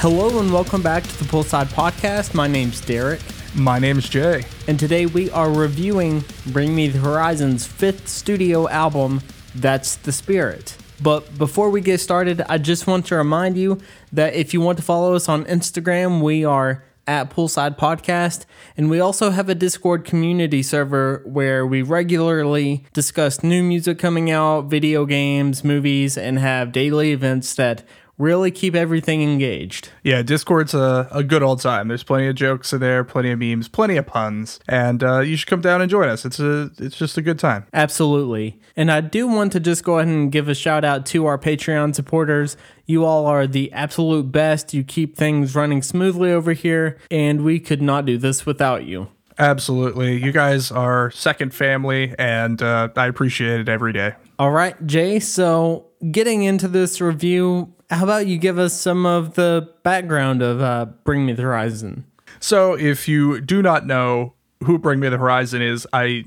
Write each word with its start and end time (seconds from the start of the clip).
Hello 0.00 0.40
and 0.40 0.50
welcome 0.50 0.80
back 0.80 1.02
to 1.02 1.18
the 1.18 1.26
Broside 1.26 1.74
Broadcast. 1.74 2.34
My 2.34 2.46
name's 2.46 2.80
Derek, 2.80 3.20
My 3.54 3.78
name's 3.78 4.08
Jay. 4.08 4.46
and 4.66 4.80
today 4.80 5.04
we 5.04 5.30
are 5.30 5.52
reviewing 5.52 6.24
Bring 6.46 6.74
Me 6.74 6.88
the 6.88 7.00
Horizon's 7.00 7.66
fifth 7.66 8.08
studio 8.08 8.66
album, 8.70 9.20
That's 9.54 9.96
the 9.96 10.10
Spirit. 10.10 10.74
But 11.02 11.36
before 11.36 11.68
we 11.68 11.82
get 11.82 12.00
started, 12.00 12.40
I 12.48 12.56
just 12.56 12.86
want 12.86 13.04
to 13.08 13.16
remind 13.16 13.58
you 13.58 13.78
that 14.10 14.32
if 14.32 14.54
you 14.54 14.62
want 14.62 14.78
to 14.78 14.82
follow 14.82 15.14
us 15.14 15.28
on 15.28 15.44
Instagram, 15.44 16.22
we 16.22 16.46
are 16.46 16.82
at 17.06 17.34
Broside 17.34 17.76
Broadcast, 17.76 18.46
and 18.78 18.88
we 18.88 19.00
also 19.00 19.30
have 19.30 19.50
a 19.50 19.54
Discord 19.54 20.06
community 20.06 20.62
server 20.62 21.22
where 21.26 21.66
we 21.66 21.82
regularly 21.82 22.84
discuss 22.94 23.42
new 23.42 23.62
music 23.62 23.98
coming 23.98 24.30
out, 24.30 24.66
video 24.66 25.04
games, 25.04 25.62
movies, 25.62 26.16
and 26.16 26.38
have 26.38 26.72
daily 26.72 27.12
events 27.12 27.54
that 27.56 27.82
really 28.20 28.50
keep 28.50 28.74
everything 28.74 29.22
engaged. 29.22 29.88
Yeah, 30.04 30.22
Discord's 30.22 30.74
a, 30.74 31.08
a 31.10 31.24
good 31.24 31.42
old 31.42 31.60
time. 31.60 31.88
There's 31.88 32.02
plenty 32.02 32.26
of 32.26 32.36
jokes 32.36 32.72
in 32.72 32.80
there, 32.80 33.02
plenty 33.02 33.30
of 33.30 33.38
memes, 33.38 33.66
plenty 33.66 33.96
of 33.96 34.06
puns, 34.06 34.60
and 34.68 35.02
uh, 35.02 35.20
you 35.20 35.36
should 35.36 35.48
come 35.48 35.62
down 35.62 35.80
and 35.80 35.90
join 35.90 36.08
us. 36.08 36.24
It's 36.24 36.38
a 36.38 36.70
it's 36.78 36.96
just 36.96 37.16
a 37.16 37.22
good 37.22 37.38
time. 37.38 37.66
Absolutely. 37.72 38.60
And 38.76 38.92
I 38.92 39.00
do 39.00 39.26
want 39.26 39.52
to 39.52 39.60
just 39.60 39.82
go 39.82 39.98
ahead 39.98 40.08
and 40.08 40.30
give 40.30 40.48
a 40.48 40.54
shout 40.54 40.84
out 40.84 41.06
to 41.06 41.26
our 41.26 41.38
Patreon 41.38 41.94
supporters. 41.94 42.56
You 42.86 43.04
all 43.04 43.26
are 43.26 43.46
the 43.46 43.72
absolute 43.72 44.30
best. 44.30 44.74
You 44.74 44.84
keep 44.84 45.16
things 45.16 45.54
running 45.54 45.82
smoothly 45.82 46.30
over 46.30 46.52
here, 46.52 46.98
and 47.10 47.42
we 47.42 47.58
could 47.58 47.80
not 47.82 48.04
do 48.04 48.18
this 48.18 48.44
without 48.44 48.84
you. 48.84 49.08
Absolutely, 49.38 50.22
you 50.22 50.32
guys 50.32 50.70
are 50.70 51.10
second 51.12 51.54
family, 51.54 52.14
and 52.18 52.60
uh, 52.60 52.90
I 52.94 53.06
appreciate 53.06 53.60
it 53.60 53.70
every 53.70 53.94
day. 53.94 54.14
All 54.38 54.50
right, 54.50 54.76
Jay. 54.86 55.18
So, 55.18 55.86
getting 56.10 56.42
into 56.42 56.68
this 56.68 57.00
review, 57.00 57.72
how 57.90 58.04
about 58.04 58.26
you 58.26 58.38
give 58.38 58.58
us 58.58 58.72
some 58.72 59.04
of 59.04 59.34
the 59.34 59.68
background 59.82 60.42
of 60.42 60.60
uh, 60.60 60.86
Bring 61.04 61.26
Me 61.26 61.32
the 61.32 61.42
Horizon? 61.42 62.04
So, 62.38 62.74
if 62.74 63.08
you 63.08 63.40
do 63.40 63.60
not 63.60 63.86
know 63.86 64.34
who 64.64 64.78
Bring 64.78 65.00
Me 65.00 65.08
the 65.08 65.18
Horizon 65.18 65.60
is, 65.60 65.86
I 65.92 66.24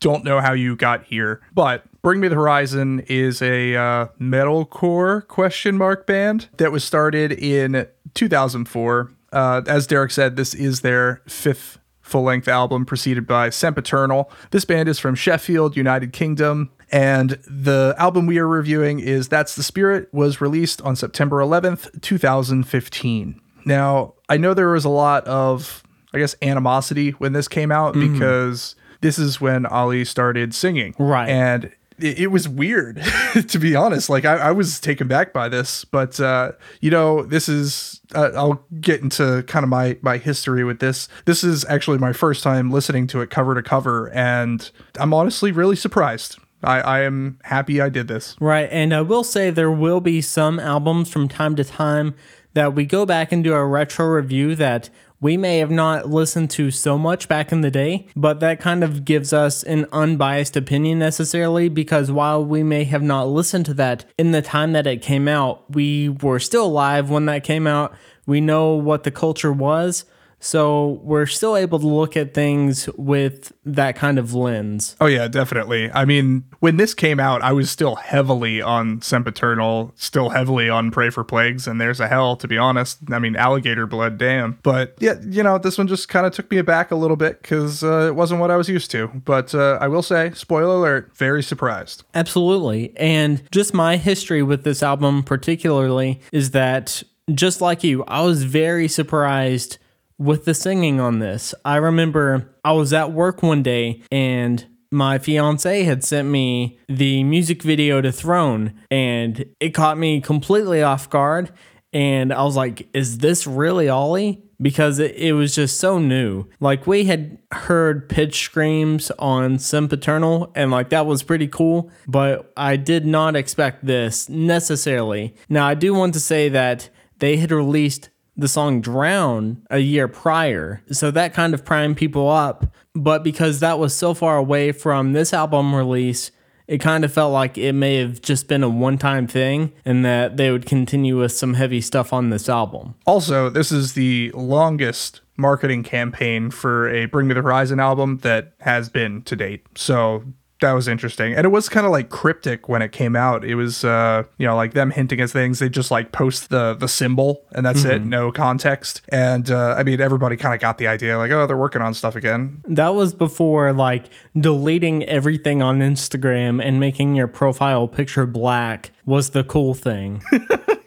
don't 0.00 0.24
know 0.24 0.40
how 0.40 0.52
you 0.52 0.74
got 0.74 1.04
here, 1.04 1.40
but 1.54 1.84
Bring 2.02 2.20
Me 2.20 2.28
the 2.28 2.34
Horizon 2.34 3.00
is 3.06 3.42
a 3.42 3.76
uh, 3.76 4.06
metalcore 4.20 5.26
question 5.28 5.76
mark 5.76 6.06
band 6.06 6.48
that 6.56 6.72
was 6.72 6.82
started 6.82 7.30
in 7.32 7.86
2004. 8.14 9.12
Uh, 9.32 9.62
as 9.66 9.86
Derek 9.86 10.10
said, 10.10 10.36
this 10.36 10.54
is 10.54 10.80
their 10.80 11.22
fifth 11.28 11.78
full 12.12 12.22
length 12.22 12.46
album, 12.46 12.84
preceded 12.84 13.26
by 13.26 13.48
Sempiternal. 13.50 14.30
This 14.50 14.64
band 14.66 14.88
is 14.88 14.98
from 14.98 15.14
Sheffield, 15.14 15.76
United 15.76 16.12
Kingdom. 16.12 16.70
And 16.92 17.30
the 17.48 17.94
album 17.98 18.26
we 18.26 18.38
are 18.38 18.46
reviewing 18.46 19.00
is 19.00 19.28
That's 19.28 19.56
the 19.56 19.62
Spirit, 19.62 20.12
was 20.12 20.40
released 20.40 20.82
on 20.82 20.94
September 20.94 21.38
11th, 21.38 22.02
2015. 22.02 23.40
Now, 23.64 24.14
I 24.28 24.36
know 24.36 24.52
there 24.52 24.68
was 24.68 24.84
a 24.84 24.90
lot 24.90 25.26
of, 25.26 25.82
I 26.12 26.18
guess, 26.18 26.36
animosity 26.42 27.12
when 27.12 27.32
this 27.32 27.48
came 27.48 27.72
out 27.72 27.94
mm. 27.94 28.12
because 28.12 28.76
this 29.00 29.18
is 29.18 29.40
when 29.40 29.64
Ollie 29.64 30.04
started 30.04 30.54
singing. 30.54 30.94
Right. 30.98 31.30
And 31.30 31.72
it, 32.02 32.28
was 32.28 32.48
weird, 32.48 33.02
to 33.48 33.58
be 33.58 33.74
honest. 33.74 34.08
Like, 34.08 34.24
I, 34.24 34.36
I 34.36 34.50
was 34.50 34.80
taken 34.80 35.08
back 35.08 35.32
by 35.32 35.48
this. 35.48 35.84
But, 35.84 36.18
uh, 36.20 36.52
you 36.80 36.90
know, 36.90 37.22
this 37.22 37.48
is, 37.48 38.00
uh, 38.14 38.30
I'll 38.34 38.64
get 38.80 39.00
into 39.00 39.42
kind 39.46 39.62
of 39.62 39.70
my, 39.70 39.98
my 40.02 40.18
history 40.18 40.64
with 40.64 40.80
this. 40.80 41.08
This 41.24 41.44
is 41.44 41.64
actually 41.66 41.98
my 41.98 42.12
first 42.12 42.42
time 42.42 42.70
listening 42.70 43.06
to 43.08 43.20
it 43.20 43.30
cover 43.30 43.54
to 43.54 43.62
cover. 43.62 44.10
And 44.10 44.70
I'm 44.98 45.14
honestly 45.14 45.52
really 45.52 45.76
surprised. 45.76 46.38
I, 46.62 46.80
I 46.80 47.00
am 47.00 47.38
happy 47.44 47.80
I 47.80 47.88
did 47.88 48.08
this. 48.08 48.36
Right. 48.40 48.68
And 48.70 48.94
I 48.94 49.02
will 49.02 49.24
say 49.24 49.50
there 49.50 49.70
will 49.70 50.00
be 50.00 50.20
some 50.20 50.60
albums 50.60 51.10
from 51.10 51.28
time 51.28 51.56
to 51.56 51.64
time 51.64 52.14
that 52.54 52.74
we 52.74 52.84
go 52.84 53.06
back 53.06 53.32
and 53.32 53.42
do 53.42 53.54
a 53.54 53.64
retro 53.66 54.06
review 54.06 54.54
that 54.56 54.90
we 55.22 55.36
may 55.36 55.58
have 55.58 55.70
not 55.70 56.10
listened 56.10 56.50
to 56.50 56.70
so 56.72 56.98
much 56.98 57.28
back 57.28 57.52
in 57.52 57.60
the 57.60 57.70
day, 57.70 58.08
but 58.16 58.40
that 58.40 58.60
kind 58.60 58.82
of 58.82 59.04
gives 59.04 59.32
us 59.32 59.62
an 59.62 59.86
unbiased 59.92 60.56
opinion 60.56 60.98
necessarily 60.98 61.68
because 61.68 62.10
while 62.10 62.44
we 62.44 62.64
may 62.64 62.82
have 62.82 63.02
not 63.02 63.28
listened 63.28 63.64
to 63.64 63.74
that 63.74 64.04
in 64.18 64.32
the 64.32 64.42
time 64.42 64.72
that 64.72 64.86
it 64.86 65.00
came 65.00 65.28
out, 65.28 65.72
we 65.72 66.08
were 66.08 66.40
still 66.40 66.66
alive 66.66 67.08
when 67.08 67.26
that 67.26 67.44
came 67.44 67.68
out. 67.68 67.94
We 68.26 68.40
know 68.40 68.74
what 68.74 69.04
the 69.04 69.12
culture 69.12 69.52
was. 69.52 70.04
So 70.42 71.00
we're 71.04 71.26
still 71.26 71.56
able 71.56 71.78
to 71.78 71.86
look 71.86 72.16
at 72.16 72.34
things 72.34 72.88
with 72.98 73.52
that 73.64 73.94
kind 73.94 74.18
of 74.18 74.34
lens. 74.34 74.96
Oh 75.00 75.06
yeah, 75.06 75.28
definitely. 75.28 75.90
I 75.92 76.04
mean, 76.04 76.44
when 76.58 76.78
this 76.78 76.94
came 76.94 77.20
out, 77.20 77.42
I 77.42 77.52
was 77.52 77.70
still 77.70 77.94
heavily 77.94 78.60
on 78.60 79.00
Sempiternal, 79.00 79.92
still 79.94 80.30
heavily 80.30 80.68
on 80.68 80.90
Pray 80.90 81.10
for 81.10 81.22
Plagues, 81.22 81.68
and 81.68 81.80
There's 81.80 82.00
a 82.00 82.08
Hell, 82.08 82.34
to 82.36 82.48
be 82.48 82.58
honest. 82.58 82.98
I 83.12 83.20
mean, 83.20 83.36
Alligator 83.36 83.86
Blood, 83.86 84.18
damn. 84.18 84.58
But 84.64 84.96
yeah, 84.98 85.14
you 85.22 85.44
know, 85.44 85.58
this 85.58 85.78
one 85.78 85.86
just 85.86 86.08
kind 86.08 86.26
of 86.26 86.32
took 86.32 86.50
me 86.50 86.58
aback 86.58 86.90
a 86.90 86.96
little 86.96 87.16
bit 87.16 87.40
because 87.40 87.84
uh, 87.84 88.08
it 88.08 88.16
wasn't 88.16 88.40
what 88.40 88.50
I 88.50 88.56
was 88.56 88.68
used 88.68 88.90
to. 88.90 89.08
But 89.24 89.54
uh, 89.54 89.78
I 89.80 89.86
will 89.86 90.02
say, 90.02 90.32
spoiler 90.32 90.74
alert, 90.74 91.16
very 91.16 91.44
surprised. 91.44 92.02
Absolutely. 92.14 92.92
And 92.96 93.42
just 93.52 93.72
my 93.72 93.96
history 93.96 94.42
with 94.42 94.64
this 94.64 94.82
album, 94.82 95.22
particularly, 95.22 96.20
is 96.32 96.50
that 96.50 97.04
just 97.32 97.60
like 97.60 97.84
you, 97.84 98.02
I 98.04 98.22
was 98.22 98.42
very 98.42 98.88
surprised 98.88 99.78
with 100.22 100.44
the 100.44 100.54
singing 100.54 101.00
on 101.00 101.18
this. 101.18 101.54
I 101.64 101.76
remember 101.76 102.54
I 102.64 102.72
was 102.72 102.92
at 102.92 103.12
work 103.12 103.42
one 103.42 103.62
day 103.62 104.02
and 104.10 104.64
my 104.90 105.18
fiance 105.18 105.82
had 105.84 106.04
sent 106.04 106.28
me 106.28 106.78
the 106.88 107.24
music 107.24 107.62
video 107.62 108.00
to 108.00 108.12
Throne 108.12 108.74
and 108.90 109.44
it 109.58 109.70
caught 109.70 109.98
me 109.98 110.20
completely 110.20 110.82
off 110.82 111.10
guard. 111.10 111.50
And 111.94 112.32
I 112.32 112.42
was 112.44 112.56
like, 112.56 112.88
is 112.94 113.18
this 113.18 113.46
really 113.46 113.88
Ollie? 113.88 114.42
Because 114.60 114.98
it, 114.98 115.16
it 115.16 115.32
was 115.32 115.54
just 115.54 115.80
so 115.80 115.98
new. 115.98 116.46
Like, 116.60 116.86
we 116.86 117.04
had 117.04 117.38
heard 117.50 118.08
pitch 118.08 118.44
screams 118.44 119.10
on 119.18 119.58
Sempiternal, 119.58 120.52
and 120.54 120.70
like 120.70 120.90
that 120.90 121.04
was 121.04 121.24
pretty 121.24 121.48
cool, 121.48 121.90
but 122.06 122.52
I 122.56 122.76
did 122.76 123.04
not 123.04 123.34
expect 123.34 123.84
this 123.84 124.28
necessarily. 124.28 125.34
Now, 125.48 125.66
I 125.66 125.74
do 125.74 125.92
want 125.92 126.14
to 126.14 126.20
say 126.20 126.48
that 126.50 126.90
they 127.18 127.38
had 127.38 127.50
released 127.50 128.10
the 128.36 128.48
song 128.48 128.80
Drown 128.80 129.66
a 129.70 129.78
year 129.78 130.08
prior. 130.08 130.82
So 130.90 131.10
that 131.10 131.34
kind 131.34 131.54
of 131.54 131.64
primed 131.64 131.96
people 131.96 132.28
up. 132.28 132.74
But 132.94 133.22
because 133.24 133.60
that 133.60 133.78
was 133.78 133.94
so 133.94 134.14
far 134.14 134.36
away 134.36 134.72
from 134.72 135.12
this 135.12 135.32
album 135.32 135.74
release, 135.74 136.30
it 136.68 136.78
kind 136.78 137.04
of 137.04 137.12
felt 137.12 137.32
like 137.32 137.58
it 137.58 137.72
may 137.72 137.96
have 137.96 138.22
just 138.22 138.48
been 138.48 138.62
a 138.62 138.68
one 138.68 138.98
time 138.98 139.26
thing 139.26 139.72
and 139.84 140.04
that 140.04 140.36
they 140.36 140.50
would 140.50 140.66
continue 140.66 141.18
with 141.18 141.32
some 141.32 141.54
heavy 141.54 141.80
stuff 141.80 142.12
on 142.12 142.30
this 142.30 142.48
album. 142.48 142.94
Also, 143.06 143.50
this 143.50 143.72
is 143.72 143.94
the 143.94 144.30
longest 144.34 145.20
marketing 145.36 145.82
campaign 145.82 146.50
for 146.50 146.88
a 146.88 147.06
Bring 147.06 147.28
Me 147.28 147.34
the 147.34 147.42
Horizon 147.42 147.80
album 147.80 148.18
that 148.18 148.54
has 148.60 148.88
been 148.88 149.22
to 149.22 149.36
date. 149.36 149.66
So 149.74 150.24
that 150.62 150.72
was 150.72 150.88
interesting. 150.88 151.34
And 151.34 151.44
it 151.44 151.50
was 151.50 151.68
kind 151.68 151.84
of 151.84 151.92
like 151.92 152.08
cryptic 152.08 152.68
when 152.68 152.82
it 152.82 152.90
came 152.90 153.14
out. 153.14 153.44
It 153.44 153.54
was 153.54 153.84
uh, 153.84 154.24
you 154.38 154.46
know, 154.46 154.56
like 154.56 154.72
them 154.72 154.90
hinting 154.90 155.20
at 155.20 155.30
things. 155.30 155.58
They 155.58 155.68
just 155.68 155.90
like 155.90 156.10
post 156.10 156.48
the 156.48 156.74
the 156.74 156.88
symbol 156.88 157.44
and 157.52 157.64
that's 157.64 157.84
it, 157.84 158.02
no 158.02 158.32
context. 158.32 159.02
And 159.10 159.50
uh, 159.50 159.74
I 159.76 159.82
mean 159.82 160.00
everybody 160.00 160.36
kind 160.36 160.54
of 160.54 160.60
got 160.60 160.78
the 160.78 160.86
idea 160.86 161.18
like, 161.18 161.30
oh, 161.30 161.46
they're 161.46 161.56
working 161.56 161.82
on 161.82 161.94
stuff 161.94 162.16
again. 162.16 162.62
That 162.66 162.94
was 162.94 163.14
before 163.14 163.72
like 163.72 164.06
deleting 164.38 165.04
everything 165.04 165.62
on 165.62 165.80
Instagram 165.80 166.64
and 166.64 166.80
making 166.80 167.14
your 167.14 167.28
profile 167.28 167.86
picture 167.86 168.26
black 168.26 168.90
was 169.04 169.30
the 169.30 169.44
cool 169.44 169.74
thing. 169.74 170.22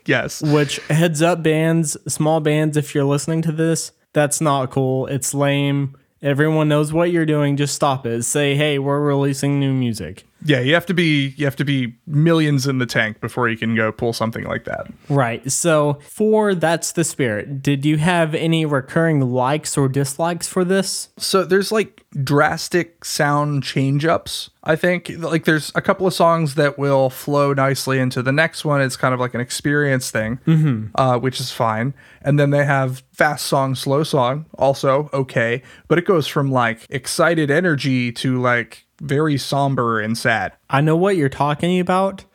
Yes. 0.05 0.41
Which 0.41 0.77
heads 0.87 1.21
up 1.21 1.41
bands, 1.43 1.97
small 2.07 2.39
bands, 2.39 2.77
if 2.77 2.93
you're 2.93 3.05
listening 3.05 3.41
to 3.43 3.51
this, 3.51 3.91
that's 4.13 4.39
not 4.39 4.71
cool. 4.71 5.07
It's 5.07 5.33
lame. 5.33 5.95
Everyone 6.21 6.69
knows 6.69 6.93
what 6.93 7.11
you're 7.11 7.25
doing. 7.25 7.57
Just 7.57 7.75
stop 7.75 8.05
it. 8.05 8.23
Say, 8.23 8.55
hey, 8.55 8.79
we're 8.79 9.01
releasing 9.01 9.59
new 9.59 9.73
music. 9.73 10.25
Yeah, 10.43 10.59
you 10.59 10.73
have 10.73 10.85
to 10.87 10.93
be 10.93 11.33
you 11.37 11.45
have 11.45 11.55
to 11.55 11.65
be 11.65 11.95
millions 12.05 12.67
in 12.67 12.77
the 12.77 12.85
tank 12.85 13.19
before 13.19 13.49
you 13.49 13.57
can 13.57 13.75
go 13.75 13.91
pull 13.91 14.13
something 14.13 14.43
like 14.43 14.65
that. 14.65 14.87
Right. 15.09 15.49
So 15.51 15.99
for 16.01 16.53
That's 16.53 16.91
the 16.91 17.03
Spirit, 17.03 17.61
did 17.61 17.85
you 17.85 17.97
have 17.97 18.35
any 18.35 18.65
recurring 18.65 19.21
likes 19.21 19.77
or 19.77 19.87
dislikes 19.87 20.47
for 20.47 20.63
this? 20.63 21.09
So 21.17 21.43
there's 21.43 21.71
like 21.71 22.05
drastic 22.23 23.03
sound 23.05 23.63
change 23.63 24.05
ups. 24.05 24.51
I 24.63 24.75
think 24.75 25.09
like 25.17 25.45
there's 25.45 25.71
a 25.73 25.81
couple 25.81 26.05
of 26.05 26.13
songs 26.13 26.55
that 26.55 26.77
will 26.77 27.09
flow 27.09 27.53
nicely 27.53 27.99
into 27.99 28.21
the 28.21 28.31
next 28.31 28.65
one. 28.65 28.81
It's 28.81 28.97
kind 28.97 29.13
of 29.13 29.19
like 29.19 29.33
an 29.33 29.41
experience 29.41 30.11
thing, 30.11 30.91
uh, 30.95 31.17
which 31.19 31.39
is 31.39 31.51
fine. 31.51 31.93
And 32.21 32.39
then 32.39 32.49
they 32.49 32.65
have 32.65 33.03
fast 33.13 33.45
song, 33.45 33.75
slow 33.75 34.03
song, 34.03 34.45
also 34.57 35.09
okay. 35.13 35.61
But 35.87 35.97
it 35.97 36.05
goes 36.05 36.27
from 36.27 36.51
like 36.51 36.85
excited 36.89 37.49
energy 37.49 38.11
to 38.13 38.41
like 38.41 38.84
very 39.01 39.37
somber 39.37 39.99
and 39.99 40.17
sad, 40.17 40.53
I 40.69 40.81
know 40.81 40.95
what 40.95 41.15
you're 41.17 41.29
talking 41.29 41.79
about. 41.79 42.25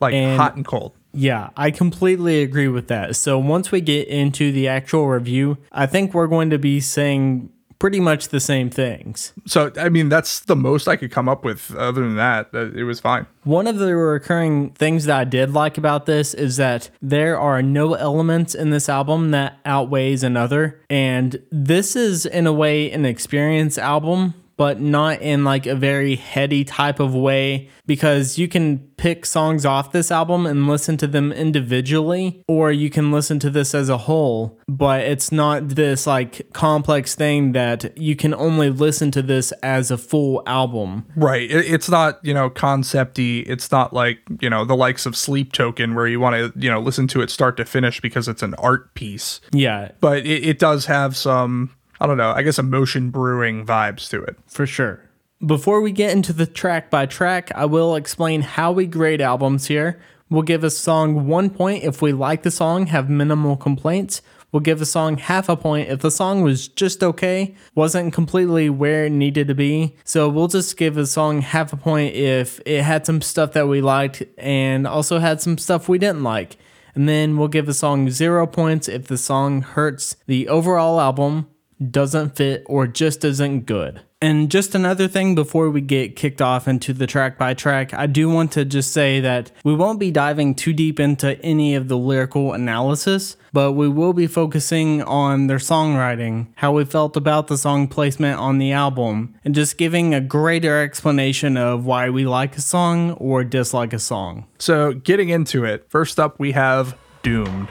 like 0.00 0.14
And- 0.14 0.38
hot 0.40 0.56
and 0.56 0.64
cold. 0.64 0.92
Yeah, 1.12 1.50
I 1.56 1.70
completely 1.72 2.40
agree 2.42 2.68
with 2.68 2.86
that. 2.88 3.16
So 3.16 3.38
once 3.38 3.70
we 3.72 3.80
get 3.80 4.06
into 4.08 4.52
the 4.52 4.68
actual 4.68 5.08
review, 5.08 5.58
I 5.72 5.86
think 5.86 6.14
we're 6.14 6.28
going 6.28 6.50
to 6.50 6.58
be 6.58 6.80
saying 6.80 7.50
pretty 7.80 7.98
much 7.98 8.28
the 8.28 8.38
same 8.40 8.70
things. 8.70 9.32
So, 9.46 9.72
I 9.76 9.88
mean, 9.88 10.08
that's 10.08 10.40
the 10.40 10.54
most 10.54 10.86
I 10.86 10.96
could 10.96 11.10
come 11.10 11.28
up 11.28 11.44
with. 11.44 11.74
Other 11.74 12.02
than 12.02 12.14
that, 12.16 12.50
it 12.52 12.84
was 12.84 13.00
fine. 13.00 13.26
One 13.42 13.66
of 13.66 13.78
the 13.78 13.96
recurring 13.96 14.70
things 14.70 15.06
that 15.06 15.18
I 15.18 15.24
did 15.24 15.52
like 15.52 15.76
about 15.78 16.06
this 16.06 16.32
is 16.34 16.58
that 16.58 16.90
there 17.02 17.40
are 17.40 17.60
no 17.62 17.94
elements 17.94 18.54
in 18.54 18.70
this 18.70 18.88
album 18.88 19.30
that 19.32 19.58
outweighs 19.64 20.22
another. 20.22 20.80
And 20.90 21.42
this 21.50 21.96
is, 21.96 22.24
in 22.26 22.46
a 22.46 22.52
way, 22.52 22.90
an 22.92 23.04
experience 23.06 23.78
album 23.78 24.34
but 24.60 24.78
not 24.78 25.22
in 25.22 25.42
like 25.42 25.64
a 25.64 25.74
very 25.74 26.16
heady 26.16 26.64
type 26.64 27.00
of 27.00 27.14
way 27.14 27.66
because 27.86 28.36
you 28.36 28.46
can 28.46 28.78
pick 28.98 29.24
songs 29.24 29.64
off 29.64 29.90
this 29.90 30.10
album 30.10 30.44
and 30.44 30.68
listen 30.68 30.98
to 30.98 31.06
them 31.06 31.32
individually 31.32 32.44
or 32.46 32.70
you 32.70 32.90
can 32.90 33.10
listen 33.10 33.38
to 33.38 33.48
this 33.48 33.74
as 33.74 33.88
a 33.88 33.96
whole 33.96 34.60
but 34.68 35.00
it's 35.00 35.32
not 35.32 35.66
this 35.66 36.06
like 36.06 36.46
complex 36.52 37.14
thing 37.14 37.52
that 37.52 37.96
you 37.96 38.14
can 38.14 38.34
only 38.34 38.68
listen 38.68 39.10
to 39.10 39.22
this 39.22 39.50
as 39.62 39.90
a 39.90 39.98
full 39.98 40.42
album. 40.46 41.06
Right. 41.16 41.50
It's 41.50 41.88
not 41.88 42.18
you 42.22 42.34
know 42.34 42.50
concepty. 42.50 43.44
It's 43.48 43.72
not 43.72 43.92
like 43.92 44.18
you 44.40 44.48
know 44.48 44.64
the 44.64 44.76
likes 44.76 45.06
of 45.06 45.16
sleep 45.16 45.52
token 45.52 45.94
where 45.94 46.06
you 46.06 46.20
want 46.20 46.36
to 46.36 46.60
you 46.60 46.70
know 46.70 46.80
listen 46.80 47.08
to 47.08 47.20
it 47.20 47.30
start 47.30 47.56
to 47.56 47.64
finish 47.64 48.00
because 48.00 48.28
it's 48.28 48.42
an 48.42 48.54
art 48.54 48.94
piece. 48.94 49.40
Yeah. 49.52 49.90
But 50.00 50.18
it, 50.18 50.44
it 50.44 50.58
does 50.58 50.86
have 50.86 51.16
some 51.16 51.74
I 52.00 52.06
don't 52.06 52.16
know, 52.16 52.32
I 52.32 52.42
guess 52.42 52.58
emotion 52.58 53.10
brewing 53.10 53.66
vibes 53.66 54.08
to 54.10 54.22
it. 54.22 54.36
For 54.46 54.66
sure. 54.66 55.02
Before 55.44 55.80
we 55.80 55.92
get 55.92 56.12
into 56.12 56.32
the 56.32 56.46
track 56.46 56.90
by 56.90 57.06
track, 57.06 57.50
I 57.54 57.64
will 57.64 57.94
explain 57.94 58.42
how 58.42 58.72
we 58.72 58.86
grade 58.86 59.20
albums 59.20 59.66
here. 59.66 60.00
We'll 60.28 60.42
give 60.42 60.64
a 60.64 60.70
song 60.70 61.26
one 61.26 61.50
point 61.50 61.84
if 61.84 62.00
we 62.00 62.12
like 62.12 62.42
the 62.42 62.50
song, 62.50 62.86
have 62.86 63.10
minimal 63.10 63.56
complaints. 63.56 64.22
We'll 64.52 64.60
give 64.60 64.80
a 64.80 64.86
song 64.86 65.16
half 65.16 65.48
a 65.48 65.56
point 65.56 65.88
if 65.88 66.00
the 66.00 66.10
song 66.10 66.42
was 66.42 66.68
just 66.68 67.02
okay, 67.02 67.54
wasn't 67.74 68.12
completely 68.12 68.68
where 68.68 69.06
it 69.06 69.10
needed 69.10 69.48
to 69.48 69.54
be. 69.54 69.96
So 70.04 70.28
we'll 70.28 70.48
just 70.48 70.76
give 70.76 70.96
a 70.96 71.06
song 71.06 71.40
half 71.40 71.72
a 71.72 71.76
point 71.76 72.14
if 72.14 72.60
it 72.66 72.82
had 72.82 73.06
some 73.06 73.22
stuff 73.22 73.52
that 73.52 73.68
we 73.68 73.80
liked 73.80 74.22
and 74.38 74.86
also 74.86 75.18
had 75.18 75.40
some 75.40 75.56
stuff 75.56 75.88
we 75.88 75.98
didn't 75.98 76.22
like. 76.22 76.56
And 76.94 77.08
then 77.08 77.36
we'll 77.36 77.48
give 77.48 77.68
a 77.68 77.74
song 77.74 78.10
zero 78.10 78.46
points 78.46 78.88
if 78.88 79.06
the 79.06 79.18
song 79.18 79.62
hurts 79.62 80.16
the 80.26 80.48
overall 80.48 81.00
album 81.00 81.48
doesn't 81.90 82.36
fit, 82.36 82.62
or 82.66 82.86
just 82.86 83.24
isn't 83.24 83.66
good. 83.66 84.00
And 84.22 84.50
just 84.50 84.74
another 84.74 85.08
thing 85.08 85.34
before 85.34 85.70
we 85.70 85.80
get 85.80 86.14
kicked 86.14 86.42
off 86.42 86.68
into 86.68 86.92
the 86.92 87.06
track 87.06 87.38
by 87.38 87.54
track, 87.54 87.94
I 87.94 88.06
do 88.06 88.28
want 88.28 88.52
to 88.52 88.66
just 88.66 88.92
say 88.92 89.18
that 89.20 89.50
we 89.64 89.74
won't 89.74 89.98
be 89.98 90.10
diving 90.10 90.54
too 90.54 90.74
deep 90.74 91.00
into 91.00 91.40
any 91.40 91.74
of 91.74 91.88
the 91.88 91.96
lyrical 91.96 92.52
analysis, 92.52 93.38
but 93.54 93.72
we 93.72 93.88
will 93.88 94.12
be 94.12 94.26
focusing 94.26 95.02
on 95.04 95.46
their 95.46 95.56
songwriting, 95.56 96.48
how 96.56 96.72
we 96.72 96.84
felt 96.84 97.16
about 97.16 97.46
the 97.46 97.56
song 97.56 97.88
placement 97.88 98.38
on 98.38 98.58
the 98.58 98.72
album, 98.72 99.34
and 99.42 99.54
just 99.54 99.78
giving 99.78 100.12
a 100.12 100.20
greater 100.20 100.82
explanation 100.82 101.56
of 101.56 101.86
why 101.86 102.10
we 102.10 102.26
like 102.26 102.58
a 102.58 102.60
song 102.60 103.12
or 103.12 103.42
dislike 103.42 103.94
a 103.94 103.98
song. 103.98 104.46
So, 104.58 104.92
getting 104.92 105.30
into 105.30 105.64
it, 105.64 105.86
first 105.88 106.20
up 106.20 106.38
we 106.38 106.52
have 106.52 106.94
Doomed. 107.22 107.68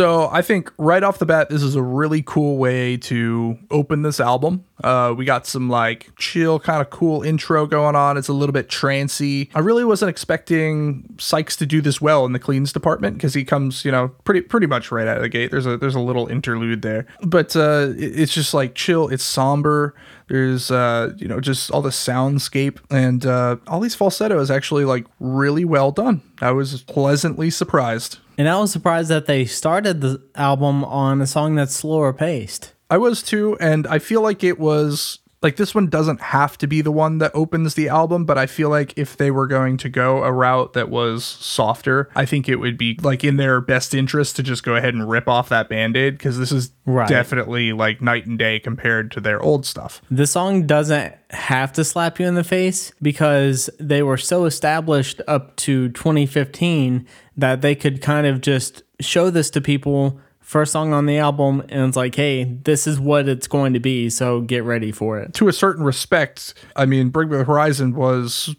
So 0.00 0.30
I 0.32 0.40
think 0.40 0.72
right 0.78 1.02
off 1.02 1.18
the 1.18 1.26
bat, 1.26 1.50
this 1.50 1.62
is 1.62 1.74
a 1.74 1.82
really 1.82 2.22
cool 2.22 2.56
way 2.56 2.96
to 2.96 3.58
open 3.70 4.00
this 4.00 4.18
album. 4.18 4.64
Uh, 4.82 5.12
we 5.14 5.26
got 5.26 5.46
some 5.46 5.68
like 5.68 6.08
chill, 6.16 6.58
kind 6.58 6.80
of 6.80 6.88
cool 6.88 7.22
intro 7.22 7.66
going 7.66 7.94
on. 7.94 8.16
It's 8.16 8.28
a 8.28 8.32
little 8.32 8.54
bit 8.54 8.70
trancy. 8.70 9.50
I 9.54 9.58
really 9.58 9.84
wasn't 9.84 10.08
expecting 10.08 11.04
Sykes 11.18 11.54
to 11.56 11.66
do 11.66 11.82
this 11.82 12.00
well 12.00 12.24
in 12.24 12.32
the 12.32 12.38
cleans 12.38 12.72
department 12.72 13.18
because 13.18 13.34
he 13.34 13.44
comes, 13.44 13.84
you 13.84 13.92
know, 13.92 14.08
pretty 14.24 14.40
pretty 14.40 14.66
much 14.66 14.90
right 14.90 15.06
out 15.06 15.18
of 15.18 15.22
the 15.22 15.28
gate. 15.28 15.50
There's 15.50 15.66
a 15.66 15.76
there's 15.76 15.94
a 15.94 16.00
little 16.00 16.28
interlude 16.28 16.80
there, 16.80 17.06
but 17.20 17.54
uh, 17.54 17.92
it's 17.98 18.32
just 18.32 18.54
like 18.54 18.74
chill. 18.74 19.06
It's 19.08 19.22
somber. 19.22 19.94
There's 20.28 20.70
uh, 20.70 21.12
you 21.18 21.28
know 21.28 21.40
just 21.40 21.70
all 21.72 21.82
the 21.82 21.90
soundscape 21.90 22.78
and 22.88 23.26
uh, 23.26 23.56
all 23.66 23.80
these 23.80 23.94
falsetto 23.94 24.40
is 24.40 24.50
actually 24.50 24.86
like 24.86 25.04
really 25.18 25.66
well 25.66 25.92
done. 25.92 26.22
I 26.40 26.52
was 26.52 26.84
pleasantly 26.84 27.50
surprised. 27.50 28.16
And 28.40 28.48
I 28.48 28.58
was 28.58 28.72
surprised 28.72 29.10
that 29.10 29.26
they 29.26 29.44
started 29.44 30.00
the 30.00 30.18
album 30.34 30.82
on 30.82 31.20
a 31.20 31.26
song 31.26 31.56
that's 31.56 31.74
slower 31.74 32.14
paced. 32.14 32.72
I 32.88 32.96
was 32.96 33.22
too, 33.22 33.58
and 33.60 33.86
I 33.86 33.98
feel 33.98 34.22
like 34.22 34.42
it 34.42 34.58
was 34.58 35.18
like 35.42 35.56
this 35.56 35.74
one 35.74 35.88
doesn't 35.88 36.22
have 36.22 36.56
to 36.58 36.66
be 36.66 36.80
the 36.80 36.90
one 36.90 37.18
that 37.18 37.32
opens 37.34 37.74
the 37.74 37.90
album, 37.90 38.24
but 38.24 38.38
I 38.38 38.46
feel 38.46 38.70
like 38.70 38.96
if 38.96 39.18
they 39.18 39.30
were 39.30 39.46
going 39.46 39.76
to 39.78 39.90
go 39.90 40.24
a 40.24 40.32
route 40.32 40.72
that 40.72 40.88
was 40.88 41.22
softer, 41.22 42.08
I 42.14 42.24
think 42.24 42.48
it 42.48 42.56
would 42.56 42.78
be 42.78 42.98
like 43.02 43.24
in 43.24 43.36
their 43.36 43.60
best 43.60 43.94
interest 43.94 44.36
to 44.36 44.42
just 44.42 44.62
go 44.62 44.74
ahead 44.74 44.94
and 44.94 45.08
rip 45.08 45.28
off 45.28 45.50
that 45.50 45.68
band-aid 45.68 46.16
because 46.16 46.38
this 46.38 46.50
is 46.50 46.72
right. 46.86 47.08
definitely 47.08 47.74
like 47.74 48.00
night 48.00 48.24
and 48.24 48.38
day 48.38 48.58
compared 48.58 49.10
to 49.12 49.20
their 49.20 49.40
old 49.42 49.66
stuff. 49.66 50.00
The 50.10 50.26
song 50.26 50.66
doesn't 50.66 51.14
have 51.30 51.72
to 51.74 51.84
slap 51.84 52.18
you 52.18 52.26
in 52.26 52.36
the 52.36 52.44
face 52.44 52.92
because 53.02 53.68
they 53.78 54.02
were 54.02 54.16
so 54.16 54.46
established 54.46 55.20
up 55.28 55.56
to 55.56 55.90
2015 55.90 57.06
that 57.40 57.60
they 57.60 57.74
could 57.74 58.00
kind 58.00 58.26
of 58.26 58.40
just 58.40 58.82
show 59.00 59.30
this 59.30 59.50
to 59.50 59.60
people 59.60 60.20
first 60.40 60.72
song 60.72 60.92
on 60.92 61.06
the 61.06 61.16
album 61.16 61.60
and 61.68 61.88
it's 61.88 61.96
like 61.96 62.14
hey 62.14 62.44
this 62.44 62.86
is 62.86 62.98
what 62.98 63.28
it's 63.28 63.46
going 63.46 63.72
to 63.72 63.80
be 63.80 64.10
so 64.10 64.40
get 64.40 64.64
ready 64.64 64.90
for 64.90 65.18
it 65.18 65.32
to 65.32 65.48
a 65.48 65.52
certain 65.52 65.84
respect 65.84 66.54
i 66.76 66.84
mean 66.84 67.08
bring 67.08 67.28
me 67.28 67.36
the 67.36 67.44
horizon 67.44 67.94
was 67.94 68.54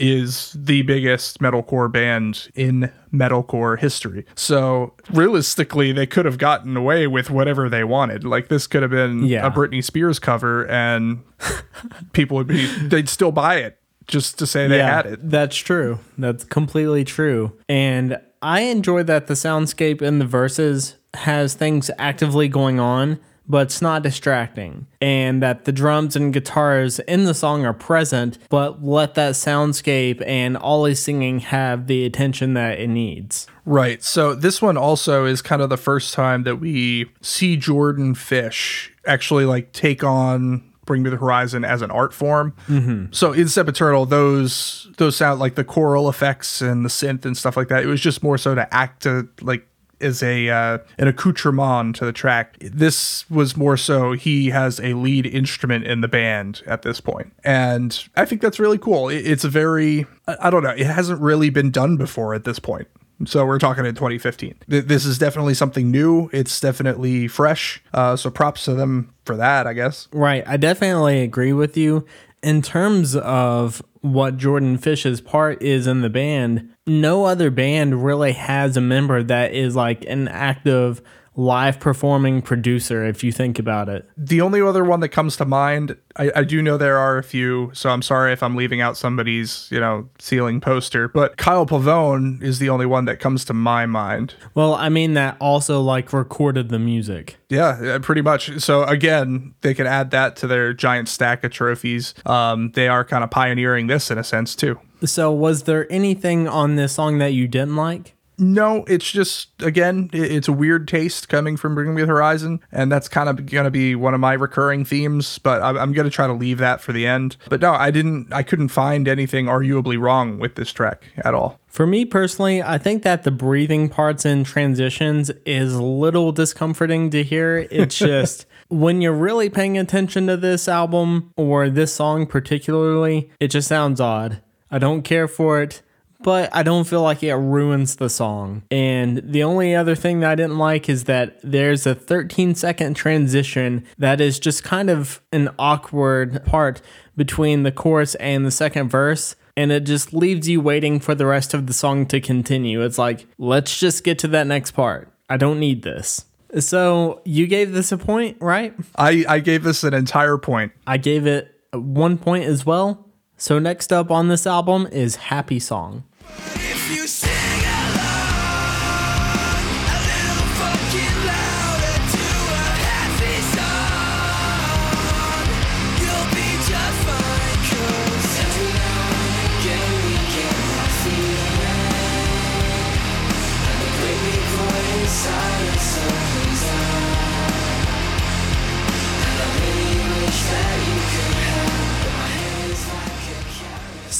is 0.00 0.56
the 0.58 0.80
biggest 0.82 1.40
metalcore 1.40 1.92
band 1.92 2.48
in 2.54 2.90
metalcore 3.12 3.78
history. 3.78 4.24
So 4.34 4.94
realistically, 5.12 5.92
they 5.92 6.06
could 6.06 6.24
have 6.24 6.38
gotten 6.38 6.76
away 6.76 7.06
with 7.06 7.30
whatever 7.30 7.68
they 7.68 7.84
wanted. 7.84 8.24
Like 8.24 8.48
this 8.48 8.66
could 8.66 8.80
have 8.82 8.90
been 8.90 9.24
yeah. 9.24 9.46
a 9.46 9.50
Britney 9.50 9.84
Spears 9.84 10.18
cover, 10.18 10.66
and 10.68 11.22
people 12.12 12.38
would 12.38 12.46
be 12.46 12.66
they'd 12.78 13.10
still 13.10 13.30
buy 13.30 13.56
it 13.56 13.79
just 14.10 14.38
to 14.40 14.46
say 14.46 14.66
they 14.66 14.78
yeah, 14.78 14.96
had 14.96 15.06
it. 15.06 15.30
That's 15.30 15.56
true. 15.56 15.98
That's 16.18 16.44
completely 16.44 17.04
true. 17.04 17.52
And 17.68 18.20
I 18.42 18.62
enjoy 18.62 19.04
that 19.04 19.26
the 19.26 19.34
soundscape 19.34 20.02
in 20.02 20.18
the 20.18 20.26
verses 20.26 20.96
has 21.14 21.54
things 21.54 21.90
actively 21.98 22.48
going 22.48 22.80
on, 22.80 23.20
but 23.46 23.66
it's 23.66 23.82
not 23.82 24.02
distracting. 24.02 24.86
And 25.00 25.42
that 25.42 25.64
the 25.64 25.72
drums 25.72 26.16
and 26.16 26.32
guitars 26.32 26.98
in 27.00 27.24
the 27.24 27.34
song 27.34 27.64
are 27.64 27.72
present, 27.72 28.38
but 28.48 28.82
let 28.84 29.14
that 29.14 29.34
soundscape 29.34 30.22
and 30.26 30.56
Ollie's 30.58 31.02
singing 31.02 31.40
have 31.40 31.86
the 31.86 32.04
attention 32.04 32.54
that 32.54 32.78
it 32.78 32.88
needs. 32.88 33.46
Right. 33.64 34.02
So 34.02 34.34
this 34.34 34.62
one 34.62 34.76
also 34.76 35.26
is 35.26 35.42
kind 35.42 35.62
of 35.62 35.68
the 35.68 35.76
first 35.76 36.14
time 36.14 36.44
that 36.44 36.56
we 36.56 37.10
see 37.20 37.56
Jordan 37.56 38.14
Fish 38.14 38.92
actually 39.06 39.44
like 39.44 39.72
take 39.72 40.02
on 40.02 40.69
Bring 40.90 41.04
Me 41.04 41.10
the 41.10 41.18
Horizon 41.18 41.64
as 41.64 41.82
an 41.82 41.92
art 41.92 42.12
form. 42.12 42.52
Mm-hmm. 42.66 43.12
So 43.12 43.32
in 43.32 43.46
Sempiternal, 43.46 44.06
those 44.06 44.88
those 44.96 45.14
sound 45.14 45.38
like 45.38 45.54
the 45.54 45.62
choral 45.62 46.08
effects 46.08 46.60
and 46.60 46.84
the 46.84 46.88
synth 46.88 47.24
and 47.24 47.36
stuff 47.36 47.56
like 47.56 47.68
that. 47.68 47.84
It 47.84 47.86
was 47.86 48.00
just 48.00 48.24
more 48.24 48.36
so 48.36 48.56
to 48.56 48.74
act 48.74 49.04
to 49.04 49.28
like 49.40 49.68
is 50.00 50.20
a 50.20 50.48
uh, 50.48 50.78
an 50.98 51.06
accoutrement 51.06 51.94
to 51.96 52.04
the 52.04 52.12
track. 52.12 52.56
This 52.58 53.28
was 53.30 53.56
more 53.56 53.76
so 53.76 54.14
he 54.14 54.50
has 54.50 54.80
a 54.80 54.94
lead 54.94 55.26
instrument 55.26 55.86
in 55.86 56.00
the 56.00 56.08
band 56.08 56.60
at 56.66 56.82
this 56.82 57.00
point, 57.00 57.32
and 57.44 58.08
I 58.16 58.24
think 58.24 58.40
that's 58.40 58.58
really 58.58 58.78
cool. 58.78 59.10
it's 59.10 59.44
a 59.44 59.48
very 59.48 60.06
I 60.26 60.50
don't 60.50 60.64
know, 60.64 60.70
it 60.70 60.86
hasn't 60.86 61.20
really 61.20 61.50
been 61.50 61.70
done 61.70 61.96
before 61.98 62.34
at 62.34 62.42
this 62.42 62.58
point. 62.58 62.88
So 63.26 63.44
we're 63.44 63.58
talking 63.58 63.84
in 63.84 63.94
2015. 63.94 64.54
This 64.66 65.04
is 65.04 65.18
definitely 65.18 65.54
something 65.54 65.90
new. 65.90 66.30
It's 66.32 66.58
definitely 66.58 67.28
fresh. 67.28 67.82
Uh, 67.92 68.16
so 68.16 68.30
props 68.30 68.64
to 68.64 68.74
them 68.74 69.12
for 69.24 69.36
that, 69.36 69.66
I 69.66 69.74
guess. 69.74 70.08
Right. 70.12 70.42
I 70.46 70.56
definitely 70.56 71.22
agree 71.22 71.52
with 71.52 71.76
you 71.76 72.06
in 72.42 72.62
terms 72.62 73.16
of 73.16 73.82
what 74.00 74.36
Jordan 74.36 74.78
Fish's 74.78 75.20
part 75.20 75.62
is 75.62 75.86
in 75.86 76.00
the 76.00 76.10
band, 76.10 76.70
no 76.86 77.24
other 77.24 77.50
band 77.50 78.04
really 78.04 78.32
has 78.32 78.76
a 78.76 78.80
member 78.80 79.22
that 79.22 79.52
is 79.52 79.76
like 79.76 80.04
an 80.06 80.28
active 80.28 81.02
live 81.36 81.78
performing 81.78 82.42
producer 82.42 83.04
if 83.04 83.22
you 83.22 83.32
think 83.32 83.58
about 83.58 83.88
it. 83.88 84.08
The 84.16 84.40
only 84.40 84.60
other 84.60 84.84
one 84.84 85.00
that 85.00 85.10
comes 85.10 85.36
to 85.36 85.44
mind, 85.44 85.96
I, 86.16 86.30
I 86.34 86.44
do 86.44 86.60
know 86.60 86.76
there 86.76 86.98
are 86.98 87.18
a 87.18 87.22
few, 87.22 87.70
so 87.72 87.90
I'm 87.90 88.02
sorry 88.02 88.32
if 88.32 88.42
I'm 88.42 88.56
leaving 88.56 88.80
out 88.80 88.96
somebody's, 88.96 89.68
you 89.70 89.80
know, 89.80 90.08
ceiling 90.18 90.60
poster, 90.60 91.08
but 91.08 91.36
Kyle 91.36 91.66
Pavone 91.66 92.42
is 92.42 92.58
the 92.58 92.68
only 92.68 92.86
one 92.86 93.04
that 93.04 93.20
comes 93.20 93.44
to 93.46 93.54
my 93.54 93.86
mind. 93.86 94.34
Well, 94.54 94.74
I 94.74 94.88
mean 94.88 95.14
that 95.14 95.36
also 95.40 95.80
like 95.80 96.12
recorded 96.12 96.68
the 96.68 96.78
music. 96.78 97.36
Yeah, 97.48 97.98
pretty 98.02 98.22
much. 98.22 98.60
So 98.60 98.84
again, 98.84 99.54
they 99.60 99.74
can 99.74 99.86
add 99.86 100.10
that 100.10 100.36
to 100.36 100.46
their 100.46 100.72
giant 100.72 101.08
stack 101.08 101.44
of 101.44 101.52
trophies. 101.52 102.14
Um, 102.26 102.72
they 102.72 102.88
are 102.88 103.04
kind 103.04 103.24
of 103.24 103.30
pioneering 103.30 103.86
this 103.86 104.10
in 104.10 104.18
a 104.18 104.24
sense 104.24 104.54
too. 104.54 104.78
So, 105.04 105.32
was 105.32 105.62
there 105.62 105.90
anything 105.90 106.46
on 106.46 106.76
this 106.76 106.92
song 106.92 107.18
that 107.18 107.32
you 107.32 107.48
didn't 107.48 107.76
like? 107.76 108.14
No, 108.40 108.84
it's 108.88 109.10
just 109.10 109.50
again, 109.62 110.08
it's 110.14 110.48
a 110.48 110.52
weird 110.52 110.88
taste 110.88 111.28
coming 111.28 111.58
from 111.58 111.74
Bring 111.74 111.94
Me 111.94 112.00
the 112.00 112.08
Horizon, 112.08 112.60
and 112.72 112.90
that's 112.90 113.06
kind 113.06 113.28
of 113.28 113.44
going 113.44 113.64
to 113.64 113.70
be 113.70 113.94
one 113.94 114.14
of 114.14 114.20
my 114.20 114.32
recurring 114.32 114.86
themes. 114.86 115.38
But 115.38 115.62
I'm, 115.62 115.76
I'm 115.76 115.92
going 115.92 116.06
to 116.06 116.10
try 116.10 116.26
to 116.26 116.32
leave 116.32 116.56
that 116.58 116.80
for 116.80 116.92
the 116.92 117.06
end. 117.06 117.36
But 117.50 117.60
no, 117.60 117.72
I 117.72 117.90
didn't. 117.90 118.32
I 118.32 118.42
couldn't 118.42 118.68
find 118.68 119.06
anything 119.06 119.44
arguably 119.44 120.00
wrong 120.00 120.38
with 120.38 120.54
this 120.54 120.72
track 120.72 121.04
at 121.18 121.34
all. 121.34 121.60
For 121.66 121.86
me 121.86 122.06
personally, 122.06 122.62
I 122.62 122.78
think 122.78 123.02
that 123.02 123.24
the 123.24 123.30
breathing 123.30 123.90
parts 123.90 124.24
and 124.24 124.46
transitions 124.46 125.30
is 125.44 125.74
a 125.74 125.82
little 125.82 126.32
discomforting 126.32 127.10
to 127.10 127.22
hear. 127.22 127.68
It's 127.70 127.98
just 127.98 128.46
when 128.68 129.02
you're 129.02 129.12
really 129.12 129.50
paying 129.50 129.76
attention 129.76 130.28
to 130.28 130.38
this 130.38 130.66
album 130.66 131.32
or 131.36 131.68
this 131.68 131.92
song 131.92 132.26
particularly, 132.26 133.30
it 133.38 133.48
just 133.48 133.68
sounds 133.68 134.00
odd. 134.00 134.40
I 134.70 134.78
don't 134.78 135.02
care 135.02 135.28
for 135.28 135.60
it, 135.60 135.82
but 136.22 136.54
I 136.54 136.62
don't 136.62 136.84
feel 136.84 137.02
like 137.02 137.22
it 137.22 137.34
ruins 137.34 137.96
the 137.96 138.08
song. 138.08 138.62
And 138.70 139.18
the 139.24 139.42
only 139.42 139.74
other 139.74 139.94
thing 139.94 140.20
that 140.20 140.30
I 140.30 140.34
didn't 140.34 140.58
like 140.58 140.88
is 140.88 141.04
that 141.04 141.38
there's 141.42 141.86
a 141.86 141.94
13 141.94 142.54
second 142.54 142.94
transition 142.94 143.86
that 143.98 144.20
is 144.20 144.38
just 144.38 144.64
kind 144.64 144.90
of 144.90 145.20
an 145.32 145.50
awkward 145.58 146.44
part 146.44 146.82
between 147.16 147.62
the 147.62 147.72
chorus 147.72 148.14
and 148.16 148.46
the 148.46 148.50
second 148.50 148.88
verse 148.88 149.36
and 149.56 149.72
it 149.72 149.84
just 149.84 150.14
leaves 150.14 150.48
you 150.48 150.60
waiting 150.60 151.00
for 151.00 151.14
the 151.14 151.26
rest 151.26 151.52
of 151.52 151.66
the 151.66 151.72
song 151.74 152.06
to 152.06 152.20
continue. 152.20 152.82
It's 152.82 152.96
like, 152.96 153.26
let's 153.36 153.78
just 153.78 154.04
get 154.04 154.18
to 154.20 154.28
that 154.28 154.46
next 154.46 154.70
part. 154.70 155.12
I 155.28 155.36
don't 155.36 155.60
need 155.60 155.82
this. 155.82 156.24
So 156.58 157.20
you 157.24 157.46
gave 157.46 157.72
this 157.72 157.92
a 157.92 157.98
point, 157.98 158.38
right? 158.40 158.74
I, 158.96 159.24
I 159.28 159.38
gave 159.40 159.62
this 159.62 159.84
an 159.84 159.92
entire 159.92 160.38
point. 160.38 160.72
I 160.86 160.96
gave 160.96 161.26
it 161.26 161.54
one 161.72 162.16
point 162.16 162.44
as 162.44 162.64
well. 162.64 163.06
So 163.36 163.58
next 163.58 163.92
up 163.92 164.10
on 164.10 164.28
this 164.28 164.46
album 164.46 164.88
is 164.90 165.16
Happy 165.16 165.58
Song. 165.58 166.04
If 166.38 166.69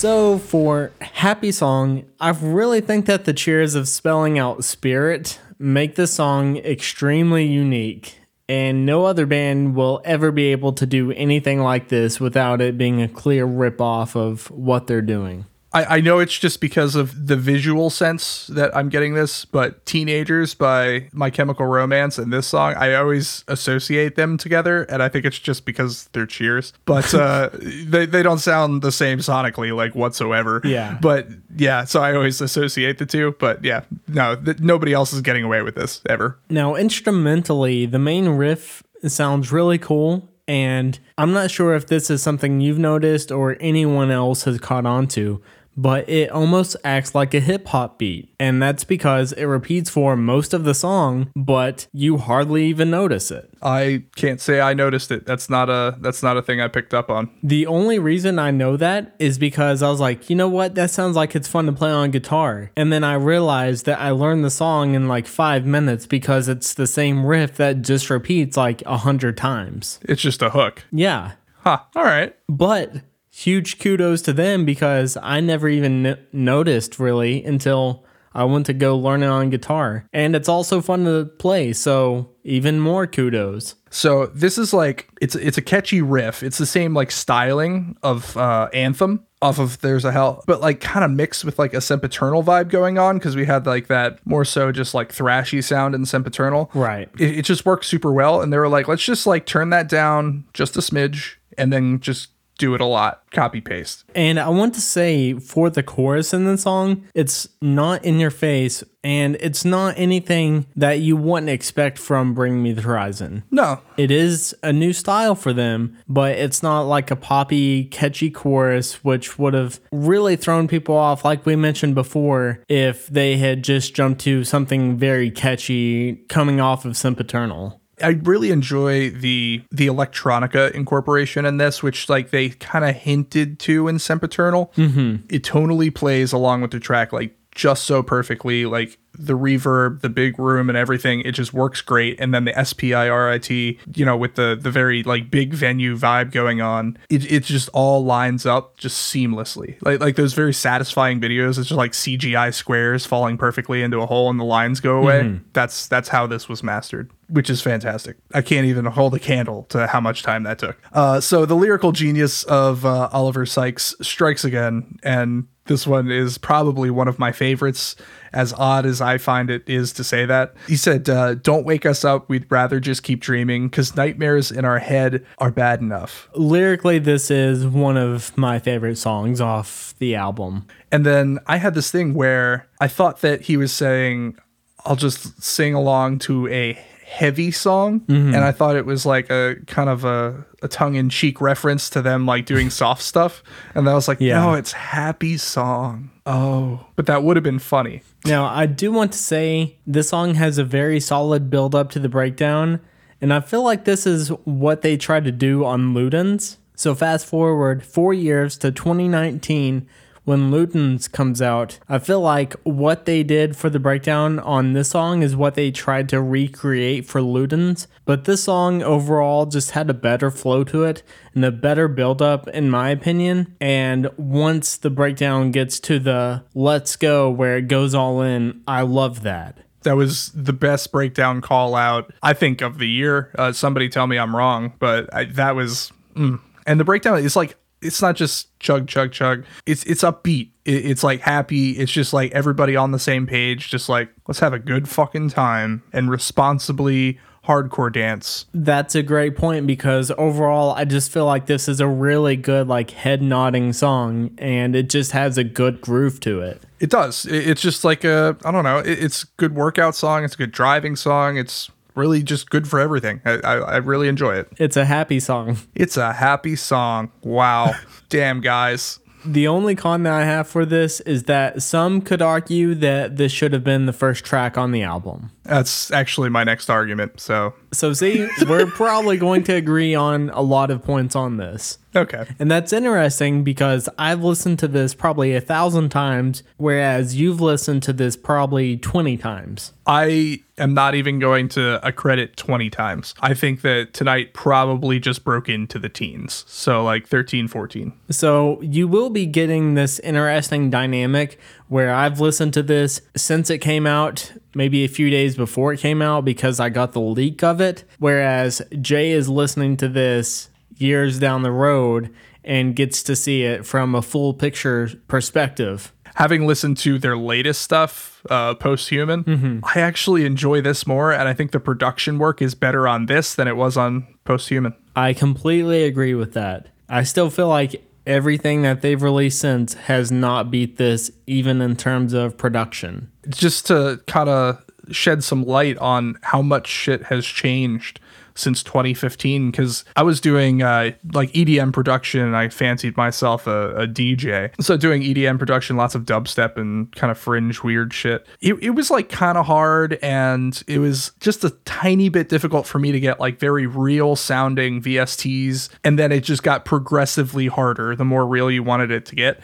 So 0.00 0.38
for 0.38 0.92
Happy 1.02 1.52
Song, 1.52 2.06
I 2.18 2.30
really 2.30 2.80
think 2.80 3.04
that 3.04 3.26
the 3.26 3.34
cheers 3.34 3.74
of 3.74 3.86
spelling 3.86 4.38
out 4.38 4.64
spirit 4.64 5.38
make 5.58 5.96
the 5.96 6.06
song 6.06 6.56
extremely 6.56 7.44
unique. 7.44 8.18
And 8.48 8.86
no 8.86 9.04
other 9.04 9.26
band 9.26 9.74
will 9.74 10.00
ever 10.06 10.32
be 10.32 10.52
able 10.52 10.72
to 10.72 10.86
do 10.86 11.12
anything 11.12 11.60
like 11.60 11.88
this 11.88 12.18
without 12.18 12.62
it 12.62 12.78
being 12.78 13.02
a 13.02 13.08
clear 13.08 13.46
ripoff 13.46 14.16
of 14.16 14.50
what 14.50 14.86
they're 14.86 15.02
doing. 15.02 15.44
I, 15.72 15.96
I 15.96 16.00
know 16.00 16.18
it's 16.18 16.36
just 16.36 16.60
because 16.60 16.94
of 16.96 17.28
the 17.28 17.36
visual 17.36 17.90
sense 17.90 18.48
that 18.48 18.74
I'm 18.76 18.88
getting 18.88 19.14
this, 19.14 19.44
but 19.44 19.84
Teenagers 19.86 20.54
by 20.54 21.08
My 21.12 21.30
Chemical 21.30 21.66
Romance 21.66 22.18
and 22.18 22.32
this 22.32 22.48
song, 22.48 22.74
I 22.76 22.94
always 22.94 23.44
associate 23.46 24.16
them 24.16 24.36
together, 24.36 24.82
and 24.84 25.02
I 25.02 25.08
think 25.08 25.24
it's 25.24 25.38
just 25.38 25.64
because 25.64 26.08
they're 26.12 26.26
cheers. 26.26 26.72
But 26.86 27.14
uh, 27.14 27.50
they, 27.52 28.06
they 28.06 28.22
don't 28.22 28.38
sound 28.38 28.82
the 28.82 28.92
same 28.92 29.18
sonically, 29.18 29.74
like 29.74 29.94
whatsoever. 29.94 30.60
Yeah. 30.64 30.98
But 31.00 31.28
yeah, 31.56 31.84
so 31.84 32.00
I 32.02 32.14
always 32.14 32.40
associate 32.40 32.98
the 32.98 33.06
two. 33.06 33.36
But 33.38 33.64
yeah, 33.64 33.82
no, 34.08 34.36
th- 34.36 34.58
nobody 34.58 34.92
else 34.92 35.12
is 35.12 35.20
getting 35.20 35.44
away 35.44 35.62
with 35.62 35.76
this 35.76 36.02
ever. 36.08 36.38
Now, 36.48 36.74
instrumentally, 36.74 37.86
the 37.86 37.98
main 37.98 38.28
riff 38.30 38.82
sounds 39.06 39.52
really 39.52 39.78
cool. 39.78 40.28
And 40.48 40.98
I'm 41.16 41.32
not 41.32 41.48
sure 41.48 41.76
if 41.76 41.86
this 41.86 42.10
is 42.10 42.24
something 42.24 42.60
you've 42.60 42.78
noticed 42.78 43.30
or 43.30 43.56
anyone 43.60 44.10
else 44.10 44.42
has 44.44 44.58
caught 44.58 44.84
on 44.84 45.06
to, 45.08 45.40
but 45.76 46.08
it 46.08 46.30
almost 46.30 46.76
acts 46.84 47.14
like 47.14 47.34
a 47.34 47.40
hip 47.40 47.68
hop 47.68 47.98
beat. 47.98 48.34
And 48.38 48.62
that's 48.62 48.84
because 48.84 49.32
it 49.32 49.44
repeats 49.44 49.90
for 49.90 50.16
most 50.16 50.52
of 50.52 50.64
the 50.64 50.74
song, 50.74 51.30
but 51.34 51.86
you 51.92 52.18
hardly 52.18 52.66
even 52.66 52.90
notice 52.90 53.30
it. 53.30 53.50
I 53.62 54.04
can't 54.16 54.40
say 54.40 54.60
I 54.60 54.74
noticed 54.74 55.10
it. 55.10 55.26
That's 55.26 55.48
not 55.48 55.68
a 55.70 55.96
that's 56.00 56.22
not 56.22 56.36
a 56.36 56.42
thing 56.42 56.60
I 56.60 56.68
picked 56.68 56.94
up 56.94 57.10
on. 57.10 57.30
The 57.42 57.66
only 57.66 57.98
reason 57.98 58.38
I 58.38 58.50
know 58.50 58.76
that 58.76 59.14
is 59.18 59.38
because 59.38 59.82
I 59.82 59.90
was 59.90 60.00
like, 60.00 60.28
you 60.30 60.36
know 60.36 60.48
what? 60.48 60.74
That 60.74 60.90
sounds 60.90 61.16
like 61.16 61.34
it's 61.34 61.48
fun 61.48 61.66
to 61.66 61.72
play 61.72 61.90
on 61.90 62.10
guitar. 62.10 62.70
And 62.76 62.92
then 62.92 63.04
I 63.04 63.14
realized 63.14 63.86
that 63.86 64.00
I 64.00 64.10
learned 64.10 64.44
the 64.44 64.50
song 64.50 64.94
in 64.94 65.08
like 65.08 65.26
five 65.26 65.64
minutes 65.66 66.06
because 66.06 66.48
it's 66.48 66.74
the 66.74 66.86
same 66.86 67.24
riff 67.24 67.56
that 67.56 67.82
just 67.82 68.10
repeats 68.10 68.56
like 68.56 68.82
a 68.82 68.98
hundred 68.98 69.36
times. 69.36 70.00
It's 70.02 70.22
just 70.22 70.42
a 70.42 70.50
hook. 70.50 70.84
Yeah. 70.90 71.32
Huh. 71.62 71.80
All 71.94 72.04
right. 72.04 72.34
But 72.48 72.94
huge 73.40 73.78
kudos 73.78 74.22
to 74.22 74.32
them 74.32 74.64
because 74.64 75.16
I 75.22 75.40
never 75.40 75.68
even 75.68 76.06
n- 76.06 76.18
noticed 76.32 76.98
really 76.98 77.42
until 77.44 78.04
I 78.32 78.44
went 78.44 78.66
to 78.66 78.72
go 78.72 78.96
learn 78.96 79.22
it 79.22 79.26
on 79.26 79.50
guitar. 79.50 80.06
And 80.12 80.36
it's 80.36 80.48
also 80.48 80.80
fun 80.80 81.04
to 81.04 81.24
play, 81.38 81.72
so 81.72 82.30
even 82.44 82.78
more 82.78 83.06
kudos. 83.06 83.74
So 83.90 84.26
this 84.26 84.56
is 84.56 84.72
like 84.72 85.08
it's 85.20 85.34
it's 85.34 85.58
a 85.58 85.62
catchy 85.62 86.00
riff. 86.00 86.42
It's 86.42 86.58
the 86.58 86.66
same 86.66 86.94
like 86.94 87.10
styling 87.10 87.96
of 88.02 88.36
uh, 88.36 88.68
Anthem 88.72 89.26
off 89.42 89.58
of 89.58 89.80
There's 89.80 90.04
a 90.04 90.12
Hell, 90.12 90.44
but 90.46 90.60
like 90.60 90.80
kind 90.80 91.04
of 91.04 91.10
mixed 91.10 91.44
with 91.44 91.58
like 91.58 91.74
a 91.74 91.80
Sempiternal 91.80 92.44
vibe 92.44 92.68
going 92.68 92.98
on 92.98 93.18
because 93.18 93.34
we 93.34 93.46
had 93.46 93.66
like 93.66 93.88
that 93.88 94.24
more 94.26 94.44
so 94.44 94.70
just 94.70 94.94
like 94.94 95.12
thrashy 95.12 95.64
sound 95.64 95.94
in 95.94 96.04
Sempiternal. 96.04 96.70
Right. 96.74 97.08
It, 97.18 97.38
it 97.38 97.44
just 97.46 97.66
works 97.66 97.88
super 97.88 98.12
well, 98.12 98.42
and 98.42 98.52
they 98.52 98.58
were 98.58 98.68
like, 98.68 98.86
let's 98.86 99.02
just 99.02 99.26
like 99.26 99.46
turn 99.46 99.70
that 99.70 99.88
down 99.88 100.44
just 100.52 100.76
a 100.76 100.80
smidge, 100.80 101.36
and 101.58 101.72
then 101.72 101.98
just 102.00 102.28
do 102.60 102.74
it 102.74 102.80
a 102.80 102.86
lot, 102.86 103.22
copy 103.30 103.60
paste. 103.60 104.04
And 104.14 104.38
I 104.38 104.50
want 104.50 104.74
to 104.74 104.80
say 104.82 105.32
for 105.32 105.70
the 105.70 105.82
chorus 105.82 106.34
in 106.34 106.44
the 106.44 106.58
song, 106.58 107.08
it's 107.14 107.48
not 107.62 108.04
in 108.04 108.20
your 108.20 108.30
face 108.30 108.84
and 109.02 109.36
it's 109.40 109.64
not 109.64 109.94
anything 109.96 110.66
that 110.76 111.00
you 111.00 111.16
wouldn't 111.16 111.48
expect 111.48 111.98
from 111.98 112.34
Bring 112.34 112.62
Me 112.62 112.72
the 112.72 112.82
Horizon. 112.82 113.44
No, 113.50 113.80
It 113.96 114.10
is 114.10 114.54
a 114.62 114.74
new 114.74 114.92
style 114.92 115.34
for 115.34 115.54
them, 115.54 115.96
but 116.06 116.36
it's 116.36 116.62
not 116.62 116.82
like 116.82 117.10
a 117.10 117.16
poppy, 117.16 117.84
catchy 117.84 118.30
chorus, 118.30 119.02
which 119.02 119.38
would 119.38 119.54
have 119.54 119.80
really 119.90 120.36
thrown 120.36 120.68
people 120.68 120.94
off, 120.94 121.24
like 121.24 121.46
we 121.46 121.56
mentioned 121.56 121.94
before, 121.94 122.62
if 122.68 123.06
they 123.06 123.38
had 123.38 123.64
just 123.64 123.94
jumped 123.94 124.20
to 124.22 124.44
something 124.44 124.98
very 124.98 125.30
catchy 125.30 126.16
coming 126.28 126.60
off 126.60 126.84
of 126.84 126.94
Sempiternal. 126.94 127.80
I 128.02 128.20
really 128.22 128.50
enjoy 128.50 129.10
the 129.10 129.62
the 129.70 129.86
electronica 129.86 130.70
incorporation 130.72 131.44
in 131.44 131.56
this, 131.56 131.82
which 131.82 132.08
like 132.08 132.30
they 132.30 132.50
kind 132.50 132.84
of 132.84 132.94
hinted 132.94 133.58
to 133.60 133.88
in 133.88 133.98
Sempiternal. 133.98 134.72
Mm-hmm. 134.76 135.26
It 135.28 135.42
tonally 135.42 135.94
plays 135.94 136.32
along 136.32 136.62
with 136.62 136.70
the 136.70 136.80
track 136.80 137.12
like 137.12 137.36
just 137.54 137.84
so 137.84 138.02
perfectly. 138.02 138.66
Like 138.66 138.98
the 139.12 139.36
reverb, 139.36 140.00
the 140.00 140.08
big 140.08 140.38
room, 140.38 140.68
and 140.68 140.76
everything, 140.76 141.20
it 141.22 141.32
just 141.32 141.52
works 141.52 141.80
great. 141.80 142.18
And 142.20 142.32
then 142.32 142.44
the 142.44 142.52
SPIRIT, 142.52 143.50
you 143.50 144.04
know, 144.04 144.16
with 144.16 144.34
the 144.34 144.58
the 144.60 144.70
very 144.70 145.02
like 145.02 145.30
big 145.30 145.52
venue 145.52 145.96
vibe 145.96 146.30
going 146.30 146.60
on, 146.60 146.98
it 147.08 147.30
it 147.30 147.44
just 147.44 147.68
all 147.72 148.04
lines 148.04 148.46
up 148.46 148.76
just 148.76 149.12
seamlessly. 149.12 149.76
Like 149.82 150.00
like 150.00 150.16
those 150.16 150.34
very 150.34 150.54
satisfying 150.54 151.20
videos. 151.20 151.58
It's 151.58 151.68
just 151.68 151.72
like 151.72 151.92
CGI 151.92 152.52
squares 152.54 153.06
falling 153.06 153.36
perfectly 153.36 153.82
into 153.82 154.00
a 154.00 154.06
hole 154.06 154.30
and 154.30 154.38
the 154.38 154.44
lines 154.44 154.80
go 154.80 154.98
away. 154.98 155.40
That's 155.52 155.86
that's 155.86 156.08
how 156.08 156.26
this 156.26 156.48
was 156.48 156.62
mastered 156.62 157.10
which 157.30 157.48
is 157.48 157.62
fantastic. 157.62 158.16
I 158.34 158.42
can't 158.42 158.66
even 158.66 158.84
hold 158.86 159.14
a 159.14 159.18
candle 159.18 159.64
to 159.70 159.86
how 159.86 160.00
much 160.00 160.22
time 160.22 160.42
that 160.42 160.58
took. 160.58 160.76
Uh, 160.92 161.20
so 161.20 161.46
the 161.46 161.54
lyrical 161.54 161.92
genius 161.92 162.42
of 162.44 162.84
uh, 162.84 163.08
Oliver 163.12 163.46
Sykes 163.46 163.94
strikes 164.02 164.44
again, 164.44 164.98
and 165.02 165.46
this 165.66 165.86
one 165.86 166.10
is 166.10 166.38
probably 166.38 166.90
one 166.90 167.08
of 167.08 167.18
my 167.18 167.32
favorites. 167.32 167.96
As 168.32 168.52
odd 168.52 168.86
as 168.86 169.00
I 169.00 169.18
find 169.18 169.50
it 169.50 169.68
is 169.68 169.92
to 169.94 170.04
say 170.04 170.26
that, 170.26 170.54
he 170.66 170.76
said, 170.76 171.08
uh, 171.08 171.34
"Don't 171.34 171.66
wake 171.66 171.84
us 171.84 172.04
up. 172.04 172.28
We'd 172.28 172.46
rather 172.50 172.80
just 172.80 173.02
keep 173.02 173.20
dreaming, 173.20 173.68
because 173.68 173.96
nightmares 173.96 174.50
in 174.50 174.64
our 174.64 174.78
head 174.78 175.24
are 175.38 175.50
bad 175.50 175.80
enough." 175.80 176.28
Lyrically, 176.34 176.98
this 176.98 177.30
is 177.30 177.66
one 177.66 177.96
of 177.96 178.36
my 178.36 178.58
favorite 178.58 178.98
songs 178.98 179.40
off 179.40 179.94
the 179.98 180.14
album. 180.14 180.66
And 180.92 181.04
then 181.04 181.38
I 181.46 181.56
had 181.58 181.74
this 181.74 181.90
thing 181.90 182.14
where 182.14 182.68
I 182.80 182.88
thought 182.88 183.20
that 183.20 183.42
he 183.42 183.56
was 183.56 183.72
saying, 183.72 184.36
I'll 184.84 184.96
just 184.96 185.42
sing 185.42 185.74
along 185.74 186.20
to 186.20 186.48
a 186.48 186.78
heavy 187.10 187.50
song, 187.50 188.00
mm-hmm. 188.00 188.34
and 188.34 188.36
I 188.36 188.52
thought 188.52 188.76
it 188.76 188.86
was 188.86 189.04
like 189.04 189.30
a 189.30 189.56
kind 189.66 189.90
of 189.90 190.04
a, 190.04 190.46
a 190.62 190.68
tongue 190.68 190.94
in 190.94 191.10
cheek 191.10 191.40
reference 191.40 191.90
to 191.90 192.02
them 192.02 192.24
like 192.24 192.46
doing 192.46 192.70
soft 192.82 193.02
stuff. 193.02 193.42
And 193.74 193.88
I 193.88 193.94
was 193.94 194.06
like, 194.06 194.20
Yeah. 194.20 194.40
no, 194.40 194.54
it's 194.54 194.72
happy 194.72 195.36
song. 195.36 196.10
Oh, 196.24 196.86
but 196.94 197.06
that 197.06 197.24
would 197.24 197.36
have 197.36 197.42
been 197.42 197.58
funny. 197.58 198.02
Now, 198.24 198.46
I 198.46 198.66
do 198.66 198.92
want 198.92 199.10
to 199.12 199.18
say 199.18 199.76
this 199.86 200.10
song 200.10 200.34
has 200.34 200.56
a 200.56 200.64
very 200.64 201.00
solid 201.00 201.50
build 201.50 201.74
up 201.74 201.90
to 201.90 201.98
the 201.98 202.08
breakdown, 202.08 202.80
and 203.20 203.34
I 203.34 203.40
feel 203.40 203.64
like 203.64 203.84
this 203.84 204.06
is 204.06 204.28
what 204.44 204.82
they 204.82 204.96
tried 204.96 205.24
to 205.24 205.32
do 205.32 205.64
on 205.64 205.92
Ludens. 205.92 206.58
So, 206.76 206.94
fast 206.94 207.26
forward 207.26 207.82
four 207.82 208.14
years 208.14 208.56
to 208.58 208.70
2019 208.70 209.86
when 210.30 210.52
Ludens 210.52 211.10
comes 211.10 211.42
out. 211.42 211.80
I 211.88 211.98
feel 211.98 212.20
like 212.20 212.54
what 212.62 213.04
they 213.04 213.24
did 213.24 213.56
for 213.56 213.68
the 213.68 213.80
breakdown 213.80 214.38
on 214.38 214.74
this 214.74 214.90
song 214.90 215.24
is 215.24 215.34
what 215.34 215.56
they 215.56 215.72
tried 215.72 216.08
to 216.10 216.22
recreate 216.22 217.04
for 217.04 217.20
Ludens, 217.20 217.88
but 218.04 218.26
this 218.26 218.44
song 218.44 218.80
overall 218.80 219.46
just 219.46 219.72
had 219.72 219.90
a 219.90 219.94
better 219.94 220.30
flow 220.30 220.62
to 220.62 220.84
it 220.84 221.02
and 221.34 221.44
a 221.44 221.50
better 221.50 221.88
build 221.88 222.22
up, 222.22 222.46
in 222.46 222.70
my 222.70 222.90
opinion. 222.90 223.56
And 223.60 224.08
once 224.16 224.76
the 224.76 224.88
breakdown 224.88 225.50
gets 225.50 225.80
to 225.80 225.98
the 225.98 226.44
let's 226.54 226.94
go 226.94 227.28
where 227.28 227.56
it 227.56 227.66
goes 227.66 227.92
all 227.92 228.22
in, 228.22 228.62
I 228.68 228.82
love 228.82 229.22
that. 229.22 229.58
That 229.82 229.96
was 229.96 230.30
the 230.30 230.52
best 230.52 230.92
breakdown 230.92 231.40
call 231.40 231.74
out, 231.74 232.14
I 232.22 232.34
think, 232.34 232.60
of 232.60 232.78
the 232.78 232.88
year. 232.88 233.32
Uh, 233.36 233.50
somebody 233.50 233.88
tell 233.88 234.06
me 234.06 234.16
I'm 234.16 234.36
wrong, 234.36 234.74
but 234.78 235.12
I, 235.12 235.24
that 235.24 235.56
was. 235.56 235.90
Mm. 236.14 236.38
And 236.66 236.78
the 236.78 236.84
breakdown 236.84 237.18
is 237.18 237.34
like, 237.34 237.56
it's 237.82 238.02
not 238.02 238.16
just 238.16 238.58
chug, 238.60 238.86
chug, 238.86 239.12
chug. 239.12 239.44
It's 239.66 239.84
it's 239.84 240.02
upbeat. 240.02 240.50
It, 240.64 240.86
it's 240.86 241.02
like 241.04 241.20
happy. 241.20 241.72
It's 241.72 241.92
just 241.92 242.12
like 242.12 242.32
everybody 242.32 242.76
on 242.76 242.92
the 242.92 242.98
same 242.98 243.26
page. 243.26 243.68
Just 243.70 243.88
like 243.88 244.10
let's 244.28 244.40
have 244.40 244.52
a 244.52 244.58
good 244.58 244.88
fucking 244.88 245.30
time 245.30 245.82
and 245.92 246.10
responsibly 246.10 247.18
hardcore 247.46 247.90
dance. 247.92 248.44
That's 248.52 248.94
a 248.94 249.02
great 249.02 249.34
point 249.34 249.66
because 249.66 250.12
overall, 250.18 250.72
I 250.72 250.84
just 250.84 251.10
feel 251.10 251.24
like 251.24 251.46
this 251.46 251.68
is 251.68 251.80
a 251.80 251.88
really 251.88 252.36
good, 252.36 252.68
like, 252.68 252.90
head 252.90 253.22
nodding 253.22 253.72
song 253.72 254.32
and 254.36 254.76
it 254.76 254.90
just 254.90 255.12
has 255.12 255.38
a 255.38 255.42
good 255.44 255.80
groove 255.80 256.20
to 256.20 256.40
it. 256.42 256.62
It 256.80 256.90
does. 256.90 257.24
It- 257.24 257.48
It's 257.48 257.62
just 257.62 257.82
like 257.82 258.04
a 258.04 258.36
I 258.44 258.50
don't 258.52 258.64
know. 258.64 258.78
It, 258.78 259.02
it's 259.02 259.22
a 259.22 259.26
good 259.38 259.54
workout 259.54 259.94
song. 259.94 260.22
It's 260.22 260.34
a 260.34 260.36
good 260.38 260.52
driving 260.52 260.96
song. 260.96 261.38
It's 261.38 261.70
really 261.94 262.22
just 262.22 262.50
good 262.50 262.68
for 262.68 262.80
everything. 262.80 263.20
I, 263.24 263.38
I, 263.38 263.54
I 263.56 263.76
really 263.76 264.08
enjoy 264.08 264.36
it. 264.36 264.48
It's 264.58 264.76
a 264.76 264.84
happy 264.84 265.20
song. 265.20 265.58
It's 265.74 265.96
a 265.96 266.12
happy 266.12 266.56
song. 266.56 267.10
Wow. 267.22 267.74
Damn 268.08 268.40
guys. 268.40 268.98
The 269.24 269.48
only 269.48 269.74
con 269.74 270.02
that 270.04 270.14
I 270.14 270.24
have 270.24 270.48
for 270.48 270.64
this 270.64 271.00
is 271.00 271.24
that 271.24 271.62
some 271.62 272.00
could 272.00 272.22
argue 272.22 272.74
that 272.76 273.16
this 273.16 273.32
should 273.32 273.52
have 273.52 273.62
been 273.62 273.84
the 273.84 273.92
first 273.92 274.24
track 274.24 274.56
on 274.56 274.72
the 274.72 274.82
album. 274.82 275.30
That's 275.42 275.90
actually 275.90 276.30
my 276.30 276.42
next 276.42 276.70
argument. 276.70 277.20
So 277.20 277.54
So, 277.72 277.92
see, 277.92 278.28
we're 278.48 278.66
probably 278.66 279.16
going 279.16 279.44
to 279.44 279.54
agree 279.54 279.94
on 279.94 280.30
a 280.30 280.40
lot 280.40 280.70
of 280.70 280.82
points 280.82 281.14
on 281.14 281.36
this. 281.36 281.78
okay. 281.94 282.26
And 282.38 282.50
that's 282.50 282.72
interesting 282.72 283.44
because 283.44 283.88
I've 283.98 284.22
listened 284.22 284.58
to 284.60 284.68
this 284.68 284.94
probably 284.94 285.34
a 285.34 285.40
thousand 285.40 285.90
times, 285.90 286.42
whereas 286.56 287.16
you've 287.16 287.40
listened 287.40 287.82
to 287.84 287.92
this 287.92 288.16
probably 288.16 288.76
20 288.76 289.16
times. 289.16 289.72
I 289.86 290.40
am 290.58 290.74
not 290.74 290.94
even 290.94 291.18
going 291.18 291.48
to 291.50 291.84
accredit 291.84 292.36
20 292.36 292.70
times. 292.70 293.14
I 293.20 293.34
think 293.34 293.62
that 293.62 293.92
tonight 293.92 294.34
probably 294.34 295.00
just 295.00 295.24
broke 295.24 295.48
into 295.48 295.78
the 295.78 295.88
teens. 295.88 296.44
So 296.46 296.84
like 296.84 297.08
13, 297.08 297.48
14. 297.48 297.92
So 298.10 298.60
you 298.62 298.86
will 298.86 299.10
be 299.10 299.26
getting 299.26 299.74
this 299.74 299.98
interesting 300.00 300.70
dynamic 300.70 301.38
where 301.68 301.92
I've 301.92 302.20
listened 302.20 302.54
to 302.54 302.62
this 302.62 303.00
since 303.16 303.50
it 303.50 303.58
came 303.58 303.86
out, 303.86 304.32
maybe 304.54 304.84
a 304.84 304.88
few 304.88 305.10
days 305.10 305.36
before 305.36 305.72
it 305.72 305.80
came 305.80 306.02
out 306.02 306.24
because 306.24 306.60
I 306.60 306.68
got 306.68 306.92
the 306.92 307.00
leak 307.00 307.42
of 307.42 307.60
it, 307.60 307.84
whereas 307.98 308.62
Jay 308.80 309.10
is 309.12 309.28
listening 309.28 309.76
to 309.78 309.88
this 309.88 310.48
years 310.76 311.18
down 311.18 311.42
the 311.42 311.52
road 311.52 312.10
and 312.42 312.74
gets 312.74 313.02
to 313.04 313.14
see 313.14 313.42
it 313.42 313.66
from 313.66 313.94
a 313.94 314.02
full 314.02 314.32
picture 314.34 314.90
perspective. 315.08 315.92
Having 316.14 316.46
listened 316.46 316.76
to 316.78 316.98
their 316.98 317.16
latest 317.16 317.62
stuff, 317.62 318.22
uh, 318.28 318.54
post 318.54 318.88
human, 318.88 319.60
I 319.64 319.80
actually 319.80 320.24
enjoy 320.26 320.60
this 320.60 320.86
more. 320.86 321.12
And 321.12 321.28
I 321.28 321.34
think 321.34 321.52
the 321.52 321.60
production 321.60 322.18
work 322.18 322.42
is 322.42 322.54
better 322.54 322.88
on 322.88 323.06
this 323.06 323.34
than 323.34 323.46
it 323.46 323.56
was 323.56 323.76
on 323.76 324.06
post 324.24 324.48
human. 324.48 324.74
I 324.96 325.12
completely 325.12 325.84
agree 325.84 326.14
with 326.14 326.32
that. 326.34 326.68
I 326.88 327.04
still 327.04 327.30
feel 327.30 327.48
like 327.48 327.82
everything 328.06 328.62
that 328.62 328.80
they've 328.82 329.02
released 329.02 329.40
since 329.40 329.74
has 329.74 330.10
not 330.10 330.50
beat 330.50 330.76
this, 330.76 331.10
even 331.26 331.60
in 331.60 331.76
terms 331.76 332.12
of 332.12 332.36
production. 332.36 333.10
Just 333.28 333.66
to 333.66 334.00
kind 334.06 334.28
of 334.28 334.64
shed 334.90 335.22
some 335.22 335.44
light 335.44 335.78
on 335.78 336.18
how 336.22 336.42
much 336.42 336.66
shit 336.66 337.04
has 337.04 337.24
changed 337.24 338.00
since 338.34 338.62
2015 338.62 339.50
because 339.50 339.84
I 339.96 340.02
was 340.02 340.20
doing 340.20 340.62
uh, 340.62 340.92
like 341.12 341.32
EDM 341.32 341.72
production 341.72 342.20
and 342.20 342.36
I 342.36 342.48
fancied 342.48 342.96
myself 342.96 343.46
a, 343.46 343.74
a 343.76 343.86
DJ. 343.86 344.50
So 344.62 344.76
doing 344.76 345.02
EDM 345.02 345.38
production, 345.38 345.76
lots 345.76 345.94
of 345.94 346.04
dubstep 346.04 346.56
and 346.56 346.90
kind 346.92 347.10
of 347.10 347.18
fringe 347.18 347.62
weird 347.62 347.92
shit. 347.92 348.26
It, 348.40 348.54
it 348.62 348.70
was 348.70 348.90
like 348.90 349.08
kind 349.08 349.38
of 349.38 349.46
hard 349.46 349.98
and 350.02 350.62
it 350.66 350.78
was 350.78 351.12
just 351.20 351.44
a 351.44 351.50
tiny 351.64 352.08
bit 352.08 352.28
difficult 352.28 352.66
for 352.66 352.78
me 352.78 352.92
to 352.92 353.00
get 353.00 353.20
like 353.20 353.38
very 353.38 353.66
real 353.66 354.16
sounding 354.16 354.82
VSTs. 354.82 355.68
And 355.84 355.98
then 355.98 356.12
it 356.12 356.20
just 356.20 356.42
got 356.42 356.64
progressively 356.64 357.46
harder 357.46 357.96
the 357.96 358.04
more 358.04 358.26
real 358.26 358.50
you 358.50 358.62
wanted 358.62 358.90
it 358.90 359.06
to 359.06 359.14
get. 359.14 359.40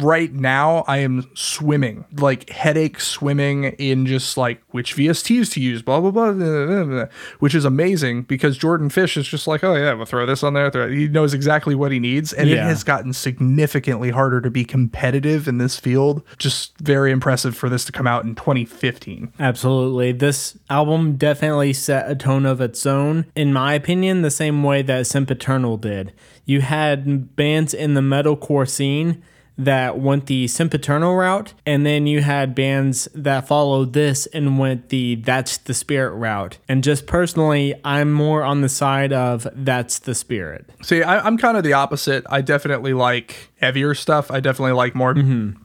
Right 0.00 0.32
now, 0.32 0.84
I 0.88 0.98
am 0.98 1.28
swimming, 1.34 2.04
like 2.16 2.48
headache 2.50 3.00
swimming 3.00 3.64
in 3.64 4.06
just 4.06 4.36
like 4.36 4.62
which 4.70 4.96
VSTs 4.96 5.52
to 5.52 5.60
use, 5.60 5.82
blah, 5.82 6.00
blah, 6.00 6.10
blah, 6.10 6.32
blah, 6.32 6.66
blah, 6.66 6.84
blah, 6.84 7.04
which 7.38 7.54
is 7.54 7.64
amazing 7.64 8.01
because 8.28 8.56
Jordan 8.58 8.90
Fish 8.90 9.16
is 9.16 9.26
just 9.26 9.46
like, 9.46 9.62
oh, 9.64 9.74
yeah, 9.74 9.92
we'll 9.94 10.04
throw 10.06 10.26
this 10.26 10.42
on 10.42 10.54
there. 10.54 10.70
throw- 10.70 10.88
He 10.90 11.08
knows 11.08 11.32
exactly 11.34 11.74
what 11.74 11.92
he 11.92 11.98
needs. 11.98 12.32
And 12.32 12.48
it 12.50 12.58
has 12.58 12.84
gotten 12.84 13.12
significantly 13.12 14.10
harder 14.10 14.40
to 14.40 14.50
be 14.50 14.64
competitive 14.64 15.46
in 15.48 15.58
this 15.58 15.78
field. 15.78 16.22
Just 16.38 16.76
very 16.78 17.10
impressive 17.12 17.56
for 17.56 17.68
this 17.68 17.84
to 17.86 17.92
come 17.92 18.06
out 18.06 18.24
in 18.24 18.34
2015. 18.34 19.32
Absolutely. 19.38 20.12
This 20.12 20.58
album 20.68 21.16
definitely 21.16 21.72
set 21.72 22.10
a 22.10 22.14
tone 22.14 22.46
of 22.46 22.60
its 22.60 22.84
own, 22.86 23.26
in 23.34 23.52
my 23.52 23.74
opinion, 23.74 24.22
the 24.22 24.30
same 24.30 24.62
way 24.62 24.82
that 24.82 25.06
Sempiternal 25.06 25.76
did. 25.76 26.12
You 26.44 26.60
had 26.60 27.36
bands 27.36 27.72
in 27.72 27.94
the 27.94 28.00
metalcore 28.00 28.68
scene 28.68 29.22
that 29.58 29.98
went 29.98 30.26
the 30.26 30.48
Sempiternal 30.48 31.14
route, 31.14 31.54
and 31.66 31.84
then 31.84 32.06
you 32.06 32.22
had 32.22 32.54
bands 32.54 33.08
that 33.14 33.46
followed 33.46 33.92
this 33.92 34.26
and 34.26 34.58
went 34.58 34.88
the 34.88 35.16
That's 35.16 35.58
the 35.58 35.74
Spirit 35.74 36.14
route. 36.14 36.58
And 36.68 36.82
just 36.82 37.06
personally, 37.06 37.74
I'm 37.84 38.12
more 38.12 38.42
on 38.42 38.60
the 38.60 38.68
side 38.68 39.12
of 39.12 39.46
That's 39.54 39.98
the 40.00 40.14
Spirit. 40.14 40.70
See, 40.82 41.02
I, 41.02 41.24
I'm 41.24 41.38
kind 41.38 41.56
of 41.56 41.64
the 41.64 41.74
opposite. 41.74 42.24
I 42.30 42.40
definitely 42.40 42.94
like 42.94 43.50
heavier 43.60 43.94
stuff. 43.94 44.30
I 44.30 44.40
definitely 44.40 44.72
like 44.72 44.94
more 44.94 45.14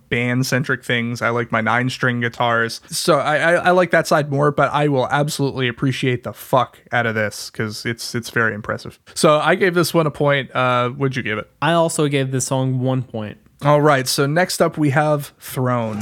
band 0.09 0.45
centric 0.45 0.83
things. 0.83 1.21
I 1.21 1.29
like 1.29 1.51
my 1.51 1.61
nine 1.61 1.89
string 1.89 2.21
guitars. 2.21 2.81
So 2.89 3.17
I, 3.17 3.37
I, 3.37 3.53
I 3.53 3.71
like 3.71 3.91
that 3.91 4.07
side 4.07 4.29
more, 4.29 4.51
but 4.51 4.71
I 4.71 4.87
will 4.87 5.07
absolutely 5.07 5.67
appreciate 5.67 6.23
the 6.23 6.33
fuck 6.33 6.79
out 6.91 7.05
of 7.05 7.15
this 7.15 7.49
because 7.49 7.85
it's 7.85 8.13
it's 8.15 8.29
very 8.29 8.53
impressive. 8.53 8.99
So 9.15 9.39
I 9.39 9.55
gave 9.55 9.73
this 9.73 9.93
one 9.93 10.07
a 10.07 10.11
point. 10.11 10.53
Uh, 10.55 10.91
would 10.97 11.15
you 11.15 11.23
give 11.23 11.37
it? 11.37 11.49
I 11.61 11.73
also 11.73 12.07
gave 12.07 12.31
this 12.31 12.45
song 12.45 12.79
one 12.79 13.03
point. 13.03 13.37
All 13.63 13.81
right. 13.81 14.07
So 14.07 14.25
next 14.25 14.61
up 14.61 14.77
we 14.77 14.91
have 14.91 15.33
Throne. 15.39 16.01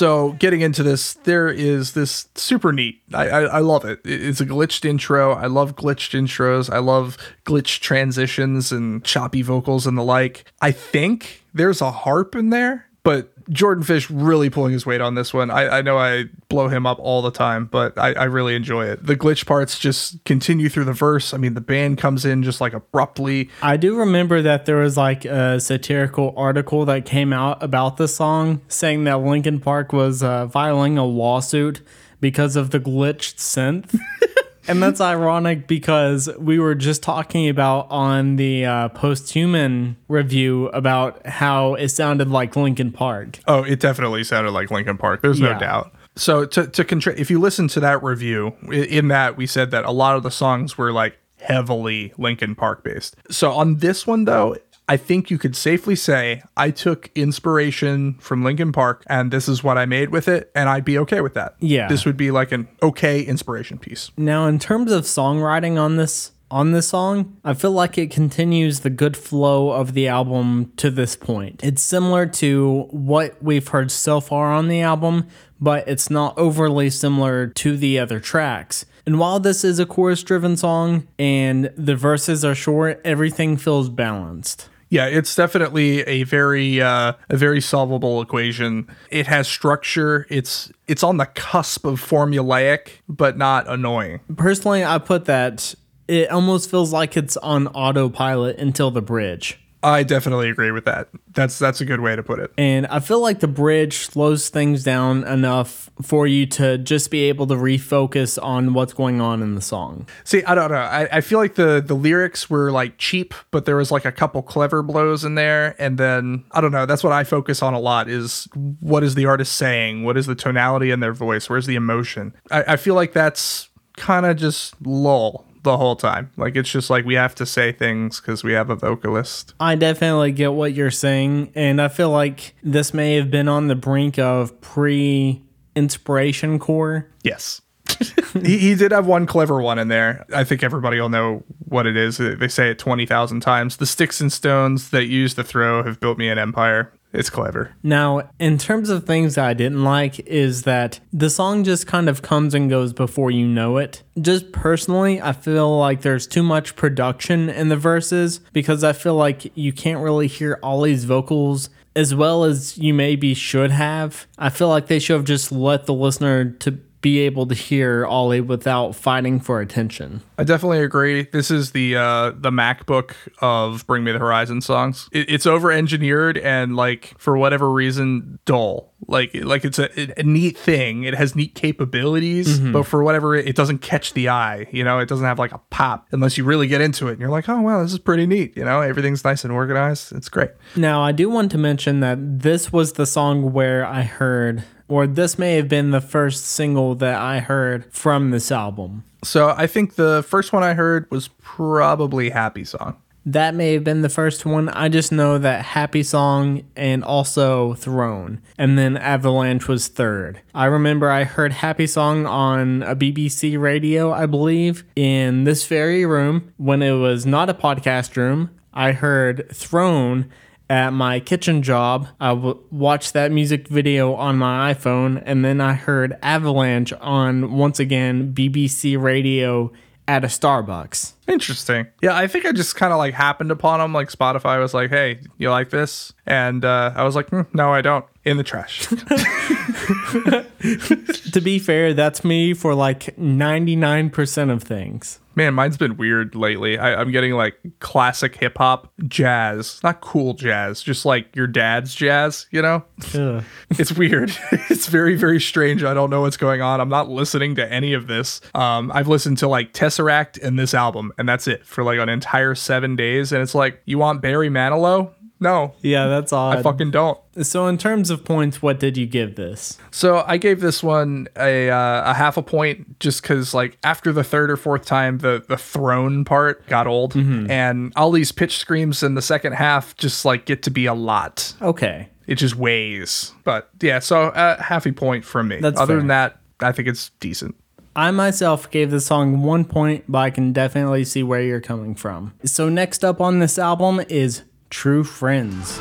So 0.00 0.32
getting 0.32 0.62
into 0.62 0.82
this 0.82 1.14
there 1.24 1.48
is 1.48 1.92
this 1.92 2.26
super 2.34 2.72
neat. 2.72 3.02
I, 3.12 3.28
I 3.28 3.40
i 3.42 3.58
love 3.58 3.84
it. 3.84 4.00
It- 4.04 4.22
it's 4.28 4.40
a 4.40 4.46
glitched 4.46 4.86
intro. 4.86 5.32
I 5.34 5.46
love 5.46 5.76
glitched 5.76 6.18
intros. 6.18 6.72
I 6.72 6.78
love 6.78 7.18
glitched 7.44 7.80
transitions 7.80 8.72
and 8.72 9.04
choppy 9.04 9.42
vocals 9.42 9.86
and 9.86 9.98
the 9.98 10.02
like. 10.02 10.50
I 10.62 10.72
think 10.72 11.42
there's 11.52 11.82
a 11.82 11.90
harp 11.90 12.34
in 12.34 12.48
there 12.48 12.86
but 13.02 13.32
jordan 13.50 13.84
fish 13.84 14.10
really 14.10 14.48
pulling 14.48 14.72
his 14.72 14.86
weight 14.86 15.00
on 15.00 15.14
this 15.14 15.34
one. 15.34 15.50
I, 15.50 15.78
I 15.78 15.82
know 15.82 15.98
i 15.98 16.24
blow 16.48 16.68
him 16.68 16.86
up 16.86 16.98
all 17.00 17.22
the 17.22 17.30
time 17.30 17.66
but 17.66 17.96
I, 17.98 18.12
I 18.14 18.24
really 18.24 18.54
enjoy 18.54 18.86
it. 18.86 19.04
The 19.04 19.16
glitch 19.16 19.46
parts 19.46 19.78
just 19.78 20.24
continue 20.24 20.68
through 20.68 20.84
the 20.84 20.92
verse. 20.92 21.34
I 21.34 21.36
mean 21.36 21.54
the 21.54 21.60
band 21.60 21.98
comes 21.98 22.24
in 22.24 22.42
just 22.42 22.60
like 22.60 22.72
abruptly. 22.72 23.50
I 23.62 23.76
do 23.76 23.96
remember 23.96 24.42
that 24.42 24.66
there 24.66 24.76
was 24.76 24.96
like 24.96 25.24
a 25.24 25.60
satirical 25.60 26.34
article 26.36 26.84
that 26.86 27.04
came 27.04 27.32
out 27.32 27.62
about 27.62 27.96
the 27.96 28.08
song 28.08 28.60
saying 28.68 29.04
that 29.04 29.20
Linkin 29.20 29.60
Park 29.60 29.92
was 29.92 30.22
uh, 30.22 30.48
filing 30.48 30.98
a 30.98 31.04
lawsuit 31.04 31.82
because 32.20 32.56
of 32.56 32.70
the 32.70 32.80
glitched 32.80 33.36
synth. 33.36 33.98
And 34.68 34.82
that's 34.82 35.00
ironic 35.00 35.66
because 35.66 36.28
we 36.38 36.58
were 36.58 36.74
just 36.74 37.02
talking 37.02 37.48
about 37.48 37.86
on 37.90 38.36
the 38.36 38.64
uh, 38.66 38.88
post-human 38.90 39.96
review 40.08 40.68
about 40.68 41.26
how 41.26 41.74
it 41.74 41.88
sounded 41.88 42.28
like 42.28 42.56
Linkin 42.56 42.92
Park. 42.92 43.38
Oh, 43.46 43.62
it 43.62 43.80
definitely 43.80 44.22
sounded 44.24 44.50
like 44.52 44.70
Linkin 44.70 44.98
Park. 44.98 45.22
There's 45.22 45.40
no 45.40 45.50
Yeah. 45.50 45.58
doubt. 45.58 45.92
So 46.16 46.44
to 46.44 46.66
to 46.66 46.84
contra- 46.84 47.14
if 47.16 47.30
you 47.30 47.38
listen 47.40 47.68
to 47.68 47.80
that 47.80 48.02
review, 48.02 48.52
in 48.70 49.08
that 49.08 49.36
we 49.36 49.46
said 49.46 49.70
that 49.70 49.84
a 49.84 49.92
lot 49.92 50.16
of 50.16 50.22
the 50.22 50.30
songs 50.30 50.76
were 50.76 50.92
like 50.92 51.18
heavily 51.40 52.12
Linkin 52.18 52.54
Park 52.54 52.84
based. 52.84 53.16
So 53.30 53.52
on 53.52 53.76
this 53.76 54.06
one 54.06 54.24
though, 54.24 54.56
I 54.90 54.96
think 54.96 55.30
you 55.30 55.38
could 55.38 55.54
safely 55.54 55.94
say 55.94 56.42
I 56.56 56.72
took 56.72 57.12
inspiration 57.14 58.14
from 58.14 58.42
Linkin 58.42 58.72
Park 58.72 59.04
and 59.06 59.30
this 59.30 59.48
is 59.48 59.62
what 59.62 59.78
I 59.78 59.86
made 59.86 60.10
with 60.10 60.26
it 60.26 60.50
and 60.52 60.68
I'd 60.68 60.84
be 60.84 60.98
okay 60.98 61.20
with 61.20 61.34
that. 61.34 61.54
Yeah. 61.60 61.86
This 61.86 62.04
would 62.04 62.16
be 62.16 62.32
like 62.32 62.50
an 62.50 62.66
okay 62.82 63.22
inspiration 63.22 63.78
piece. 63.78 64.10
Now, 64.16 64.48
in 64.48 64.58
terms 64.58 64.90
of 64.90 65.04
songwriting 65.04 65.80
on 65.80 65.94
this 65.94 66.32
on 66.50 66.72
this 66.72 66.88
song, 66.88 67.36
I 67.44 67.54
feel 67.54 67.70
like 67.70 67.98
it 67.98 68.10
continues 68.10 68.80
the 68.80 68.90
good 68.90 69.16
flow 69.16 69.70
of 69.70 69.94
the 69.94 70.08
album 70.08 70.72
to 70.78 70.90
this 70.90 71.14
point. 71.14 71.60
It's 71.62 71.82
similar 71.82 72.26
to 72.26 72.88
what 72.90 73.40
we've 73.40 73.68
heard 73.68 73.92
so 73.92 74.20
far 74.20 74.52
on 74.52 74.66
the 74.66 74.80
album, 74.80 75.28
but 75.60 75.86
it's 75.86 76.10
not 76.10 76.36
overly 76.36 76.90
similar 76.90 77.46
to 77.46 77.76
the 77.76 78.00
other 78.00 78.18
tracks. 78.18 78.86
And 79.06 79.20
while 79.20 79.38
this 79.38 79.62
is 79.62 79.78
a 79.78 79.86
chorus 79.86 80.24
driven 80.24 80.56
song 80.56 81.06
and 81.16 81.70
the 81.76 81.94
verses 81.94 82.44
are 82.44 82.56
short, 82.56 83.00
everything 83.04 83.56
feels 83.56 83.88
balanced. 83.88 84.68
Yeah, 84.90 85.06
it's 85.06 85.34
definitely 85.36 86.00
a 86.02 86.24
very 86.24 86.80
uh, 86.82 87.12
a 87.28 87.36
very 87.36 87.60
solvable 87.60 88.20
equation. 88.20 88.88
It 89.10 89.28
has 89.28 89.46
structure. 89.46 90.26
It's 90.28 90.72
it's 90.88 91.04
on 91.04 91.16
the 91.16 91.26
cusp 91.26 91.86
of 91.86 92.00
formulaic, 92.00 92.90
but 93.08 93.38
not 93.38 93.68
annoying. 93.68 94.20
Personally, 94.36 94.84
I 94.84 94.98
put 94.98 95.26
that 95.26 95.74
it 96.08 96.28
almost 96.30 96.68
feels 96.68 96.92
like 96.92 97.16
it's 97.16 97.36
on 97.36 97.68
autopilot 97.68 98.58
until 98.58 98.90
the 98.90 99.00
bridge. 99.00 99.60
I 99.82 100.02
definitely 100.02 100.50
agree 100.50 100.70
with 100.70 100.84
that. 100.84 101.08
That's 101.32 101.58
that's 101.58 101.80
a 101.80 101.84
good 101.84 102.00
way 102.00 102.14
to 102.14 102.22
put 102.22 102.38
it. 102.38 102.52
And 102.58 102.86
I 102.88 103.00
feel 103.00 103.20
like 103.20 103.40
the 103.40 103.48
bridge 103.48 103.98
slows 103.98 104.50
things 104.50 104.84
down 104.84 105.24
enough 105.24 105.88
for 106.02 106.26
you 106.26 106.44
to 106.46 106.76
just 106.76 107.10
be 107.10 107.22
able 107.24 107.46
to 107.46 107.54
refocus 107.54 108.42
on 108.42 108.74
what's 108.74 108.92
going 108.92 109.20
on 109.20 109.42
in 109.42 109.54
the 109.54 109.62
song. 109.62 110.06
See, 110.24 110.44
I 110.44 110.54
don't 110.54 110.70
know. 110.70 110.76
I, 110.76 111.08
I 111.10 111.20
feel 111.22 111.38
like 111.38 111.54
the 111.54 111.82
the 111.84 111.94
lyrics 111.94 112.50
were 112.50 112.70
like 112.70 112.98
cheap, 112.98 113.32
but 113.50 113.64
there 113.64 113.76
was 113.76 113.90
like 113.90 114.04
a 114.04 114.12
couple 114.12 114.42
clever 114.42 114.82
blows 114.82 115.24
in 115.24 115.34
there, 115.34 115.74
and 115.78 115.96
then 115.96 116.44
I 116.52 116.60
don't 116.60 116.72
know. 116.72 116.84
That's 116.84 117.02
what 117.02 117.12
I 117.12 117.24
focus 117.24 117.62
on 117.62 117.72
a 117.72 117.80
lot. 117.80 118.08
Is 118.08 118.48
what 118.80 119.02
is 119.02 119.14
the 119.14 119.24
artist 119.26 119.54
saying? 119.54 120.04
What 120.04 120.18
is 120.18 120.26
the 120.26 120.34
tonality 120.34 120.90
in 120.90 121.00
their 121.00 121.14
voice? 121.14 121.48
Where's 121.48 121.66
the 121.66 121.76
emotion? 121.76 122.34
I, 122.50 122.74
I 122.74 122.76
feel 122.76 122.94
like 122.94 123.12
that's 123.12 123.70
kind 123.96 124.26
of 124.26 124.36
just 124.36 124.74
lull 124.84 125.46
the 125.62 125.76
whole 125.76 125.96
time. 125.96 126.30
Like 126.36 126.56
it's 126.56 126.70
just 126.70 126.90
like 126.90 127.04
we 127.04 127.14
have 127.14 127.34
to 127.36 127.46
say 127.46 127.72
things 127.72 128.20
because 128.20 128.42
we 128.42 128.52
have 128.52 128.70
a 128.70 128.76
vocalist. 128.76 129.54
I 129.60 129.74
definitely 129.74 130.32
get 130.32 130.52
what 130.52 130.72
you're 130.74 130.90
saying, 130.90 131.52
and 131.54 131.80
I 131.80 131.88
feel 131.88 132.10
like 132.10 132.54
this 132.62 132.94
may 132.94 133.14
have 133.14 133.30
been 133.30 133.48
on 133.48 133.68
the 133.68 133.74
brink 133.76 134.18
of 134.18 134.60
pre 134.60 135.42
inspiration 135.74 136.58
core. 136.58 137.08
Yes. 137.22 137.62
he, 138.42 138.58
he 138.58 138.74
did 138.74 138.92
have 138.92 139.06
one 139.06 139.26
clever 139.26 139.60
one 139.60 139.78
in 139.78 139.88
there. 139.88 140.24
I 140.34 140.44
think 140.44 140.62
everybody 140.62 141.00
will 141.00 141.08
know 141.08 141.42
what 141.66 141.86
it 141.86 141.96
is. 141.96 142.18
They 142.18 142.48
say 142.48 142.70
it 142.70 142.78
20,000 142.78 143.40
times. 143.40 143.76
The 143.76 143.86
sticks 143.86 144.20
and 144.20 144.32
stones 144.32 144.90
that 144.90 145.06
use 145.06 145.34
to 145.34 145.44
throw 145.44 145.82
have 145.82 146.00
built 146.00 146.18
me 146.18 146.28
an 146.28 146.38
empire. 146.38 146.92
It's 147.12 147.30
clever. 147.30 147.74
Now, 147.82 148.30
in 148.38 148.56
terms 148.56 148.88
of 148.88 149.04
things 149.04 149.34
that 149.34 149.44
I 149.44 149.54
didn't 149.54 149.82
like, 149.82 150.20
is 150.20 150.62
that 150.62 151.00
the 151.12 151.30
song 151.30 151.64
just 151.64 151.86
kind 151.86 152.08
of 152.08 152.22
comes 152.22 152.54
and 152.54 152.70
goes 152.70 152.92
before 152.92 153.30
you 153.30 153.46
know 153.46 153.78
it. 153.78 154.02
Just 154.20 154.52
personally, 154.52 155.20
I 155.20 155.32
feel 155.32 155.76
like 155.76 156.02
there's 156.02 156.26
too 156.26 156.42
much 156.42 156.76
production 156.76 157.48
in 157.48 157.68
the 157.68 157.76
verses 157.76 158.40
because 158.52 158.84
I 158.84 158.92
feel 158.92 159.16
like 159.16 159.50
you 159.56 159.72
can't 159.72 160.00
really 160.00 160.28
hear 160.28 160.58
Ollie's 160.62 161.04
vocals 161.04 161.68
as 161.96 162.14
well 162.14 162.44
as 162.44 162.78
you 162.78 162.94
maybe 162.94 163.34
should 163.34 163.72
have. 163.72 164.26
I 164.38 164.48
feel 164.48 164.68
like 164.68 164.86
they 164.86 165.00
should 165.00 165.16
have 165.16 165.24
just 165.24 165.50
let 165.50 165.86
the 165.86 165.94
listener 165.94 166.50
to 166.50 166.78
be 167.00 167.20
able 167.20 167.46
to 167.46 167.54
hear 167.54 168.04
Ollie 168.04 168.40
without 168.40 168.94
fighting 168.94 169.40
for 169.40 169.60
attention. 169.60 170.22
I 170.36 170.44
definitely 170.44 170.80
agree. 170.82 171.22
This 171.22 171.50
is 171.50 171.72
the 171.72 171.96
uh, 171.96 172.32
the 172.36 172.50
MacBook 172.50 173.14
of 173.40 173.86
Bring 173.86 174.04
Me 174.04 174.12
the 174.12 174.18
Horizon 174.18 174.60
songs. 174.60 175.08
It, 175.12 175.30
it's 175.30 175.46
over 175.46 175.72
engineered 175.72 176.36
and 176.38 176.76
like 176.76 177.14
for 177.18 177.36
whatever 177.38 177.70
reason 177.70 178.38
dull. 178.44 178.92
Like 179.06 179.34
like 179.34 179.64
it's 179.64 179.78
a, 179.78 179.88
a 180.18 180.22
neat 180.22 180.58
thing. 180.58 181.04
It 181.04 181.14
has 181.14 181.34
neat 181.34 181.54
capabilities, 181.54 182.58
but 182.60 182.82
for 182.84 183.02
whatever 183.02 183.34
it, 183.34 183.48
it 183.48 183.56
doesn't 183.56 183.78
catch 183.78 184.12
the 184.12 184.28
eye. 184.28 184.66
You 184.70 184.84
know, 184.84 184.98
it 184.98 185.08
doesn't 185.08 185.24
have 185.24 185.38
like 185.38 185.52
a 185.52 185.58
pop 185.70 186.06
unless 186.12 186.36
you 186.36 186.44
really 186.44 186.66
get 186.66 186.80
into 186.82 187.08
it. 187.08 187.12
And 187.12 187.20
you're 187.20 187.30
like, 187.30 187.48
oh 187.48 187.60
wow, 187.62 187.82
this 187.82 187.92
is 187.92 187.98
pretty 187.98 188.26
neat. 188.26 188.56
You 188.56 188.64
know, 188.64 188.82
everything's 188.82 189.24
nice 189.24 189.42
and 189.42 189.52
organized. 189.52 190.12
It's 190.12 190.28
great. 190.28 190.50
Now, 190.76 191.02
I 191.02 191.12
do 191.12 191.30
want 191.30 191.50
to 191.52 191.58
mention 191.58 192.00
that 192.00 192.18
this 192.40 192.72
was 192.72 192.92
the 192.94 193.06
song 193.06 193.52
where 193.52 193.86
I 193.86 194.02
heard, 194.02 194.64
or 194.90 195.06
this 195.06 195.38
may 195.38 195.54
have 195.54 195.68
been 195.68 195.92
the 195.92 196.00
first 196.00 196.44
single 196.44 196.94
that 196.96 197.18
I 197.18 197.38
heard 197.38 197.90
from 197.92 198.30
this 198.30 198.52
album. 198.52 199.04
So 199.22 199.54
I 199.56 199.66
think 199.66 199.94
the 199.94 200.24
first 200.26 200.52
one 200.52 200.62
I 200.62 200.74
heard 200.74 201.10
was 201.10 201.28
probably 201.40 202.30
Happy 202.30 202.64
Song. 202.64 202.96
That 203.26 203.54
may 203.54 203.74
have 203.74 203.84
been 203.84 204.00
the 204.00 204.08
first 204.08 204.46
one. 204.46 204.70
I 204.70 204.88
just 204.88 205.12
know 205.12 205.36
that 205.38 205.64
Happy 205.64 206.02
Song 206.02 206.64
and 206.74 207.04
also 207.04 207.74
Throne. 207.74 208.40
And 208.56 208.78
then 208.78 208.96
Avalanche 208.96 209.68
was 209.68 209.88
third. 209.88 210.40
I 210.54 210.64
remember 210.64 211.10
I 211.10 211.24
heard 211.24 211.52
Happy 211.52 211.86
Song 211.86 212.26
on 212.26 212.82
a 212.82 212.96
BBC 212.96 213.60
radio, 213.60 214.10
I 214.10 214.24
believe, 214.24 214.84
in 214.96 215.44
this 215.44 215.66
very 215.66 216.06
room 216.06 216.52
when 216.56 216.82
it 216.82 216.94
was 216.94 217.26
not 217.26 217.50
a 217.50 217.54
podcast 217.54 218.16
room. 218.16 218.50
I 218.72 218.92
heard 218.92 219.48
Throne 219.54 220.30
at 220.70 220.92
my 220.92 221.18
kitchen 221.20 221.62
job. 221.62 222.06
I 222.20 222.28
w- 222.28 222.58
watched 222.70 223.12
that 223.12 223.32
music 223.32 223.66
video 223.68 224.14
on 224.14 224.38
my 224.38 224.72
iPhone, 224.72 225.20
and 225.26 225.44
then 225.44 225.60
I 225.60 225.74
heard 225.74 226.16
Avalanche 226.22 226.92
on 226.94 227.52
once 227.52 227.80
again 227.80 228.32
BBC 228.32 228.96
radio 228.98 229.72
at 230.06 230.24
a 230.24 230.28
Starbucks. 230.28 231.12
Interesting. 231.26 231.86
Yeah, 232.00 232.16
I 232.16 232.26
think 232.28 232.46
I 232.46 232.52
just 232.52 232.76
kind 232.76 232.92
of 232.92 232.98
like 232.98 233.14
happened 233.14 233.50
upon 233.50 233.80
them. 233.80 233.92
Like 233.92 234.10
Spotify 234.10 234.60
was 234.60 234.72
like, 234.72 234.90
"Hey, 234.90 235.20
you 235.38 235.50
like 235.50 235.70
this?" 235.70 236.12
And 236.24 236.64
uh, 236.64 236.92
I 236.94 237.04
was 237.04 237.16
like, 237.16 237.28
"Hmm, 237.28 237.42
"No, 237.52 237.72
I 237.72 237.80
don't." 237.82 238.04
In 238.30 238.36
the 238.36 238.44
trash. 238.44 238.86
to 241.32 241.40
be 241.40 241.58
fair, 241.58 241.94
that's 241.94 242.22
me 242.22 242.54
for 242.54 242.76
like 242.76 243.16
99% 243.16 244.52
of 244.52 244.62
things. 244.62 245.18
Man, 245.34 245.54
mine's 245.54 245.76
been 245.76 245.96
weird 245.96 246.36
lately. 246.36 246.78
I, 246.78 247.00
I'm 247.00 247.10
getting 247.10 247.32
like 247.32 247.56
classic 247.80 248.36
hip 248.36 248.58
hop, 248.58 248.92
jazz, 249.08 249.80
not 249.82 250.00
cool 250.00 250.34
jazz, 250.34 250.80
just 250.80 251.04
like 251.04 251.34
your 251.34 251.48
dad's 251.48 251.92
jazz. 251.92 252.46
You 252.52 252.62
know, 252.62 252.84
Ugh. 253.14 253.42
it's 253.70 253.90
weird. 253.92 254.30
it's 254.52 254.86
very, 254.86 255.16
very 255.16 255.40
strange. 255.40 255.82
I 255.82 255.92
don't 255.92 256.10
know 256.10 256.20
what's 256.20 256.36
going 256.36 256.62
on. 256.62 256.80
I'm 256.80 256.88
not 256.88 257.08
listening 257.08 257.56
to 257.56 257.72
any 257.72 257.94
of 257.94 258.06
this. 258.06 258.40
Um, 258.54 258.92
I've 258.94 259.08
listened 259.08 259.38
to 259.38 259.48
like 259.48 259.72
Tesseract 259.72 260.40
and 260.40 260.56
this 260.56 260.72
album, 260.72 261.12
and 261.18 261.28
that's 261.28 261.48
it 261.48 261.66
for 261.66 261.82
like 261.82 261.98
an 261.98 262.08
entire 262.08 262.54
seven 262.54 262.94
days. 262.94 263.32
And 263.32 263.42
it's 263.42 263.56
like, 263.56 263.82
you 263.86 263.98
want 263.98 264.22
Barry 264.22 264.50
Manilow? 264.50 265.14
No, 265.40 265.74
Yeah, 265.80 266.06
that's 266.06 266.32
odd. 266.32 266.58
I 266.58 266.62
fucking 266.62 266.90
don't. 266.90 267.18
so, 267.42 267.66
in 267.66 267.78
terms 267.78 268.10
of 268.10 268.24
points, 268.24 268.60
what 268.60 268.78
did 268.78 268.96
you 268.98 269.06
give 269.06 269.36
this? 269.36 269.78
So 269.90 270.22
I 270.26 270.36
gave 270.36 270.60
this 270.60 270.82
one 270.82 271.28
a 271.36 271.70
uh, 271.70 272.10
a 272.10 272.14
half 272.14 272.36
a 272.36 272.42
point 272.42 273.00
just 273.00 273.22
because 273.22 273.54
like 273.54 273.78
after 273.82 274.12
the 274.12 274.22
third 274.22 274.50
or 274.50 274.56
fourth 274.56 274.84
time 274.84 275.18
the 275.18 275.42
the 275.48 275.56
throne 275.56 276.24
part 276.24 276.66
got 276.66 276.86
old 276.86 277.16
and 277.16 277.92
all 277.96 278.10
these 278.10 278.32
pitch 278.32 278.58
screams 278.58 279.02
in 279.02 279.14
the 279.14 279.22
second 279.22 279.54
half 279.54 279.96
just 279.96 280.24
like 280.24 280.44
get 280.44 280.62
to 280.64 280.70
be 280.70 280.86
a 280.86 280.94
lot. 280.94 281.54
Okay. 281.62 282.08
It 282.26 282.34
just 282.36 282.54
weighs. 282.56 283.32
But 283.42 283.70
yeah, 283.80 283.98
so 283.98 284.24
uh, 284.24 284.62
half 284.62 284.86
a 284.86 284.92
point 284.92 285.24
from 285.24 285.48
me. 285.48 285.58
That's 285.58 285.80
Other 285.80 285.94
fair. 285.94 285.98
than 285.98 286.06
that, 286.08 286.40
I 286.60 286.72
think 286.72 286.86
it's 286.86 287.10
decent. 287.18 287.56
I 287.96 288.12
myself 288.12 288.70
gave 288.70 288.92
the 288.92 289.00
song 289.00 289.42
one 289.42 289.64
point, 289.64 290.04
but 290.08 290.18
I 290.18 290.30
can 290.30 290.52
definitely 290.52 291.04
see 291.04 291.24
where 291.24 291.42
you're 291.42 291.60
coming 291.60 291.96
from. 291.96 292.32
So, 292.44 292.68
next 292.68 293.04
up 293.04 293.20
on 293.20 293.40
this 293.40 293.58
album 293.58 294.00
is 294.08 294.42
True 294.70 295.04
Friends. 295.04 295.80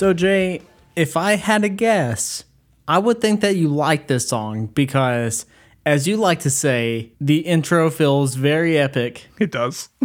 So, 0.00 0.14
Jay, 0.14 0.62
if 1.00 1.16
I 1.16 1.36
had 1.36 1.64
a 1.64 1.70
guess, 1.70 2.44
I 2.86 2.98
would 2.98 3.22
think 3.22 3.40
that 3.40 3.56
you 3.56 3.68
like 3.68 4.06
this 4.06 4.28
song 4.28 4.66
because, 4.66 5.46
as 5.86 6.06
you 6.06 6.18
like 6.18 6.40
to 6.40 6.50
say, 6.50 7.12
the 7.18 7.38
intro 7.38 7.88
feels 7.88 8.34
very 8.34 8.76
epic. 8.76 9.26
It 9.38 9.50
does. 9.50 9.88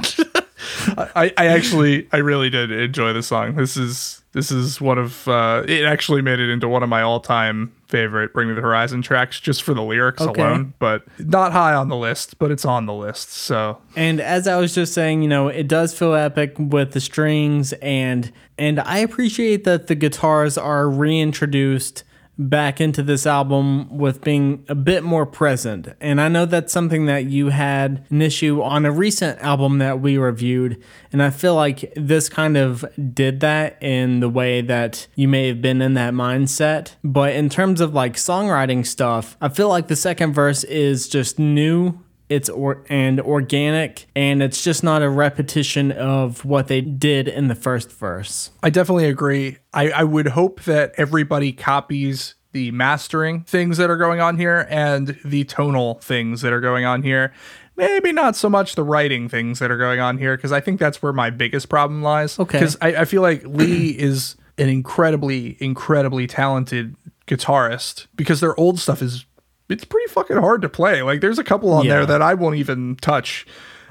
I, 0.88 1.34
I 1.38 1.47
actually 1.47 2.08
I 2.13 2.17
really 2.17 2.49
did 2.49 2.71
enjoy 2.71 3.12
the 3.12 3.21
song. 3.21 3.55
This 3.55 3.75
is 3.75 4.23
this 4.31 4.51
is 4.51 4.79
one 4.79 4.97
of 4.97 5.27
uh, 5.27 5.65
it 5.67 5.84
actually 5.84 6.21
made 6.21 6.39
it 6.39 6.49
into 6.49 6.69
one 6.69 6.81
of 6.81 6.88
my 6.88 7.01
all 7.01 7.19
time 7.19 7.74
favorite 7.95 8.34
Bring 8.34 8.49
Me 8.49 8.53
the 8.55 8.62
Horizon 8.62 9.01
tracks 9.01 9.39
just 9.39 9.63
for 9.63 9.73
the 9.73 9.81
lyrics 9.81 10.21
Okay. 10.21 10.41
alone. 10.41 10.73
But 10.79 11.03
not 11.19 11.51
high 11.53 11.73
on 11.73 11.88
the 11.88 11.95
list, 11.95 12.38
but 12.39 12.51
it's 12.51 12.65
on 12.65 12.86
the 12.86 12.93
list. 12.93 13.31
So 13.31 13.77
And 13.95 14.19
as 14.19 14.47
I 14.47 14.58
was 14.58 14.75
just 14.75 14.93
saying, 14.93 15.21
you 15.21 15.29
know, 15.29 15.47
it 15.47 15.67
does 15.67 15.97
feel 15.97 16.13
epic 16.13 16.55
with 16.58 16.91
the 16.91 16.99
strings 16.99 17.73
and 17.81 18.31
and 18.58 18.79
I 18.79 18.97
appreciate 18.99 19.63
that 19.65 19.88
the 19.88 19.95
guitars 19.95 20.58
are 20.58 20.89
reintroduced 20.89 22.03
back 22.38 22.82
into 22.82 23.02
this 23.02 23.26
album 23.26 23.98
with 23.98 24.21
being 24.21 24.65
a 24.67 24.76
bit 24.76 25.04
more 25.04 25.26
present. 25.26 25.89
And 26.02 26.19
I 26.19 26.28
know 26.28 26.45
that's 26.45 26.74
something 26.74 27.06
that 27.06 27.26
you 27.26 27.50
had 27.50 28.06
an 28.10 28.21
issue 28.21 28.62
on 28.62 28.86
a 28.86 28.91
recent 28.91 29.39
album 29.39 29.78
that 29.80 30.02
we 30.02 30.17
reviewed, 30.17 30.82
and 31.12 31.24
I 31.24 31.30
feel 31.30 31.56
like 31.56 31.93
this 31.95 32.30
kind 32.30 32.58
of 32.58 32.86
did 33.13 33.39
that 33.39 33.82
in 33.82 34.19
the 34.19 34.30
way 34.30 34.62
that 34.62 35.08
you 35.15 35.28
may 35.28 35.48
have 35.48 35.62
been 35.62 35.82
in 35.82 35.93
that 35.93 36.13
mindset. 36.13 36.95
But 37.04 37.34
in 37.36 37.50
terms 37.50 37.82
of 37.82 37.93
like 37.93 38.15
songwriting 38.15 38.86
stuff, 38.86 39.38
I 39.41 39.50
feel 39.50 39.69
like 39.69 39.88
the 39.88 39.95
second 39.95 40.34
verse 40.34 40.63
is 40.65 41.08
just 41.08 41.39
new 41.39 42.00
it's 42.29 42.49
or 42.49 42.83
and 42.89 43.19
organic 43.21 44.07
and 44.15 44.41
it's 44.41 44.63
just 44.63 44.83
not 44.83 45.01
a 45.01 45.09
repetition 45.09 45.91
of 45.91 46.43
what 46.43 46.67
they 46.67 46.81
did 46.81 47.27
in 47.27 47.47
the 47.47 47.55
first 47.55 47.91
verse 47.91 48.51
I 48.63 48.69
definitely 48.71 49.05
agree. 49.05 49.57
I, 49.73 49.91
I 49.91 50.03
would 50.03 50.27
hope 50.29 50.63
that 50.63 50.93
everybody 50.97 51.51
copies 51.51 52.35
the 52.51 52.71
mastering 52.71 53.41
things 53.41 53.77
that 53.77 53.89
are 53.89 53.97
going 53.97 54.21
on 54.21 54.38
here 54.38 54.65
and 54.69 55.19
the 55.23 55.43
tonal 55.43 55.95
things 55.95 56.41
that 56.41 56.53
are 56.53 56.61
going 56.61 56.85
on 56.85 57.03
here. 57.03 57.33
Maybe 57.75 58.11
not 58.11 58.35
so 58.35 58.49
much 58.49 58.75
the 58.75 58.83
writing 58.83 59.27
things 59.27 59.59
that 59.59 59.69
are 59.69 59.77
going 59.77 59.99
on 59.99 60.17
here, 60.17 60.38
because 60.38 60.51
I 60.51 60.61
think 60.61 60.79
that's 60.79 61.01
where 61.01 61.11
my 61.11 61.29
biggest 61.29 61.67
problem 61.67 62.01
lies. 62.01 62.39
Okay. 62.39 62.59
Because 62.59 62.77
I, 62.81 63.01
I 63.01 63.05
feel 63.05 63.21
like 63.21 63.43
Lee 63.45 63.89
is 63.99 64.38
an 64.57 64.69
incredibly, 64.69 65.57
incredibly 65.59 66.27
talented 66.27 66.95
guitarist 67.27 68.07
because 68.15 68.39
their 68.39 68.57
old 68.59 68.79
stuff 68.79 69.01
is 69.01 69.25
it's 69.69 69.86
pretty 69.86 70.08
fucking 70.12 70.38
hard 70.38 70.62
to 70.63 70.69
play. 70.69 71.01
Like 71.01 71.21
there's 71.21 71.39
a 71.39 71.43
couple 71.43 71.71
on 71.73 71.86
Yeah. 71.86 71.95
there 71.97 72.06
that 72.08 72.21
I 72.21 72.34
won't 72.34 72.56
even 72.58 72.95
touch. 72.97 73.45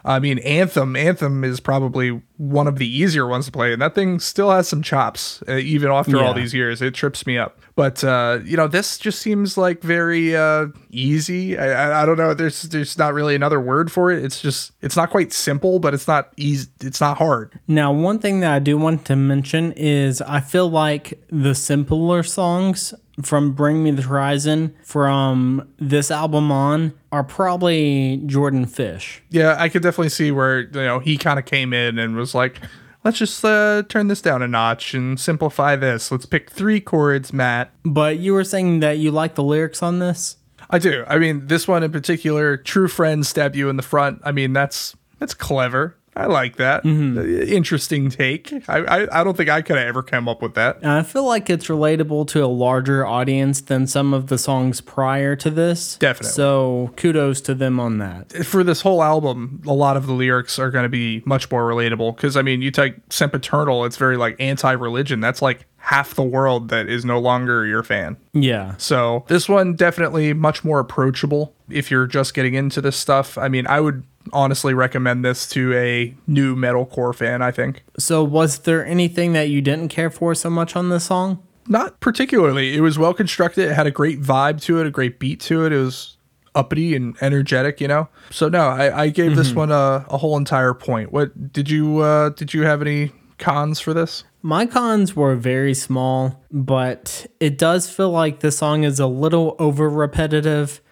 I 0.07 0.19
mean, 0.19 0.39
Anthem. 0.41 0.97
Anthem 0.97 1.45
is 1.45 1.61
probably 1.61 2.21
one 2.37 2.67
of 2.67 2.77
the 2.77 2.87
easier 2.87 3.27
ones 3.27 3.47
to 3.47 3.53
play, 3.53 3.73
and 3.73 3.81
that 3.81 3.95
thing 3.95 4.21
still 4.21 4.51
has 4.51 4.69
some 4.69 4.83
chops, 4.83 5.43
uh, 5.49 5.55
even 5.55 5.91
after 5.91 6.21
all 6.21 6.35
these 6.35 6.53
years. 6.53 6.83
It 6.83 6.93
trips 6.93 7.27
me 7.27 7.39
up. 7.39 7.59
But 7.75 8.05
uh, 8.05 8.41
you 8.45 8.55
know, 8.59 8.69
this 8.69 8.99
just 8.99 9.21
seems 9.21 9.57
like 9.57 9.81
very 9.83 10.37
uh, 10.37 10.67
easy. 10.91 11.57
I, 11.57 11.71
I, 11.89 12.03
I 12.03 12.07
don't 12.07 12.19
know. 12.19 12.35
There's 12.35 12.65
there's 12.65 12.99
not 12.99 13.15
really 13.15 13.35
another 13.35 13.59
word 13.59 13.91
for 13.91 14.11
it. 14.11 14.23
It's 14.23 14.43
just 14.43 14.73
it's 14.83 14.95
not 14.95 15.09
quite 15.09 15.33
simple, 15.33 15.79
but 15.79 15.95
it's 15.95 16.07
not 16.07 16.33
easy. 16.37 16.69
It's 16.83 17.01
not 17.01 17.17
hard. 17.17 17.59
now 17.67 17.91
one 17.91 18.19
thing 18.19 18.41
that 18.41 18.53
i 18.53 18.59
do 18.59 18.77
want 18.77 19.07
to 19.07 19.17
mention 19.17 19.73
is 19.73 20.21
i 20.23 20.39
feel 20.41 20.69
like 20.69 21.19
the 21.31 21.55
simpler 21.55 22.23
songs 22.23 22.93
from 23.22 23.53
bring 23.53 23.83
me 23.85 23.90
the 23.90 24.03
horizon 24.03 24.74
from 24.83 25.68
this 25.79 26.11
album 26.11 26.50
on 26.50 26.92
are 27.12 27.22
probably 27.24 28.20
jordan 28.27 28.66
fish 28.66 29.22
Yeah, 29.31 29.57
I 29.59 29.68
could 29.68 29.83
definitely 29.83 30.09
see 30.09 30.31
where 30.33 30.61
you 30.61 30.70
know 30.72 30.98
he 30.98 31.16
kind 31.16 31.38
of 31.38 31.44
came 31.44 31.72
in 31.72 31.98
and 31.98 32.16
was 32.16 32.35
like, 32.35 32.61
"Let's 33.05 33.18
just 33.18 33.44
uh, 33.44 33.85
turn 33.88 34.09
this 34.09 34.20
down 34.20 34.42
a 34.42 34.48
notch 34.48 34.94
and 34.94 35.18
simplify 35.18 35.77
this. 35.77 36.11
Let's 36.11 36.27
pick 36.27 36.50
three 36.50 36.81
chords, 36.81 37.33
Matt." 37.33 37.70
but 37.85 38.18
you 38.18 38.33
were 38.33 38.44
saying 38.44 38.81
that 38.81 38.98
you 38.98 39.11
like 39.11 39.35
the 39.35 39.44
lyrics 39.44 39.83
on 39.83 39.98
this 39.98 40.37
I 40.70 40.79
do. 40.79 41.05
I 41.07 41.18
mean, 41.18 41.46
this 41.46 41.68
one 41.68 41.83
in 41.83 41.92
particular, 41.92 42.57
"True 42.57 42.88
friends 42.88 43.29
stab 43.29 43.55
you 43.55 43.68
in 43.68 43.77
the 43.77 43.83
front." 43.83 44.20
I 44.24 44.33
mean, 44.33 44.53
that's 44.53 44.96
that's 45.18 45.35
clever. 45.35 45.96
I 46.16 46.27
like 46.27 46.57
that. 46.57 46.85
Mm-hmm. 46.85 47.18
Uh, 47.18 47.22
Interesting 47.55 48.09
take. 48.11 48.53
I, 48.68 48.79
I 48.79 49.20
I 49.20 49.24
don't 49.24 49.37
think 49.37 49.48
I 49.50 49.62
could 49.62 49.77
have 49.77 49.87
ever 49.87 50.03
come 50.03 50.29
up 50.29 50.42
with 50.42 50.55
that. 50.55 50.77
And 50.77 50.90
I 50.90 51.03
feel 51.03 51.24
like 51.24 51.50
it's 51.50 51.66
relatable 51.66 52.29
to 52.29 52.44
a 52.44 52.46
larger 52.46 53.05
audience 53.05 53.61
than 53.61 53.87
some 53.87 54.14
of 54.14 54.29
the 54.29 54.38
songs 54.38 54.81
prior 54.81 55.35
to 55.37 55.50
this. 55.50 55.96
Definitely. 55.96 56.33
So 56.33 56.92
kudos 56.96 57.40
to 57.42 57.55
them 57.55 57.81
on 57.81 57.98
that. 57.98 58.33
for 58.46 58.62
this 58.62 58.81
whole 58.83 59.03
album, 59.03 59.62
a 59.66 59.72
lot 59.72 59.96
of 59.96 60.07
the 60.07 60.12
lyrics 60.12 60.59
are 60.59 60.70
going 60.70 60.85
to 60.85 60.88
be 60.88 61.22
much 61.27 61.50
more 61.50 61.68
relatable. 61.68 62.16
Because 62.16 62.37
I 62.37 62.42
mean, 62.42 62.62
you 62.62 62.70
take 62.70 62.94
"Sempiternal," 63.11 63.85
it's 63.85 63.96
very 63.96 64.16
like 64.16 64.37
anti-religion. 64.38 65.20
That's 65.20 65.42
like 65.42 65.66
half 65.79 66.14
the 66.14 66.22
world 66.22 66.68
that 66.70 66.88
is 66.88 67.05
no 67.05 67.18
longer 67.18 67.66
your 67.66 67.83
fan. 67.83 68.16
Yeah. 68.33 68.74
So 68.79 69.24
this 69.29 69.48
one 69.48 69.74
definitely 69.74 70.33
much 70.33 70.64
more 70.64 70.79
approachable 70.81 71.55
if 71.68 71.90
you're 71.90 72.07
just 72.07 72.33
getting 72.33 72.55
into 72.55 72.81
this 72.81 72.96
stuff. 72.96 73.37
I 73.37 73.48
mean, 73.48 73.66
I 73.66 73.81
would 73.81 74.05
honestly 74.33 74.75
recommend 74.75 75.25
this 75.25 75.47
to 75.51 75.73
a 75.75 76.15
new 76.27 76.57
metalcore 76.57 77.15
fan. 77.15 77.43
I 77.43 77.51
think 77.51 77.85
So 77.99 78.25
was 78.25 78.61
there 78.61 78.85
anything 78.87 79.33
that 79.35 79.49
you 79.49 79.61
didn't 79.61 79.89
care 79.89 80.11
for 80.11 80.35
so 80.35 80.51
much 80.51 80.77
on 80.77 80.89
this 80.89 81.05
song? 81.05 81.43
not 81.67 81.99
particularly. 82.01 82.77
It 82.77 82.81
was 82.83 82.99
well 82.99 83.15
constructed. 83.15 83.71
It 83.71 83.75
had 83.75 83.87
a 83.87 83.91
great 83.91 84.21
vibe 84.21 84.61
to 84.65 84.81
it, 84.81 84.87
a 84.87 84.91
great 84.91 85.19
beat 85.19 85.41
to 85.41 85.65
it. 85.65 85.73
It 85.73 85.79
was 85.79 86.19
uppity 86.55 86.95
and 86.95 87.17
energetic, 87.23 87.81
you 87.81 87.89
know. 87.89 88.09
So 88.31 88.51
no, 88.51 88.69
I, 88.69 89.05
I 89.05 89.09
gave 89.09 89.35
this 89.35 89.55
one 89.55 89.73
a, 89.73 90.05
a 90.11 90.19
whole 90.19 90.37
entire 90.37 90.75
point. 90.75 91.11
What 91.11 91.53
did 91.53 91.71
you 91.71 92.01
uh, 92.01 92.29
did 92.31 92.53
you 92.53 92.65
have 92.65 92.83
any 92.83 93.13
cons 93.39 93.81
for 93.81 93.95
this? 93.95 94.25
My 94.43 94.67
cons 94.67 95.17
were 95.17 95.35
very 95.37 95.73
small, 95.73 96.45
but 96.53 97.27
it 97.41 97.57
does 97.57 97.89
feel 97.89 98.11
like 98.11 98.41
the 98.41 98.53
song 98.53 98.85
is 98.85 99.01
a 99.01 99.07
little 99.07 99.57
over 99.59 99.89
repetitive. 99.89 100.83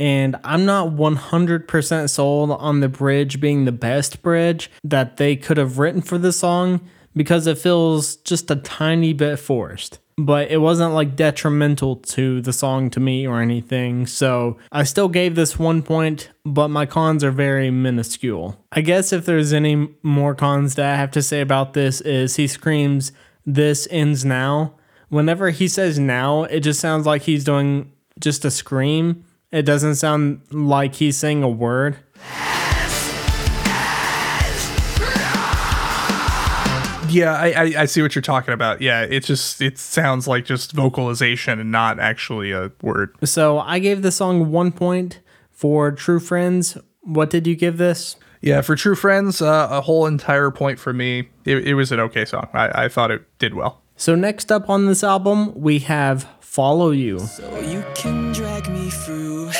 And 0.00 0.36
I'm 0.44 0.64
not 0.64 0.90
100% 0.90 2.10
sold 2.10 2.50
on 2.52 2.80
the 2.80 2.88
bridge 2.88 3.40
being 3.40 3.64
the 3.64 3.72
best 3.72 4.22
bridge 4.22 4.70
that 4.84 5.16
they 5.16 5.34
could 5.34 5.56
have 5.56 5.78
written 5.78 6.02
for 6.02 6.18
the 6.18 6.32
song 6.32 6.80
because 7.16 7.46
it 7.46 7.58
feels 7.58 8.16
just 8.16 8.50
a 8.50 8.56
tiny 8.56 9.12
bit 9.12 9.38
forced. 9.38 9.98
But 10.16 10.50
it 10.50 10.58
wasn't 10.58 10.94
like 10.94 11.14
detrimental 11.14 11.96
to 11.96 12.40
the 12.40 12.52
song 12.52 12.90
to 12.90 13.00
me 13.00 13.26
or 13.26 13.40
anything. 13.40 14.06
So 14.06 14.58
I 14.72 14.82
still 14.82 15.08
gave 15.08 15.34
this 15.36 15.58
one 15.58 15.82
point, 15.82 16.30
but 16.44 16.68
my 16.68 16.86
cons 16.86 17.22
are 17.22 17.30
very 17.30 17.70
minuscule. 17.70 18.64
I 18.72 18.80
guess 18.80 19.12
if 19.12 19.24
there's 19.26 19.52
any 19.52 19.88
more 20.02 20.34
cons 20.34 20.74
that 20.74 20.92
I 20.92 20.96
have 20.96 21.12
to 21.12 21.22
say 21.22 21.40
about 21.40 21.74
this 21.74 22.00
is 22.00 22.36
he 22.36 22.46
screams, 22.48 23.12
This 23.46 23.86
ends 23.90 24.24
now. 24.24 24.74
Whenever 25.08 25.50
he 25.50 25.68
says 25.68 25.98
now, 25.98 26.44
it 26.44 26.60
just 26.60 26.80
sounds 26.80 27.06
like 27.06 27.22
he's 27.22 27.44
doing 27.44 27.92
just 28.18 28.44
a 28.44 28.50
scream. 28.50 29.24
It 29.50 29.62
doesn't 29.62 29.94
sound 29.94 30.42
like 30.50 30.96
he's 30.96 31.16
saying 31.16 31.42
a 31.42 31.48
word. 31.48 31.96
Yeah, 37.10 37.32
I, 37.32 37.54
I 37.56 37.74
I 37.78 37.84
see 37.86 38.02
what 38.02 38.14
you're 38.14 38.20
talking 38.20 38.52
about. 38.52 38.82
Yeah, 38.82 39.00
it 39.00 39.24
just 39.24 39.62
it 39.62 39.78
sounds 39.78 40.28
like 40.28 40.44
just 40.44 40.72
vocalization 40.72 41.58
and 41.58 41.72
not 41.72 41.98
actually 41.98 42.52
a 42.52 42.70
word. 42.82 43.16
So 43.24 43.60
I 43.60 43.78
gave 43.78 44.02
the 44.02 44.12
song 44.12 44.50
one 44.50 44.70
point 44.70 45.20
for 45.50 45.90
True 45.92 46.20
Friends. 46.20 46.76
What 47.00 47.30
did 47.30 47.46
you 47.46 47.56
give 47.56 47.78
this? 47.78 48.16
Yeah, 48.42 48.60
for 48.60 48.76
True 48.76 48.94
Friends, 48.94 49.40
uh, 49.40 49.68
a 49.70 49.80
whole 49.80 50.04
entire 50.04 50.50
point 50.50 50.78
for 50.78 50.92
me. 50.92 51.30
It, 51.46 51.66
it 51.66 51.74
was 51.74 51.90
an 51.90 52.00
okay 52.00 52.26
song. 52.26 52.48
I, 52.52 52.84
I 52.84 52.88
thought 52.88 53.10
it 53.10 53.22
did 53.38 53.54
well. 53.54 53.80
So 53.96 54.14
next 54.14 54.52
up 54.52 54.68
on 54.68 54.84
this 54.84 55.02
album, 55.02 55.58
we 55.58 55.78
have 55.80 56.28
Follow 56.58 56.90
You. 56.90 57.20
So 57.20 57.60
you 57.60 57.84
can 57.94 58.32
drag 58.32 58.68
me 58.68 58.90
through 58.90 59.52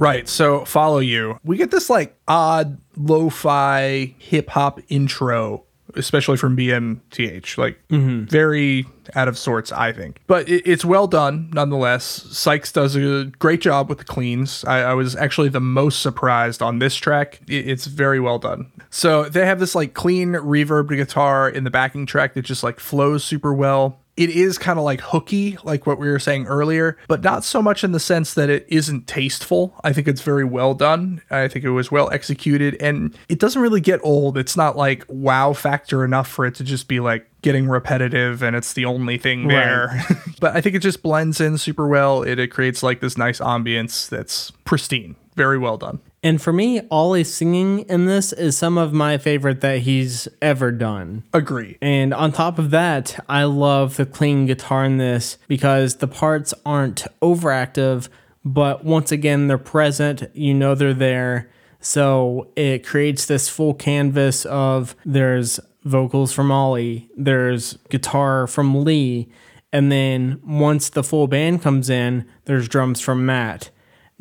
Right. 0.00 0.26
So 0.28 0.64
follow 0.64 0.98
you. 0.98 1.38
We 1.44 1.58
get 1.58 1.70
this 1.70 1.90
like 1.90 2.16
odd 2.26 2.78
lo-fi 2.96 4.14
hip 4.18 4.48
hop 4.48 4.80
intro, 4.88 5.64
especially 5.94 6.38
from 6.38 6.56
BMTH. 6.56 7.58
Like 7.58 7.78
mm-hmm. 7.88 8.24
very 8.24 8.86
out 9.14 9.28
of 9.28 9.36
sorts, 9.36 9.70
I 9.72 9.92
think. 9.92 10.22
But 10.26 10.48
it, 10.48 10.62
it's 10.64 10.86
well 10.86 11.06
done 11.06 11.50
nonetheless. 11.52 12.04
Sykes 12.04 12.72
does 12.72 12.96
a 12.96 13.30
great 13.38 13.60
job 13.60 13.90
with 13.90 13.98
the 13.98 14.04
cleans. 14.04 14.64
I, 14.64 14.80
I 14.80 14.94
was 14.94 15.14
actually 15.16 15.50
the 15.50 15.60
most 15.60 16.00
surprised 16.00 16.62
on 16.62 16.78
this 16.78 16.96
track. 16.96 17.40
It, 17.46 17.68
it's 17.68 17.84
very 17.86 18.20
well 18.20 18.38
done. 18.38 18.72
So 18.88 19.24
they 19.24 19.44
have 19.44 19.60
this 19.60 19.74
like 19.74 19.92
clean 19.92 20.32
reverb 20.32 20.88
guitar 20.88 21.48
in 21.48 21.64
the 21.64 21.70
backing 21.70 22.06
track 22.06 22.32
that 22.34 22.42
just 22.42 22.62
like 22.62 22.80
flows 22.80 23.22
super 23.22 23.52
well 23.52 23.99
it 24.16 24.30
is 24.30 24.58
kind 24.58 24.78
of 24.78 24.84
like 24.84 25.00
hooky, 25.00 25.56
like 25.64 25.86
what 25.86 25.98
we 25.98 26.08
were 26.08 26.18
saying 26.18 26.46
earlier, 26.46 26.98
but 27.08 27.22
not 27.22 27.44
so 27.44 27.62
much 27.62 27.82
in 27.82 27.92
the 27.92 28.00
sense 28.00 28.34
that 28.34 28.50
it 28.50 28.66
isn't 28.68 29.06
tasteful. 29.06 29.74
I 29.82 29.92
think 29.92 30.08
it's 30.08 30.20
very 30.20 30.44
well 30.44 30.74
done. 30.74 31.22
I 31.30 31.48
think 31.48 31.64
it 31.64 31.70
was 31.70 31.90
well 31.90 32.10
executed 32.10 32.76
and 32.80 33.16
it 33.28 33.38
doesn't 33.38 33.62
really 33.62 33.80
get 33.80 34.00
old. 34.02 34.36
It's 34.36 34.56
not 34.56 34.76
like 34.76 35.04
wow 35.08 35.52
factor 35.52 36.04
enough 36.04 36.28
for 36.28 36.44
it 36.44 36.54
to 36.56 36.64
just 36.64 36.88
be 36.88 37.00
like 37.00 37.26
getting 37.42 37.68
repetitive 37.68 38.42
and 38.42 38.54
it's 38.54 38.74
the 38.74 38.84
only 38.84 39.16
thing 39.16 39.48
there. 39.48 40.04
but 40.40 40.54
I 40.54 40.60
think 40.60 40.76
it 40.76 40.80
just 40.80 41.02
blends 41.02 41.40
in 41.40 41.56
super 41.56 41.86
well. 41.86 42.22
It, 42.22 42.38
it 42.38 42.48
creates 42.48 42.82
like 42.82 43.00
this 43.00 43.16
nice 43.16 43.40
ambience 43.40 44.08
that's 44.08 44.50
pristine. 44.64 45.16
Very 45.36 45.58
well 45.58 45.78
done. 45.78 46.00
And 46.22 46.40
for 46.40 46.52
me, 46.52 46.82
Ollie's 46.90 47.32
singing 47.32 47.80
in 47.80 48.04
this 48.04 48.32
is 48.32 48.56
some 48.56 48.76
of 48.76 48.92
my 48.92 49.16
favorite 49.16 49.62
that 49.62 49.80
he's 49.80 50.28
ever 50.42 50.70
done. 50.70 51.24
Agree. 51.32 51.78
And 51.80 52.12
on 52.12 52.32
top 52.32 52.58
of 52.58 52.70
that, 52.70 53.24
I 53.28 53.44
love 53.44 53.96
the 53.96 54.04
clean 54.04 54.46
guitar 54.46 54.84
in 54.84 54.98
this 54.98 55.38
because 55.48 55.96
the 55.96 56.08
parts 56.08 56.52
aren't 56.66 57.06
overactive, 57.22 58.08
but 58.44 58.84
once 58.84 59.10
again, 59.10 59.48
they're 59.48 59.56
present. 59.58 60.30
You 60.34 60.52
know 60.52 60.74
they're 60.74 60.92
there. 60.92 61.50
So 61.80 62.52
it 62.56 62.86
creates 62.86 63.24
this 63.24 63.48
full 63.48 63.72
canvas 63.72 64.44
of 64.44 64.94
there's 65.06 65.58
vocals 65.84 66.32
from 66.32 66.52
Ollie, 66.52 67.08
there's 67.16 67.78
guitar 67.88 68.46
from 68.46 68.84
Lee, 68.84 69.30
and 69.72 69.90
then 69.90 70.40
once 70.44 70.90
the 70.90 71.02
full 71.02 71.26
band 71.26 71.62
comes 71.62 71.88
in, 71.88 72.28
there's 72.44 72.68
drums 72.68 73.00
from 73.00 73.24
Matt. 73.24 73.70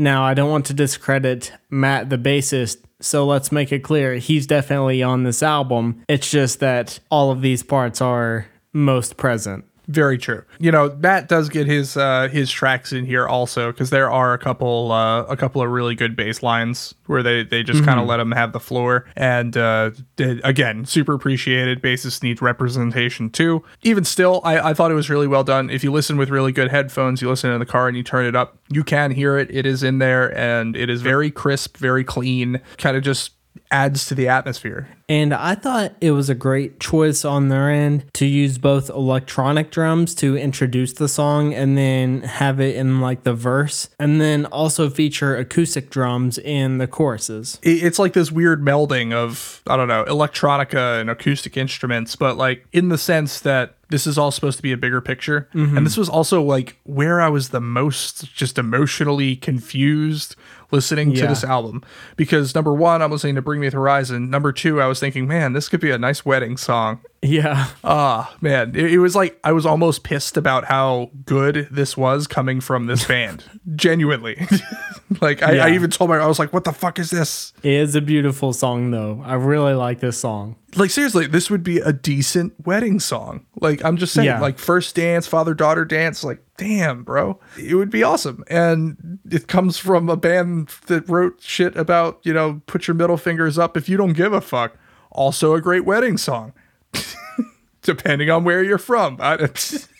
Now, 0.01 0.23
I 0.23 0.33
don't 0.33 0.49
want 0.49 0.65
to 0.67 0.73
discredit 0.73 1.51
Matt, 1.69 2.09
the 2.09 2.17
bassist, 2.17 2.77
so 3.01 3.25
let's 3.25 3.51
make 3.51 3.73
it 3.73 3.83
clear 3.83 4.15
he's 4.15 4.47
definitely 4.47 5.03
on 5.03 5.23
this 5.23 5.43
album. 5.43 6.05
It's 6.07 6.31
just 6.31 6.61
that 6.61 6.99
all 7.11 7.31
of 7.31 7.41
these 7.41 7.63
parts 7.63 7.99
are 7.99 8.47
most 8.71 9.17
present. 9.17 9.65
Very 9.89 10.19
true. 10.19 10.43
You 10.59 10.71
know, 10.71 10.95
Matt 10.99 11.27
does 11.27 11.49
get 11.49 11.65
his 11.65 11.97
uh, 11.97 12.27
his 12.31 12.51
tracks 12.51 12.93
in 12.93 13.07
here 13.07 13.27
also 13.27 13.71
because 13.71 13.89
there 13.89 14.11
are 14.11 14.35
a 14.35 14.37
couple 14.37 14.91
uh, 14.91 15.23
a 15.23 15.35
couple 15.35 15.63
of 15.63 15.69
really 15.71 15.95
good 15.95 16.15
bass 16.15 16.43
lines 16.43 16.93
where 17.07 17.23
they 17.23 17.43
they 17.43 17.63
just 17.63 17.83
kind 17.83 17.99
of 17.99 18.05
let 18.05 18.19
him 18.19 18.31
have 18.31 18.53
the 18.53 18.59
floor. 18.59 19.05
And 19.15 19.57
uh, 19.57 19.89
did- 20.15 20.41
again, 20.43 20.85
super 20.85 21.15
appreciated. 21.15 21.81
Bassists 21.81 22.21
need 22.21 22.39
representation 22.39 23.31
too. 23.31 23.63
Even 23.81 24.03
still, 24.05 24.41
I, 24.43 24.59
I 24.69 24.73
thought 24.75 24.91
it 24.91 24.95
was 24.95 25.09
really 25.09 25.27
well 25.27 25.43
done. 25.43 25.71
If 25.71 25.83
you 25.83 25.91
listen 25.91 26.17
with 26.17 26.29
really 26.29 26.51
good 26.51 26.69
headphones, 26.69 27.19
you 27.19 27.27
listen 27.27 27.49
in 27.49 27.57
the 27.59 27.65
car 27.65 27.87
and 27.87 27.97
you 27.97 28.03
turn 28.03 28.27
it 28.27 28.35
up, 28.35 28.59
you 28.69 28.83
can 28.83 29.09
hear 29.09 29.39
it. 29.39 29.49
It 29.49 29.65
is 29.65 29.81
in 29.81 29.97
there 29.97 30.37
and 30.37 30.75
it 30.75 30.91
is 30.91 31.01
very 31.01 31.31
crisp, 31.31 31.77
very 31.77 32.03
clean. 32.03 32.61
Kind 32.77 32.95
of 32.95 33.01
just 33.01 33.31
adds 33.71 34.05
to 34.07 34.15
the 34.15 34.27
atmosphere. 34.27 34.87
And 35.07 35.33
I 35.33 35.55
thought 35.55 35.95
it 36.01 36.11
was 36.11 36.29
a 36.29 36.35
great 36.35 36.79
choice 36.79 37.25
on 37.25 37.49
their 37.49 37.69
end 37.69 38.05
to 38.13 38.27
use 38.27 38.59
both 38.59 38.89
electronic 38.89 39.71
drums 39.71 40.13
to 40.15 40.37
introduce 40.37 40.93
the 40.93 41.07
song 41.07 41.53
and 41.53 41.75
then 41.75 42.21
have 42.21 42.59
it 42.59 42.75
in 42.75 43.01
like 43.01 43.23
the 43.23 43.33
verse, 43.33 43.89
and 43.99 44.21
then 44.21 44.45
also 44.45 44.89
feature 44.89 45.35
acoustic 45.35 45.89
drums 45.89 46.37
in 46.37 46.77
the 46.77 46.87
choruses. 46.87 47.59
it's 47.63 47.97
like 47.97 48.13
this 48.13 48.31
weird 48.31 48.61
melding 48.61 49.11
of 49.11 49.63
I 49.65 49.77
don't 49.77 49.87
know 49.87 50.05
electronica 50.05 51.01
and 51.01 51.09
acoustic 51.09 51.57
instruments, 51.57 52.15
but 52.15 52.37
like 52.37 52.67
in 52.71 52.89
the 52.89 52.97
sense 52.97 53.39
that 53.41 53.75
this 53.89 54.05
is 54.05 54.19
all 54.19 54.29
supposed 54.29 54.57
to 54.57 54.63
be 54.63 54.71
a 54.71 54.77
bigger 54.77 55.01
picture, 55.01 55.49
mm-hmm. 55.55 55.75
and 55.75 55.85
this 55.85 55.97
was 55.97 56.09
also 56.09 56.43
like 56.43 56.77
where 56.83 57.19
I 57.19 57.29
was 57.29 57.49
the 57.49 57.61
most 57.61 58.31
just 58.35 58.59
emotionally 58.59 59.35
confused 59.35 60.35
listening 60.71 61.13
to 61.13 61.27
this 61.27 61.43
album 61.43 61.83
because 62.15 62.53
number 62.53 62.73
one, 62.73 63.01
I'm 63.01 63.11
listening 63.11 63.35
to 63.35 63.41
Bring 63.41 63.59
Me 63.59 63.69
the 63.69 63.77
Horizon. 63.77 64.29
Number 64.29 64.51
two, 64.51 64.81
I 64.81 64.87
was 64.87 64.99
thinking, 64.99 65.27
man, 65.27 65.53
this 65.53 65.69
could 65.69 65.79
be 65.79 65.91
a 65.91 65.97
nice 65.97 66.25
wedding 66.25 66.57
song. 66.57 66.99
Yeah. 67.21 67.67
Ah, 67.83 68.33
man, 68.39 68.75
it, 68.75 68.93
it 68.93 68.99
was 68.99 69.15
like 69.15 69.37
I 69.43 69.51
was 69.51 69.65
almost 69.65 70.03
pissed 70.03 70.37
about 70.37 70.65
how 70.65 71.11
good 71.25 71.67
this 71.69 71.97
was 71.97 72.27
coming 72.27 72.61
from 72.61 72.85
this 72.87 73.05
band. 73.07 73.43
Genuinely, 73.75 74.47
like 75.21 75.43
I, 75.43 75.67
I 75.67 75.71
even 75.73 75.89
told 75.89 76.09
my, 76.09 76.17
I 76.17 76.27
was 76.27 76.39
like, 76.39 76.53
"What 76.53 76.63
the 76.63 76.71
fuck 76.71 76.97
is 76.97 77.09
this?" 77.09 77.51
It 77.61 77.73
is 77.73 77.93
a 77.95 78.01
beautiful 78.01 78.53
song, 78.53 78.91
though. 78.91 79.21
I 79.25 79.33
really 79.33 79.73
like 79.73 79.99
this 79.99 80.17
song. 80.17 80.55
like 80.77 80.91
seriously 80.91 81.27
this 81.27 81.49
would 81.49 81.63
be 81.63 81.79
a 81.79 81.91
decent 81.91 82.53
wedding 82.65 82.99
song 82.99 83.43
like 83.59 83.83
i'm 83.83 83.97
just 83.97 84.13
saying 84.13 84.27
Yeah. 84.27 84.39
like 84.39 84.59
first 84.59 84.95
dance 84.95 85.25
father 85.25 85.55
daughter 85.55 85.83
dance 85.83 86.23
like 86.23 86.43
damn 86.57 87.01
bro 87.03 87.39
it 87.57 87.73
would 87.73 87.89
be 87.89 88.03
awesome 88.03 88.43
and 88.51 89.17
it 89.31 89.47
comes 89.47 89.79
from 89.79 90.09
a 90.09 90.15
band 90.15 90.67
that 90.85 91.09
wrote 91.09 91.41
shit 91.41 91.75
about 91.75 92.19
you 92.21 92.33
know 92.33 92.61
put 92.67 92.87
your 92.87 92.93
middle 92.93 93.17
fingers 93.17 93.57
up 93.57 93.75
if 93.75 93.89
you 93.89 93.97
don't 93.97 94.13
give 94.13 94.31
a 94.31 94.41
fuck 94.41 94.77
also 95.11 95.55
a 95.55 95.59
great 95.61 95.85
wedding 95.85 96.17
song 96.17 96.53
depending 97.81 98.29
on 98.29 98.43
where 98.43 98.63
you're 98.63 98.77
from 98.77 99.17
i, 99.19 99.35
Do 99.37 99.47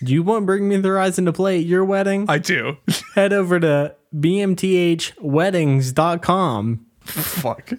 you 0.00 0.22
want 0.22 0.46
Bring 0.46 0.68
Me 0.68 0.76
the 0.76 0.88
Horizon 0.88 1.24
to 1.26 1.32
play 1.32 1.58
at 1.58 1.64
your 1.64 1.84
wedding? 1.84 2.26
I 2.28 2.38
do 2.38 2.76
Head 3.14 3.32
over 3.32 3.58
to 3.60 3.94
bmthweddings.com. 4.14 6.86
fuck 7.04 7.72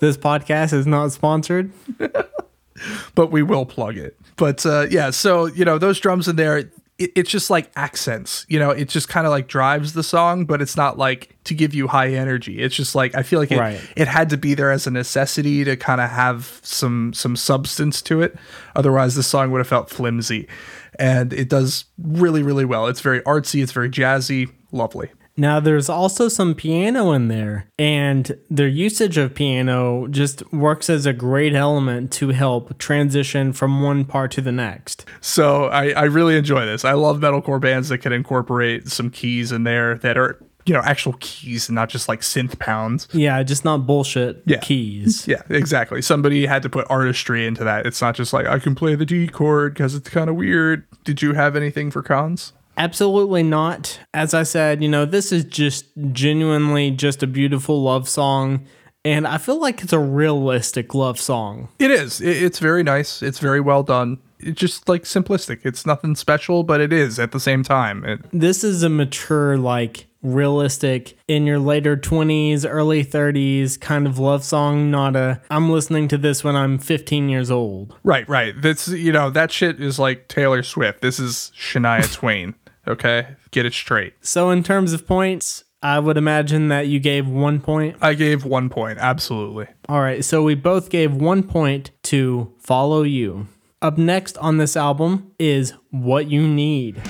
This 0.00 0.16
podcast 0.16 0.72
is 0.72 0.86
not 0.86 1.12
sponsored. 1.12 1.70
but 3.14 3.30
we 3.30 3.42
will 3.42 3.64
plug 3.64 3.96
it. 3.96 4.18
But 4.36 4.66
uh, 4.66 4.86
yeah, 4.90 5.10
so 5.10 5.46
you 5.46 5.64
know 5.64 5.78
those 5.78 6.00
drums 6.00 6.26
in 6.26 6.34
there, 6.36 6.70
it, 7.04 7.12
it's 7.16 7.30
just 7.30 7.50
like 7.50 7.70
accents. 7.76 8.44
You 8.48 8.58
know, 8.58 8.70
it 8.70 8.88
just 8.88 9.08
kind 9.08 9.26
of 9.26 9.30
like 9.30 9.48
drives 9.48 9.92
the 9.92 10.02
song, 10.02 10.44
but 10.44 10.60
it's 10.62 10.76
not 10.76 10.98
like 10.98 11.36
to 11.44 11.54
give 11.54 11.74
you 11.74 11.88
high 11.88 12.10
energy. 12.10 12.60
It's 12.60 12.74
just 12.74 12.94
like 12.94 13.14
I 13.14 13.22
feel 13.22 13.38
like 13.40 13.50
it, 13.50 13.58
Right. 13.58 13.80
it 13.96 14.08
had 14.08 14.30
to 14.30 14.36
be 14.36 14.54
there 14.54 14.70
as 14.70 14.86
a 14.86 14.90
necessity 14.90 15.64
to 15.64 15.76
kind 15.76 16.00
of 16.00 16.10
have 16.10 16.60
some 16.62 17.12
some 17.12 17.36
substance 17.36 18.02
to 18.02 18.22
it. 18.22 18.36
Otherwise, 18.76 19.14
the 19.14 19.22
song 19.22 19.50
would 19.50 19.58
have 19.58 19.68
felt 19.68 19.90
flimsy, 19.90 20.48
and 20.98 21.32
it 21.32 21.48
does 21.48 21.84
really 21.98 22.42
really 22.42 22.64
well. 22.64 22.86
It's 22.86 23.00
very 23.00 23.20
artsy. 23.22 23.62
It's 23.62 23.72
very 23.72 23.90
jazzy. 23.90 24.50
Lovely. 24.72 25.10
Now, 25.36 25.60
there's 25.60 25.88
also 25.88 26.28
some 26.28 26.54
piano 26.54 27.12
in 27.12 27.28
there, 27.28 27.66
and 27.78 28.36
their 28.50 28.68
usage 28.68 29.16
of 29.16 29.34
piano 29.34 30.06
just 30.08 30.42
works 30.52 30.90
as 30.90 31.06
a 31.06 31.12
great 31.12 31.54
element 31.54 32.12
to 32.12 32.28
help 32.30 32.76
transition 32.78 33.52
from 33.52 33.82
one 33.82 34.04
part 34.04 34.30
to 34.32 34.40
the 34.42 34.52
next. 34.52 35.04
So 35.20 35.66
I, 35.66 35.90
I 35.92 36.04
really 36.04 36.36
enjoy 36.36 36.66
this. 36.66 36.84
I 36.84 36.92
love 36.92 37.18
metalcore 37.20 37.60
bands 37.60 37.88
that 37.88 37.98
can 37.98 38.12
incorporate 38.12 38.88
some 38.88 39.08
keys 39.10 39.52
in 39.52 39.64
there 39.64 39.96
that 39.98 40.18
are 40.18 40.38
you 40.64 40.72
know 40.72 40.80
actual 40.84 41.14
keys 41.18 41.68
and 41.68 41.74
not 41.74 41.88
just 41.88 42.08
like 42.08 42.20
synth 42.20 42.56
pounds. 42.60 43.08
Yeah, 43.12 43.42
just 43.42 43.64
not 43.64 43.78
bullshit 43.86 44.42
Yeah. 44.46 44.58
keys. 44.58 45.26
Yeah, 45.32 45.42
exactly. 45.48 46.00
Somebody 46.02 46.46
had 46.46 46.62
to 46.62 46.68
put 46.68 46.86
artistry 46.88 47.46
into 47.46 47.64
that. 47.64 47.84
It's 47.86 48.00
not 48.00 48.14
just 48.14 48.32
like 48.32 48.46
I 48.46 48.58
can 48.60 48.74
play 48.76 48.94
the 48.94 49.04
D 49.06 49.26
chord 49.26 49.74
because 49.74 49.94
it's 49.96 50.08
kind 50.08 50.30
of 50.30 50.36
weird. 50.36 50.84
Did 51.04 51.20
you 51.22 51.32
have 51.32 51.56
anything 51.56 51.90
for 51.90 52.00
cons? 52.02 52.52
Absolutely 52.76 53.42
not. 53.42 54.00
As 54.14 54.34
I 54.34 54.42
said, 54.42 54.82
you 54.82 54.88
know, 54.88 55.04
this 55.04 55.32
is 55.32 55.44
just 55.44 55.86
genuinely 56.12 56.90
just 56.90 57.22
a 57.22 57.26
beautiful 57.26 57.82
love 57.82 58.08
song, 58.08 58.66
and 59.04 59.26
I 59.26 59.38
feel 59.38 59.60
like 59.60 59.82
it's 59.82 59.92
a 59.92 59.98
realistic 59.98 60.94
love 60.94 61.20
song. 61.20 61.68
It 61.78 61.90
is. 61.90 62.20
It's 62.20 62.58
very 62.58 62.82
nice. 62.82 63.22
It's 63.22 63.38
very 63.38 63.60
well 63.60 63.82
done. 63.82 64.18
It's 64.38 64.58
just 64.60 64.88
like 64.88 65.02
simplistic. 65.04 65.60
It's 65.64 65.86
nothing 65.86 66.16
special, 66.16 66.62
but 66.64 66.80
it 66.80 66.92
is 66.92 67.18
at 67.18 67.32
the 67.32 67.40
same 67.40 67.62
time. 67.62 68.04
It, 68.04 68.20
This 68.32 68.64
is 68.64 68.82
a 68.82 68.88
mature, 68.88 69.56
like, 69.56 70.06
realistic 70.22 71.16
in 71.28 71.46
your 71.46 71.58
later 71.58 71.96
20s, 71.96 72.64
early 72.68 73.04
30s 73.04 73.80
kind 73.80 74.06
of 74.06 74.18
love 74.18 74.44
song, 74.44 74.90
not 74.90 75.16
a 75.16 75.40
I'm 75.50 75.70
listening 75.70 76.08
to 76.08 76.18
this 76.18 76.44
when 76.44 76.54
I'm 76.56 76.78
15 76.78 77.28
years 77.28 77.50
old. 77.50 77.96
right, 78.04 78.28
right. 78.28 78.54
That's 78.60 78.86
you 78.88 79.10
know 79.12 79.30
that 79.30 79.50
shit 79.50 79.80
is 79.80 79.98
like 79.98 80.28
Taylor 80.28 80.62
Swift. 80.62 81.00
This 81.00 81.18
is 81.18 81.50
Shania 81.58 82.10
Twain. 82.12 82.54
Okay, 82.86 83.36
get 83.50 83.66
it 83.66 83.72
straight. 83.72 84.14
So, 84.20 84.50
in 84.50 84.62
terms 84.62 84.92
of 84.92 85.06
points, 85.06 85.64
I 85.82 85.98
would 85.98 86.16
imagine 86.16 86.68
that 86.68 86.88
you 86.88 87.00
gave 87.00 87.28
one 87.28 87.60
point. 87.60 87.96
I 88.00 88.14
gave 88.14 88.44
one 88.44 88.68
point. 88.68 88.98
Absolutely. 88.98 89.66
All 89.88 90.00
right, 90.00 90.24
so 90.24 90.42
we 90.42 90.54
both 90.54 90.90
gave 90.90 91.14
one 91.14 91.42
point 91.42 91.90
to 92.04 92.52
Follow 92.58 93.02
You. 93.02 93.48
Up 93.80 93.98
next 93.98 94.38
on 94.38 94.58
this 94.58 94.76
album 94.76 95.32
is 95.38 95.74
What 95.90 96.30
You 96.30 96.46
Need. 96.46 97.02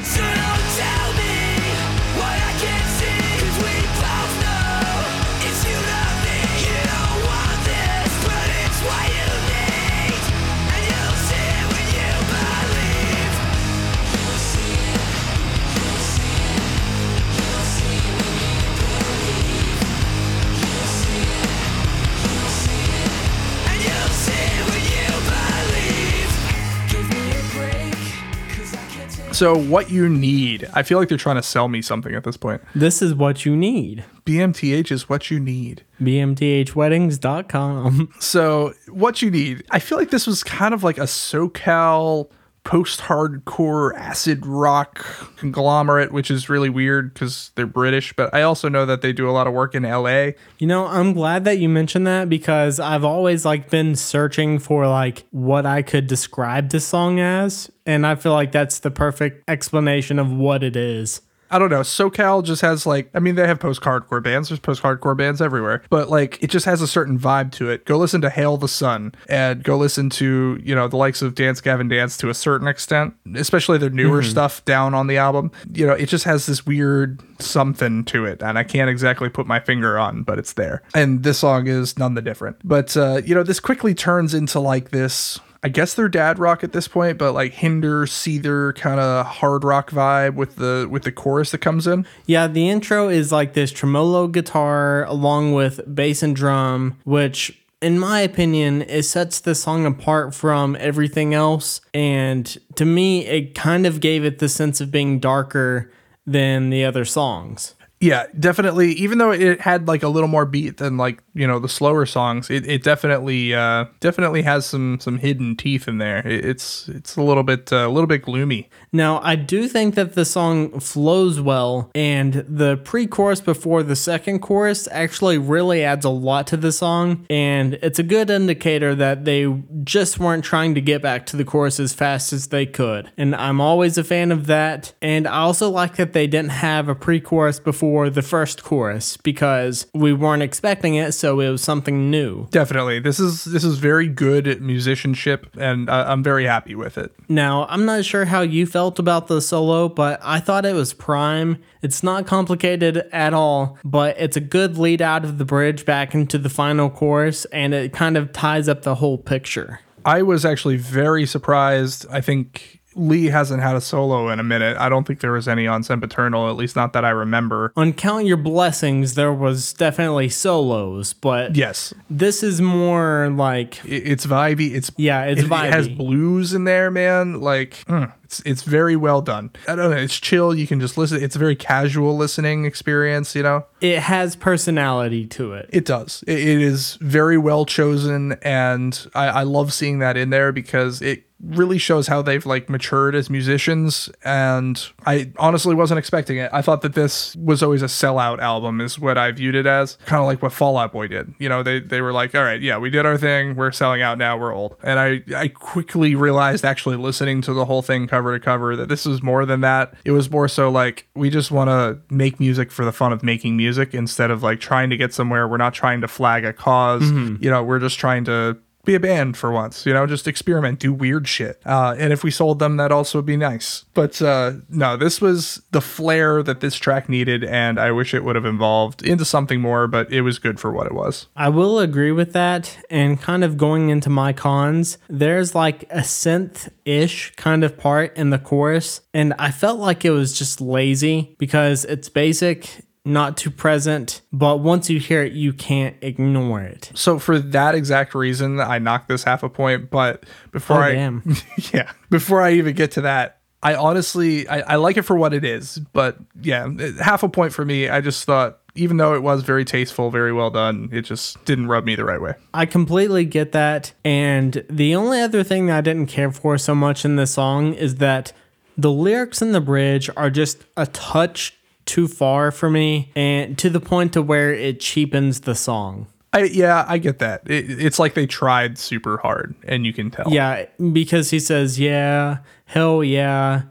So 29.43 29.57
what 29.57 29.91
you 29.91 30.09
need? 30.09 30.71
I 30.73 30.85
feel 30.85 31.01
like 31.01 31.09
they're 31.09 31.19
trying 31.19 31.35
to 31.35 31.43
sell 31.43 31.67
me 31.67 31.83
something 31.83 32.15
at 32.15 32.23
this 32.23 32.37
point. 32.37 32.63
This 32.77 33.03
is 33.03 33.13
what 33.13 33.45
you 33.45 33.57
need. 33.57 34.05
BMTH 34.25 34.93
is 34.93 35.09
what 35.09 35.33
you 35.33 35.41
need. 35.41 35.83
BMTHweddings.com. 36.01 38.15
So, 38.21 38.73
what 38.87 39.21
you 39.21 39.33
need, 39.33 39.65
I 39.73 39.81
feel 39.81 39.99
like 39.99 40.11
this 40.11 40.29
was 40.29 40.45
kind 40.45 40.73
of 40.73 40.85
like 40.85 40.97
a 40.97 41.07
SoCal 41.07 42.31
post-hardcore 42.65 43.95
acid 43.97 44.47
rock 44.47 45.05
conglomerate, 45.37 46.13
which 46.13 46.31
is 46.31 46.49
really 46.49 46.71
weird 46.71 47.13
because 47.13 47.51
they're 47.55 47.67
British. 47.67 48.13
But 48.13 48.33
I 48.33 48.43
also 48.43 48.69
know 48.69 48.87
that 48.87 49.03
they 49.03 49.13
do 49.13 49.29
a 49.29 49.33
lot 49.33 49.47
of 49.47 49.53
work 49.53 49.75
in 49.75 49.83
LA. 49.83 50.31
You 50.59 50.67
know, 50.67 50.87
I'm 50.87 51.13
glad 51.13 51.45
that 51.45 51.59
you 51.59 51.69
mentioned 51.69 52.07
that 52.07 52.29
because 52.29 52.79
I've 52.79 53.05
always 53.05 53.45
like 53.45 53.69
been 53.69 53.97
searching 53.97 54.59
for 54.59 54.87
like 54.87 55.25
what 55.31 55.67
I 55.67 55.83
could 55.83 56.07
describe 56.07 56.71
this 56.71 56.87
song 56.87 57.19
as, 57.19 57.71
and 57.85 58.07
I 58.07 58.15
feel 58.15 58.33
like 58.33 58.53
that's 58.53 58.79
the 58.79 58.91
perfect 58.91 59.43
explanation 59.49 60.19
of 60.19 60.33
what 60.33 60.63
it 60.63 60.77
is. 60.77 61.21
I 61.53 61.59
don't 61.59 61.71
know. 61.71 61.81
SoCal 61.81 62.43
just 62.43 62.63
has 62.63 62.87
like, 62.87 63.11
I 63.15 63.19
mean, 63.19 63.35
they 63.35 63.47
have 63.47 63.61
post 63.61 63.83
hardcore 63.83 64.23
bands. 64.23 64.49
There's 64.49 64.59
post 64.59 64.83
hardcore 64.83 65.17
bands 65.17 65.43
everywhere, 65.43 65.83
but 65.91 66.09
like, 66.09 66.43
it 66.43 66.49
just 66.49 66.65
has 66.65 66.81
a 66.81 66.87
certain 66.87 67.19
vibe 67.19 67.53
to 67.53 67.69
it. 67.69 67.85
Go 67.85 67.99
listen 67.99 68.23
to 68.23 68.31
Hail 68.31 68.57
the 68.57 68.69
Sun 68.69 69.15
and 69.29 69.63
go 69.63 69.77
listen 69.77 70.09
to, 70.11 70.59
you 70.65 70.75
know, 70.75 70.89
the 70.89 70.97
likes 70.97 71.21
of 71.21 71.35
Dance 71.35 71.61
Gavin 71.61 71.89
Dance 71.89 72.17
to 72.17 72.31
a 72.31 72.35
certain 72.35 72.67
extent, 72.67 73.15
especially 73.35 73.77
their 73.77 73.91
newer 73.91 74.23
stuff 74.23 74.65
down 74.65 74.95
on 74.95 75.07
the 75.07 75.19
album. 75.19 75.53
You 75.73 75.87
know, 75.87 75.93
it 75.93 76.07
just 76.07 76.25
has 76.25 76.47
this 76.47 76.65
weird 76.65 77.21
something 77.39 78.05
to 78.07 78.25
it, 78.25 78.43
and 78.43 78.59
I 78.59 78.65
can't 78.65 78.89
exactly 78.89 79.29
put 79.29 79.47
my 79.47 79.61
finger 79.61 79.99
on, 79.99 80.23
but 80.23 80.39
it's 80.39 80.55
there. 80.55 80.83
And 80.95 81.23
this 81.23 81.39
song 81.39 81.67
is 81.67 81.99
none 81.99 82.15
the 82.15 82.23
different. 82.23 82.57
But, 82.65 82.97
uh, 82.97 83.21
you 83.25 83.35
know, 83.35 83.43
this 83.43 83.61
quickly 83.61 83.95
turns 83.95 84.33
into 84.33 84.59
like 84.59 84.91
this. 84.91 85.39
I 85.65 85.69
guess 85.69 85.95
they're 85.95 86.09
dad 86.09 86.41
rock 86.41 86.65
at 86.65 86.73
this 86.73 86.89
point, 86.89 87.19
but 87.19 87.33
like 87.33 87.53
Hinder, 87.53 88.05
Seether 88.05 88.75
kind 88.75 88.99
of 88.99 89.27
hard 89.27 89.63
rock 89.63 89.91
vibe 89.91 90.35
with 90.35 90.57
the 90.57 90.89
with 90.91 91.05
the 91.05 91.13
chorus 91.13 91.53
that 91.53 91.59
comes 91.59 91.87
in. 91.87 92.05
Yeah, 92.27 92.49
the 92.49 92.69
intro 92.69 93.09
is 93.09 93.31
like 93.31 93.53
this 93.53 93.71
tremolo 93.71 94.27
guitar 94.27 95.05
along 95.05 95.53
with 95.53 95.81
bass 95.95 96.23
and 96.23 96.35
drum, 96.35 96.99
which 97.05 97.63
in 97.81 97.99
my 97.99 98.21
opinion, 98.21 98.83
it 98.83 99.03
sets 99.03 99.41
the 99.41 99.55
song 99.55 99.87
apart 99.87 100.35
from 100.35 100.77
everything 100.79 101.35
else. 101.35 101.81
And 101.93 102.57
to 102.77 102.85
me, 102.85 103.27
it 103.27 103.55
kind 103.57 103.87
of 103.87 104.01
gave 104.01 104.25
it 104.25 104.39
the 104.39 104.49
sense 104.49 104.81
of 104.81 104.91
being 104.93 105.19
darker 105.19 105.93
than 106.25 106.71
the 106.71 106.85
other 106.85 107.05
songs. 107.05 107.75
Yeah, 108.03 108.27
definitely. 108.37 108.95
Even 108.95 109.19
though 109.19 109.31
it 109.31 109.61
had 109.61 109.87
like 109.87 110.03
a 110.03 110.09
little 110.09 110.29
more 110.29 110.45
beat 110.45 110.79
than 110.79 110.97
like 110.97 111.23
you 111.35 111.47
know 111.47 111.61
the 111.61 111.69
slower 111.69 112.05
songs, 112.05 112.51
it, 112.51 112.67
it 112.67 112.83
definitely 112.83 113.55
uh, 113.55 113.85
definitely 114.01 114.43
has 114.43 114.67
some 114.67 114.99
some 114.99 115.19
hidden 115.19 115.57
teeth 115.57 115.87
in 115.87 115.99
there. 115.99 116.27
It, 116.27 116.45
it's 116.45 116.89
it's 116.89 117.15
a 117.15 117.23
little 117.23 117.45
bit 117.45 117.73
uh, 117.73 117.87
a 117.87 117.89
little 117.89 118.09
bit 118.09 118.23
gloomy. 118.23 118.69
Now, 118.93 119.21
I 119.23 119.37
do 119.37 119.69
think 119.69 119.95
that 119.95 120.13
the 120.13 120.27
song 120.27 120.79
flows 120.79 121.41
well, 121.41 121.91
and 121.95 122.45
the 122.47 122.77
pre 122.77 123.07
chorus 123.07 123.41
before 123.41 123.83
the 123.83 123.97
second 123.97 124.41
chorus 124.41 124.87
actually 124.93 125.39
really 125.39 125.83
adds 125.83 126.05
a 126.05 126.11
lot 126.11 126.47
to 126.49 126.59
the 126.59 126.73
song, 126.73 127.25
and 127.31 127.75
it's 127.75 127.99
a 127.99 128.03
good 128.03 128.29
indicator 128.29 128.95
that 128.95 129.25
they 129.25 129.51
just 129.83 130.19
weren't 130.19 130.45
trying 130.45 130.75
to 130.75 130.83
get 130.83 131.01
back 131.01 131.25
to 131.27 131.39
the 131.39 131.45
chorus 131.45 131.81
as 131.81 131.95
fast 131.95 132.35
as 132.35 132.49
they 132.49 132.67
could. 132.67 133.11
And 133.17 133.35
I'm 133.35 133.63
always 133.63 133.97
a 133.97 134.05
fan 134.05 134.31
of 134.31 134.47
that, 134.47 134.93
and 135.01 135.27
I 135.27 135.39
also 135.39 135.71
like 135.71 135.97
that 135.97 136.13
they 136.13 136.27
didn't 136.27 136.51
have 136.51 136.91
a 136.91 136.95
pre 136.95 137.19
chorus 137.19 137.59
before 137.59 138.11
the 138.11 138.23
first 138.23 138.63
chorus 138.63 139.17
because 139.17 139.87
we 139.95 140.13
weren't 140.13 140.43
expecting 140.43 140.97
it, 140.97 141.13
so 141.13 141.41
it 141.41 141.49
was 141.49 141.63
something 141.63 142.11
new. 142.11 142.47
Definitely, 142.51 143.01
this 143.01 143.19
is 143.19 143.45
this 143.45 143.65
is 143.65 143.79
very 143.79 144.09
good 144.09 144.61
musicianship, 144.61 145.47
and 145.57 145.89
I, 145.89 146.13
I'm 146.13 146.23
very 146.23 146.45
happy 146.45 146.75
with 146.75 146.99
it. 146.99 147.11
Now, 147.31 147.67
I'm 147.71 147.87
not 147.87 148.05
sure 148.05 148.27
how 148.27 148.43
you 148.43 148.67
felt 148.67 148.82
about 148.99 149.29
the 149.29 149.41
solo, 149.41 149.89
but 149.89 150.21
I 150.23 150.41
thought 150.41 150.67
it 150.67 150.75
was 150.75 150.93
prime. 150.93 151.63
It's 151.83 152.03
not 152.03 152.27
complicated 152.27 152.99
at 153.13 153.33
all, 153.33 153.79
but 153.85 154.17
it's 154.19 154.37
a 154.37 154.41
good 154.41 154.77
lead 154.77 155.01
out 155.01 155.25
of 155.25 155.39
the 155.39 155.45
bridge 155.45 155.85
back 155.85 156.15
into 156.15 156.39
the 156.39 156.51
final 156.51 156.91
chorus, 156.91 157.45
and 157.47 157.73
it 157.73 157.93
kind 157.93 158.17
of 158.17 158.33
ties 158.33 158.69
up 158.69 158.83
the 158.83 158.97
whole 158.97 159.19
picture. 159.19 159.81
I 160.05 160.23
was 160.23 160.45
actually 160.45 160.77
very 160.77 161.27
surprised. 161.27 162.07
I 162.11 162.21
think 162.21 162.82
Lee 162.95 163.27
hasn't 163.27 163.63
had 163.63 163.75
a 163.77 163.81
solo 163.81 164.29
in 164.31 164.39
a 164.41 164.43
minute. 164.43 164.77
I 164.79 164.89
don't 164.89 165.07
think 165.07 165.21
there 165.21 165.33
was 165.33 165.49
any 165.49 165.67
on 165.67 165.83
Sempiternal, 165.83 166.49
at 166.51 166.57
least 166.57 166.77
not 166.77 166.93
that 166.93 167.05
I 167.05 167.11
remember. 167.11 167.73
On 167.77 167.93
Count 167.93 168.27
Your 168.27 168.37
Blessings, 168.37 169.15
there 169.15 169.33
was 169.33 169.73
definitely 169.73 170.29
solos, 170.29 171.13
but 171.13 171.57
Yes, 171.57 171.93
this 172.11 172.43
is 172.43 172.61
more 172.61 173.31
like, 173.31 173.85
it- 173.85 174.07
it's 174.07 174.27
vibey. 174.27 174.75
It's 174.75 174.91
yeah, 174.97 175.25
it's 175.25 175.41
it, 175.43 175.47
it 175.47 175.73
has 175.73 175.89
blues 175.89 176.53
in 176.55 176.65
there, 176.65 176.91
man. 176.91 177.41
Like 177.41 177.85
mm, 177.87 178.13
it's 178.25 178.41
it's 178.45 178.63
very 178.63 178.97
well 178.97 179.23
done. 179.23 179.51
I 179.69 179.75
don't 179.75 179.91
know. 179.91 179.97
It's 179.97 180.19
chill. 180.21 180.55
You 180.55 180.67
can 180.67 180.81
just 180.81 180.97
listen. 180.99 181.23
It's 181.23 181.37
a 181.37 181.39
very 181.39 181.57
casual 181.57 182.17
listening 182.17 182.65
experience. 182.65 183.35
You 183.35 183.43
know, 183.43 183.67
It 183.81 183.99
has 184.01 184.37
personality 184.37 185.27
to 185.29 185.55
it. 185.55 185.69
it 185.73 185.85
does. 185.85 186.23
It, 186.27 186.39
it 186.39 186.61
is 186.63 186.97
very 187.01 187.39
well 187.39 187.65
chosen, 187.67 188.33
and 188.43 189.07
I, 189.15 189.27
I 189.29 189.43
love 189.45 189.73
seeing 189.73 189.99
that 190.01 190.17
in 190.17 190.31
there 190.31 190.53
because 190.53 191.01
it 191.03 191.25
really 191.43 191.79
shows 191.79 192.07
how 192.07 192.23
they've 192.23 192.47
like 192.47 192.71
matured 192.71 193.15
as 193.15 193.29
musicians 193.29 194.09
and 194.25 194.89
i 195.07 195.31
honestly 195.39 195.75
wasn't 195.75 195.99
expecting 195.99 196.39
it. 196.39 196.51
I 196.53 196.63
thought 196.63 196.83
that 196.83 196.95
this 196.95 197.37
was 197.37 197.63
always 197.63 197.83
a 197.83 197.87
sellout 197.87 198.41
album 198.41 198.81
is 198.81 198.99
what 198.99 199.19
i 199.19 199.31
viewed 199.33 199.55
it 199.55 199.67
as 199.67 199.97
kind 200.07 200.21
of 200.21 200.27
like 200.27 200.43
what 200.43 200.53
Fall 200.53 200.77
Out 200.79 200.93
Boy 200.93 201.09
did. 201.09 201.35
You 201.39 201.49
know 201.49 201.63
they, 201.63 201.81
they 201.81 202.01
were 202.01 202.13
like 202.13 202.35
all 202.35 202.43
right 202.43 202.61
yeah 202.61 202.79
we 202.79 202.91
did 202.91 203.05
our 203.05 203.19
thing 203.19 203.57
we're 203.57 203.73
selling 203.73 204.03
out 204.03 204.19
now 204.19 204.37
we're 204.39 204.55
old. 204.55 204.77
And 204.83 204.99
i 204.99 205.23
i 205.37 205.49
quickly 205.49 206.15
realized 206.15 206.65
actually 206.65 206.97
listening 206.97 207.43
to 207.43 207.53
the 207.53 207.65
whole 207.65 207.83
thing 207.83 208.07
cover 208.07 208.39
to 208.39 208.43
cover 208.43 208.77
that 208.77 208.89
this 208.89 209.05
was 209.05 209.23
more 209.23 209.45
than 209.45 209.61
that. 209.61 209.95
It 210.05 210.13
was 210.13 210.31
more 210.31 210.49
so 210.49 210.71
like 210.71 211.09
we 211.15 211.29
just 211.29 211.51
want 211.51 211.69
to 211.69 212.01
make 212.15 212.41
music 212.41 212.71
for 212.71 212.85
the 212.85 212.93
fun 212.93 213.13
of 213.13 213.23
making 213.23 213.57
music 213.57 213.95
instead 213.95 214.31
of 214.31 214.43
like 214.43 214.61
trying 214.61 214.91
to 214.91 214.97
get 214.97 215.13
somewhere. 215.13 215.47
We're 215.49 215.57
not 215.57 215.75
trying 215.75 216.01
to 216.03 216.09
flag 216.09 216.45
a 216.45 216.53
because 216.53 217.03
mm-hmm. 217.03 217.43
you 217.43 217.51
know 217.51 217.63
we're 217.63 217.79
just 217.79 217.99
trying 217.99 218.25
to 218.25 218.57
be 218.85 218.95
a 218.95 219.01
band 219.01 219.37
for 219.37 219.53
once, 219.53 219.87
you 219.87 219.93
know, 219.93 220.07
just 220.07 220.27
experiment, 220.27 220.81
do 220.81 220.93
weird 220.93 221.29
shit. 221.29 221.63
Uh, 221.65 221.95
and 221.99 222.13
if 222.13 222.25
we 222.25 222.31
sold 222.31 222.59
them, 222.59 222.77
that 222.79 222.91
also 222.91 223.19
would 223.19 223.27
be 223.27 223.37
nice. 223.37 223.85
But 223.95 224.21
uh, 224.21 224.55
no, 224.69 224.97
this 224.97 225.21
was 225.21 225.63
the 225.71 225.81
flair 225.81 226.43
that 226.43 226.61
this 226.61 226.75
track 226.75 227.09
needed, 227.09 227.45
and 227.45 227.79
I 227.79 227.93
wish 227.93 228.13
it 228.13 228.25
would 228.25 228.35
have 228.35 228.47
evolved 228.47 229.03
into 229.07 229.25
something 229.25 229.61
more, 229.61 229.87
but 229.87 230.13
it 230.13 230.23
was 230.23 230.39
good 230.39 230.59
for 230.59 230.73
what 230.73 230.87
it 230.87 230.95
was. 230.95 231.27
I 231.37 231.49
will 231.49 231.79
agree 231.79 232.13
with 232.13 232.33
that. 232.33 232.77
And 232.91 233.21
kind 233.21 233.45
of 233.45 233.57
going 233.57 233.89
into 233.89 234.11
my 234.11 234.33
cons, 234.33 234.99
there's 235.09 235.55
like 235.55 235.85
a 235.85 236.01
synth 236.01 236.69
ish 236.85 237.33
kind 237.37 237.63
of 237.65 237.79
part 237.79 238.17
in 238.17 238.31
the 238.31 238.39
chorus. 238.39 239.01
And 239.15 239.35
I 239.39 239.51
felt 239.51 239.79
like 239.79 240.05
it 240.05 240.11
was 240.11 240.37
just 240.37 240.61
lazy 240.61 241.37
because 241.39 241.85
it's 241.85 242.09
basic, 242.09 242.85
not 243.05 243.37
too 243.37 243.51
present. 243.51 244.21
But 244.33 244.59
once 244.61 244.89
you 244.89 245.01
hear 245.01 245.23
it, 245.23 245.33
you 245.33 245.53
can't 245.53 245.97
ignore 246.03 246.61
it. 246.63 246.91
So 246.95 247.19
for 247.19 247.39
that 247.39 247.75
exact 247.75 248.15
reason, 248.15 248.61
I 248.61 248.79
knocked 248.79 249.09
this 249.09 249.25
half 249.25 249.43
a 249.43 249.49
point. 249.49 249.91
But 249.91 250.25
before 250.53 250.79
Oh, 250.79 250.83
I, 250.83 250.93
damn. 250.93 251.23
yeah, 251.73 251.91
before 252.11 252.43
I 252.43 252.53
even 252.53 252.75
get 252.75 252.93
to 252.93 253.01
that, 253.03 253.39
I 253.65 253.75
honestly, 253.77 254.49
I, 254.49 254.61
I 254.61 254.77
like 254.77 254.97
it 254.97 255.03
for 255.03 255.17
what 255.17 255.33
it 255.35 255.45
is. 255.45 255.79
But 255.93 256.19
yeah, 256.41 256.69
half 257.01 257.23
a 257.23 257.29
point 257.29 257.53
for 257.53 257.65
me. 257.65 257.89
I 257.89 258.01
just 258.01 258.25
thought, 258.25 258.59
even 258.75 258.97
though 258.97 259.15
it 259.15 259.23
was 259.23 259.43
very 259.43 259.65
tasteful, 259.65 260.11
very 260.11 260.33
well 260.33 260.51
done, 260.51 260.89
it 260.93 261.03
just 261.03 261.45
didn't 261.45 261.67
rub 261.69 261.85
me 261.85 261.95
the 261.95 262.05
right 262.05 262.21
way. 262.21 262.35
I 262.55 262.67
completely 262.67 263.25
get 263.25 263.53
that. 263.53 263.93
And 264.05 264.65
the 264.71 264.95
only 264.97 265.21
other 265.21 265.43
thing 265.45 265.67
that 265.67 265.77
I 265.79 265.81
didn't 265.81 266.07
care 266.07 266.33
for 266.33 266.57
so 266.59 266.75
much 266.75 267.05
in 267.05 267.17
this 267.17 267.33
song 267.33 267.75
is 267.75 267.97
that 267.97 268.33
the 268.77 268.91
lyrics 268.91 269.43
in 269.43 269.53
the 269.53 269.61
bridge 269.61 270.09
are 270.17 270.31
just 270.31 270.65
a 270.77 270.87
touch 270.87 271.57
too 271.87 272.09
far 272.09 272.51
for 272.51 272.71
me 272.71 273.11
and 273.15 273.59
to 273.59 273.71
the 273.71 273.81
point 273.81 274.13
to 274.15 274.23
where 274.23 274.53
it 274.53 274.81
cheapens 274.81 275.41
the 275.41 275.55
song. 275.55 276.07
I 276.33 276.45
yeah, 276.45 276.85
I 276.89 276.99
get 276.99 277.19
that. 277.19 277.43
It, 277.49 277.71
it's 277.71 277.99
like 277.99 278.15
they 278.15 278.27
tried 278.27 278.79
super 278.79 279.19
hard, 279.19 279.55
and 279.65 279.85
you 279.85 279.93
can 279.93 280.11
tell. 280.11 280.33
Yeah, 280.33 280.65
because 280.93 281.31
he 281.31 281.39
says, 281.39 281.79
yeah, 281.79 282.39
hell 282.65 283.05
yeah, 283.05 283.63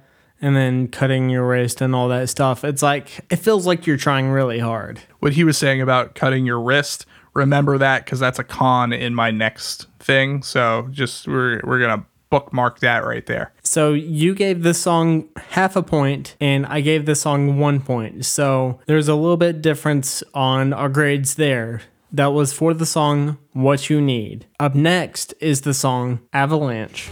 and 0.41 0.55
then 0.55 0.87
cutting 0.87 1.29
your 1.29 1.47
wrist 1.47 1.81
and 1.81 1.95
all 1.95 2.07
that 2.09 2.29
stuff. 2.29 2.63
It's 2.63 2.83
like, 2.83 3.25
it 3.31 3.37
feels 3.37 3.65
like 3.65 3.87
you're 3.87 3.97
trying 3.97 4.29
really 4.29 4.59
hard. 4.59 4.99
What 5.19 5.33
he 5.33 5.43
was 5.43 5.57
saying 5.57 5.81
about 5.81 6.13
cutting 6.13 6.45
your 6.45 6.61
wrist, 6.61 7.07
remember 7.33 7.79
that 7.79 8.05
because 8.05 8.19
that's 8.19 8.37
a 8.37 8.43
con 8.43 8.93
in 8.93 9.15
my 9.15 9.31
next 9.31 9.87
thing. 9.99 10.43
So 10.43 10.87
just 10.91 11.27
we're 11.27 11.61
we're 11.63 11.79
gonna 11.79 12.05
bookmark 12.31 12.79
that 12.79 13.05
right 13.05 13.27
there. 13.27 13.53
So 13.61 13.93
you 13.93 14.33
gave 14.33 14.63
this 14.63 14.81
song 14.81 15.29
half 15.49 15.75
a 15.75 15.83
point, 15.83 16.35
and 16.41 16.65
I 16.65 16.81
gave 16.81 17.05
this 17.05 17.21
song 17.21 17.59
one 17.59 17.79
point. 17.79 18.25
So 18.25 18.79
there's 18.87 19.07
a 19.07 19.15
little 19.15 19.37
bit 19.37 19.61
difference 19.61 20.23
on 20.33 20.73
our 20.73 20.89
grades 20.89 21.35
there. 21.35 21.83
That 22.11 22.33
was 22.33 22.51
for 22.51 22.73
the 22.73 22.85
song 22.87 23.37
What 23.53 23.89
You 23.89 24.01
Need. 24.01 24.47
Up 24.59 24.73
next 24.73 25.35
is 25.39 25.61
the 25.61 25.73
song 25.73 26.21
Avalanche. 26.33 27.09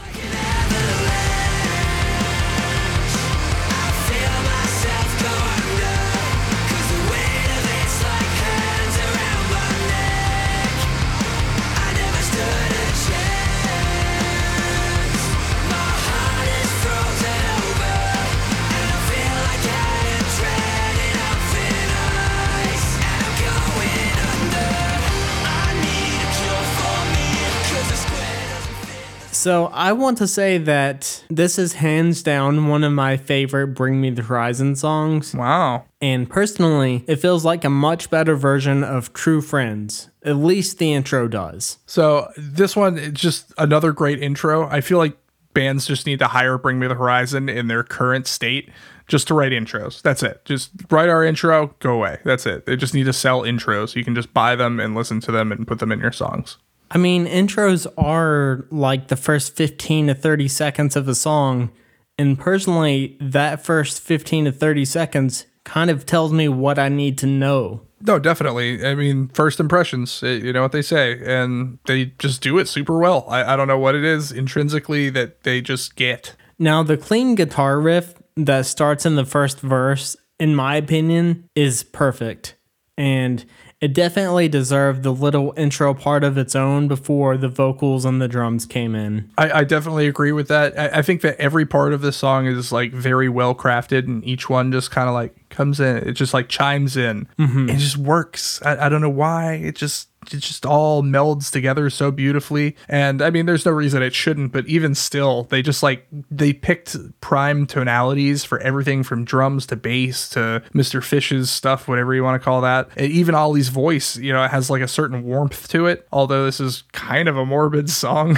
So 29.40 29.68
I 29.68 29.94
want 29.94 30.18
to 30.18 30.28
say 30.28 30.58
that 30.58 31.24
this 31.30 31.58
is 31.58 31.72
hands 31.72 32.22
down 32.22 32.68
one 32.68 32.84
of 32.84 32.92
my 32.92 33.16
favorite 33.16 33.68
Bring 33.68 34.02
Me 34.02 34.10
the 34.10 34.22
Horizon 34.22 34.76
songs. 34.76 35.34
Wow. 35.34 35.86
And 36.02 36.30
personally, 36.30 37.06
it 37.08 37.22
feels 37.22 37.46
like 37.46 37.64
a 37.64 37.70
much 37.70 38.10
better 38.10 38.36
version 38.36 38.84
of 38.84 39.14
True 39.14 39.40
Friends. 39.40 40.10
At 40.26 40.36
least 40.36 40.78
the 40.78 40.92
intro 40.92 41.30
does. 41.30 41.78
So 41.86 42.30
this 42.36 42.76
one 42.76 42.98
is 42.98 43.14
just 43.14 43.54
another 43.58 43.94
great 43.94 44.22
intro. 44.22 44.68
I 44.68 44.82
feel 44.82 44.98
like 44.98 45.18
bands 45.54 45.88
just 45.88 46.06
need 46.06 46.20
to 46.20 46.28
hire 46.28 46.58
Bring 46.58 46.78
Me 46.78 46.88
the 46.88 46.96
Horizon 46.96 47.48
in 47.48 47.68
their 47.68 47.84
current 47.84 48.28
state 48.28 48.70
just 49.08 49.30
to 49.30 49.34
write 49.34 49.54
intros. 49.54 50.02
That's 50.02 50.22
it. 50.22 50.44
Just 50.44 50.72
write 50.92 51.08
our 51.08 51.24
intro, 51.24 51.74
go 51.80 51.94
away. 51.94 52.20
That's 52.26 52.46
it. 52.46 52.66
They 52.66 52.76
just 52.76 52.94
need 52.94 53.06
to 53.06 53.14
sell 53.14 53.44
intros. 53.44 53.96
You 53.96 54.04
can 54.04 54.16
just 54.16 54.34
buy 54.34 54.58
them 54.58 54.82
and 54.82 54.96
listen 54.96 55.22
to 55.22 55.32
them 55.32 55.54
and 55.54 55.66
put 55.66 55.80
them 55.80 55.94
in 55.94 56.02
your 56.02 56.12
songs. 56.12 56.58
I 56.92 56.98
mean, 56.98 57.26
intros 57.26 57.86
are 57.98 58.66
like 58.72 59.08
the 59.08 59.16
first 59.16 59.56
15 59.56 60.08
to 60.08 60.14
30 60.16 60.48
seconds 60.48 60.96
of 60.96 61.08
a 61.08 61.16
song. 61.16 61.72
And 62.18 62.38
personally, 62.38 63.18
that 63.22 63.64
first 63.64 64.02
15 64.02 64.46
to 64.46 64.52
30 64.52 64.86
seconds 64.86 65.46
kind 65.64 65.90
of 65.90 66.06
tells 66.06 66.34
me 66.34 66.50
what 66.50 66.80
I 66.80 66.90
need 66.90 67.18
to 67.20 67.28
know. 67.28 67.82
No, 68.02 68.18
definitely. 68.18 68.86
I 68.86 68.96
mean, 68.96 69.28
first 69.30 69.60
impressions, 69.60 70.24
eh, 70.24 70.36
you 70.36 70.54
know 70.54 70.62
what 70.62 70.72
they 70.72 70.82
say, 70.82 71.20
and 71.26 71.80
they 71.86 72.14
just 72.18 72.42
do 72.42 72.58
it 72.58 72.68
super 72.68 72.98
well. 72.98 73.26
I, 73.28 73.54
I 73.54 73.56
don't 73.56 73.68
know 73.68 73.78
what 73.78 73.96
it 73.96 74.04
is 74.04 74.32
intrinsically 74.32 75.10
that 75.10 75.44
they 75.44 75.62
just 75.62 75.96
get. 75.96 76.36
Now, 76.58 76.82
the 76.82 76.98
clean 76.98 77.36
guitar 77.36 77.80
riff 77.80 78.16
that 78.36 78.66
starts 78.66 79.06
in 79.06 79.16
the 79.16 79.26
first 79.26 79.60
verse, 79.60 80.16
in 80.40 80.56
my 80.56 80.76
opinion, 80.78 81.50
is 81.56 81.84
perfect. 81.84 82.56
And 82.98 83.46
it 83.82 83.94
definitely 83.94 84.50
deserved 84.50 85.04
the 85.04 85.14
little 85.14 85.54
intro 85.56 85.94
part 85.94 86.24
of 86.24 86.38
its 86.38 86.54
own 86.56 86.88
before 86.90 87.38
the 87.38 87.48
vocals 87.48 88.04
and 88.04 88.22
the 88.22 88.28
drums 88.28 88.66
came 88.66 88.94
in. 88.94 89.30
I, 89.38 89.52
I 89.60 89.64
definitely 89.64 90.08
agree 90.08 90.34
with 90.34 90.50
that. 90.50 90.78
I, 90.78 91.00
I 91.00 91.02
think 91.02 91.22
that 91.22 91.40
every 91.40 91.66
part 91.66 91.94
of 91.94 92.02
this 92.02 92.18
song 92.18 92.46
is 92.46 92.72
like 92.72 92.92
very 92.92 93.30
well 93.30 93.56
crafted, 93.56 94.06
and 94.06 94.24
each 94.26 94.50
one 94.50 94.72
just 94.72 94.92
kind 94.92 95.08
of 95.08 95.14
like 95.14 95.50
comes 95.50 95.80
in. 95.80 95.98
It 95.98 96.14
just 96.14 96.34
like 96.34 96.50
chimes 96.50 96.98
in. 96.98 97.28
Mm-hmm. 97.38 97.70
It 97.70 97.78
just 97.78 97.98
works. 97.98 98.62
I, 98.64 98.86
I 98.86 98.90
don't 98.90 99.02
know 99.02 99.10
why. 99.10 99.54
It 99.54 99.76
just 99.76 100.10
it 100.34 100.40
just 100.40 100.66
all 100.66 101.04
melds 101.04 101.52
together 101.52 101.90
so 101.90 102.12
beautifully. 102.12 102.76
And 102.88 103.22
I 103.22 103.30
mean, 103.30 103.46
there's 103.46 103.66
no 103.66 103.72
reason 103.72 104.02
it 104.02 104.14
shouldn't, 104.14 104.52
but 104.52 104.68
even 104.68 104.96
still, 104.96 105.44
they 105.44 105.62
just 105.62 105.84
like 105.84 106.08
they 106.30 106.54
picked 106.54 106.96
prime 107.22 107.66
tonalities 107.66 108.44
for 108.44 108.60
everything 108.60 109.04
from 109.04 109.26
drums 109.26 109.66
to 109.68 109.76
bass 109.76 110.30
to 110.30 110.64
Mr. 110.74 111.04
Fish's 111.04 111.50
stuff, 111.50 111.88
whatever 111.88 112.14
you 112.14 112.24
want 112.24 112.40
to 112.42 112.44
call 112.44 112.62
that. 112.62 112.90
And 112.96 113.12
even 113.12 113.36
Ollie's 113.36 113.70
voice, 113.70 114.18
you 114.18 114.34
know, 114.34 114.44
it 114.44 114.52
has 114.52 114.70
like 114.70 114.82
a 114.82 114.88
certain 114.88 115.24
warmth 115.24 115.68
to 115.70 115.86
it. 115.86 116.08
Although 116.12 116.46
this 116.46 116.60
is 116.60 116.84
kind 116.92 117.28
of 117.28 117.38
a 117.38 117.46
morbid 117.46 117.90
song. 117.90 118.38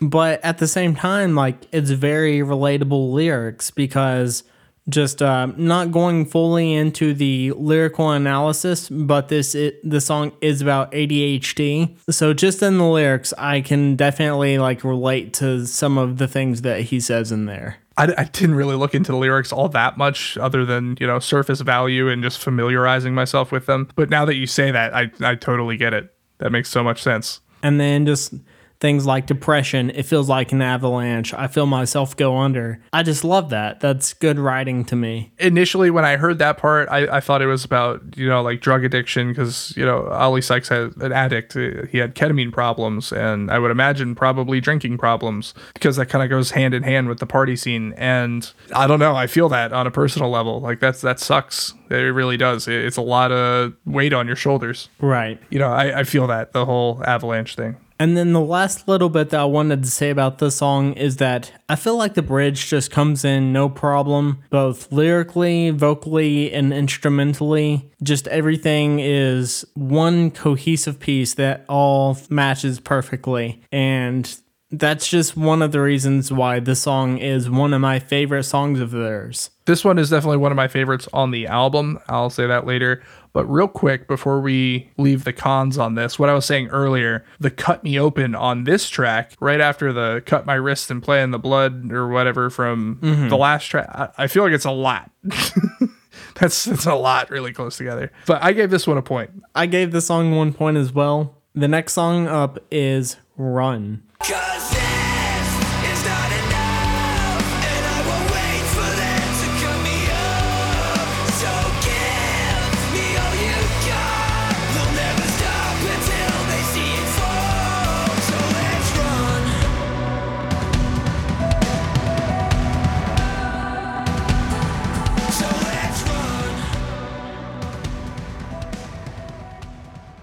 But 0.00 0.44
at 0.44 0.58
the 0.58 0.68
same 0.68 0.94
time, 0.94 1.34
like, 1.34 1.66
it's 1.72 1.90
very 1.90 2.38
relatable 2.38 3.12
lyrics 3.12 3.70
because 3.70 4.44
just 4.88 5.22
uh, 5.22 5.46
not 5.56 5.92
going 5.92 6.26
fully 6.26 6.74
into 6.74 7.14
the 7.14 7.52
lyrical 7.52 8.10
analysis, 8.10 8.88
but 8.88 9.28
this 9.28 9.54
it, 9.54 9.88
the 9.88 10.00
song 10.00 10.32
is 10.40 10.60
about 10.62 10.92
ADHD. 10.92 11.96
So 12.10 12.32
just 12.32 12.62
in 12.62 12.78
the 12.78 12.86
lyrics, 12.86 13.32
I 13.36 13.60
can 13.60 13.96
definitely 13.96 14.58
like 14.58 14.84
relate 14.84 15.34
to 15.34 15.66
some 15.66 15.98
of 15.98 16.18
the 16.18 16.28
things 16.28 16.62
that 16.62 16.82
he 16.82 17.00
says 17.00 17.32
in 17.32 17.46
there. 17.46 17.78
I, 17.96 18.14
I 18.16 18.24
didn't 18.24 18.54
really 18.54 18.76
look 18.76 18.94
into 18.94 19.12
the 19.12 19.18
lyrics 19.18 19.52
all 19.52 19.68
that 19.70 19.98
much, 19.98 20.38
other 20.38 20.64
than 20.64 20.96
you 21.00 21.06
know 21.06 21.18
surface 21.18 21.60
value 21.60 22.08
and 22.08 22.22
just 22.22 22.38
familiarizing 22.38 23.14
myself 23.14 23.52
with 23.52 23.66
them. 23.66 23.88
But 23.96 24.08
now 24.08 24.24
that 24.24 24.36
you 24.36 24.46
say 24.46 24.70
that, 24.70 24.94
I 24.94 25.10
I 25.20 25.34
totally 25.34 25.76
get 25.76 25.92
it. 25.92 26.14
That 26.38 26.52
makes 26.52 26.70
so 26.70 26.84
much 26.84 27.02
sense. 27.02 27.40
And 27.62 27.80
then 27.80 28.06
just 28.06 28.32
things 28.80 29.06
like 29.06 29.26
depression, 29.26 29.90
it 29.90 30.04
feels 30.04 30.28
like 30.28 30.52
an 30.52 30.62
avalanche. 30.62 31.34
I 31.34 31.48
feel 31.48 31.66
myself 31.66 32.16
go 32.16 32.36
under. 32.36 32.80
I 32.92 33.02
just 33.02 33.24
love 33.24 33.50
that. 33.50 33.80
That's 33.80 34.14
good 34.14 34.38
writing 34.38 34.84
to 34.86 34.96
me. 34.96 35.32
Initially, 35.38 35.90
when 35.90 36.04
I 36.04 36.16
heard 36.16 36.38
that 36.38 36.58
part, 36.58 36.88
I, 36.90 37.16
I 37.16 37.20
thought 37.20 37.42
it 37.42 37.46
was 37.46 37.64
about 37.64 38.16
you 38.16 38.28
know 38.28 38.42
like 38.42 38.60
drug 38.60 38.84
addiction 38.84 39.28
because 39.28 39.76
you 39.76 39.84
know 39.84 40.06
Ollie 40.08 40.42
Sykes 40.42 40.68
had 40.68 40.96
an 40.98 41.12
addict. 41.12 41.54
He 41.54 41.98
had 41.98 42.14
ketamine 42.14 42.52
problems, 42.52 43.12
and 43.12 43.50
I 43.50 43.58
would 43.58 43.70
imagine 43.70 44.14
probably 44.14 44.60
drinking 44.60 44.98
problems 44.98 45.54
because 45.74 45.96
that 45.96 46.06
kind 46.06 46.22
of 46.22 46.30
goes 46.30 46.52
hand 46.52 46.74
in 46.74 46.82
hand 46.82 47.08
with 47.08 47.18
the 47.18 47.26
party 47.26 47.56
scene. 47.56 47.94
And 47.96 48.50
I 48.74 48.86
don't 48.86 49.00
know, 49.00 49.16
I 49.16 49.26
feel 49.26 49.48
that 49.48 49.72
on 49.72 49.86
a 49.86 49.90
personal 49.90 50.30
level. 50.30 50.60
Like 50.60 50.80
that's 50.80 51.00
that 51.00 51.18
sucks. 51.18 51.74
It 51.90 51.96
really 51.96 52.36
does. 52.36 52.68
It's 52.68 52.96
a 52.96 53.02
lot 53.02 53.32
of 53.32 53.72
weight 53.86 54.12
on 54.12 54.26
your 54.26 54.36
shoulders. 54.36 54.88
Right. 55.00 55.40
You 55.50 55.58
know, 55.58 55.70
I, 55.70 56.00
I 56.00 56.04
feel 56.04 56.26
that 56.26 56.52
the 56.52 56.66
whole 56.66 57.02
avalanche 57.04 57.56
thing. 57.56 57.76
And 58.00 58.16
then 58.16 58.32
the 58.32 58.40
last 58.40 58.86
little 58.86 59.08
bit 59.08 59.30
that 59.30 59.40
I 59.40 59.44
wanted 59.44 59.82
to 59.82 59.90
say 59.90 60.10
about 60.10 60.38
this 60.38 60.56
song 60.56 60.92
is 60.92 61.16
that 61.16 61.52
I 61.68 61.76
feel 61.76 61.96
like 61.96 62.14
the 62.14 62.22
bridge 62.22 62.68
just 62.68 62.90
comes 62.90 63.24
in 63.24 63.52
no 63.52 63.68
problem, 63.68 64.44
both 64.50 64.92
lyrically, 64.92 65.70
vocally, 65.70 66.52
and 66.52 66.72
instrumentally. 66.72 67.90
Just 68.02 68.28
everything 68.28 69.00
is 69.00 69.66
one 69.74 70.30
cohesive 70.30 71.00
piece 71.00 71.34
that 71.34 71.64
all 71.68 72.16
matches 72.30 72.78
perfectly. 72.78 73.62
And 73.72 74.40
that's 74.70 75.08
just 75.08 75.36
one 75.36 75.62
of 75.62 75.72
the 75.72 75.80
reasons 75.80 76.30
why 76.30 76.60
this 76.60 76.82
song 76.82 77.18
is 77.18 77.48
one 77.50 77.72
of 77.72 77.80
my 77.80 77.98
favorite 77.98 78.44
songs 78.44 78.80
of 78.80 78.90
theirs. 78.90 79.50
This 79.68 79.84
one 79.84 79.98
is 79.98 80.08
definitely 80.08 80.38
one 80.38 80.50
of 80.50 80.56
my 80.56 80.66
favorites 80.66 81.06
on 81.12 81.30
the 81.30 81.46
album. 81.46 81.98
I'll 82.08 82.30
say 82.30 82.46
that 82.46 82.66
later. 82.66 83.02
But 83.34 83.44
real 83.44 83.68
quick, 83.68 84.08
before 84.08 84.40
we 84.40 84.88
leave 84.96 85.24
the 85.24 85.32
cons 85.34 85.76
on 85.76 85.94
this, 85.94 86.18
what 86.18 86.30
I 86.30 86.32
was 86.32 86.46
saying 86.46 86.68
earlier, 86.68 87.22
the 87.38 87.50
cut 87.50 87.84
me 87.84 88.00
open 88.00 88.34
on 88.34 88.64
this 88.64 88.88
track, 88.88 89.34
right 89.40 89.60
after 89.60 89.92
the 89.92 90.22
cut 90.24 90.46
my 90.46 90.54
wrist 90.54 90.90
and 90.90 91.02
play 91.02 91.22
in 91.22 91.32
the 91.32 91.38
blood 91.38 91.92
or 91.92 92.08
whatever 92.08 92.48
from 92.48 92.96
mm-hmm. 93.02 93.28
the 93.28 93.36
last 93.36 93.66
track, 93.66 93.90
I, 93.90 94.08
I 94.24 94.26
feel 94.26 94.42
like 94.42 94.54
it's 94.54 94.64
a 94.64 94.70
lot. 94.70 95.10
that's 96.36 96.64
that's 96.64 96.86
a 96.86 96.94
lot 96.94 97.28
really 97.28 97.52
close 97.52 97.76
together. 97.76 98.10
But 98.24 98.42
I 98.42 98.54
gave 98.54 98.70
this 98.70 98.86
one 98.86 98.96
a 98.96 99.02
point. 99.02 99.32
I 99.54 99.66
gave 99.66 99.92
the 99.92 100.00
song 100.00 100.34
one 100.34 100.54
point 100.54 100.78
as 100.78 100.94
well. 100.94 101.36
The 101.54 101.68
next 101.68 101.92
song 101.92 102.26
up 102.26 102.58
is 102.70 103.18
Run. 103.36 104.02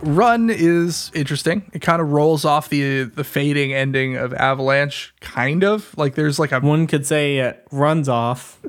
Run 0.05 0.51
is 0.51 1.09
interesting. 1.15 1.69
It 1.73 1.81
kind 1.81 1.99
of 2.01 2.11
rolls 2.11 2.45
off 2.45 2.69
the 2.69 3.03
the 3.03 3.23
fading 3.23 3.73
ending 3.73 4.15
of 4.17 4.33
Avalanche, 4.33 5.13
kind 5.19 5.63
of. 5.63 5.97
Like 5.97 6.13
there's 6.15 6.37
like 6.37 6.51
a 6.51 6.59
One 6.59 6.85
could 6.85 7.05
say 7.07 7.37
it 7.39 7.67
runs 7.71 8.07
off. 8.07 8.59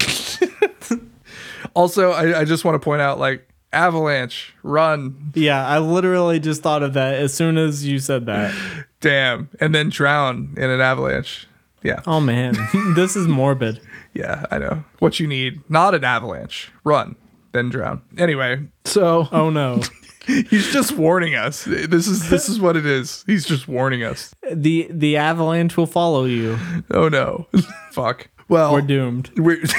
also 1.75 2.13
I, 2.13 2.41
I 2.41 2.45
just 2.45 2.65
want 2.65 2.75
to 2.75 2.85
point 2.85 3.03
out 3.03 3.19
like 3.19 3.47
Avalanche, 3.73 4.55
run, 4.63 5.33
Yeah, 5.35 5.67
I 5.67 5.79
literally 5.81 6.41
just 6.41 6.63
thought 6.63 6.83
of 6.83 6.95
that 6.95 7.15
as 7.15 7.35
soon 7.35 7.59
as 7.59 7.85
you 7.85 7.99
said 7.99 8.25
that. 8.27 8.55
damn, 9.01 9.51
and 9.61 9.75
then 9.75 9.91
drown 9.91 10.55
in 10.57 10.71
an 10.71 10.81
avalanche. 10.81 11.47
Yeah. 11.83 12.01
Oh 12.07 12.21
man, 12.21 12.55
this 12.95 13.15
is 13.15 13.29
morbid. 13.29 13.81
Yeah, 14.15 14.47
I 14.51 14.57
know. 14.59 14.85
What 15.01 15.21
you 15.21 15.27
need, 15.27 15.61
not 15.69 15.95
an 15.95 16.05
avalanche. 16.05 16.71
Run, 16.85 17.17
then 17.53 17.69
drown. 17.69 18.01
Anyway, 18.17 18.67
so 18.87 19.29
Oh 19.31 19.51
no. 19.51 19.83
he's 20.51 20.73
just 20.73 20.93
warning 20.93 21.35
us. 21.35 21.65
This 21.65 22.07
is 22.07 22.29
this 22.31 22.49
is 22.49 22.59
what 22.61 22.77
it 22.77 22.85
is. 22.87 23.25
He's 23.27 23.45
just 23.45 23.69
warning 23.69 24.03
us. 24.03 24.35
The 24.53 24.89
the 24.91 25.17
avalanche 25.17 25.77
will 25.77 25.87
follow 25.87 26.25
you. 26.25 26.59
Oh 26.91 27.09
no. 27.09 27.47
Fuck. 27.93 28.29
Well, 28.49 28.73
We're 28.73 28.81
doomed. 28.83 29.31
we're 29.37 29.63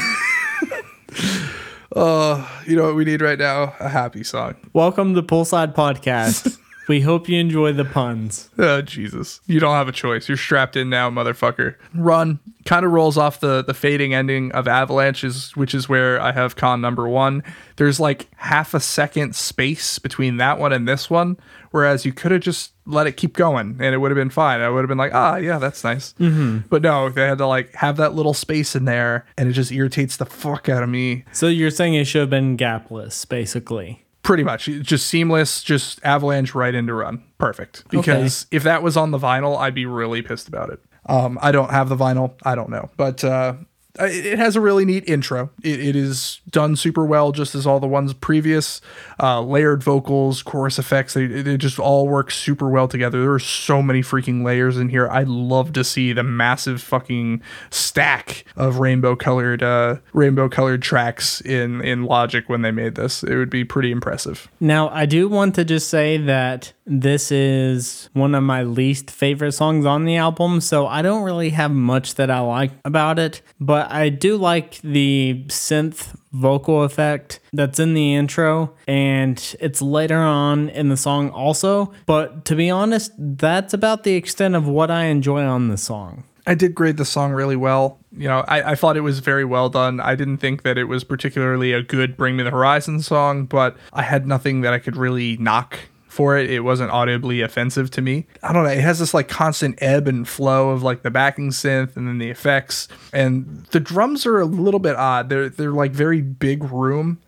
Uh, 1.95 2.47
you 2.67 2.75
know 2.75 2.83
what 2.83 2.95
we 2.95 3.05
need 3.05 3.21
right 3.21 3.39
now? 3.39 3.73
A 3.79 3.89
happy 3.89 4.23
song. 4.23 4.55
Welcome 4.73 5.15
to 5.15 5.21
Broside 5.21 5.73
Podcast. 5.73 6.59
We 6.87 7.01
hope 7.01 7.27
you 7.29 7.39
enjoy 7.39 7.73
the 7.73 7.85
puns. 7.85 8.49
Oh 8.57 8.81
Jesus! 8.81 9.41
You 9.47 9.59
don't 9.59 9.75
have 9.75 9.87
a 9.87 9.91
choice. 9.91 10.27
You're 10.27 10.37
strapped 10.37 10.75
in 10.75 10.89
now, 10.89 11.09
motherfucker. 11.09 11.75
Run 11.93 12.39
kind 12.65 12.85
of 12.85 12.91
rolls 12.91 13.17
off 13.17 13.39
the 13.39 13.63
the 13.63 13.73
fading 13.73 14.13
ending 14.13 14.51
of 14.51 14.67
Avalanches, 14.67 15.55
which 15.55 15.73
is 15.73 15.87
where 15.87 16.19
I 16.21 16.31
have 16.31 16.55
con 16.55 16.81
number 16.81 17.07
one. 17.07 17.43
There's 17.77 17.99
like 17.99 18.27
half 18.37 18.73
a 18.73 18.79
second 18.79 19.35
space 19.35 19.99
between 19.99 20.37
that 20.37 20.59
one 20.59 20.73
and 20.73 20.87
this 20.87 21.09
one, 21.09 21.37
whereas 21.71 22.05
you 22.05 22.11
could 22.13 22.31
have 22.31 22.41
just 22.41 22.71
let 22.85 23.05
it 23.05 23.17
keep 23.17 23.33
going 23.33 23.77
and 23.79 23.93
it 23.93 23.97
would 23.97 24.09
have 24.11 24.15
been 24.15 24.29
fine. 24.29 24.61
I 24.61 24.69
would 24.69 24.79
have 24.79 24.87
been 24.87 24.97
like, 24.97 25.13
ah, 25.13 25.35
yeah, 25.35 25.59
that's 25.59 25.83
nice. 25.83 26.13
But 26.17 26.81
no, 26.81 27.09
they 27.09 27.27
had 27.27 27.37
to 27.39 27.47
like 27.47 27.73
have 27.75 27.97
that 27.97 28.13
little 28.15 28.33
space 28.33 28.75
in 28.75 28.85
there, 28.85 29.25
and 29.37 29.49
it 29.49 29.53
just 29.53 29.71
irritates 29.71 30.17
the 30.17 30.25
fuck 30.25 30.69
out 30.69 30.83
of 30.83 30.89
me. 30.89 31.25
So 31.33 31.47
you're 31.47 31.69
saying 31.69 31.93
it 31.95 32.05
should 32.05 32.21
have 32.21 32.29
been 32.29 32.57
gapless, 32.57 33.27
basically. 33.27 34.03
Pretty 34.23 34.43
much, 34.43 34.65
just 34.65 35.07
seamless, 35.07 35.63
just 35.63 36.03
avalanche 36.03 36.53
right 36.53 36.75
into 36.75 36.93
run. 36.93 37.23
Perfect. 37.37 37.85
Because 37.89 38.45
if 38.51 38.63
that 38.63 38.83
was 38.83 38.97
on 38.97 39.11
the 39.11 39.17
vinyl, 39.17 39.57
I'd 39.57 39.73
be 39.75 39.85
really 39.85 40.21
pissed 40.21 40.47
about 40.49 40.69
it. 40.69 40.81
Um, 41.05 41.39
I 41.41 41.53
don't 41.53 41.71
have 41.71 41.87
the 41.87 41.95
vinyl. 41.95 42.33
I 42.43 42.55
don't 42.55 42.69
know, 42.69 42.89
but 42.97 43.23
uh, 43.23 43.53
it 43.99 44.37
has 44.37 44.55
a 44.55 44.61
really 44.61 44.85
neat 44.85 45.07
intro. 45.07 45.49
It, 45.63 45.79
it 45.79 45.95
is 45.95 46.41
done 46.49 46.75
super 46.75 47.05
well, 47.05 47.31
just 47.31 47.55
as 47.55 47.65
all 47.65 47.79
the 47.79 47.87
ones 47.87 48.13
previous. 48.13 48.81
Uh, 49.21 49.41
layered 49.41 49.83
vocals, 49.83 50.41
chorus 50.41 50.79
effects, 50.79 51.13
they, 51.13 51.25
they 51.27 51.57
just 51.57 51.79
all 51.79 52.07
work 52.07 52.31
super 52.31 52.69
well 52.69 52.87
together. 52.87 53.21
There 53.21 53.33
are 53.33 53.39
so 53.39 53.81
many 53.81 54.01
freaking 54.01 54.43
layers 54.43 54.77
in 54.77 54.89
here. 54.89 55.09
I'd 55.09 55.27
love 55.27 55.73
to 55.73 55.83
see 55.83 56.13
the 56.13 56.23
massive 56.23 56.81
fucking 56.81 57.41
stack 57.69 58.45
of 58.55 58.79
rainbow 58.79 59.15
colored 59.15 59.63
uh, 59.63 59.97
rainbow 60.13 60.49
colored 60.49 60.81
tracks 60.81 61.41
in 61.41 61.81
in 61.81 62.03
Logic 62.03 62.47
when 62.47 62.61
they 62.61 62.71
made 62.71 62.95
this. 62.95 63.23
It 63.23 63.35
would 63.35 63.49
be 63.49 63.63
pretty 63.63 63.91
impressive. 63.91 64.47
Now, 64.59 64.89
I 64.89 65.05
do 65.05 65.27
want 65.27 65.55
to 65.55 65.65
just 65.65 65.89
say 65.89 66.17
that 66.17 66.73
this 66.87 67.31
is 67.31 68.09
one 68.13 68.33
of 68.33 68.43
my 68.43 68.63
least 68.63 69.11
favorite 69.11 69.51
songs 69.51 69.85
on 69.85 70.05
the 70.05 70.15
album, 70.15 70.61
so 70.61 70.87
I 70.87 71.01
don't 71.01 71.23
really 71.23 71.49
have 71.49 71.71
much 71.71 72.15
that 72.15 72.31
I 72.31 72.39
like 72.39 72.71
about 72.85 73.19
it, 73.19 73.41
but 73.59 73.91
I 73.91 74.09
do 74.09 74.37
like 74.37 74.79
the 74.81 75.43
synth 75.47 76.15
vocal 76.31 76.83
effect 76.83 77.39
that's 77.51 77.79
in 77.79 77.93
the 77.93 78.13
intro 78.13 78.73
and 78.87 79.55
it's 79.59 79.81
later 79.81 80.17
on 80.17 80.69
in 80.69 80.89
the 80.89 80.97
song 80.97 81.29
also, 81.31 81.91
but 82.05 82.45
to 82.45 82.55
be 82.55 82.69
honest, 82.69 83.11
that's 83.17 83.73
about 83.73 84.03
the 84.03 84.13
extent 84.13 84.55
of 84.55 84.67
what 84.67 84.91
I 84.91 85.05
enjoy 85.05 85.43
on 85.43 85.67
the 85.67 85.77
song. 85.77 86.23
I 86.45 86.55
did 86.55 86.73
grade 86.73 86.95
the 86.95 87.05
song 87.05 87.33
really 87.33 87.57
well. 87.57 87.99
You 88.15 88.29
know, 88.29 88.45
I, 88.47 88.71
I 88.71 88.75
thought 88.75 88.95
it 88.95 89.01
was 89.01 89.19
very 89.19 89.43
well 89.43 89.67
done. 89.67 89.99
I 89.99 90.15
didn't 90.15 90.37
think 90.37 90.63
that 90.63 90.77
it 90.77 90.85
was 90.85 91.03
particularly 91.03 91.73
a 91.73 91.83
good 91.83 92.15
Bring 92.15 92.37
Me 92.37 92.43
the 92.43 92.51
Horizon 92.51 93.01
song, 93.01 93.45
but 93.45 93.75
I 93.91 94.03
had 94.03 94.25
nothing 94.25 94.61
that 94.61 94.73
I 94.73 94.79
could 94.79 94.95
really 94.95 95.35
knock 95.37 95.77
for 96.17 96.35
it. 96.35 96.49
It 96.49 96.61
wasn't 96.61 96.89
audibly 96.89 97.41
offensive 97.41 97.91
to 97.91 98.01
me. 98.01 98.25
I 98.41 98.51
don't 98.51 98.63
know. 98.63 98.71
It 98.71 98.79
has 98.79 98.97
this 98.97 99.13
like 99.13 99.27
constant 99.27 99.77
ebb 99.83 100.07
and 100.07 100.27
flow 100.27 100.71
of 100.71 100.81
like 100.81 101.03
the 101.03 101.11
backing 101.11 101.51
synth 101.51 101.95
and 101.95 102.07
then 102.07 102.17
the 102.17 102.31
effects. 102.31 102.87
And 103.13 103.67
the 103.69 103.79
drums 103.79 104.25
are 104.25 104.39
a 104.39 104.45
little 104.45 104.79
bit 104.79 104.95
odd. 104.95 105.29
They're 105.29 105.47
they're 105.47 105.71
like 105.71 105.91
very 105.91 106.21
big 106.21 106.63
room, 106.63 107.19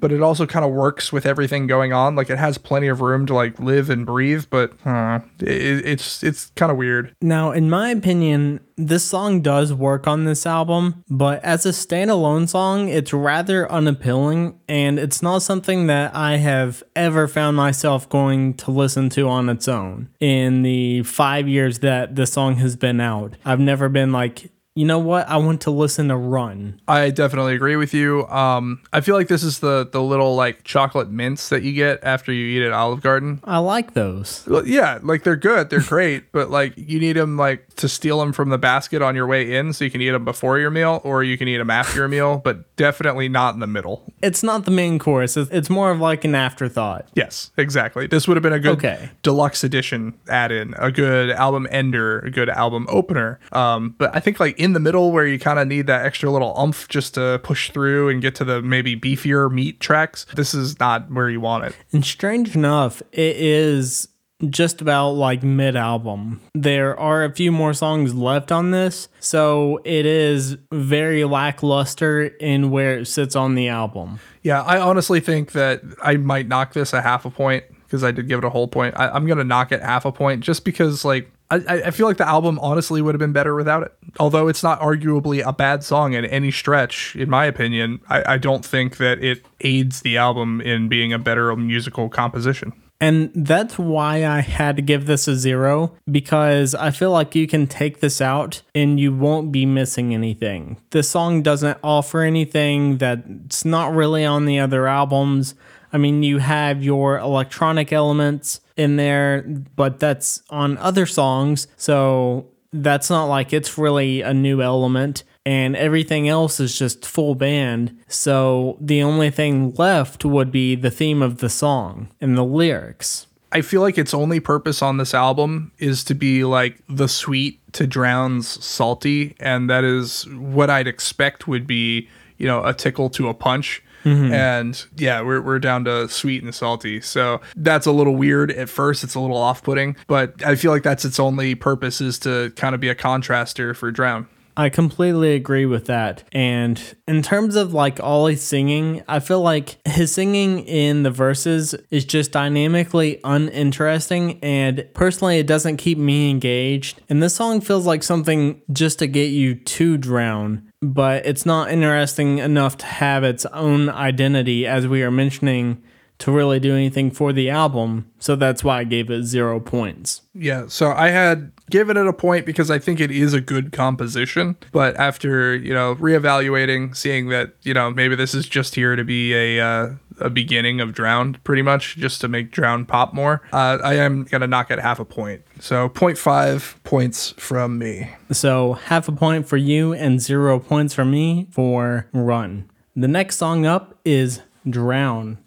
but 0.00 0.12
it 0.12 0.22
also 0.22 0.46
kind 0.46 0.64
of 0.64 0.72
works 0.72 1.12
with 1.12 1.26
everything 1.26 1.66
going 1.66 1.92
on. 1.92 2.16
Like 2.16 2.30
it 2.30 2.38
has 2.38 2.58
plenty 2.58 2.88
of 2.88 3.00
room 3.00 3.26
to 3.26 3.34
like 3.34 3.58
live 3.60 3.90
and 3.90 4.06
breathe, 4.06 4.46
but 4.50 4.72
uh, 4.86 5.20
it, 5.40 5.84
it's 5.86 6.22
it's 6.22 6.46
kind 6.56 6.72
of 6.72 6.78
weird. 6.78 7.14
Now, 7.20 7.52
in 7.52 7.68
my 7.68 7.90
opinion, 7.90 8.60
this 8.76 9.04
song 9.04 9.42
does 9.42 9.72
work 9.72 10.06
on 10.06 10.24
this 10.24 10.46
album, 10.46 11.04
but 11.08 11.42
as 11.44 11.66
a 11.66 11.70
standalone 11.70 12.48
song, 12.48 12.88
it's 12.88 13.12
rather 13.12 13.70
unappealing 13.70 14.58
and 14.68 14.98
it's 14.98 15.22
not 15.22 15.42
something 15.42 15.86
that 15.88 16.14
I 16.14 16.36
have 16.36 16.82
ever 16.96 17.28
found 17.28 17.56
myself 17.56 18.08
going 18.08 18.54
to 18.54 18.70
listen 18.70 19.10
to 19.10 19.28
on 19.28 19.48
its 19.48 19.68
own. 19.68 20.08
In 20.20 20.62
the 20.62 21.02
five 21.02 21.46
years 21.48 21.80
that 21.80 22.16
the 22.16 22.26
song 22.26 22.56
has 22.56 22.76
been 22.76 23.00
out, 23.00 23.34
I've 23.44 23.60
never 23.60 23.88
been 23.88 24.12
like, 24.12 24.50
you 24.74 24.86
know 24.86 24.98
what, 24.98 25.28
I 25.28 25.36
want 25.36 25.60
to 25.62 25.70
listen 25.70 26.08
to 26.08 26.16
Run. 26.16 26.80
I 26.88 27.10
definitely 27.10 27.54
agree 27.54 27.76
with 27.76 27.92
you. 27.92 28.26
Um, 28.28 28.80
I 28.90 29.02
feel 29.02 29.14
like 29.14 29.28
this 29.28 29.42
is 29.42 29.58
the 29.58 29.86
the 29.90 30.02
little 30.02 30.34
like 30.34 30.64
chocolate 30.64 31.10
mints 31.10 31.50
that 31.50 31.62
you 31.62 31.72
get 31.74 32.00
after 32.02 32.32
you 32.32 32.46
eat 32.58 32.64
at 32.66 32.72
Olive 32.72 33.02
Garden. 33.02 33.40
I 33.44 33.58
like 33.58 33.92
those. 33.92 34.44
Well, 34.46 34.66
yeah, 34.66 34.98
like 35.02 35.24
they're 35.24 35.36
good, 35.36 35.68
they're 35.68 35.80
great, 35.82 36.32
but 36.32 36.50
like 36.50 36.72
you 36.76 36.98
need 36.98 37.14
them 37.16 37.36
like 37.36 37.74
to 37.76 37.88
steal 37.88 38.18
them 38.20 38.32
from 38.32 38.48
the 38.48 38.56
basket 38.56 39.02
on 39.02 39.14
your 39.14 39.26
way 39.26 39.54
in, 39.56 39.74
so 39.74 39.84
you 39.84 39.90
can 39.90 40.00
eat 40.00 40.10
them 40.10 40.24
before 40.24 40.58
your 40.58 40.70
meal, 40.70 41.02
or 41.04 41.22
you 41.22 41.36
can 41.36 41.48
eat 41.48 41.58
them 41.58 41.68
after 41.70 41.98
your 41.98 42.08
meal, 42.08 42.40
but 42.42 42.74
definitely 42.76 43.28
not 43.28 43.52
in 43.52 43.60
the 43.60 43.66
middle. 43.66 44.10
It's 44.22 44.42
not 44.42 44.64
the 44.64 44.70
main 44.70 44.98
course, 44.98 45.36
it's 45.36 45.50
it's 45.50 45.68
more 45.68 45.90
of 45.90 46.00
like 46.00 46.24
an 46.24 46.34
afterthought. 46.34 47.06
Yes, 47.14 47.50
exactly. 47.58 48.06
This 48.06 48.26
would 48.26 48.38
have 48.38 48.42
been 48.42 48.52
a 48.54 48.58
good 48.60 48.72
Okay. 48.78 49.10
deluxe 49.22 49.64
edition 49.64 50.14
add-in, 50.30 50.74
a 50.78 50.90
good 50.90 51.28
album 51.30 51.66
ender, 51.70 52.20
a 52.20 52.30
good 52.30 52.48
album 52.48 52.86
opener. 52.88 53.38
Um, 53.52 53.94
but 53.98 54.16
I 54.16 54.20
think 54.20 54.40
like 54.40 54.58
in 54.62 54.74
the 54.74 54.80
middle 54.80 55.10
where 55.10 55.26
you 55.26 55.40
kind 55.40 55.58
of 55.58 55.66
need 55.66 55.88
that 55.88 56.06
extra 56.06 56.30
little 56.30 56.54
umph 56.56 56.86
just 56.86 57.14
to 57.14 57.40
push 57.42 57.72
through 57.72 58.08
and 58.08 58.22
get 58.22 58.36
to 58.36 58.44
the 58.44 58.62
maybe 58.62 58.94
beefier 58.94 59.50
meat 59.50 59.80
tracks, 59.80 60.24
this 60.36 60.54
is 60.54 60.78
not 60.78 61.10
where 61.10 61.28
you 61.28 61.40
want 61.40 61.64
it. 61.64 61.74
And 61.92 62.04
strange 62.04 62.54
enough, 62.54 63.02
it 63.10 63.36
is 63.36 64.06
just 64.48 64.80
about 64.80 65.10
like 65.10 65.42
mid 65.42 65.74
album. 65.74 66.40
There 66.54 66.98
are 66.98 67.24
a 67.24 67.34
few 67.34 67.50
more 67.50 67.74
songs 67.74 68.14
left 68.14 68.52
on 68.52 68.70
this, 68.70 69.08
so 69.18 69.80
it 69.84 70.06
is 70.06 70.56
very 70.70 71.24
lackluster 71.24 72.26
in 72.26 72.70
where 72.70 72.98
it 73.00 73.06
sits 73.06 73.34
on 73.34 73.56
the 73.56 73.66
album. 73.66 74.20
Yeah, 74.42 74.62
I 74.62 74.78
honestly 74.78 75.18
think 75.18 75.52
that 75.52 75.82
I 76.00 76.18
might 76.18 76.46
knock 76.46 76.72
this 76.72 76.92
a 76.92 77.02
half 77.02 77.24
a 77.24 77.30
point 77.30 77.64
because 77.82 78.04
I 78.04 78.12
did 78.12 78.28
give 78.28 78.38
it 78.38 78.44
a 78.44 78.50
whole 78.50 78.68
point. 78.68 78.94
I, 78.96 79.08
I'm 79.08 79.26
gonna 79.26 79.42
knock 79.42 79.72
it 79.72 79.82
half 79.82 80.04
a 80.04 80.12
point 80.12 80.42
just 80.42 80.64
because 80.64 81.04
like 81.04 81.32
I, 81.56 81.82
I- 81.86 81.90
feel 81.90 82.06
like 82.06 82.16
the 82.16 82.28
album 82.28 82.58
honestly 82.60 83.02
would 83.02 83.14
have 83.14 83.20
been 83.20 83.32
better 83.32 83.54
without 83.54 83.82
it. 83.82 83.92
Although 84.18 84.48
it's 84.48 84.62
not 84.62 84.80
arguably 84.80 85.46
a 85.46 85.52
bad 85.52 85.84
song 85.84 86.14
in 86.14 86.24
any 86.24 86.50
stretch, 86.50 87.14
in 87.16 87.28
my 87.30 87.46
opinion, 87.46 88.00
I, 88.08 88.34
I 88.34 88.38
don't 88.38 88.64
think 88.64 88.96
that 88.98 89.22
it 89.22 89.44
aids 89.60 90.02
the 90.02 90.16
album 90.16 90.60
in 90.60 90.88
being 90.88 91.12
a 91.12 91.18
better 91.18 91.54
musical 91.56 92.08
composition. 92.08 92.72
And 93.00 93.32
that's 93.34 93.80
why 93.80 94.24
I 94.24 94.42
had 94.42 94.76
to 94.76 94.82
give 94.82 95.06
this 95.06 95.26
a 95.26 95.34
zero 95.34 95.96
because 96.08 96.72
I 96.76 96.92
feel 96.92 97.10
like 97.10 97.34
you 97.34 97.48
can 97.48 97.66
take 97.66 97.98
this 97.98 98.20
out 98.20 98.62
and 98.76 99.00
you 99.00 99.12
won't 99.12 99.50
be 99.50 99.66
missing 99.66 100.14
anything. 100.14 100.76
The 100.90 101.02
song 101.02 101.42
doesn't 101.42 101.78
offer 101.82 102.20
anything 102.20 102.98
that's 102.98 103.64
not 103.64 103.92
really 103.92 104.24
on 104.24 104.46
the 104.46 104.60
other 104.60 104.86
albums. 104.86 105.56
I 105.92 105.98
mean, 105.98 106.22
you 106.22 106.38
have 106.38 106.84
your 106.84 107.18
electronic 107.18 107.92
elements 107.92 108.60
in 108.82 108.96
there, 108.96 109.42
but 109.42 109.98
that's 109.98 110.42
on 110.50 110.76
other 110.78 111.06
songs. 111.06 111.68
So 111.76 112.48
that's 112.72 113.08
not 113.08 113.24
like 113.24 113.52
it's 113.52 113.78
really 113.78 114.20
a 114.20 114.34
new 114.34 114.60
element. 114.60 115.24
And 115.44 115.74
everything 115.74 116.28
else 116.28 116.60
is 116.60 116.78
just 116.78 117.04
full 117.04 117.34
band. 117.34 117.98
So 118.06 118.76
the 118.80 119.02
only 119.02 119.30
thing 119.30 119.72
left 119.74 120.24
would 120.24 120.52
be 120.52 120.74
the 120.76 120.90
theme 120.90 121.22
of 121.22 121.38
the 121.38 121.48
song 121.48 122.08
and 122.20 122.36
the 122.36 122.44
lyrics. 122.44 123.26
I 123.54 123.60
feel 123.60 123.82
like 123.82 123.98
its 123.98 124.14
only 124.14 124.40
purpose 124.40 124.80
on 124.80 124.96
this 124.96 125.12
album 125.12 125.72
is 125.78 126.04
to 126.04 126.14
be 126.14 126.42
like 126.44 126.80
the 126.88 127.06
sweet 127.06 127.60
to 127.74 127.86
Drown's 127.86 128.64
salty, 128.64 129.36
and 129.38 129.68
that 129.68 129.84
is 129.84 130.26
what 130.28 130.70
I'd 130.70 130.86
expect 130.86 131.46
would 131.46 131.66
be, 131.66 132.08
you 132.38 132.46
know, 132.46 132.64
a 132.64 132.72
tickle 132.72 133.10
to 133.10 133.28
a 133.28 133.34
punch. 133.34 133.82
Mm-hmm. 134.04 134.32
And 134.32 134.86
yeah, 134.96 135.20
we're, 135.22 135.40
we're 135.40 135.58
down 135.58 135.84
to 135.84 136.08
sweet 136.08 136.42
and 136.42 136.54
salty. 136.54 137.00
So 137.00 137.40
that's 137.56 137.86
a 137.86 137.92
little 137.92 138.16
weird 138.16 138.50
at 138.50 138.68
first. 138.68 139.04
It's 139.04 139.14
a 139.14 139.20
little 139.20 139.36
off 139.36 139.62
putting, 139.62 139.96
but 140.06 140.44
I 140.44 140.54
feel 140.54 140.70
like 140.70 140.82
that's 140.82 141.04
its 141.04 141.20
only 141.20 141.54
purpose 141.54 142.00
is 142.00 142.18
to 142.20 142.52
kind 142.56 142.74
of 142.74 142.80
be 142.80 142.88
a 142.88 142.94
contraster 142.94 143.74
for 143.74 143.90
Drown. 143.90 144.28
I 144.56 144.68
completely 144.68 145.34
agree 145.34 145.66
with 145.66 145.86
that. 145.86 146.24
And 146.32 146.80
in 147.08 147.22
terms 147.22 147.56
of 147.56 147.72
like 147.72 148.00
Ollie's 148.00 148.42
singing, 148.42 149.02
I 149.08 149.20
feel 149.20 149.40
like 149.40 149.78
his 149.86 150.12
singing 150.12 150.60
in 150.60 151.04
the 151.04 151.10
verses 151.10 151.74
is 151.90 152.04
just 152.04 152.32
dynamically 152.32 153.18
uninteresting. 153.24 154.38
And 154.42 154.86
personally, 154.94 155.38
it 155.38 155.46
doesn't 155.46 155.78
keep 155.78 155.96
me 155.98 156.30
engaged. 156.30 157.00
And 157.08 157.22
this 157.22 157.34
song 157.34 157.60
feels 157.60 157.86
like 157.86 158.02
something 158.02 158.60
just 158.70 158.98
to 158.98 159.06
get 159.06 159.30
you 159.30 159.54
to 159.54 159.96
drown. 159.96 160.70
But 160.82 161.24
it's 161.24 161.46
not 161.46 161.70
interesting 161.70 162.38
enough 162.38 162.76
to 162.78 162.86
have 162.86 163.22
its 163.22 163.46
own 163.46 163.88
identity, 163.88 164.66
as 164.66 164.88
we 164.88 165.02
are 165.02 165.12
mentioning, 165.12 165.80
to 166.18 166.30
really 166.30 166.60
do 166.60 166.74
anything 166.74 167.10
for 167.10 167.32
the 167.32 167.50
album. 167.50 168.10
So 168.18 168.36
that's 168.36 168.62
why 168.62 168.80
I 168.80 168.84
gave 168.84 169.10
it 169.10 169.24
zero 169.24 169.58
points. 169.60 170.22
Yeah, 170.34 170.66
so 170.68 170.92
I 170.92 171.08
had 171.08 171.52
given 171.70 171.96
it 171.96 172.06
a 172.06 172.12
point 172.12 172.46
because 172.46 172.70
I 172.70 172.78
think 172.78 173.00
it 173.00 173.10
is 173.10 173.34
a 173.34 173.40
good 173.40 173.72
composition, 173.72 174.56
but 174.70 174.96
after 174.96 175.56
you 175.56 175.74
know 175.74 175.96
reevaluating, 175.96 176.96
seeing 176.96 177.28
that 177.30 177.54
you 177.62 177.74
know 177.74 177.90
maybe 177.90 178.14
this 178.14 178.34
is 178.34 178.48
just 178.48 178.74
here 178.74 178.94
to 178.94 179.04
be 179.04 179.34
a 179.34 179.60
uh, 179.60 179.88
a 180.20 180.30
beginning 180.30 180.80
of 180.80 180.92
Drowned, 180.92 181.42
pretty 181.44 181.62
much 181.62 181.96
just 181.96 182.20
to 182.20 182.28
make 182.28 182.50
Drowned 182.50 182.88
pop 182.88 183.14
more, 183.14 183.42
uh, 183.52 183.78
I 183.82 183.94
am 183.94 184.24
gonna 184.24 184.46
knock 184.46 184.70
it 184.70 184.78
half 184.78 184.98
a 185.00 185.04
point. 185.04 185.42
So 185.60 185.88
0.5 185.88 186.82
points 186.84 187.34
from 187.38 187.78
me. 187.78 188.10
So 188.30 188.74
half 188.74 189.08
a 189.08 189.12
point 189.12 189.48
for 189.48 189.56
you 189.56 189.92
and 189.92 190.20
zero 190.20 190.58
points 190.58 190.94
for 190.94 191.04
me 191.04 191.48
for 191.50 192.08
Run. 192.12 192.68
The 192.94 193.08
next 193.08 193.36
song 193.36 193.64
up 193.64 193.98
is 194.04 194.42
Drown. 194.68 195.38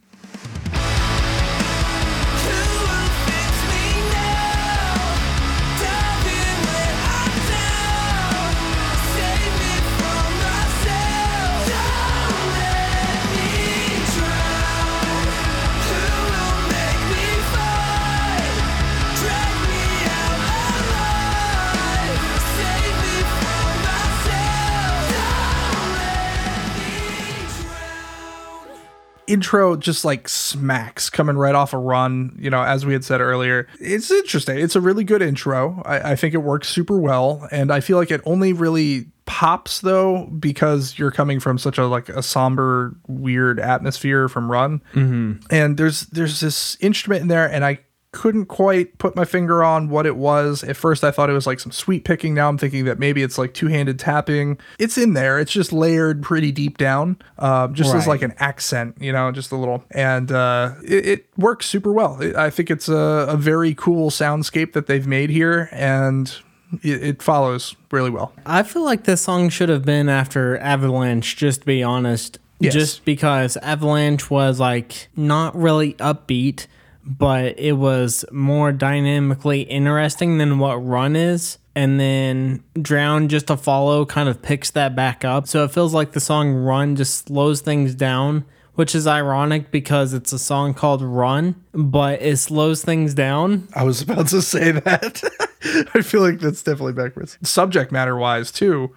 Intro 29.36 29.76
just 29.76 30.06
like 30.06 30.30
smacks 30.30 31.10
coming 31.10 31.36
right 31.36 31.56
off 31.56 31.74
a 31.74 31.78
run, 31.78 32.38
you 32.40 32.50
know, 32.50 32.64
as 32.64 32.86
we 32.86 32.94
had 32.94 33.04
said 33.04 33.20
earlier. 33.20 33.68
It's 33.82 34.10
interesting. 34.10 34.58
It's 34.58 34.78
a 34.78 34.82
really 34.82 35.04
good 35.04 35.22
intro. 35.22 35.84
I, 35.86 36.12
I 36.12 36.16
think 36.16 36.34
it 36.34 36.38
works 36.38 36.70
super 36.70 36.98
well. 36.98 37.46
And 37.52 37.70
I 37.70 37.82
feel 37.82 37.98
like 37.98 38.12
it 38.12 38.22
only 38.26 38.54
really 38.54 39.08
pops 39.26 39.82
though 39.82 40.28
because 40.28 40.98
you're 40.98 41.12
coming 41.12 41.40
from 41.40 41.58
such 41.58 41.78
a 41.78 41.86
like 41.88 42.08
a 42.10 42.22
somber 42.22 42.96
weird 43.08 43.60
atmosphere 43.60 44.30
from 44.30 44.52
run 44.52 44.80
mm-hmm. 44.94 45.34
and 45.50 45.78
there's 45.78 46.02
there's 46.08 46.42
this 46.42 46.78
instrument 46.80 47.24
in 47.24 47.28
there 47.28 47.52
and 47.52 47.66
i 47.66 47.80
couldn't 48.16 48.46
quite 48.46 48.98
put 48.98 49.16
my 49.16 49.26
finger 49.26 49.64
on 49.64 49.90
what 49.90 50.06
it 50.06 50.16
was. 50.16 50.64
At 50.64 50.78
first, 50.78 51.04
I 51.04 51.12
thought 51.12 51.30
it 51.30 51.34
was 51.34 51.46
like 51.46 51.60
some 51.60 51.72
sweep 51.72 52.06
picking. 52.06 52.34
Now 52.34 52.48
I'm 52.48 52.58
thinking 52.58 52.86
that 52.86 52.98
maybe 52.98 53.22
it's 53.22 53.38
like 53.38 53.54
two 53.54 53.68
handed 53.68 54.00
tapping. 54.00 54.58
It's 54.80 54.98
in 54.98 55.14
there. 55.14 55.38
It's 55.38 55.52
just 55.52 55.74
layered 55.74 56.24
pretty 56.24 56.52
deep 56.54 56.78
down, 56.78 57.18
uh, 57.38 57.68
just 57.68 57.94
as 57.94 58.08
like 58.08 58.22
an 58.22 58.34
accent, 58.38 58.96
you 59.00 59.12
know, 59.12 59.32
just 59.32 59.52
a 59.52 59.58
little. 59.58 59.84
And 59.92 60.32
uh, 60.32 60.76
it, 60.84 61.06
it 61.06 61.28
works 61.38 61.66
super 61.66 61.92
well. 61.92 62.20
It, 62.22 62.36
I 62.36 62.50
think 62.50 62.72
it's 62.72 62.88
a, 62.88 63.28
a 63.30 63.38
very 63.38 63.76
cool 63.76 64.10
soundscape 64.10 64.72
that 64.74 64.88
they've 64.88 65.06
made 65.06 65.30
here, 65.30 65.68
and 65.74 66.34
it, 66.82 67.04
it 67.04 67.22
follows 67.22 67.76
really 67.92 68.10
well. 68.10 68.34
I 68.46 68.64
feel 68.64 68.86
like 68.86 69.04
this 69.04 69.22
song 69.22 69.50
should 69.50 69.70
have 69.70 69.84
been 69.84 70.08
after 70.08 70.58
Avalanche, 70.58 71.36
just 71.36 71.62
to 71.62 71.66
be 71.66 71.84
honest. 71.84 72.40
Yes. 72.58 72.74
Just 72.74 73.06
because 73.06 73.58
Avalanche 73.58 74.30
was 74.32 74.62
like 74.62 75.10
not 75.18 75.54
really 75.58 75.94
upbeat, 75.96 76.68
but 77.06 77.60
it 77.60 77.74
was 77.74 78.26
more 78.32 78.72
dynamically 78.72 79.62
interesting 79.62 80.38
than 80.38 80.60
what 80.60 80.76
Run 80.76 81.16
is. 81.16 81.58
And 81.76 82.00
then 82.00 82.64
Drown 82.82 83.28
just 83.28 83.48
to 83.48 83.58
follow 83.58 84.06
kind 84.06 84.30
of 84.30 84.42
picks 84.42 84.72
that 84.72 84.96
back 84.96 85.26
up. 85.26 85.48
So 85.48 85.64
it 85.64 85.72
feels 85.72 85.94
like 85.94 86.14
the 86.14 86.20
song 86.20 86.54
Run 86.54 86.96
just 86.96 87.28
slows 87.28 87.62
things 87.62 87.94
down, 87.94 88.46
which 88.76 88.96
is 88.96 89.06
ironic 89.06 89.72
because 89.72 90.14
it's 90.14 90.32
a 90.32 90.40
song 90.40 90.74
called 90.74 91.02
Run, 91.02 91.56
but 91.74 92.22
it 92.22 92.38
slows 92.38 92.82
things 92.84 93.14
down. 93.14 93.68
I 93.76 93.84
was 93.84 94.02
about 94.02 94.28
to 94.30 94.42
say 94.42 94.72
that. 94.72 95.22
I 95.94 96.02
feel 96.02 96.22
like 96.22 96.40
that's 96.40 96.64
definitely 96.64 96.94
backwards. 96.94 97.38
Subject 97.44 97.92
matter 97.92 98.16
wise, 98.16 98.52
too, 98.52 98.96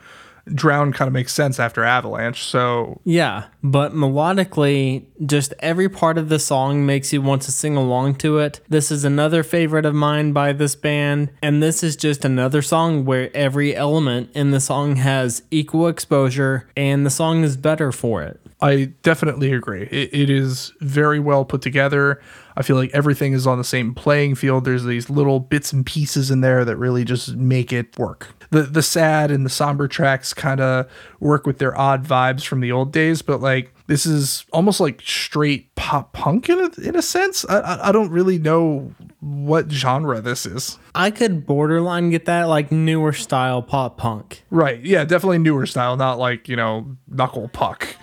Drown 0.55 0.93
kind 0.93 1.07
of 1.07 1.13
makes 1.13 1.33
sense 1.33 1.59
after 1.59 1.85
Avalanche. 1.85 2.43
So 2.43 3.01
Yeah, 3.05 3.45
but 3.63 3.93
melodically, 3.93 5.07
just 5.25 5.55
every 5.61 5.89
part 5.89 6.19
of 6.19 6.29
the 6.29 6.39
song 6.39 6.87
makes 6.87 7.13
you 7.13 7.23
want 7.23 7.43
to 7.43 7.53
sing 7.53 7.77
along 7.77 8.17
to 8.17 8.39
it. 8.39 8.61
This 8.69 8.91
is 8.91 9.05
another 9.05 9.43
favorite 9.43 9.87
of 9.87 9.95
mine 9.95 10.33
by 10.33 10.53
this 10.53 10.75
band, 10.75 11.31
and 11.43 11.63
this 11.63 11.83
is 11.83 11.97
just 11.97 12.25
another 12.25 12.63
song 12.63 13.05
where 13.05 13.35
every 13.37 13.75
element 13.75 14.31
in 14.35 14.51
the 14.51 14.61
song 14.61 14.97
has 14.97 15.43
equal 15.51 15.89
exposure, 15.89 16.69
and 16.77 17.05
the 17.05 17.11
song 17.11 17.45
is 17.45 17.57
better 17.57 17.93
for 17.93 18.23
it. 18.23 18.41
I 18.61 18.93
definitely 19.03 19.53
agree. 19.53 19.85
It, 19.85 20.11
it 20.13 20.31
is 20.31 20.73
very 20.81 21.21
well 21.21 21.45
put 21.45 21.63
together. 21.63 22.21
I 22.57 22.63
feel 22.63 22.75
like 22.75 22.91
everything 22.93 23.33
is 23.33 23.47
on 23.47 23.59
the 23.59 23.65
same 23.65 23.95
playing 23.95 24.35
field. 24.35 24.65
There's 24.65 24.85
these 24.85 25.09
little 25.09 25.39
bits 25.39 25.73
and 25.73 25.87
pieces 25.87 26.31
in 26.31 26.41
there 26.41 26.65
that 26.65 26.77
really 26.77 27.05
just 27.05 27.37
make 27.37 27.73
it 27.73 27.97
work. 27.97 28.35
The 28.51 28.63
the 28.63 28.83
sad 28.83 29.31
and 29.31 29.45
the 29.45 29.51
somber 29.51 29.89
tracks 29.89 30.33
kind 30.33 30.61
of 30.61 30.91
work 31.21 31.47
with 31.47 31.59
their 31.59 31.77
odd 31.79 32.07
vibes 32.07 32.45
from 32.47 32.61
the 32.61 32.73
old 32.73 32.93
days, 32.93 33.23
but 33.23 33.41
like 33.41 33.75
this 33.87 34.07
is 34.07 34.45
almost 34.53 34.81
like 34.81 35.03
straight 35.03 35.75
pop 35.75 36.13
punk 36.13 36.49
in 36.49 36.59
a, 36.59 36.81
in 36.81 36.97
a 36.97 37.03
sense. 37.03 37.45
I, 37.49 37.59
I 37.59 37.89
I 37.89 37.93
don't 37.93 38.11
really 38.11 38.39
know 38.39 38.95
what 39.21 39.71
genre 39.71 40.21
this 40.21 40.47
is. 40.47 40.79
I 40.95 41.11
could 41.11 41.47
borderline 41.47 42.11
get 42.11 42.25
that 42.27 42.45
like 42.45 42.71
newer 42.71 43.13
style 43.13 43.63
pop 43.63 43.97
punk. 43.97 44.45
Right. 44.51 44.81
Yeah, 44.81 45.05
definitely 45.05 45.39
newer 45.39 45.67
style, 45.67 45.97
not 45.97 46.19
like, 46.19 46.49
you 46.49 46.57
know, 46.57 46.97
knuckle 47.09 47.49
puck. 47.49 47.97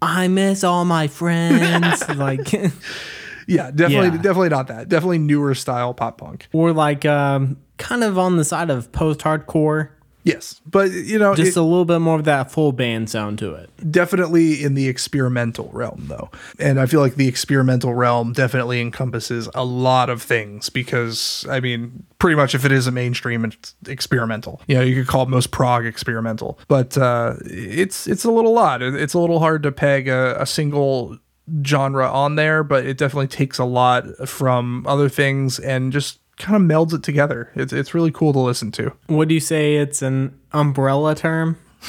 I 0.00 0.28
miss 0.28 0.64
all 0.64 0.84
my 0.84 1.06
friends, 1.06 2.08
like, 2.16 2.52
Yeah, 3.46 3.70
definitely 3.70 4.16
Yeah. 4.16 4.22
definitely 4.22 4.48
not 4.50 4.66
that. 4.68 4.88
Definitely 4.88 5.18
newer 5.18 5.54
style 5.54 5.94
pop 5.94 6.18
punk. 6.18 6.48
or 6.52 6.72
like 6.72 7.04
um, 7.04 7.56
kind 7.78 8.04
of 8.04 8.18
on 8.18 8.36
the 8.36 8.44
side 8.44 8.70
of 8.70 8.90
post 8.92 9.20
hardcore. 9.20 9.88
Yes, 10.24 10.60
but 10.64 10.92
you 10.92 11.18
know, 11.18 11.34
Just 11.34 11.56
it- 11.56 11.60
a 11.60 11.64
little 11.64 11.84
bit 11.84 11.98
more 11.98 12.16
of 12.16 12.24
that 12.26 12.52
full 12.52 12.70
band 12.70 13.10
sound 13.10 13.40
to 13.40 13.54
it. 13.54 13.68
definitely 13.90 14.62
in 14.62 14.74
the 14.74 14.86
experimental 14.86 15.68
realm 15.72 16.04
though. 16.06 16.30
And 16.60 16.78
I 16.78 16.86
feel 16.86 17.00
like 17.00 17.16
the 17.16 17.26
experimental 17.26 17.92
realm 17.92 18.32
definitely 18.32 18.80
encompasses 18.80 19.48
a 19.52 19.64
lot 19.64 20.08
of 20.10 20.22
things 20.22 20.68
because 20.68 21.44
I 21.50 21.58
mean, 21.58 22.04
pretty 22.20 22.36
much 22.36 22.54
if 22.54 22.64
it 22.64 22.70
is 22.70 22.86
a 22.86 22.92
mainstream 22.92 23.44
it's 23.44 23.74
experimental. 23.88 24.60
You 24.68 24.76
know, 24.76 24.82
you 24.82 24.94
could 24.94 25.08
call 25.08 25.26
most 25.26 25.50
prog 25.50 25.84
experimental. 25.86 26.56
But 26.68 26.96
uh 26.96 27.34
it's 27.44 28.06
it's 28.06 28.22
a 28.24 28.30
little. 28.30 28.56
It- 28.80 28.94
It's 28.94 29.14
a 29.14 29.18
little 29.18 29.40
hard 29.40 29.64
to 29.64 29.72
peg 29.72 30.06
a, 30.06 30.40
a 30.40 30.46
single 30.46 31.18
genre 31.64 32.08
on 32.10 32.36
there, 32.36 32.62
but 32.62 32.86
it 32.86 32.98
definitely 32.98 33.28
takes 33.28 33.58
a 33.58 33.64
lot 33.64 34.04
from 34.28 34.86
other 34.86 35.08
things 35.08 35.58
and 35.58 35.92
just 35.92 36.18
kind 36.36 36.56
of 36.56 36.62
melds 36.62 36.92
it 36.94 37.02
together. 37.02 37.50
It's 37.54 37.72
it's 37.72 37.94
really 37.94 38.10
cool 38.10 38.32
to 38.32 38.38
listen 38.38 38.70
to. 38.72 38.92
Would 39.08 39.30
you 39.30 39.40
say 39.40 39.76
it's 39.76 40.02
an 40.02 40.38
umbrella 40.52 41.14
term? 41.14 41.58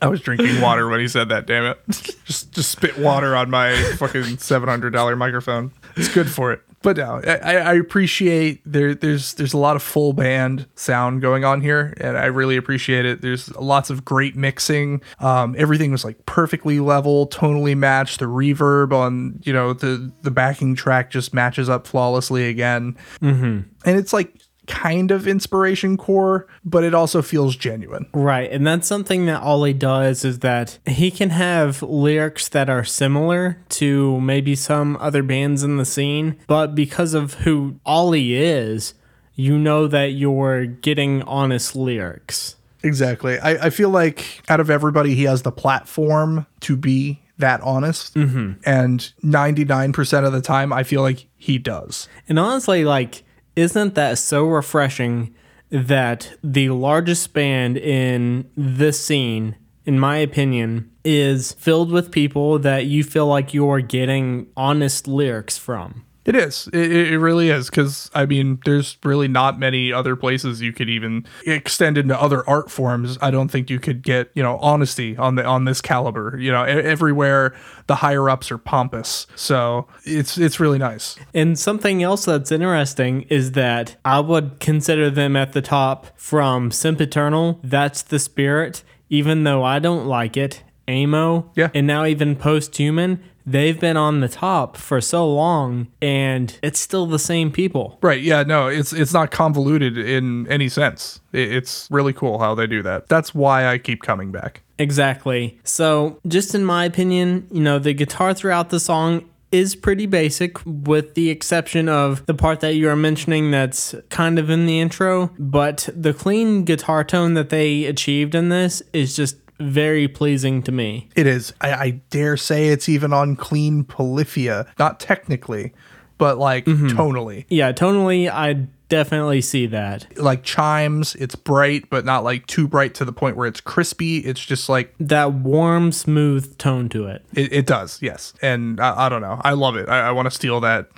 I 0.00 0.06
was 0.06 0.20
drinking 0.20 0.60
water 0.60 0.88
when 0.88 1.00
he 1.00 1.08
said 1.08 1.28
that. 1.30 1.46
Damn 1.46 1.64
it! 1.64 1.80
just 2.24 2.52
just 2.52 2.70
spit 2.70 2.98
water 2.98 3.34
on 3.36 3.50
my 3.50 3.74
fucking 3.98 4.38
seven 4.38 4.68
hundred 4.68 4.90
dollar 4.90 5.16
microphone. 5.16 5.72
It's 5.96 6.12
good 6.12 6.30
for 6.30 6.52
it. 6.52 6.62
But 6.82 6.96
no, 6.96 7.20
I, 7.26 7.56
I 7.56 7.74
appreciate 7.74 8.62
there. 8.64 8.94
There's 8.94 9.34
there's 9.34 9.52
a 9.52 9.58
lot 9.58 9.74
of 9.74 9.82
full 9.82 10.12
band 10.12 10.66
sound 10.76 11.20
going 11.20 11.44
on 11.44 11.60
here, 11.60 11.92
and 12.00 12.16
I 12.16 12.26
really 12.26 12.56
appreciate 12.56 13.04
it. 13.04 13.20
There's 13.20 13.54
lots 13.56 13.90
of 13.90 14.04
great 14.04 14.36
mixing. 14.36 15.02
Um, 15.18 15.56
everything 15.58 15.90
was 15.90 16.04
like 16.04 16.24
perfectly 16.24 16.78
level, 16.78 17.26
tonally 17.28 17.76
matched. 17.76 18.20
The 18.20 18.26
reverb 18.26 18.92
on 18.92 19.40
you 19.42 19.52
know 19.52 19.72
the 19.72 20.12
the 20.22 20.30
backing 20.30 20.76
track 20.76 21.10
just 21.10 21.34
matches 21.34 21.68
up 21.68 21.86
flawlessly 21.86 22.48
again. 22.48 22.96
Mm-hmm. 23.20 23.68
And 23.84 23.98
it's 23.98 24.12
like 24.12 24.40
kind 24.68 25.10
of 25.10 25.26
inspiration 25.26 25.96
core, 25.96 26.46
but 26.64 26.84
it 26.84 26.94
also 26.94 27.22
feels 27.22 27.56
genuine. 27.56 28.06
Right, 28.12 28.50
and 28.50 28.66
that's 28.66 28.86
something 28.86 29.26
that 29.26 29.42
Ollie 29.42 29.72
does 29.72 30.24
is 30.24 30.38
that 30.40 30.78
he 30.86 31.10
can 31.10 31.30
have 31.30 31.82
lyrics 31.82 32.48
that 32.50 32.70
are 32.70 32.84
similar 32.84 33.58
to 33.70 34.20
maybe 34.20 34.54
some 34.54 34.96
other 34.98 35.24
bands 35.24 35.64
in 35.64 35.76
the 35.76 35.84
scene, 35.84 36.38
but 36.46 36.74
because 36.74 37.14
of 37.14 37.34
who 37.34 37.80
Ollie 37.84 38.34
is, 38.34 38.94
you 39.34 39.58
know 39.58 39.86
that 39.86 40.12
you're 40.12 40.66
getting 40.66 41.22
honest 41.22 41.74
lyrics. 41.74 42.56
Exactly. 42.82 43.38
I, 43.38 43.66
I 43.66 43.70
feel 43.70 43.90
like 43.90 44.42
out 44.48 44.60
of 44.60 44.70
everybody, 44.70 45.14
he 45.14 45.24
has 45.24 45.42
the 45.42 45.52
platform 45.52 46.46
to 46.60 46.76
be 46.76 47.22
that 47.38 47.60
honest. 47.62 48.14
Mm-hmm. 48.14 48.60
And 48.64 49.12
99% 49.22 50.26
of 50.26 50.32
the 50.32 50.40
time, 50.40 50.72
I 50.72 50.82
feel 50.82 51.02
like 51.02 51.26
he 51.36 51.58
does. 51.58 52.08
And 52.28 52.38
honestly, 52.38 52.84
like, 52.84 53.22
isn't 53.58 53.96
that 53.96 54.18
so 54.18 54.44
refreshing 54.46 55.34
that 55.70 56.32
the 56.44 56.70
largest 56.70 57.32
band 57.32 57.76
in 57.76 58.48
this 58.56 59.04
scene, 59.04 59.56
in 59.84 59.98
my 59.98 60.18
opinion, 60.18 60.90
is 61.04 61.52
filled 61.52 61.90
with 61.90 62.12
people 62.12 62.60
that 62.60 62.86
you 62.86 63.02
feel 63.02 63.26
like 63.26 63.52
you're 63.52 63.80
getting 63.80 64.46
honest 64.56 65.08
lyrics 65.08 65.58
from? 65.58 66.04
It 66.28 66.36
is. 66.36 66.68
It, 66.74 66.92
it 67.12 67.18
really 67.18 67.48
is. 67.48 67.70
Because, 67.70 68.10
I 68.14 68.26
mean, 68.26 68.60
there's 68.66 68.98
really 69.02 69.28
not 69.28 69.58
many 69.58 69.92
other 69.92 70.14
places 70.14 70.60
you 70.60 70.74
could 70.74 70.90
even 70.90 71.24
extend 71.46 71.96
into 71.96 72.20
other 72.20 72.46
art 72.48 72.70
forms. 72.70 73.16
I 73.22 73.30
don't 73.30 73.48
think 73.48 73.70
you 73.70 73.80
could 73.80 74.02
get, 74.02 74.30
you 74.34 74.42
know, 74.42 74.58
honesty 74.58 75.16
on 75.16 75.36
the 75.36 75.44
on 75.46 75.64
this 75.64 75.80
caliber. 75.80 76.36
You 76.38 76.52
know, 76.52 76.64
everywhere 76.64 77.54
the 77.86 77.96
higher 77.96 78.28
ups 78.28 78.50
are 78.52 78.58
pompous. 78.58 79.26
So 79.36 79.88
it's 80.04 80.36
it's 80.36 80.60
really 80.60 80.78
nice. 80.78 81.16
And 81.32 81.58
something 81.58 82.02
else 82.02 82.26
that's 82.26 82.52
interesting 82.52 83.22
is 83.30 83.52
that 83.52 83.96
I 84.04 84.20
would 84.20 84.60
consider 84.60 85.08
them 85.10 85.34
at 85.34 85.54
the 85.54 85.62
top 85.62 86.08
from 86.20 86.70
Sempiternal. 86.70 87.58
That's 87.64 88.02
the 88.02 88.18
spirit, 88.18 88.84
even 89.08 89.44
though 89.44 89.64
I 89.64 89.78
don't 89.78 90.06
like 90.06 90.36
it. 90.36 90.62
Amo, 90.86 91.50
Yeah. 91.54 91.68
and 91.74 91.86
now 91.86 92.06
even 92.06 92.34
Posthuman, 92.34 93.18
they've 93.50 93.78
been 93.78 93.96
on 93.96 94.20
the 94.20 94.28
top 94.28 94.76
for 94.76 95.00
so 95.00 95.32
long, 95.32 95.88
and 96.02 96.58
it's 96.62 96.80
still 96.80 97.06
the 97.06 97.18
same 97.18 97.50
people. 97.50 97.98
Right. 98.02 98.20
Yeah. 98.20 98.42
No, 98.42 98.68
it's 98.68 98.92
it's 98.92 99.12
not 99.12 99.30
convoluted 99.30 99.96
in 99.98 100.46
any 100.48 100.68
sense. 100.68 101.20
It's 101.32 101.88
really 101.90 102.12
cool 102.12 102.38
how 102.38 102.54
they 102.54 102.66
do 102.66 102.82
that. 102.82 103.08
That's 103.08 103.34
why 103.34 103.66
I 103.66 103.78
keep 103.78 104.02
coming 104.02 104.32
back. 104.32 104.62
Exactly. 104.78 105.58
So, 105.64 106.20
just 106.26 106.54
in 106.54 106.64
my 106.64 106.84
opinion, 106.84 107.48
you 107.50 107.60
know, 107.60 107.78
the 107.78 107.92
guitar 107.92 108.32
throughout 108.32 108.70
the 108.70 108.78
song 108.80 109.28
is 109.50 109.74
pretty 109.74 110.06
basic, 110.06 110.58
with 110.64 111.14
the 111.14 111.30
exception 111.30 111.88
of 111.88 112.24
the 112.26 112.34
part 112.34 112.60
that 112.60 112.74
you 112.74 112.88
are 112.88 112.96
mentioning 112.96 113.50
that's 113.50 113.94
kind 114.10 114.38
of 114.38 114.50
in 114.50 114.66
the 114.66 114.78
intro. 114.78 115.32
But 115.38 115.88
the 115.94 116.12
clean 116.12 116.64
guitar 116.64 117.02
tone 117.02 117.34
that 117.34 117.50
they 117.50 117.84
achieved 117.86 118.34
in 118.34 118.50
this 118.50 118.82
is 118.92 119.16
just 119.16 119.36
very 119.58 120.08
pleasing 120.08 120.62
to 120.62 120.72
me. 120.72 121.08
It 121.16 121.26
is. 121.26 121.52
I, 121.60 121.72
I 121.72 121.90
dare 122.10 122.36
say 122.36 122.68
it's 122.68 122.88
even 122.88 123.12
on 123.12 123.36
clean 123.36 123.84
polyphia. 123.84 124.66
Not 124.78 125.00
technically, 125.00 125.72
but 126.16 126.38
like 126.38 126.64
mm-hmm. 126.64 126.88
tonally. 126.88 127.44
Yeah, 127.48 127.72
tonally, 127.72 128.30
I 128.30 128.66
definitely 128.88 129.40
see 129.40 129.66
that. 129.66 130.06
like 130.18 130.42
chimes. 130.42 131.14
It's 131.16 131.34
bright, 131.34 131.90
but 131.90 132.04
not 132.04 132.24
like 132.24 132.46
too 132.46 132.66
bright 132.66 132.94
to 132.94 133.04
the 133.04 133.12
point 133.12 133.36
where 133.36 133.46
it's 133.46 133.60
crispy. 133.60 134.18
It's 134.18 134.44
just 134.44 134.68
like 134.68 134.94
That 134.98 135.32
warm, 135.32 135.92
smooth 135.92 136.56
tone 136.58 136.88
to 136.90 137.06
it. 137.06 137.24
it, 137.34 137.52
it 137.52 137.66
does, 137.66 138.00
yes. 138.00 138.32
And 138.42 138.80
I, 138.80 139.06
I 139.06 139.08
don't 139.08 139.22
know. 139.22 139.40
I 139.44 139.52
love 139.52 139.76
it. 139.76 139.88
I, 139.88 140.08
I 140.08 140.10
want 140.12 140.26
to 140.26 140.30
steal 140.30 140.60
that 140.60 140.88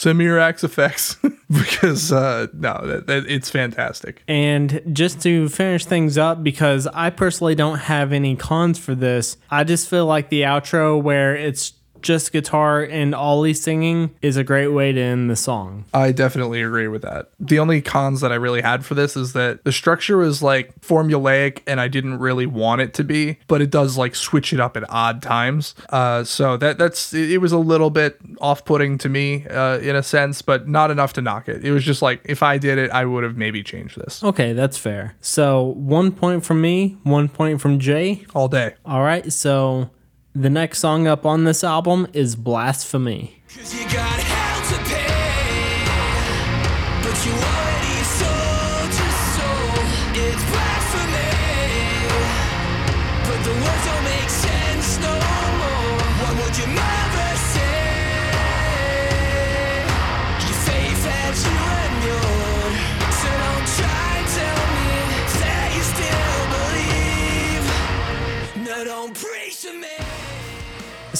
Samirax 0.00 0.64
effects 0.64 1.18
because 1.50 2.10
uh, 2.10 2.46
no, 2.54 2.80
that, 2.86 3.06
that, 3.06 3.26
it's 3.26 3.50
fantastic. 3.50 4.22
And 4.26 4.80
just 4.92 5.20
to 5.22 5.50
finish 5.50 5.84
things 5.84 6.16
up, 6.16 6.42
because 6.42 6.86
I 6.86 7.10
personally 7.10 7.54
don't 7.54 7.80
have 7.80 8.10
any 8.10 8.34
cons 8.34 8.78
for 8.78 8.94
this, 8.94 9.36
I 9.50 9.64
just 9.64 9.90
feel 9.90 10.06
like 10.06 10.30
the 10.30 10.42
outro 10.42 11.00
where 11.00 11.36
it's 11.36 11.74
just 12.02 12.32
guitar 12.32 12.82
and 12.82 13.14
Ollie 13.14 13.54
singing 13.54 14.14
is 14.22 14.36
a 14.36 14.44
great 14.44 14.68
way 14.68 14.92
to 14.92 15.00
end 15.00 15.30
the 15.30 15.36
song. 15.36 15.84
I 15.92 16.12
definitely 16.12 16.62
agree 16.62 16.88
with 16.88 17.02
that. 17.02 17.30
The 17.38 17.58
only 17.58 17.80
cons 17.82 18.20
that 18.20 18.32
I 18.32 18.36
really 18.36 18.62
had 18.62 18.84
for 18.84 18.94
this 18.94 19.16
is 19.16 19.32
that 19.34 19.64
the 19.64 19.72
structure 19.72 20.16
was 20.16 20.42
like 20.42 20.78
formulaic 20.80 21.60
and 21.66 21.80
I 21.80 21.88
didn't 21.88 22.18
really 22.18 22.46
want 22.46 22.80
it 22.80 22.94
to 22.94 23.04
be, 23.04 23.38
but 23.46 23.60
it 23.62 23.70
does 23.70 23.96
like 23.96 24.14
switch 24.14 24.52
it 24.52 24.60
up 24.60 24.76
at 24.76 24.84
odd 24.88 25.22
times. 25.22 25.74
Uh, 25.90 26.24
so 26.24 26.56
that 26.56 26.78
that's 26.78 27.12
it, 27.14 27.40
was 27.40 27.52
a 27.52 27.58
little 27.58 27.90
bit 27.90 28.20
off-putting 28.40 28.98
to 28.98 29.08
me 29.08 29.46
uh, 29.48 29.78
in 29.78 29.96
a 29.96 30.02
sense, 30.02 30.42
but 30.42 30.68
not 30.68 30.90
enough 30.90 31.12
to 31.14 31.22
knock 31.22 31.48
it. 31.48 31.64
It 31.64 31.72
was 31.72 31.84
just 31.84 32.02
like 32.02 32.20
if 32.24 32.42
I 32.42 32.58
did 32.58 32.78
it, 32.78 32.90
I 32.90 33.04
would 33.04 33.24
have 33.24 33.36
maybe 33.36 33.62
changed 33.62 33.98
this 33.98 34.22
Okay, 34.22 34.52
that's 34.52 34.76
fair. 34.76 35.14
So 35.20 35.62
one 35.62 36.12
point 36.12 36.44
from 36.44 36.60
me, 36.60 36.96
one 37.02 37.28
point 37.28 37.60
from 37.60 37.78
Jay. 37.78 38.24
all 38.34 38.48
day. 38.48 38.74
All 38.84 39.02
right, 39.02 39.32
so 39.32 39.90
the 40.34 40.50
next 40.50 40.78
song 40.78 41.06
up 41.06 41.26
on 41.26 41.44
this 41.44 41.64
album 41.64 42.06
is 42.12 42.36
Blasphemy. 42.36 43.42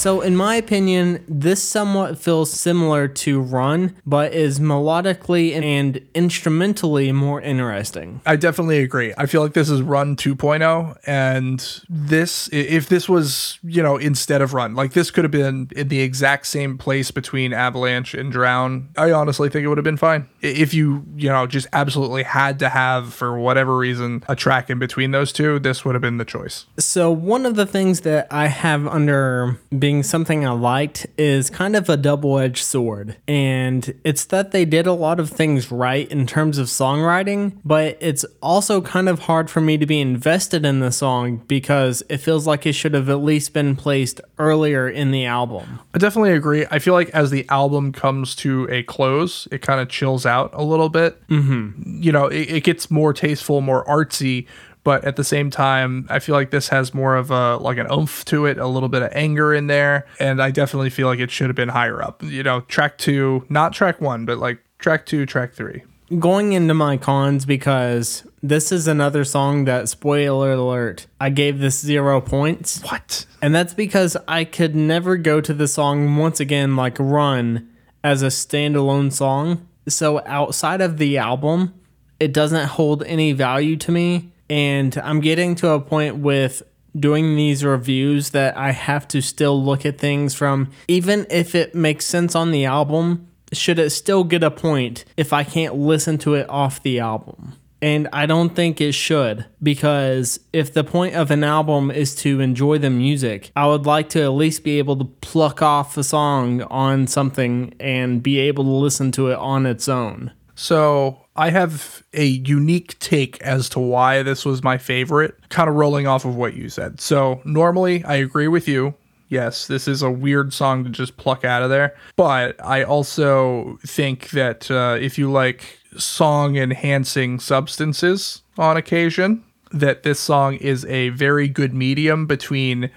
So, 0.01 0.23
in 0.23 0.35
my 0.35 0.55
opinion, 0.55 1.23
this 1.29 1.63
somewhat 1.63 2.17
feels 2.17 2.51
similar 2.51 3.07
to 3.07 3.39
Run, 3.39 3.95
but 4.07 4.33
is 4.33 4.59
melodically 4.59 5.53
and 5.53 6.01
instrumentally 6.15 7.13
more 7.13 7.39
interesting. 7.43 8.23
I 8.25 8.37
definitely 8.37 8.79
agree. 8.79 9.13
I 9.19 9.27
feel 9.27 9.43
like 9.43 9.53
this 9.53 9.69
is 9.69 9.83
Run 9.83 10.17
2.0, 10.17 10.97
and 11.05 11.83
this, 11.91 12.49
if 12.51 12.89
this 12.89 13.11
was, 13.11 13.59
you 13.63 13.83
know, 13.83 13.99
instead 13.99 14.41
of 14.41 14.55
Run, 14.55 14.75
like 14.75 14.95
this 14.95 15.11
could 15.11 15.25
have 15.25 15.31
been 15.31 15.69
in 15.77 15.89
the 15.89 16.01
exact 16.01 16.47
same 16.47 16.79
place 16.79 17.11
between 17.11 17.53
Avalanche 17.53 18.15
and 18.15 18.33
Drown. 18.33 18.89
I 18.97 19.13
honestly 19.13 19.51
think 19.51 19.65
it 19.65 19.69
would 19.69 19.77
have 19.77 19.85
been 19.85 19.99
fine 19.99 20.31
if 20.41 20.73
you, 20.73 21.05
you 21.15 21.29
know, 21.29 21.47
just 21.47 21.67
absolutely 21.75 22.23
had 22.23 22.59
to 22.61 22.71
have 22.71 23.13
for 23.13 23.39
whatever 23.39 23.77
reason 23.77 24.25
a 24.31 24.35
track 24.35 24.71
in 24.71 24.79
between 24.79 25.11
those 25.11 25.31
two. 25.31 25.59
This 25.59 25.85
would 25.85 25.95
have 25.95 26.01
been 26.01 26.17
the 26.17 26.25
choice. 26.25 26.65
So, 26.79 27.11
one 27.13 27.45
of 27.45 27.55
the 27.55 27.67
things 27.67 28.01
that 28.01 28.29
I 28.31 28.47
have 28.47 28.87
under 28.87 29.61
being 29.79 29.90
something 30.03 30.47
I 30.47 30.53
liked 30.53 31.07
is 31.19 31.51
kind 31.51 31.75
of 31.77 31.89
a 31.89 31.97
double 31.97 32.39
edged 32.39 32.65
sword. 32.65 33.17
And 33.27 33.95
it's 34.05 34.25
that 34.27 34.53
they 34.53 34.65
did 34.65 34.87
a 34.87 34.93
lot 34.93 35.19
of 35.19 35.31
things 35.31 35.71
right 35.71 36.11
in 36.11 36.27
terms 36.27 36.59
of 36.59 36.69
songwriting, 36.69 37.59
but 37.65 37.99
it's 38.01 38.25
also 38.41 38.81
kind 38.81 39.09
of 39.09 39.21
hard 39.21 39.51
for 39.51 39.61
me 39.61 39.77
to 39.79 39.87
be 39.87 40.01
invested 40.01 40.65
in 40.65 40.81
the 40.81 40.93
song 40.93 41.39
because 41.49 42.03
it 42.09 42.19
feels 42.19 42.47
like 42.47 42.67
it 42.67 42.73
should 42.73 42.95
have 42.95 43.09
at 43.09 43.23
least 43.23 43.53
been 43.53 43.77
placed 43.77 44.21
earlier 44.39 44.89
in 44.89 45.11
the 45.11 45.27
album. 45.27 45.81
I 45.95 45.99
definitely 45.99 46.33
agree. 46.33 46.67
I 46.71 46.79
feel 46.79 46.95
like 46.95 47.11
as 47.11 47.31
the 47.31 47.47
album 47.49 47.93
comes 47.93 48.35
to 48.37 48.69
a 48.71 48.83
close, 48.85 49.49
it 49.51 49.63
kind 49.63 49.81
of 49.81 49.89
chills 49.89 50.25
out 50.25 50.51
a 50.55 50.63
little 50.63 50.89
bit. 50.89 51.27
Mm-hmm. 51.29 52.03
You 52.03 52.13
know, 52.13 52.27
it, 52.27 52.51
it 52.51 52.65
gets 52.65 52.91
more 52.91 53.13
tasteful, 53.13 53.61
more 53.61 53.85
artsy, 53.85 54.47
but 54.85 55.05
at 55.05 55.17
the 55.17 55.25
same 55.25 55.51
time, 55.51 56.07
I 56.09 56.19
feel 56.21 56.35
like 56.35 56.51
this 56.51 56.69
has 56.69 56.95
more 56.95 57.17
of 57.17 57.31
a 57.31 57.57
like 57.59 57.79
an 57.79 57.87
oomph 57.93 58.25
to 58.27 58.47
it, 58.47 58.59
a 58.59 58.67
little 58.67 58.89
bit 58.89 59.03
of 59.03 59.11
anger 59.13 59.53
in 59.55 59.67
there, 59.67 60.07
and 60.19 60.43
I 60.43 60.51
definitely 60.51 60.91
feel 60.91 61.07
like 61.07 61.19
it 61.19 61.31
should 61.31 61.49
have 61.49 61.57
been 61.57 61.69
higher 61.71 62.03
up. 62.03 62.23
You 62.23 62.43
know, 62.43 62.61
track 62.63 62.99
two, 62.99 63.45
not 63.49 63.73
track 63.73 64.01
one, 64.01 64.25
but 64.25 64.39
like 64.39 64.59
track 64.79 65.05
two, 65.07 65.27
track 65.27 65.53
three. 65.53 65.83
going 66.19 66.53
into 66.55 66.75
my 66.75 66.97
cons 66.97 67.45
because 67.47 68.25
this 68.43 68.73
is 68.73 68.89
another 68.89 69.23
song 69.23 69.65
that 69.67 69.89
spoiler 69.89 70.53
alert 70.53 71.07
i 71.21 71.29
gave 71.29 71.59
this 71.61 71.79
zero 71.79 72.21
points 72.21 72.81
What? 72.83 73.27
and 73.43 73.55
that's 73.55 73.75
because 73.75 74.17
i 74.27 74.45
could 74.45 74.75
never 74.75 75.17
go 75.19 75.41
to 75.43 75.53
the 75.55 75.69
song 75.69 76.17
once 76.17 76.41
again 76.41 76.75
like 76.75 76.97
run 76.99 77.69
as 78.03 78.23
a 78.23 78.27
standalone 78.29 79.13
song 79.13 79.69
so 79.87 80.21
outside 80.27 80.81
of 80.81 80.97
the 80.99 81.19
album 81.19 81.75
it 82.19 82.33
doesn't 82.33 82.67
hold 82.69 83.05
any 83.05 83.33
value 83.33 83.77
to 83.77 83.93
me 83.93 84.33
and 84.51 84.99
i'm 84.99 85.21
getting 85.21 85.55
to 85.55 85.71
a 85.71 85.81
point 85.81 86.17
with 86.17 86.63
doing 86.99 87.37
these 87.37 87.65
reviews 87.65 88.31
that 88.31 88.55
i 88.57 88.73
have 88.73 89.09
to 89.09 89.23
still 89.23 89.63
look 89.63 89.87
at 89.87 89.97
things 89.97 90.35
from 90.35 90.71
even 90.89 91.27
if 91.31 91.55
it 91.55 91.75
makes 91.75 92.05
sense 92.05 92.35
on 92.35 92.51
the 92.51 92.67
album 92.67 93.27
should 93.53 93.79
it 93.79 93.91
still 93.91 94.25
get 94.25 94.43
a 94.43 94.51
point 94.51 95.05
if 95.17 95.33
I 95.33 95.45
can't 95.45 95.75
listen 95.75 96.19
to 96.19 96.35
it 96.35 96.49
off 96.49 96.83
the 96.83 97.01
album? 97.01 97.55
And 97.83 98.09
I 98.13 98.27
don't 98.27 98.55
think 98.55 98.81
it 98.81 98.93
should 98.93 99.47
because 99.63 100.39
if 100.53 100.73
the 100.73 100.85
point 100.85 101.15
of 101.15 101.31
an 101.31 101.43
album 101.43 101.91
is 101.91 102.15
to 102.17 102.41
enjoy 102.41 102.77
the 102.77 102.91
music, 102.91 103.51
I 103.57 103.67
would 103.67 103.87
like 103.87 104.11
to 104.11 104.23
at 104.23 104.33
least 104.33 104.65
be 104.65 104.79
able 104.79 104.97
to 104.97 105.05
pluck 105.05 105.63
off 105.63 105.97
a 105.97 106.05
song 106.05 106.63
on 106.65 107.07
something 107.07 107.75
and 107.81 108.23
be 108.23 108.39
able 108.39 108.65
to 108.65 108.71
listen 108.71 109.13
to 109.13 109.29
it 109.29 109.39
on 109.39 109.65
its 109.65 109.89
own. 109.89 110.33
So 110.55 111.25
I 111.37 111.51
have 111.51 112.03
a 112.13 112.25
unique 112.25 112.99
take 112.99 113.41
as 113.41 113.69
to 113.71 113.81
why 113.81 114.23
this 114.23 114.45
was 114.45 114.63
my 114.63 114.79
favorite, 114.79 115.37
kind 115.49 115.69
of 115.69 115.77
rolling 115.77 116.07
off 116.07 116.25
of 116.25 116.37
what 116.37 116.55
you 116.55 116.69
said. 116.69 117.01
So 117.01 117.41
normally 117.45 118.05
I 118.05 118.17
agree 118.17 118.49
with 118.49 118.67
you. 118.67 118.95
Yes, 119.29 119.69
this 119.69 119.87
is 119.87 120.03
a 120.03 120.11
weird 120.11 120.53
song 120.53 120.83
to 120.85 120.91
just 120.91 121.17
pluck 121.17 121.45
out 121.45 121.63
of 121.63 121.71
there. 121.71 121.95
But 122.17 122.63
I 122.65 122.83
also 122.83 123.79
think 123.87 124.31
that 124.31 124.69
uh, 124.71 124.99
if 125.01 125.19
you 125.19 125.31
like 125.31 125.79
song 125.97 126.57
enhancing 126.57 127.39
substances 127.39 128.43
on 128.59 128.77
occasion, 128.77 129.45
that 129.71 130.03
this 130.03 130.19
song 130.19 130.57
is 130.57 130.85
a 130.87 131.11
very 131.11 131.47
good 131.47 131.73
medium 131.73 132.27
between 132.27 132.91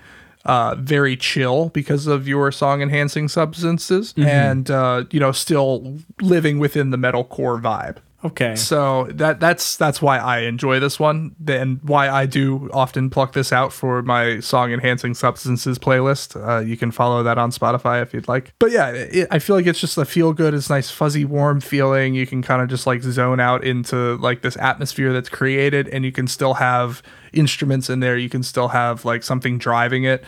uh, 0.45 0.75
very 0.75 1.15
chill 1.15 1.69
because 1.69 2.07
of 2.07 2.27
your 2.27 2.51
song 2.51 2.81
enhancing 2.81 3.27
substances 3.27 4.13
and, 4.17 4.71
uh, 4.71 5.03
you 5.11 5.19
know, 5.19 5.31
still 5.31 5.99
living 6.19 6.57
within 6.57 6.89
the 6.89 6.97
metalcore 6.97 7.61
vibe. 7.61 7.97
Okay. 8.25 8.55
So 8.55 9.07
that 9.11 9.39
that's 9.39 9.75
that's 9.75 10.01
why 10.01 10.17
I 10.17 10.39
enjoy 10.39 10.79
this 10.79 10.99
one, 10.99 11.35
and 11.47 11.79
why 11.83 12.09
I 12.09 12.25
do 12.25 12.69
often 12.73 13.09
pluck 13.09 13.33
this 13.33 13.51
out 13.51 13.73
for 13.73 14.01
my 14.01 14.39
song 14.39 14.71
enhancing 14.71 15.13
substances 15.13 15.77
playlist. 15.77 16.35
Uh, 16.35 16.59
you 16.61 16.77
can 16.77 16.91
follow 16.91 17.23
that 17.23 17.37
on 17.37 17.51
Spotify 17.51 18.01
if 18.01 18.13
you'd 18.13 18.27
like. 18.27 18.53
But 18.59 18.71
yeah, 18.71 18.89
it, 18.91 19.27
I 19.29 19.39
feel 19.39 19.55
like 19.55 19.67
it's 19.67 19.79
just 19.79 19.97
a 19.97 20.05
feel 20.05 20.31
good. 20.31 20.53
It's 20.53 20.69
nice, 20.69 20.89
fuzzy, 20.89 21.25
warm 21.25 21.59
feeling. 21.59 22.13
You 22.15 22.25
can 22.25 22.41
kind 22.41 22.61
of 22.61 22.69
just 22.69 22.87
like 22.87 23.01
zone 23.01 23.39
out 23.39 23.63
into 23.63 24.15
like 24.17 24.41
this 24.41 24.55
atmosphere 24.57 25.11
that's 25.11 25.29
created, 25.29 25.89
and 25.89 26.05
you 26.05 26.11
can 26.11 26.27
still 26.27 26.55
have 26.55 27.03
instruments 27.33 27.89
in 27.89 27.99
there. 27.99 28.15
You 28.15 28.29
can 28.29 28.43
still 28.43 28.69
have 28.69 29.03
like 29.05 29.23
something 29.23 29.57
driving 29.57 30.05
it. 30.05 30.23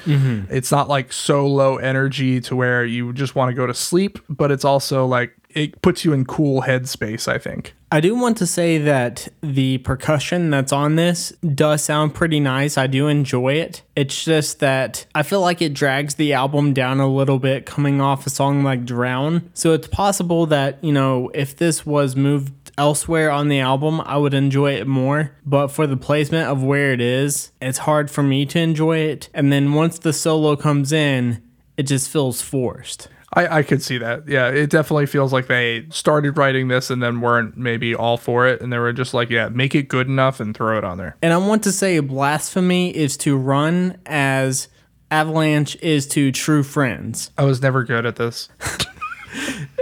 It's 0.50 0.72
not 0.72 0.90
like 0.90 1.14
so 1.14 1.48
low 1.48 1.78
energy 1.78 2.42
to 2.42 2.56
where 2.56 2.84
you 2.84 3.14
just 3.14 3.36
want 3.36 3.50
to 3.52 3.54
go 3.56 3.66
to 3.66 3.74
sleep, 3.74 4.20
but 4.28 4.52
it's 4.52 4.66
also 4.66 5.06
like 5.06 5.34
it 5.50 5.82
puts 5.82 6.04
you 6.04 6.12
in 6.12 6.26
cool 6.26 6.64
headspace. 6.64 7.28
I 7.30 7.38
think. 7.38 7.74
I 7.96 8.02
do 8.02 8.14
want 8.14 8.36
to 8.40 8.46
say 8.46 8.78
that 8.80 9.30
the 9.40 9.78
percussion 9.78 10.50
that's 10.50 10.74
on 10.74 10.98
this 10.98 11.32
does 11.54 11.82
sound 11.82 12.14
pretty 12.14 12.42
nice. 12.42 12.78
I 12.78 12.88
do 12.88 13.08
enjoy 13.08 13.54
it. 13.54 13.84
It's 13.96 14.26
just 14.26 14.60
that 14.60 15.06
I 15.16 15.24
feel 15.24 15.40
like 15.40 15.62
it 15.62 15.74
drags 15.74 16.16
the 16.16 16.34
album 16.34 16.74
down 16.74 17.00
a 17.00 17.08
little 17.08 17.40
bit 17.40 17.66
coming 17.66 18.02
off 18.02 18.28
a 18.28 18.30
song 18.30 18.64
like 18.64 18.84
Drown. 18.84 19.50
So 19.54 19.72
it's 19.72 19.88
possible 19.88 20.46
that, 20.48 20.84
you 20.84 20.92
know, 20.92 21.32
if 21.34 21.56
this 21.56 21.86
was 21.86 22.18
moved 22.18 22.74
elsewhere 22.78 23.32
on 23.32 23.48
the 23.48 23.62
album, 23.62 24.02
I 24.02 24.18
would 24.18 24.34
enjoy 24.34 24.74
it 24.74 24.88
more. 24.88 25.32
But 25.46 25.68
for 25.68 25.88
the 25.88 25.96
placement 25.96 26.50
of 26.50 26.62
where 26.62 26.92
it 26.92 27.00
is, 27.00 27.54
it's 27.62 27.78
hard 27.78 28.12
for 28.12 28.24
me 28.24 28.46
to 28.48 28.60
enjoy 28.60 28.98
it. 28.98 29.30
And 29.34 29.54
then 29.54 29.72
once 29.72 30.00
the 30.00 30.12
solo 30.12 30.58
comes 30.58 30.92
in, 30.92 31.42
it 31.78 31.84
just 31.84 32.10
feels 32.10 32.42
forced. 32.42 33.08
I, 33.36 33.58
I 33.60 33.64
could 33.64 33.84
see 33.84 33.98
that. 33.98 34.28
Yeah, 34.28 34.48
it 34.48 34.70
definitely 34.70 35.06
feels 35.08 35.34
like 35.34 35.48
they 35.48 35.86
started 35.90 36.38
writing 36.38 36.70
this 36.70 36.90
and 36.90 37.04
then 37.04 37.22
weren't 37.22 37.58
maybe 37.58 37.94
all 37.94 38.18
for 38.18 38.48
it. 38.48 38.62
And 38.62 38.72
they 38.72 38.78
were 38.78 38.94
just 38.94 39.14
like, 39.14 39.30
yeah, 39.30 39.50
make 39.50 39.76
it 39.76 39.90
good 39.90 40.08
enough 40.08 40.40
and 40.40 40.56
throw 40.56 40.78
it 40.78 40.84
on 40.84 40.98
there. 40.98 41.18
And 41.22 41.34
I 41.34 41.38
want 41.38 41.64
to 41.64 41.72
say 41.72 42.00
blasphemy 42.00 42.96
is 42.96 43.18
to 43.18 43.36
run 43.36 43.98
as 44.06 44.70
Avalanche 45.12 45.76
is 45.82 46.08
to 46.08 46.32
true 46.32 46.64
friends. 46.64 47.32
I 47.38 47.44
was 47.44 47.62
never 47.62 47.84
good 47.84 48.06
at 48.06 48.16
this. 48.16 48.50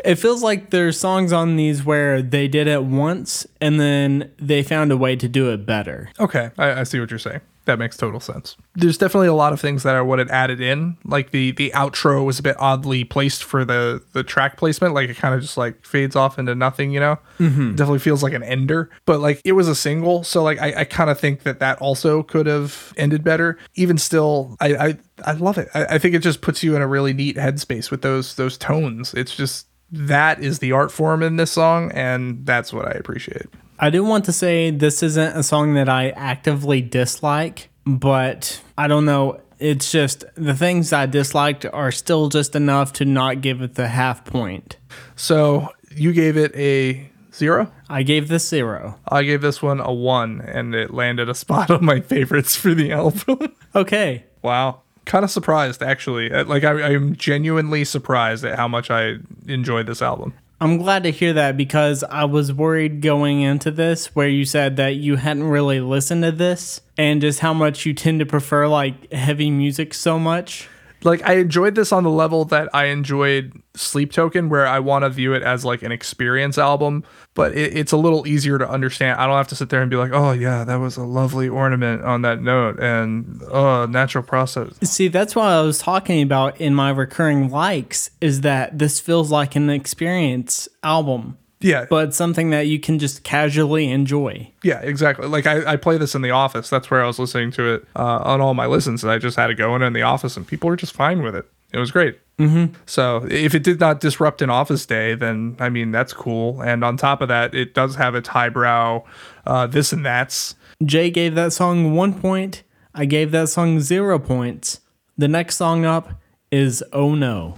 It 0.04 0.16
feels 0.16 0.44
like 0.44 0.70
there's 0.70 1.00
songs 1.00 1.32
on 1.32 1.56
these 1.56 1.86
where 1.86 2.22
they 2.22 2.48
did 2.48 2.68
it 2.68 2.84
once 2.84 3.48
and 3.62 3.80
then 3.80 4.32
they 4.38 4.62
found 4.62 4.92
a 4.92 4.98
way 4.98 5.16
to 5.16 5.30
do 5.30 5.52
it 5.52 5.66
better. 5.66 6.10
Okay, 6.20 6.52
I, 6.58 6.82
I 6.82 6.84
see 6.84 7.00
what 7.00 7.10
you're 7.10 7.20
saying. 7.20 7.40
That 7.66 7.80
makes 7.80 7.96
total 7.96 8.20
sense. 8.20 8.58
There's 8.76 8.98
definitely 8.98 9.30
a 9.30 9.34
lot 9.34 9.54
of 9.54 9.62
things 9.62 9.84
that 9.84 9.96
I 9.96 10.02
would 10.02 10.20
have 10.20 10.30
added 10.30 10.60
in. 10.60 10.98
Like 11.06 11.32
the 11.32 11.52
the 11.52 11.72
outro 11.74 12.26
was 12.26 12.40
a 12.40 12.44
bit 12.44 12.58
oddly 12.60 13.06
placed 13.06 13.44
for 13.44 13.64
the 13.64 14.04
the 14.12 14.24
track 14.24 14.58
placement. 14.58 14.94
Like 14.94 15.10
it 15.10 15.16
kind 15.16 15.34
of 15.34 15.42
just 15.42 15.56
like 15.56 15.86
fades 15.86 16.16
off 16.16 16.38
into 16.38 16.56
nothing. 16.56 16.92
You 16.92 17.00
know, 17.00 17.20
mm-hmm. 17.40 17.76
definitely 17.76 18.00
feels 18.00 18.22
like 18.22 18.34
an 18.34 18.44
ender. 18.44 18.90
But 19.06 19.22
like 19.22 19.42
it 19.46 19.54
was 19.54 19.70
a 19.70 19.76
single, 19.76 20.24
so 20.26 20.44
like 20.44 20.60
I, 20.62 20.82
I 20.82 20.84
kind 20.84 21.10
of 21.10 21.18
think 21.18 21.44
that 21.44 21.60
that 21.60 21.80
also 21.80 22.24
could 22.24 22.48
have 22.48 22.94
ended 22.98 23.24
better. 23.24 23.58
Even 23.76 23.98
still, 23.98 24.58
I 24.60 24.76
I, 24.76 24.98
I 25.26 25.32
love 25.34 25.58
it. 25.58 25.70
I, 25.74 25.86
I 25.86 25.98
think 26.00 26.16
it 26.16 26.20
just 26.20 26.42
puts 26.42 26.64
you 26.64 26.76
in 26.76 26.82
a 26.82 26.88
really 26.88 27.14
neat 27.14 27.38
headspace 27.38 27.92
with 27.92 28.02
those 28.02 28.36
those 28.36 28.58
tones. 28.58 29.14
It's 29.14 29.34
just 29.34 29.68
that 29.90 30.44
is 30.44 30.60
the 30.60 30.72
art 30.74 30.92
form 30.92 31.24
in 31.24 31.38
this 31.38 31.52
song, 31.52 31.92
and 31.94 32.46
that's 32.46 32.74
what 32.74 32.88
I 32.88 32.92
appreciate. 32.92 33.46
I 33.80 33.90
do 33.90 34.04
want 34.04 34.26
to 34.26 34.32
say 34.34 34.72
this 34.72 35.04
isn't 35.04 35.36
a 35.38 35.44
song 35.44 35.74
that 35.74 35.90
I 35.90 36.10
actively 36.12 36.82
dislike, 36.82 37.70
but 37.86 38.62
I 38.78 38.88
don't 38.88 39.06
know. 39.06 39.40
It's 39.60 39.92
just 39.92 40.26
the 40.36 40.54
things 40.54 40.92
I 40.94 41.06
disliked 41.06 41.66
are 41.66 41.92
still 41.92 42.30
just 42.30 42.56
enough 42.56 42.94
to 42.94 43.06
not 43.06 43.42
give 43.42 43.62
it 43.62 43.76
the 43.76 43.88
half 43.88 44.26
point. 44.26 44.78
So 45.16 45.70
you 45.96 46.12
gave 46.14 46.38
it 46.38 46.54
a 46.56 47.10
zero. 47.34 47.72
I 47.90 48.04
gave 48.04 48.28
this 48.28 48.48
zero. 48.48 49.00
I 49.08 49.24
gave 49.24 49.42
this 49.42 49.62
one 49.62 49.80
a 49.80 49.92
one, 49.94 50.42
and 50.42 50.76
it 50.76 50.94
landed 50.94 51.30
a 51.30 51.36
spot 51.36 51.70
on 51.72 51.84
my 51.86 52.00
favorites 52.02 52.56
for 52.56 52.74
the 52.74 52.92
album. 52.92 53.40
Okay. 53.76 54.24
wow. 54.44 54.82
Kind 55.06 55.26
of 55.26 55.32
surprised, 55.32 55.82
actually. 55.82 56.32
Uh, 56.32 56.44
Like, 56.46 56.64
I, 56.64 56.94
I'm 56.94 57.16
genuinely 57.16 57.84
surprised 57.86 58.46
at 58.46 58.56
how 58.56 58.68
much 58.68 58.92
I 58.92 59.16
enjoyed 59.48 59.88
this 59.88 60.00
album. 60.04 60.36
I'm 60.64 60.78
glad 60.78 61.04
to 61.04 61.12
hear 61.12 61.34
that 61.34 61.58
because 61.58 62.06
I 62.06 62.24
was 62.24 62.54
worried 62.54 63.02
going 63.02 63.42
into 63.42 63.70
this 63.70 64.16
where 64.16 64.30
you 64.30 64.46
said 64.46 64.78
that 64.78 64.96
you 64.96 65.18
hadn't 65.18 65.44
really 65.44 65.82
listened 65.82 66.24
to 66.24 66.32
this 66.32 66.80
and 66.98 67.20
just 67.20 67.42
how 67.42 67.54
much 67.54 67.86
you 67.86 67.94
tend 67.94 68.22
to 68.22 68.26
prefer 68.26 68.70
like 68.70 69.12
heavy 69.12 69.52
music 69.52 69.94
so 69.94 70.18
much. 70.18 70.70
Like, 71.04 71.28
I 71.28 71.34
enjoyed 71.34 71.76
this 71.76 71.92
on 71.92 72.04
the 72.04 72.10
level 72.10 72.46
that 72.46 72.70
I 72.74 72.86
enjoyed 72.86 73.54
Sleep 73.76 74.12
Token, 74.12 74.50
where 74.50 74.66
I 74.66 74.80
want 74.80 75.04
to 75.04 75.10
view 75.10 75.34
it 75.34 75.44
as 75.44 75.66
like 75.66 75.84
an 75.84 75.92
experience 75.92 76.58
album, 76.58 77.04
but 77.34 77.54
it, 77.54 77.76
it's 77.76 77.92
a 77.92 77.98
little 77.98 78.28
easier 78.28 78.58
to 78.58 78.70
understand. 78.70 79.20
I 79.20 79.28
don't 79.28 79.36
have 79.36 79.48
to 79.50 79.56
sit 79.56 79.70
there 79.70 79.82
and 79.82 79.90
be 79.90 79.98
like, 79.98 80.12
oh, 80.14 80.32
yeah, 80.32 80.64
that 80.64 80.76
was 80.76 80.98
a 80.98 81.04
lovely 81.04 81.50
ornament 81.50 82.04
on 82.04 82.22
that 82.22 82.42
note, 82.42 82.80
and 82.80 83.42
oh, 83.52 83.86
natural 83.86 84.24
process. 84.24 84.78
See, 84.84 85.08
that's 85.08 85.36
what 85.36 85.46
I 85.46 85.62
was 85.62 85.80
talking 85.80 86.22
about 86.22 86.60
in 86.62 86.74
my 86.76 86.90
recurring 86.90 87.50
likes 87.50 88.10
is 88.22 88.42
that 88.42 88.78
this 88.78 89.00
feels 89.00 89.32
like 89.32 89.56
an 89.56 89.70
experience 89.70 90.68
album, 90.84 91.38
Yeah. 91.64 91.86
but 91.90 92.14
something 92.14 92.50
that 92.52 92.68
you 92.68 92.80
can 92.80 93.00
just 93.00 93.24
casually 93.24 93.90
enjoy. 93.90 94.52
Yeah, 94.64 94.82
exactly. 94.82 95.28
Like 95.28 95.48
I, 95.48 95.74
I 95.74 95.76
play 95.78 95.98
this 95.98 96.14
in 96.16 96.22
the 96.22 96.32
office. 96.32 96.70
That's 96.70 96.92
where 96.92 97.04
I 97.04 97.08
was 97.08 97.20
listening 97.20 97.52
to 97.54 97.76
it 97.76 97.88
uh, 97.96 98.20
on 98.24 98.42
all 98.42 98.54
my 98.54 98.66
listens, 98.68 99.04
and 99.04 99.12
I 99.12 99.18
just 99.18 99.38
had 99.38 99.50
it 99.50 99.56
going 99.56 99.82
in 99.82 99.94
the 99.94 100.02
office, 100.02 100.38
and 100.38 100.46
people 100.48 100.70
were 100.70 100.76
just 100.76 100.94
fine 100.94 101.24
with 101.24 101.36
it. 101.36 101.46
It 101.72 101.80
was 101.80 101.90
great. 101.90 102.20
Mm-hmm. 102.40 102.74
So 102.86 103.26
if 103.30 103.56
it 103.56 103.64
did 103.64 103.80
not 103.80 104.00
disrupt 104.00 104.42
an 104.42 104.50
office 104.50 104.86
day, 104.86 105.16
then 105.16 105.56
I 105.60 105.70
mean 105.70 105.92
that's 105.92 106.14
cool. 106.14 106.62
And 106.62 106.84
on 106.84 106.98
top 106.98 107.22
of 107.22 107.28
that, 107.30 107.54
it 107.54 107.74
does 107.74 107.96
have 107.96 108.16
its 108.16 108.30
highbrow 108.30 109.04
uh, 109.46 109.68
this 109.68 109.92
and 109.94 110.06
that's. 110.06 110.56
Jay 110.84 111.10
gave 111.10 111.36
that 111.36 111.54
song 111.54 111.96
one 111.96 112.14
point. 112.20 112.64
I 112.94 113.06
gave 113.06 113.32
that 113.32 113.50
song 113.50 113.80
zero 113.80 114.20
points. 114.20 114.82
The 115.18 115.28
next 115.28 115.58
song 115.58 115.86
up 115.86 116.20
is 116.52 116.84
Oh 116.94 117.16
No. 117.16 117.58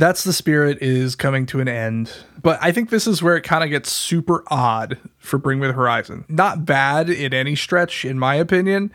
That's 0.00 0.24
the 0.24 0.32
spirit 0.32 0.78
is 0.80 1.14
coming 1.14 1.44
to 1.46 1.60
an 1.60 1.68
end. 1.68 2.10
But 2.42 2.58
I 2.62 2.72
think 2.72 2.88
this 2.88 3.06
is 3.06 3.22
where 3.22 3.36
it 3.36 3.42
kind 3.42 3.62
of 3.62 3.68
gets 3.68 3.92
super 3.92 4.42
odd 4.46 4.96
for 5.18 5.36
Bring 5.36 5.60
Me 5.60 5.66
the 5.66 5.74
Horizon. 5.74 6.24
Not 6.26 6.64
bad 6.64 7.10
in 7.10 7.34
any 7.34 7.54
stretch, 7.54 8.06
in 8.06 8.18
my 8.18 8.34
opinion. 8.34 8.92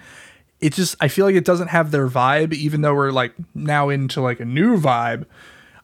It 0.59 0.73
just 0.73 0.95
I 0.99 1.07
feel 1.07 1.27
like 1.27 1.35
it 1.35 1.45
doesn't 1.45 1.67
have 1.67 1.91
their 1.91 2.07
vibe, 2.07 2.53
even 2.53 2.81
though 2.81 2.95
we're 2.95 3.11
like 3.11 3.35
now 3.53 3.89
into 3.89 4.19
like 4.19 4.39
a 4.39 4.45
new 4.45 4.79
vibe. 4.79 5.27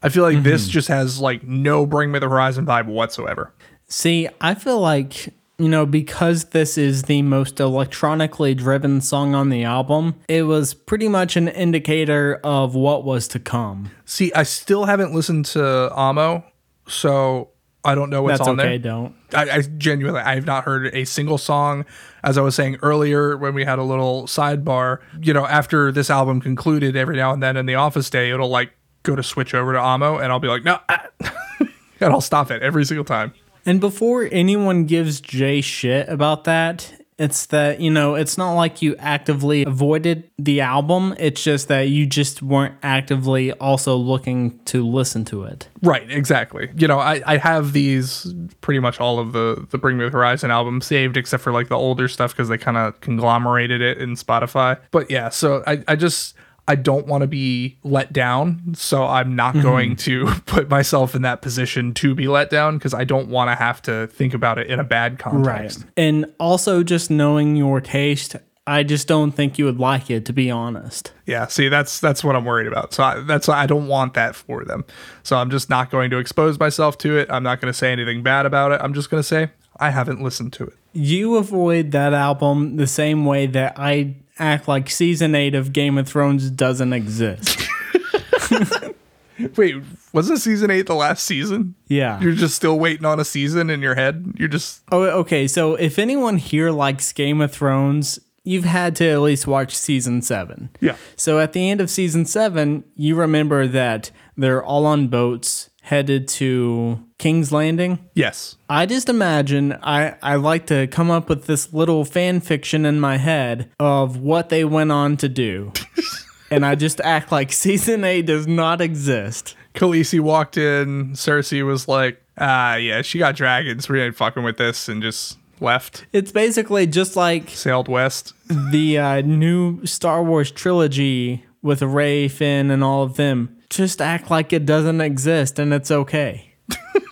I 0.02 0.10
feel 0.10 0.24
like 0.24 0.42
this 0.42 0.64
mm-hmm. 0.64 0.72
just 0.72 0.88
has 0.88 1.20
like 1.20 1.44
no 1.44 1.86
Bring 1.86 2.12
Me 2.12 2.18
the 2.18 2.28
Horizon 2.28 2.66
vibe 2.66 2.88
whatsoever. 2.88 3.54
See, 3.88 4.28
I 4.40 4.56
feel 4.56 4.80
like, 4.80 5.36
you 5.62 5.70
know, 5.70 5.86
because 5.86 6.46
this 6.46 6.78
is 6.78 7.04
the 7.04 7.22
most 7.22 7.60
electronically 7.60 8.56
driven 8.56 9.00
song 9.00 9.36
on 9.36 9.50
the 9.50 9.64
album, 9.64 10.16
it 10.28 10.44
was 10.44 10.74
pretty 10.74 11.08
much 11.08 11.36
an 11.36 11.48
indicator 11.48 12.40
of 12.44 12.74
what 12.74 13.04
was 13.04 13.28
to 13.30 13.40
come. 13.40 13.92
See, 14.06 14.34
I 14.34 14.42
still 14.44 14.86
haven't 14.86 15.14
listened 15.14 15.46
to 15.46 15.94
Amo, 15.94 16.44
so 16.88 17.50
I 17.84 17.94
don't 17.94 18.10
know 18.10 18.24
what's 18.24 18.40
That's 18.40 18.50
on 18.50 18.60
okay, 18.60 18.78
there. 18.78 18.80
don't. 18.80 19.16
I, 19.36 19.58
I 19.58 19.62
genuinely 19.62 20.22
I 20.22 20.36
have 20.36 20.48
not 20.48 20.64
heard 20.64 20.94
a 20.96 21.06
single 21.06 21.38
song. 21.38 21.86
As 22.24 22.38
I 22.38 22.42
was 22.42 22.56
saying 22.56 22.78
earlier 22.82 23.38
when 23.38 23.54
we 23.54 23.64
had 23.64 23.78
a 23.78 23.84
little 23.84 24.24
sidebar, 24.24 25.00
you 25.22 25.34
know, 25.34 25.46
after 25.46 25.92
this 25.92 26.10
album 26.10 26.42
concluded, 26.42 26.96
every 26.96 27.18
now 27.18 27.34
and 27.34 27.42
then 27.42 27.56
in 27.56 27.68
the 27.68 27.76
office 27.76 28.10
day, 28.10 28.32
it'll 28.32 28.50
like 28.50 28.72
go 29.04 29.16
to 29.16 29.24
switch 29.24 29.54
over 29.54 29.74
to 29.74 29.80
Amo, 29.80 30.18
and 30.18 30.32
I'll 30.32 30.40
be 30.40 30.48
like, 30.48 30.64
no, 30.64 30.80
and 30.90 31.70
I'll 32.02 32.22
stop 32.22 32.50
it 32.50 32.62
every 32.62 32.86
single 32.86 33.06
time. 33.06 33.34
And 33.66 33.80
before 33.80 34.28
anyone 34.32 34.86
gives 34.86 35.22
Jay 35.22 35.62
shit 35.62 36.10
about 36.10 36.46
that, 36.46 36.94
it's 37.22 37.46
that, 37.48 37.80
you 37.80 37.92
know, 37.92 38.16
it's 38.16 38.36
not 38.36 38.54
like 38.54 38.82
you 38.82 38.96
actively 38.98 39.64
avoided 39.64 40.28
the 40.40 40.62
album. 40.62 41.14
It's 41.20 41.44
just 41.44 41.68
that 41.68 41.82
you 41.82 42.08
just 42.08 42.42
weren't 42.42 42.74
actively 42.82 43.52
also 43.54 43.96
looking 43.96 44.58
to 44.66 44.84
listen 44.84 45.24
to 45.26 45.44
it. 45.44 45.70
Right, 45.84 46.10
exactly. 46.10 46.72
You 46.76 46.88
know, 46.88 46.98
I, 46.98 47.22
I 47.28 47.38
have 47.38 47.74
these 47.74 48.34
pretty 48.62 48.80
much 48.80 49.00
all 49.00 49.20
of 49.20 49.34
the 49.34 49.68
the 49.70 49.78
Bring 49.78 49.98
Me 49.98 50.06
the 50.06 50.10
Horizon 50.10 50.50
albums 50.50 50.88
saved 50.88 51.16
except 51.16 51.44
for 51.44 51.52
like 51.52 51.68
the 51.68 51.78
older 51.78 52.08
stuff 52.08 52.32
because 52.32 52.50
they 52.50 52.58
kind 52.58 52.78
of 52.78 53.00
conglomerated 53.02 53.82
it 53.82 54.00
in 54.00 54.16
Spotify. 54.16 54.80
But 54.90 55.12
yeah, 55.12 55.30
so 55.30 55.64
I, 55.68 55.84
I 55.88 55.96
just 55.96 56.36
I 56.72 56.76
don't 56.76 57.06
want 57.06 57.20
to 57.20 57.28
be 57.28 57.78
let 57.84 58.14
down, 58.14 58.76
so 58.76 59.04
I'm 59.04 59.36
not 59.36 59.56
mm-hmm. 59.56 59.64
going 59.64 59.96
to 59.98 60.26
put 60.46 60.70
myself 60.70 61.16
in 61.16 61.22
that 61.24 61.42
position 61.42 61.94
to 61.96 62.16
be 62.16 62.30
let 62.30 62.50
down 62.50 62.78
because 62.78 62.94
I 62.94 63.04
don't 63.04 63.28
want 63.28 63.50
to 63.50 63.56
have 63.56 63.82
to 63.82 64.08
think 64.08 64.34
about 64.34 64.58
it 64.58 64.68
in 64.68 64.80
a 64.80 64.84
bad 64.86 65.20
context. 65.20 65.80
Right. 65.80 65.88
And 65.98 66.34
also 66.40 66.82
just 66.82 67.12
knowing 67.12 67.58
your 67.58 67.82
taste, 67.82 68.38
I 68.66 68.84
just 68.84 69.06
don't 69.06 69.34
think 69.34 69.60
you 69.60 69.66
would 69.66 69.82
like 69.82 70.10
it, 70.10 70.24
to 70.28 70.32
be 70.32 70.50
honest. 70.50 71.12
Yeah, 71.26 71.48
see, 71.48 71.68
that's 71.68 72.00
that's 72.00 72.24
what 72.24 72.38
I'm 72.38 72.46
worried 72.46 72.68
about. 72.68 72.94
So 72.94 73.04
I, 73.04 73.20
that's 73.20 73.50
why 73.50 73.58
I 73.58 73.66
don't 73.66 73.90
want 73.90 74.14
that 74.14 74.34
for 74.34 74.64
them. 74.64 74.86
So 75.24 75.36
I'm 75.36 75.50
just 75.50 75.70
not 75.70 75.92
going 75.92 76.10
to 76.12 76.20
expose 76.20 76.58
myself 76.58 76.98
to 77.00 77.18
it. 77.18 77.30
I'm 77.30 77.44
not 77.44 77.60
going 77.60 77.72
to 77.72 77.78
say 77.78 77.92
anything 77.92 78.24
bad 78.24 78.46
about 78.46 78.72
it. 78.72 78.80
I'm 78.82 78.94
just 78.94 79.10
going 79.10 79.20
to 79.20 79.28
say 79.28 79.50
I 79.76 79.90
haven't 79.90 80.24
listened 80.24 80.54
to 80.54 80.68
it. 80.68 80.74
You 80.94 81.36
avoid 81.36 81.92
that 81.92 82.14
album 82.14 82.78
the 82.78 82.88
same 82.88 83.26
way 83.26 83.46
that 83.48 83.74
I 83.76 84.16
act 84.42 84.68
like 84.68 84.90
season 84.90 85.36
8 85.36 85.56
of 85.56 85.72
Game 85.72 85.98
of 85.98 86.08
Thrones 86.08 86.50
doesn't 86.50 86.94
exist. 86.94 87.62
Wait, 89.56 89.76
wasn't 90.14 90.40
season 90.40 90.72
eight 90.72 90.88
the 90.88 90.96
last 90.96 91.26
season? 91.26 91.76
Yeah. 91.88 92.20
You're 92.22 92.34
just 92.34 92.56
still 92.56 92.78
waiting 92.80 93.06
on 93.06 93.20
a 93.20 93.26
season 93.26 93.70
in 93.70 93.82
your 93.82 93.96
head. 93.96 94.34
You're 94.38 94.48
just 94.48 94.82
Oh, 94.92 95.04
okay. 95.04 95.48
So 95.48 95.76
if 95.76 95.98
anyone 95.98 96.38
here 96.38 96.72
likes 96.72 97.12
Game 97.12 97.42
of 97.42 97.52
Thrones, 97.52 98.20
you've 98.44 98.66
had 98.66 98.96
to 98.98 99.08
at 99.08 99.22
least 99.22 99.48
watch 99.48 99.76
season 99.76 100.22
seven. 100.22 100.70
Yeah. 100.80 100.96
So 101.16 101.40
at 101.40 101.54
the 101.54 101.70
end 101.70 101.82
of 101.82 101.90
season 101.90 102.26
seven, 102.26 102.84
you 102.96 103.16
remember 103.16 103.68
that 103.68 104.12
they're 104.38 104.64
all 104.64 104.86
on 104.86 105.08
boats 105.08 105.70
headed 105.82 106.28
to 106.28 107.04
King's 107.22 107.52
Landing. 107.52 108.00
yes. 108.16 108.56
I 108.68 108.88
just 108.88 109.08
imagine 109.08 109.78
I, 109.84 110.16
I 110.24 110.36
like 110.38 110.66
to 110.68 110.88
come 110.88 111.12
up 111.12 111.30
with 111.30 111.46
this 111.46 111.72
little 111.72 112.04
fan 112.04 112.40
fiction 112.42 112.84
in 112.84 113.00
my 113.00 113.18
head 113.18 113.70
of 113.80 114.18
what 114.18 114.50
they 114.50 114.66
went 114.66 114.92
on 114.92 115.18
to 115.18 115.30
do. 115.30 115.72
and 116.52 116.66
I 116.66 116.74
just 116.74 117.00
act 117.02 117.32
like 117.32 117.52
season 117.52 118.04
eight 118.04 118.26
does 118.26 118.48
not 118.48 118.82
exist. 118.82 119.56
Khaleesi 119.76 120.20
walked 120.20 120.58
in. 120.58 121.12
Cersei 121.12 121.64
was 121.64 121.88
like, 121.88 122.20
"Ah, 122.40 122.76
yeah, 122.76 123.04
she 123.04 123.20
got 123.20 123.36
dragons. 123.36 123.88
We 123.88 124.02
ain't 124.02 124.16
fucking 124.16 124.42
with 124.44 124.58
this," 124.58 124.90
and 124.90 125.04
just 125.04 125.38
left. 125.60 126.08
It's 126.12 126.32
basically 126.32 126.88
just 126.88 127.16
like 127.16 127.50
Sailed 127.50 127.88
west. 127.88 128.34
the 128.72 128.98
uh, 128.98 129.22
new 129.22 129.86
Star 129.86 130.24
Wars 130.24 130.50
trilogy 130.50 131.46
with 131.62 131.84
Rey, 131.84 132.28
Finn, 132.28 132.72
and 132.72 132.84
all 132.84 133.04
of 133.04 133.16
them. 133.16 133.56
Just 133.70 134.02
act 134.02 134.32
like 134.32 134.52
it 134.52 134.66
doesn't 134.66 135.02
exist 135.02 135.60
and 135.60 135.72
it's 135.72 135.92
okay. 135.92 136.48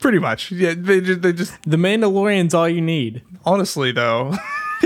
Pretty 0.00 0.18
much. 0.18 0.50
Yeah, 0.52 0.74
they 0.76 1.00
just, 1.00 1.22
they 1.22 1.32
just 1.32 1.52
The 1.64 1.76
Mandalorian's 1.76 2.54
all 2.54 2.68
you 2.68 2.80
need. 2.80 3.22
honestly 3.44 3.92
though 3.92 4.34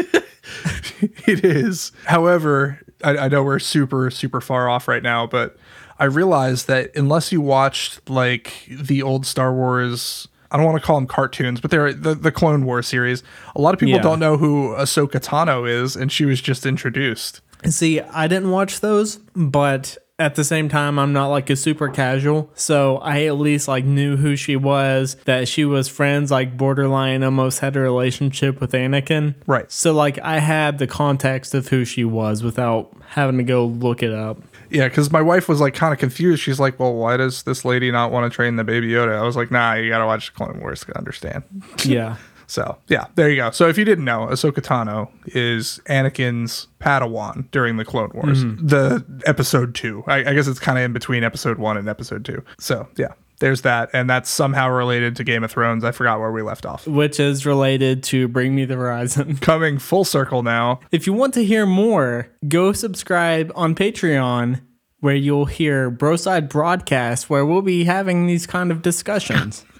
it 1.26 1.44
is 1.44 1.92
however 2.06 2.80
I, 3.04 3.16
I 3.16 3.28
know 3.28 3.42
we're 3.42 3.58
super 3.58 4.10
super 4.10 4.40
far 4.40 4.68
off 4.68 4.88
right 4.88 5.02
now 5.02 5.26
but 5.26 5.56
i 5.98 6.04
realized 6.04 6.66
that 6.68 6.94
unless 6.96 7.32
you 7.32 7.40
watched 7.40 8.08
like 8.08 8.66
the 8.68 9.02
old 9.02 9.26
star 9.26 9.52
wars 9.52 10.28
i 10.50 10.56
don't 10.56 10.66
want 10.66 10.80
to 10.80 10.86
call 10.86 10.96
them 10.96 11.06
cartoons 11.06 11.60
but 11.60 11.70
they're 11.70 11.92
the, 11.92 12.14
the 12.14 12.32
clone 12.32 12.64
War 12.64 12.82
series 12.82 13.22
a 13.56 13.60
lot 13.60 13.74
of 13.74 13.80
people 13.80 13.96
Yeah. 13.96 14.02
don't 14.02 14.20
know 14.20 14.36
who 14.36 14.74
ahsoka 14.76 15.20
tano 15.20 15.68
is 15.68 15.96
and 15.96 16.10
she 16.12 16.24
was 16.24 16.40
just 16.40 16.66
introduced 16.66 17.40
See, 17.64 18.00
I 18.00 18.26
didn't 18.26 18.50
watch 18.50 18.80
those, 18.80 19.18
but 19.36 19.96
at 20.22 20.34
the 20.36 20.44
same 20.44 20.68
time, 20.68 20.98
I'm 20.98 21.12
not 21.12 21.28
like 21.28 21.50
a 21.50 21.56
super 21.56 21.88
casual. 21.88 22.50
So 22.54 22.96
I 22.98 23.24
at 23.24 23.38
least 23.38 23.68
like 23.68 23.84
knew 23.84 24.16
who 24.16 24.36
she 24.36 24.56
was, 24.56 25.16
that 25.24 25.48
she 25.48 25.64
was 25.64 25.88
friends, 25.88 26.30
like 26.30 26.56
borderline 26.56 27.22
almost 27.22 27.60
had 27.60 27.76
a 27.76 27.80
relationship 27.80 28.60
with 28.60 28.72
Anakin. 28.72 29.34
Right. 29.46 29.70
So 29.70 29.92
like 29.92 30.18
I 30.20 30.38
had 30.38 30.78
the 30.78 30.86
context 30.86 31.54
of 31.54 31.68
who 31.68 31.84
she 31.84 32.04
was 32.04 32.42
without 32.42 32.92
having 33.08 33.36
to 33.38 33.44
go 33.44 33.66
look 33.66 34.02
it 34.02 34.12
up. 34.14 34.38
yeah 34.70 34.88
because 34.88 35.12
my 35.12 35.20
wife 35.20 35.48
was 35.48 35.60
like 35.60 35.74
kind 35.74 35.92
of 35.92 35.98
confused 35.98 36.40
she's 36.42 36.58
like 36.58 36.80
well 36.80 36.94
why 36.94 37.14
does 37.18 37.42
this 37.42 37.62
lady 37.62 37.90
not 37.90 38.10
want 38.10 38.24
to 38.30 38.34
train 38.34 38.56
the 38.56 38.64
baby 38.64 38.88
yoda 38.88 39.14
i 39.18 39.22
was 39.22 39.36
like 39.36 39.50
nah 39.50 39.74
you 39.74 39.90
gotta 39.90 40.06
watch 40.06 40.32
clone 40.32 40.58
wars 40.60 40.82
to 40.82 40.96
understand 40.96 41.42
Yeah. 41.84 42.16
So 42.52 42.76
yeah, 42.86 43.06
there 43.14 43.30
you 43.30 43.36
go. 43.36 43.50
So 43.50 43.66
if 43.68 43.78
you 43.78 43.86
didn't 43.86 44.04
know, 44.04 44.26
Ahsoka 44.30 44.60
Tano 44.60 45.08
is 45.24 45.80
Anakin's 45.86 46.66
Padawan 46.80 47.50
during 47.50 47.78
the 47.78 47.84
Clone 47.86 48.10
Wars, 48.12 48.44
mm-hmm. 48.44 48.66
the 48.66 49.02
episode 49.24 49.74
two. 49.74 50.04
I, 50.06 50.18
I 50.18 50.34
guess 50.34 50.46
it's 50.46 50.60
kind 50.60 50.76
of 50.76 50.84
in 50.84 50.92
between 50.92 51.24
episode 51.24 51.56
one 51.56 51.78
and 51.78 51.88
episode 51.88 52.26
two. 52.26 52.44
So 52.60 52.88
yeah, 52.98 53.14
there's 53.40 53.62
that, 53.62 53.88
and 53.94 54.10
that's 54.10 54.28
somehow 54.28 54.68
related 54.68 55.16
to 55.16 55.24
Game 55.24 55.42
of 55.44 55.50
Thrones. 55.50 55.82
I 55.82 55.92
forgot 55.92 56.20
where 56.20 56.30
we 56.30 56.42
left 56.42 56.66
off. 56.66 56.86
Which 56.86 57.18
is 57.18 57.46
related 57.46 58.02
to 58.04 58.28
Bring 58.28 58.54
Me 58.54 58.66
the 58.66 58.76
Horizon. 58.76 59.36
Coming 59.40 59.78
full 59.78 60.04
circle 60.04 60.42
now. 60.42 60.80
If 60.90 61.06
you 61.06 61.14
want 61.14 61.32
to 61.34 61.44
hear 61.46 61.64
more, 61.64 62.28
go 62.48 62.74
subscribe 62.74 63.50
on 63.54 63.74
Patreon 63.74 64.60
where 65.00 65.14
you'll 65.14 65.46
hear 65.46 65.88
Broside 65.88 66.50
Broadcast 66.50 67.30
where 67.30 67.46
we'll 67.46 67.62
be 67.62 67.84
having 67.84 68.26
these 68.26 68.46
kind 68.46 68.70
of 68.70 68.82
discussions. 68.82 69.64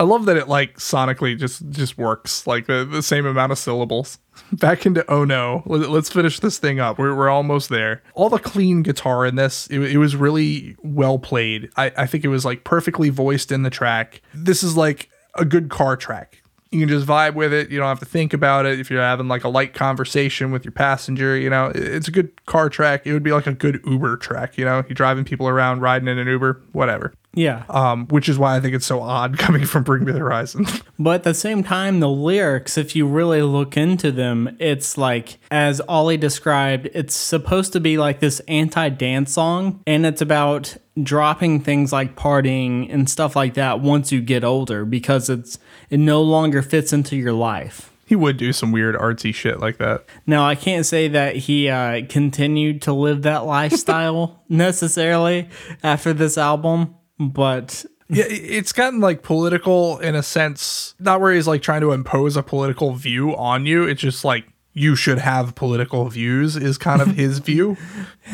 I 0.00 0.02
love 0.04 0.24
that 0.24 0.38
it 0.38 0.48
like 0.48 0.78
sonically 0.78 1.38
just 1.38 1.68
just 1.68 1.98
works 1.98 2.46
like 2.46 2.66
the, 2.66 2.86
the 2.86 3.02
same 3.02 3.26
amount 3.26 3.52
of 3.52 3.58
syllables. 3.58 4.18
Back 4.52 4.86
into 4.86 5.04
oh 5.10 5.24
no, 5.26 5.62
Let- 5.66 5.90
let's 5.90 6.08
finish 6.10 6.40
this 6.40 6.56
thing 6.56 6.80
up. 6.80 6.98
We're, 6.98 7.14
we're 7.14 7.28
almost 7.28 7.68
there. 7.68 8.02
All 8.14 8.30
the 8.30 8.38
clean 8.38 8.82
guitar 8.82 9.26
in 9.26 9.34
this, 9.36 9.66
it, 9.66 9.78
it 9.78 9.98
was 9.98 10.16
really 10.16 10.74
well 10.82 11.18
played. 11.18 11.68
I, 11.76 11.92
I 11.98 12.06
think 12.06 12.24
it 12.24 12.28
was 12.28 12.46
like 12.46 12.64
perfectly 12.64 13.10
voiced 13.10 13.52
in 13.52 13.62
the 13.62 13.68
track. 13.68 14.22
This 14.32 14.62
is 14.62 14.74
like 14.74 15.10
a 15.34 15.44
good 15.44 15.68
car 15.68 15.98
track. 15.98 16.39
You 16.70 16.80
can 16.80 16.88
just 16.88 17.06
vibe 17.06 17.34
with 17.34 17.52
it. 17.52 17.70
You 17.70 17.78
don't 17.78 17.88
have 17.88 17.98
to 17.98 18.04
think 18.04 18.32
about 18.32 18.64
it. 18.64 18.78
If 18.78 18.90
you're 18.90 19.02
having 19.02 19.26
like 19.26 19.44
a 19.44 19.48
light 19.48 19.74
conversation 19.74 20.52
with 20.52 20.64
your 20.64 20.72
passenger, 20.72 21.36
you 21.36 21.50
know, 21.50 21.72
it's 21.74 22.06
a 22.06 22.12
good 22.12 22.44
car 22.46 22.68
track. 22.68 23.06
It 23.06 23.12
would 23.12 23.24
be 23.24 23.32
like 23.32 23.46
a 23.46 23.54
good 23.54 23.80
Uber 23.84 24.16
track. 24.18 24.56
You 24.56 24.64
know, 24.64 24.84
you're 24.88 24.94
driving 24.94 25.24
people 25.24 25.48
around, 25.48 25.80
riding 25.80 26.06
in 26.06 26.18
an 26.18 26.28
Uber, 26.28 26.60
whatever 26.72 27.12
yeah. 27.34 27.64
um, 27.68 28.06
which 28.08 28.28
is 28.28 28.38
why 28.38 28.56
I 28.56 28.60
think 28.60 28.74
it's 28.74 28.86
so 28.86 29.00
odd 29.00 29.38
coming 29.38 29.64
from 29.64 29.84
Bring 29.84 30.04
Me 30.04 30.12
the 30.12 30.18
Horizon. 30.18 30.66
But 30.98 31.14
at 31.14 31.22
the 31.22 31.32
same 31.32 31.62
time, 31.62 32.00
the 32.00 32.10
lyrics, 32.10 32.76
if 32.76 32.94
you 32.94 33.06
really 33.06 33.40
look 33.40 33.74
into 33.74 34.12
them, 34.12 34.54
it's 34.60 34.98
like, 34.98 35.38
as 35.50 35.80
Ollie 35.88 36.18
described, 36.18 36.90
it's 36.92 37.14
supposed 37.14 37.72
to 37.72 37.80
be 37.80 37.96
like 37.96 38.20
this 38.20 38.40
anti 38.40 38.90
dance 38.90 39.32
song. 39.32 39.80
And 39.86 40.04
it's 40.04 40.20
about 40.20 40.76
dropping 41.02 41.62
things 41.62 41.90
like 41.90 42.16
partying 42.16 42.92
and 42.92 43.08
stuff 43.08 43.34
like 43.34 43.54
that 43.54 43.80
once 43.80 44.12
you 44.12 44.20
get 44.20 44.44
older 44.44 44.84
because 44.84 45.30
it's 45.30 45.58
it 45.90 45.98
no 46.00 46.22
longer 46.22 46.62
fits 46.62 46.92
into 46.92 47.16
your 47.16 47.32
life. 47.32 47.90
he 48.06 48.16
would 48.16 48.36
do 48.36 48.52
some 48.52 48.72
weird 48.72 48.96
artsy 48.96 49.32
shit 49.34 49.60
like 49.60 49.78
that. 49.78 50.04
Now, 50.26 50.44
I 50.46 50.54
can't 50.56 50.84
say 50.86 51.06
that 51.08 51.36
he 51.36 51.68
uh, 51.68 52.02
continued 52.08 52.82
to 52.82 52.92
live 52.92 53.22
that 53.22 53.44
lifestyle 53.46 54.42
necessarily 54.48 55.48
after 55.82 56.12
this 56.12 56.36
album, 56.38 56.96
but 57.20 57.84
Yeah, 58.08 58.24
it's 58.28 58.72
gotten 58.72 58.98
like 59.00 59.22
political 59.22 59.98
in 60.00 60.14
a 60.16 60.22
sense, 60.24 60.94
not 60.98 61.20
where 61.20 61.32
he's 61.32 61.46
like 61.46 61.62
trying 61.62 61.82
to 61.82 61.92
impose 61.92 62.36
a 62.36 62.42
political 62.42 62.94
view 62.94 63.36
on 63.36 63.66
you. 63.66 63.84
It's 63.84 64.00
just 64.00 64.24
like 64.24 64.44
you 64.72 64.96
should 64.96 65.18
have 65.18 65.54
political 65.54 66.08
views 66.08 66.56
is 66.56 66.78
kind 66.78 67.00
of 67.02 67.08
his 67.16 67.38
view, 67.50 67.76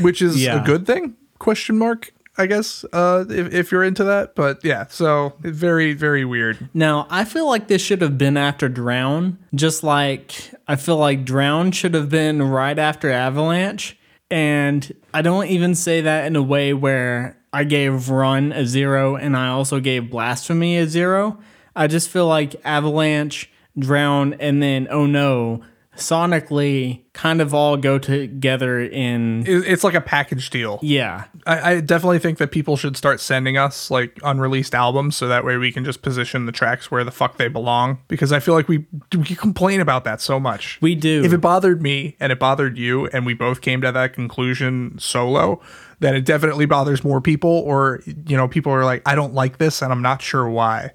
which 0.01 0.23
is 0.23 0.43
Yeah. 0.43 0.63
a 0.63 0.65
good 0.65 0.87
thing. 0.87 1.17
Question 1.39 1.77
mark. 1.79 2.13
I 2.39 2.47
guess 2.47 2.85
uh, 2.93 3.25
if, 3.29 3.53
if 3.53 3.73
you're 3.73 3.85
into 3.85 4.05
that, 4.05 4.35
but 4.35 4.65
yeah, 4.65 4.87
so 4.89 5.35
very 5.41 5.95
very 5.95 6.25
weird. 6.25 6.69
Now, 6.75 7.07
I 7.11 7.25
feel 7.25 7.47
like 7.47 7.69
this 7.69 7.83
should 7.83 8.03
have 8.03 8.19
been 8.19 8.37
after 8.37 8.69
Drown, 8.69 9.39
just 9.55 9.83
like 9.83 10.53
I 10.69 10.77
feel 10.77 10.97
like 10.99 11.25
Drown 11.25 11.73
should 11.73 11.95
have 11.95 12.09
been 12.09 12.43
right 12.43 12.79
after 12.79 13.11
Avalanche. 13.11 13.97
And 14.31 14.93
I 15.15 15.23
don't 15.23 15.47
even 15.47 15.75
say 15.75 16.01
that 16.01 16.27
in 16.27 16.35
a 16.35 16.43
way 16.43 16.75
where 16.75 17.39
I 17.53 17.65
gave 17.65 18.11
Run 18.11 18.53
a 18.53 18.67
zero 18.67 19.17
and 19.17 19.37
I 19.37 19.49
also 19.49 19.79
gave 19.79 20.11
Blasphemy 20.11 20.79
a 20.79 20.87
zero. 20.87 21.39
I 21.77 21.87
just 21.87 22.09
feel 22.11 22.27
like 22.27 22.57
Avalanche, 22.65 23.51
Drown, 23.79 24.35
and 24.35 24.63
then 24.63 24.89
Oh 24.91 25.07
No 25.07 25.63
sonically 25.97 27.03
kind 27.13 27.41
of 27.41 27.55
all 27.55 27.77
go 27.77 27.99
together 27.99 28.81
in. 28.81 29.45
It's 29.47 29.83
like 29.83 29.95
a 29.95 30.01
package 30.01 30.51
deal. 30.51 30.79
Yeah. 30.83 31.25
I, 31.47 31.73
I 31.73 31.81
definitely 31.81 32.19
think 32.19 32.39
that 32.39 32.51
people 32.51 32.77
should 32.77 32.97
start 32.97 33.21
sending 33.21 33.57
us 33.57 33.91
like 33.91 34.19
unreleased 34.23 34.75
albums 34.75 35.17
so 35.17 35.27
that 35.29 35.45
way 35.45 35.57
we 35.57 35.73
can 35.73 35.85
just 35.85 36.03
position 36.03 36.47
the 36.47 36.53
tracks 36.53 36.91
where 36.91 37.05
the 37.05 37.11
fuck 37.11 37.39
they 37.39 37.49
belong. 37.49 37.99
Because 38.09 38.33
I 38.33 38.41
feel 38.41 38.55
like 38.55 38.69
we 38.69 38.87
we 39.17 39.25
complain 39.35 39.81
about 39.81 40.05
that 40.05 40.21
so 40.21 40.39
much. 40.39 40.79
We 40.81 40.95
do. 40.95 41.25
If 41.25 41.33
it 41.33 41.41
bothered 41.41 41.83
me 41.83 42.17
and 42.21 42.31
it 42.31 42.39
bothered 42.39 42.79
you, 42.79 43.07
and 43.09 43.25
we 43.27 43.35
both 43.35 43.61
came 43.61 43.81
to 43.81 43.93
that 43.93 44.13
conclusion 44.13 44.99
solo, 44.99 45.61
then 46.01 46.15
it 46.15 46.25
definitely 46.25 46.67
bothers 46.67 47.03
more 47.03 47.21
people. 47.21 47.51
Or 47.51 48.03
you 48.27 48.37
know, 48.37 48.49
people 48.49 48.73
are 48.73 48.85
like, 48.85 49.03
I 49.07 49.15
don't 49.15 49.35
like 49.35 49.59
this, 49.59 49.83
and 49.83 49.93
I'm 49.93 50.03
not 50.03 50.23
sure 50.23 50.49
why. 50.49 50.93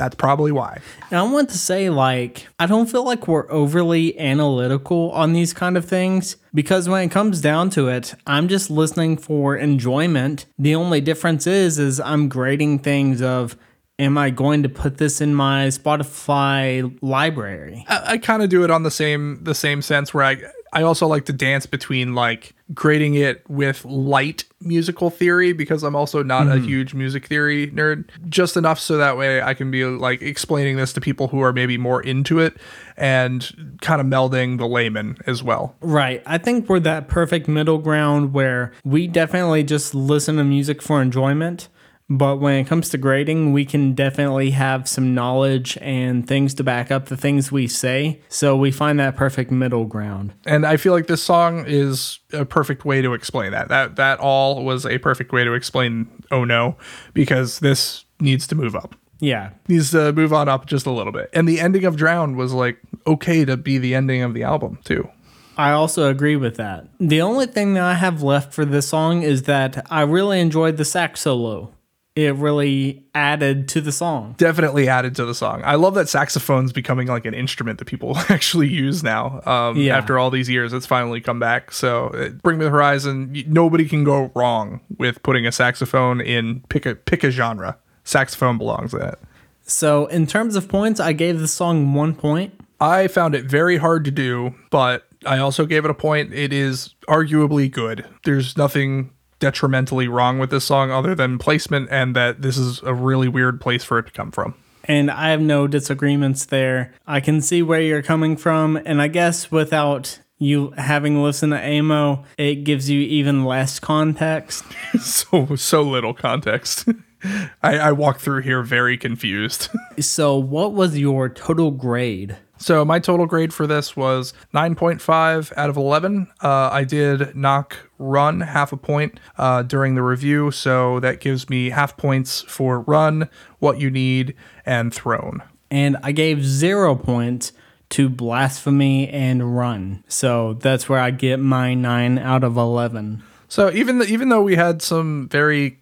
That's 0.00 0.14
probably 0.14 0.50
why. 0.50 0.80
And 1.10 1.20
I 1.20 1.22
want 1.24 1.50
to 1.50 1.58
say, 1.58 1.90
like, 1.90 2.48
I 2.58 2.64
don't 2.64 2.86
feel 2.86 3.04
like 3.04 3.28
we're 3.28 3.50
overly 3.52 4.18
analytical 4.18 5.10
on 5.10 5.34
these 5.34 5.52
kind 5.52 5.76
of 5.76 5.84
things 5.84 6.38
because 6.54 6.88
when 6.88 7.02
it 7.02 7.10
comes 7.10 7.42
down 7.42 7.68
to 7.70 7.88
it, 7.88 8.14
I'm 8.26 8.48
just 8.48 8.70
listening 8.70 9.18
for 9.18 9.54
enjoyment. 9.54 10.46
The 10.58 10.74
only 10.74 11.02
difference 11.02 11.46
is, 11.46 11.78
is 11.78 12.00
I'm 12.00 12.30
grading 12.30 12.78
things 12.78 13.20
of, 13.20 13.58
am 13.98 14.16
I 14.16 14.30
going 14.30 14.62
to 14.62 14.70
put 14.70 14.96
this 14.96 15.20
in 15.20 15.34
my 15.34 15.66
Spotify 15.66 16.96
library? 17.02 17.84
I, 17.86 18.12
I 18.12 18.16
kind 18.16 18.42
of 18.42 18.48
do 18.48 18.64
it 18.64 18.70
on 18.70 18.82
the 18.82 18.90
same 18.90 19.44
the 19.44 19.54
same 19.54 19.82
sense 19.82 20.14
where 20.14 20.24
I 20.24 20.38
I 20.72 20.82
also 20.82 21.06
like 21.06 21.24
to 21.26 21.32
dance 21.32 21.66
between 21.66 22.14
like 22.14 22.54
grading 22.72 23.14
it 23.14 23.48
with 23.48 23.84
light 23.84 24.44
musical 24.60 25.10
theory 25.10 25.52
because 25.52 25.82
I'm 25.82 25.96
also 25.96 26.22
not 26.22 26.46
a 26.46 26.58
hmm. 26.58 26.64
huge 26.64 26.94
music 26.94 27.26
theory 27.26 27.68
nerd 27.68 28.04
just 28.28 28.56
enough 28.56 28.78
so 28.78 28.96
that 28.98 29.16
way 29.16 29.42
I 29.42 29.54
can 29.54 29.70
be 29.70 29.84
like 29.84 30.22
explaining 30.22 30.76
this 30.76 30.92
to 30.92 31.00
people 31.00 31.28
who 31.28 31.40
are 31.40 31.52
maybe 31.52 31.78
more 31.78 32.02
into 32.02 32.38
it 32.38 32.56
and 32.96 33.78
kind 33.80 34.00
of 34.00 34.06
melding 34.06 34.58
the 34.58 34.66
layman 34.66 35.16
as 35.26 35.42
well. 35.42 35.74
Right. 35.80 36.22
I 36.26 36.38
think 36.38 36.68
we're 36.68 36.80
that 36.80 37.08
perfect 37.08 37.48
middle 37.48 37.78
ground 37.78 38.32
where 38.32 38.72
we 38.84 39.06
definitely 39.06 39.64
just 39.64 39.94
listen 39.94 40.36
to 40.36 40.44
music 40.44 40.82
for 40.82 41.02
enjoyment. 41.02 41.68
But 42.12 42.38
when 42.38 42.56
it 42.56 42.66
comes 42.66 42.88
to 42.88 42.98
grading, 42.98 43.52
we 43.52 43.64
can 43.64 43.94
definitely 43.94 44.50
have 44.50 44.88
some 44.88 45.14
knowledge 45.14 45.78
and 45.80 46.26
things 46.26 46.54
to 46.54 46.64
back 46.64 46.90
up 46.90 47.06
the 47.06 47.16
things 47.16 47.52
we 47.52 47.68
say. 47.68 48.20
So 48.28 48.56
we 48.56 48.72
find 48.72 48.98
that 48.98 49.14
perfect 49.14 49.52
middle 49.52 49.84
ground. 49.84 50.34
And 50.44 50.66
I 50.66 50.76
feel 50.76 50.92
like 50.92 51.06
this 51.06 51.22
song 51.22 51.64
is 51.68 52.18
a 52.32 52.44
perfect 52.44 52.84
way 52.84 53.00
to 53.00 53.14
explain 53.14 53.52
that. 53.52 53.68
That 53.68 53.94
that 53.94 54.18
all 54.18 54.64
was 54.64 54.84
a 54.84 54.98
perfect 54.98 55.32
way 55.32 55.44
to 55.44 55.52
explain 55.52 56.08
oh 56.32 56.44
no 56.44 56.76
because 57.14 57.60
this 57.60 58.04
needs 58.18 58.48
to 58.48 58.56
move 58.56 58.74
up. 58.74 58.96
Yeah. 59.20 59.50
needs 59.68 59.92
to 59.92 60.12
move 60.12 60.32
on 60.32 60.48
up 60.48 60.66
just 60.66 60.86
a 60.86 60.90
little 60.90 61.12
bit. 61.12 61.30
And 61.32 61.48
the 61.48 61.60
ending 61.60 61.84
of 61.84 61.94
Drown 61.94 62.36
was 62.36 62.52
like 62.52 62.78
okay 63.06 63.44
to 63.44 63.56
be 63.56 63.78
the 63.78 63.94
ending 63.94 64.22
of 64.22 64.34
the 64.34 64.42
album 64.42 64.78
too. 64.82 65.08
I 65.56 65.72
also 65.72 66.08
agree 66.08 66.36
with 66.36 66.56
that. 66.56 66.88
The 66.98 67.20
only 67.20 67.46
thing 67.46 67.74
that 67.74 67.82
I 67.82 67.94
have 67.94 68.22
left 68.22 68.52
for 68.52 68.64
this 68.64 68.88
song 68.88 69.22
is 69.22 69.42
that 69.42 69.86
I 69.90 70.02
really 70.02 70.40
enjoyed 70.40 70.76
the 70.76 70.84
sax 70.84 71.20
solo. 71.20 71.72
It 72.20 72.32
really 72.36 73.04
added 73.14 73.68
to 73.70 73.80
the 73.80 73.92
song. 73.92 74.34
Definitely 74.38 74.88
added 74.88 75.14
to 75.16 75.24
the 75.24 75.34
song. 75.34 75.62
I 75.64 75.74
love 75.74 75.94
that 75.94 76.08
saxophone's 76.08 76.72
becoming 76.72 77.08
like 77.08 77.24
an 77.24 77.34
instrument 77.34 77.78
that 77.78 77.86
people 77.86 78.16
actually 78.28 78.68
use 78.68 79.02
now. 79.02 79.40
Um, 79.46 79.76
Yeah. 79.76 79.96
After 79.96 80.18
all 80.18 80.30
these 80.30 80.48
years, 80.48 80.72
it's 80.72 80.86
finally 80.86 81.20
come 81.20 81.38
back. 81.38 81.72
So, 81.72 82.08
uh, 82.08 82.28
Bring 82.42 82.58
Me 82.58 82.64
the 82.64 82.70
Horizon. 82.70 83.44
Nobody 83.48 83.86
can 83.88 84.04
go 84.04 84.30
wrong 84.34 84.80
with 84.98 85.22
putting 85.22 85.46
a 85.46 85.52
saxophone 85.52 86.20
in 86.20 86.60
pick 86.68 86.86
a 86.86 86.94
pick 86.94 87.24
a 87.24 87.30
genre. 87.30 87.76
Saxophone 88.04 88.58
belongs 88.58 88.94
in 88.94 89.02
it. 89.02 89.18
So, 89.62 90.06
in 90.06 90.26
terms 90.26 90.56
of 90.56 90.68
points, 90.68 90.98
I 91.00 91.12
gave 91.12 91.38
the 91.40 91.48
song 91.48 91.94
one 91.94 92.14
point. 92.14 92.54
I 92.80 93.08
found 93.08 93.34
it 93.34 93.44
very 93.44 93.76
hard 93.76 94.04
to 94.06 94.10
do, 94.10 94.54
but 94.70 95.06
I 95.26 95.38
also 95.38 95.66
gave 95.66 95.84
it 95.84 95.90
a 95.90 95.94
point. 95.94 96.32
It 96.32 96.52
is 96.52 96.94
arguably 97.08 97.70
good. 97.70 98.06
There's 98.24 98.56
nothing 98.56 99.10
detrimentally 99.40 100.06
wrong 100.06 100.38
with 100.38 100.50
this 100.50 100.64
song 100.64 100.90
other 100.90 101.14
than 101.14 101.38
placement 101.38 101.88
and 101.90 102.14
that 102.14 102.42
this 102.42 102.56
is 102.56 102.82
a 102.82 102.94
really 102.94 103.28
weird 103.28 103.60
place 103.60 103.82
for 103.82 103.98
it 103.98 104.06
to 104.06 104.12
come 104.12 104.30
from. 104.30 104.54
And 104.84 105.10
I 105.10 105.30
have 105.30 105.40
no 105.40 105.66
disagreements 105.66 106.46
there. 106.46 106.92
I 107.06 107.20
can 107.20 107.40
see 107.40 107.62
where 107.62 107.80
you're 107.80 108.02
coming 108.02 108.36
from. 108.36 108.80
And 108.84 109.02
I 109.02 109.08
guess 109.08 109.50
without 109.50 110.20
you 110.38 110.70
having 110.76 111.22
listened 111.22 111.52
to 111.52 111.78
Amo, 111.78 112.24
it 112.38 112.64
gives 112.64 112.88
you 112.88 113.00
even 113.00 113.44
less 113.44 113.78
context. 113.78 114.64
so 115.00 115.54
so 115.56 115.82
little 115.82 116.14
context. 116.14 116.88
I, 117.62 117.78
I 117.78 117.92
walk 117.92 118.18
through 118.18 118.42
here 118.42 118.62
very 118.62 118.96
confused. 118.96 119.68
So, 120.00 120.36
what 120.36 120.72
was 120.72 120.98
your 120.98 121.28
total 121.28 121.70
grade? 121.70 122.38
so 122.56 122.84
my 122.86 122.98
total 122.98 123.26
grade 123.26 123.52
for 123.52 123.66
this 123.66 123.94
was 123.94 124.32
9.5 124.54 125.52
out 125.58 125.68
of 125.68 125.76
11. 125.76 126.26
Uh, 126.42 126.70
I 126.72 126.84
did 126.84 127.36
knock 127.36 127.89
run 128.00 128.40
half 128.40 128.72
a 128.72 128.76
point 128.76 129.20
uh, 129.38 129.62
during 129.62 129.94
the 129.94 130.02
review, 130.02 130.50
so 130.50 130.98
that 131.00 131.20
gives 131.20 131.48
me 131.48 131.70
half 131.70 131.96
points 131.96 132.42
for 132.42 132.80
run, 132.80 133.28
what 133.58 133.78
you 133.78 133.90
need, 133.90 134.34
and 134.66 134.92
Throne. 134.92 135.42
And 135.70 135.96
I 136.02 136.12
gave 136.12 136.44
zero 136.44 136.96
points 136.96 137.52
to 137.90 138.08
blasphemy 138.08 139.08
and 139.08 139.56
run. 139.56 140.02
So, 140.08 140.54
that's 140.54 140.88
where 140.88 141.00
I 141.00 141.10
get 141.10 141.38
my 141.38 141.74
9 141.74 142.18
out 142.18 142.44
of 142.44 142.56
11. 142.56 143.22
So 143.50 143.68
even 143.72 143.98
th- 143.98 144.10
even 144.10 144.28
though 144.28 144.42
we 144.42 144.54
had 144.54 144.80
some 144.80 145.28
very 145.28 145.80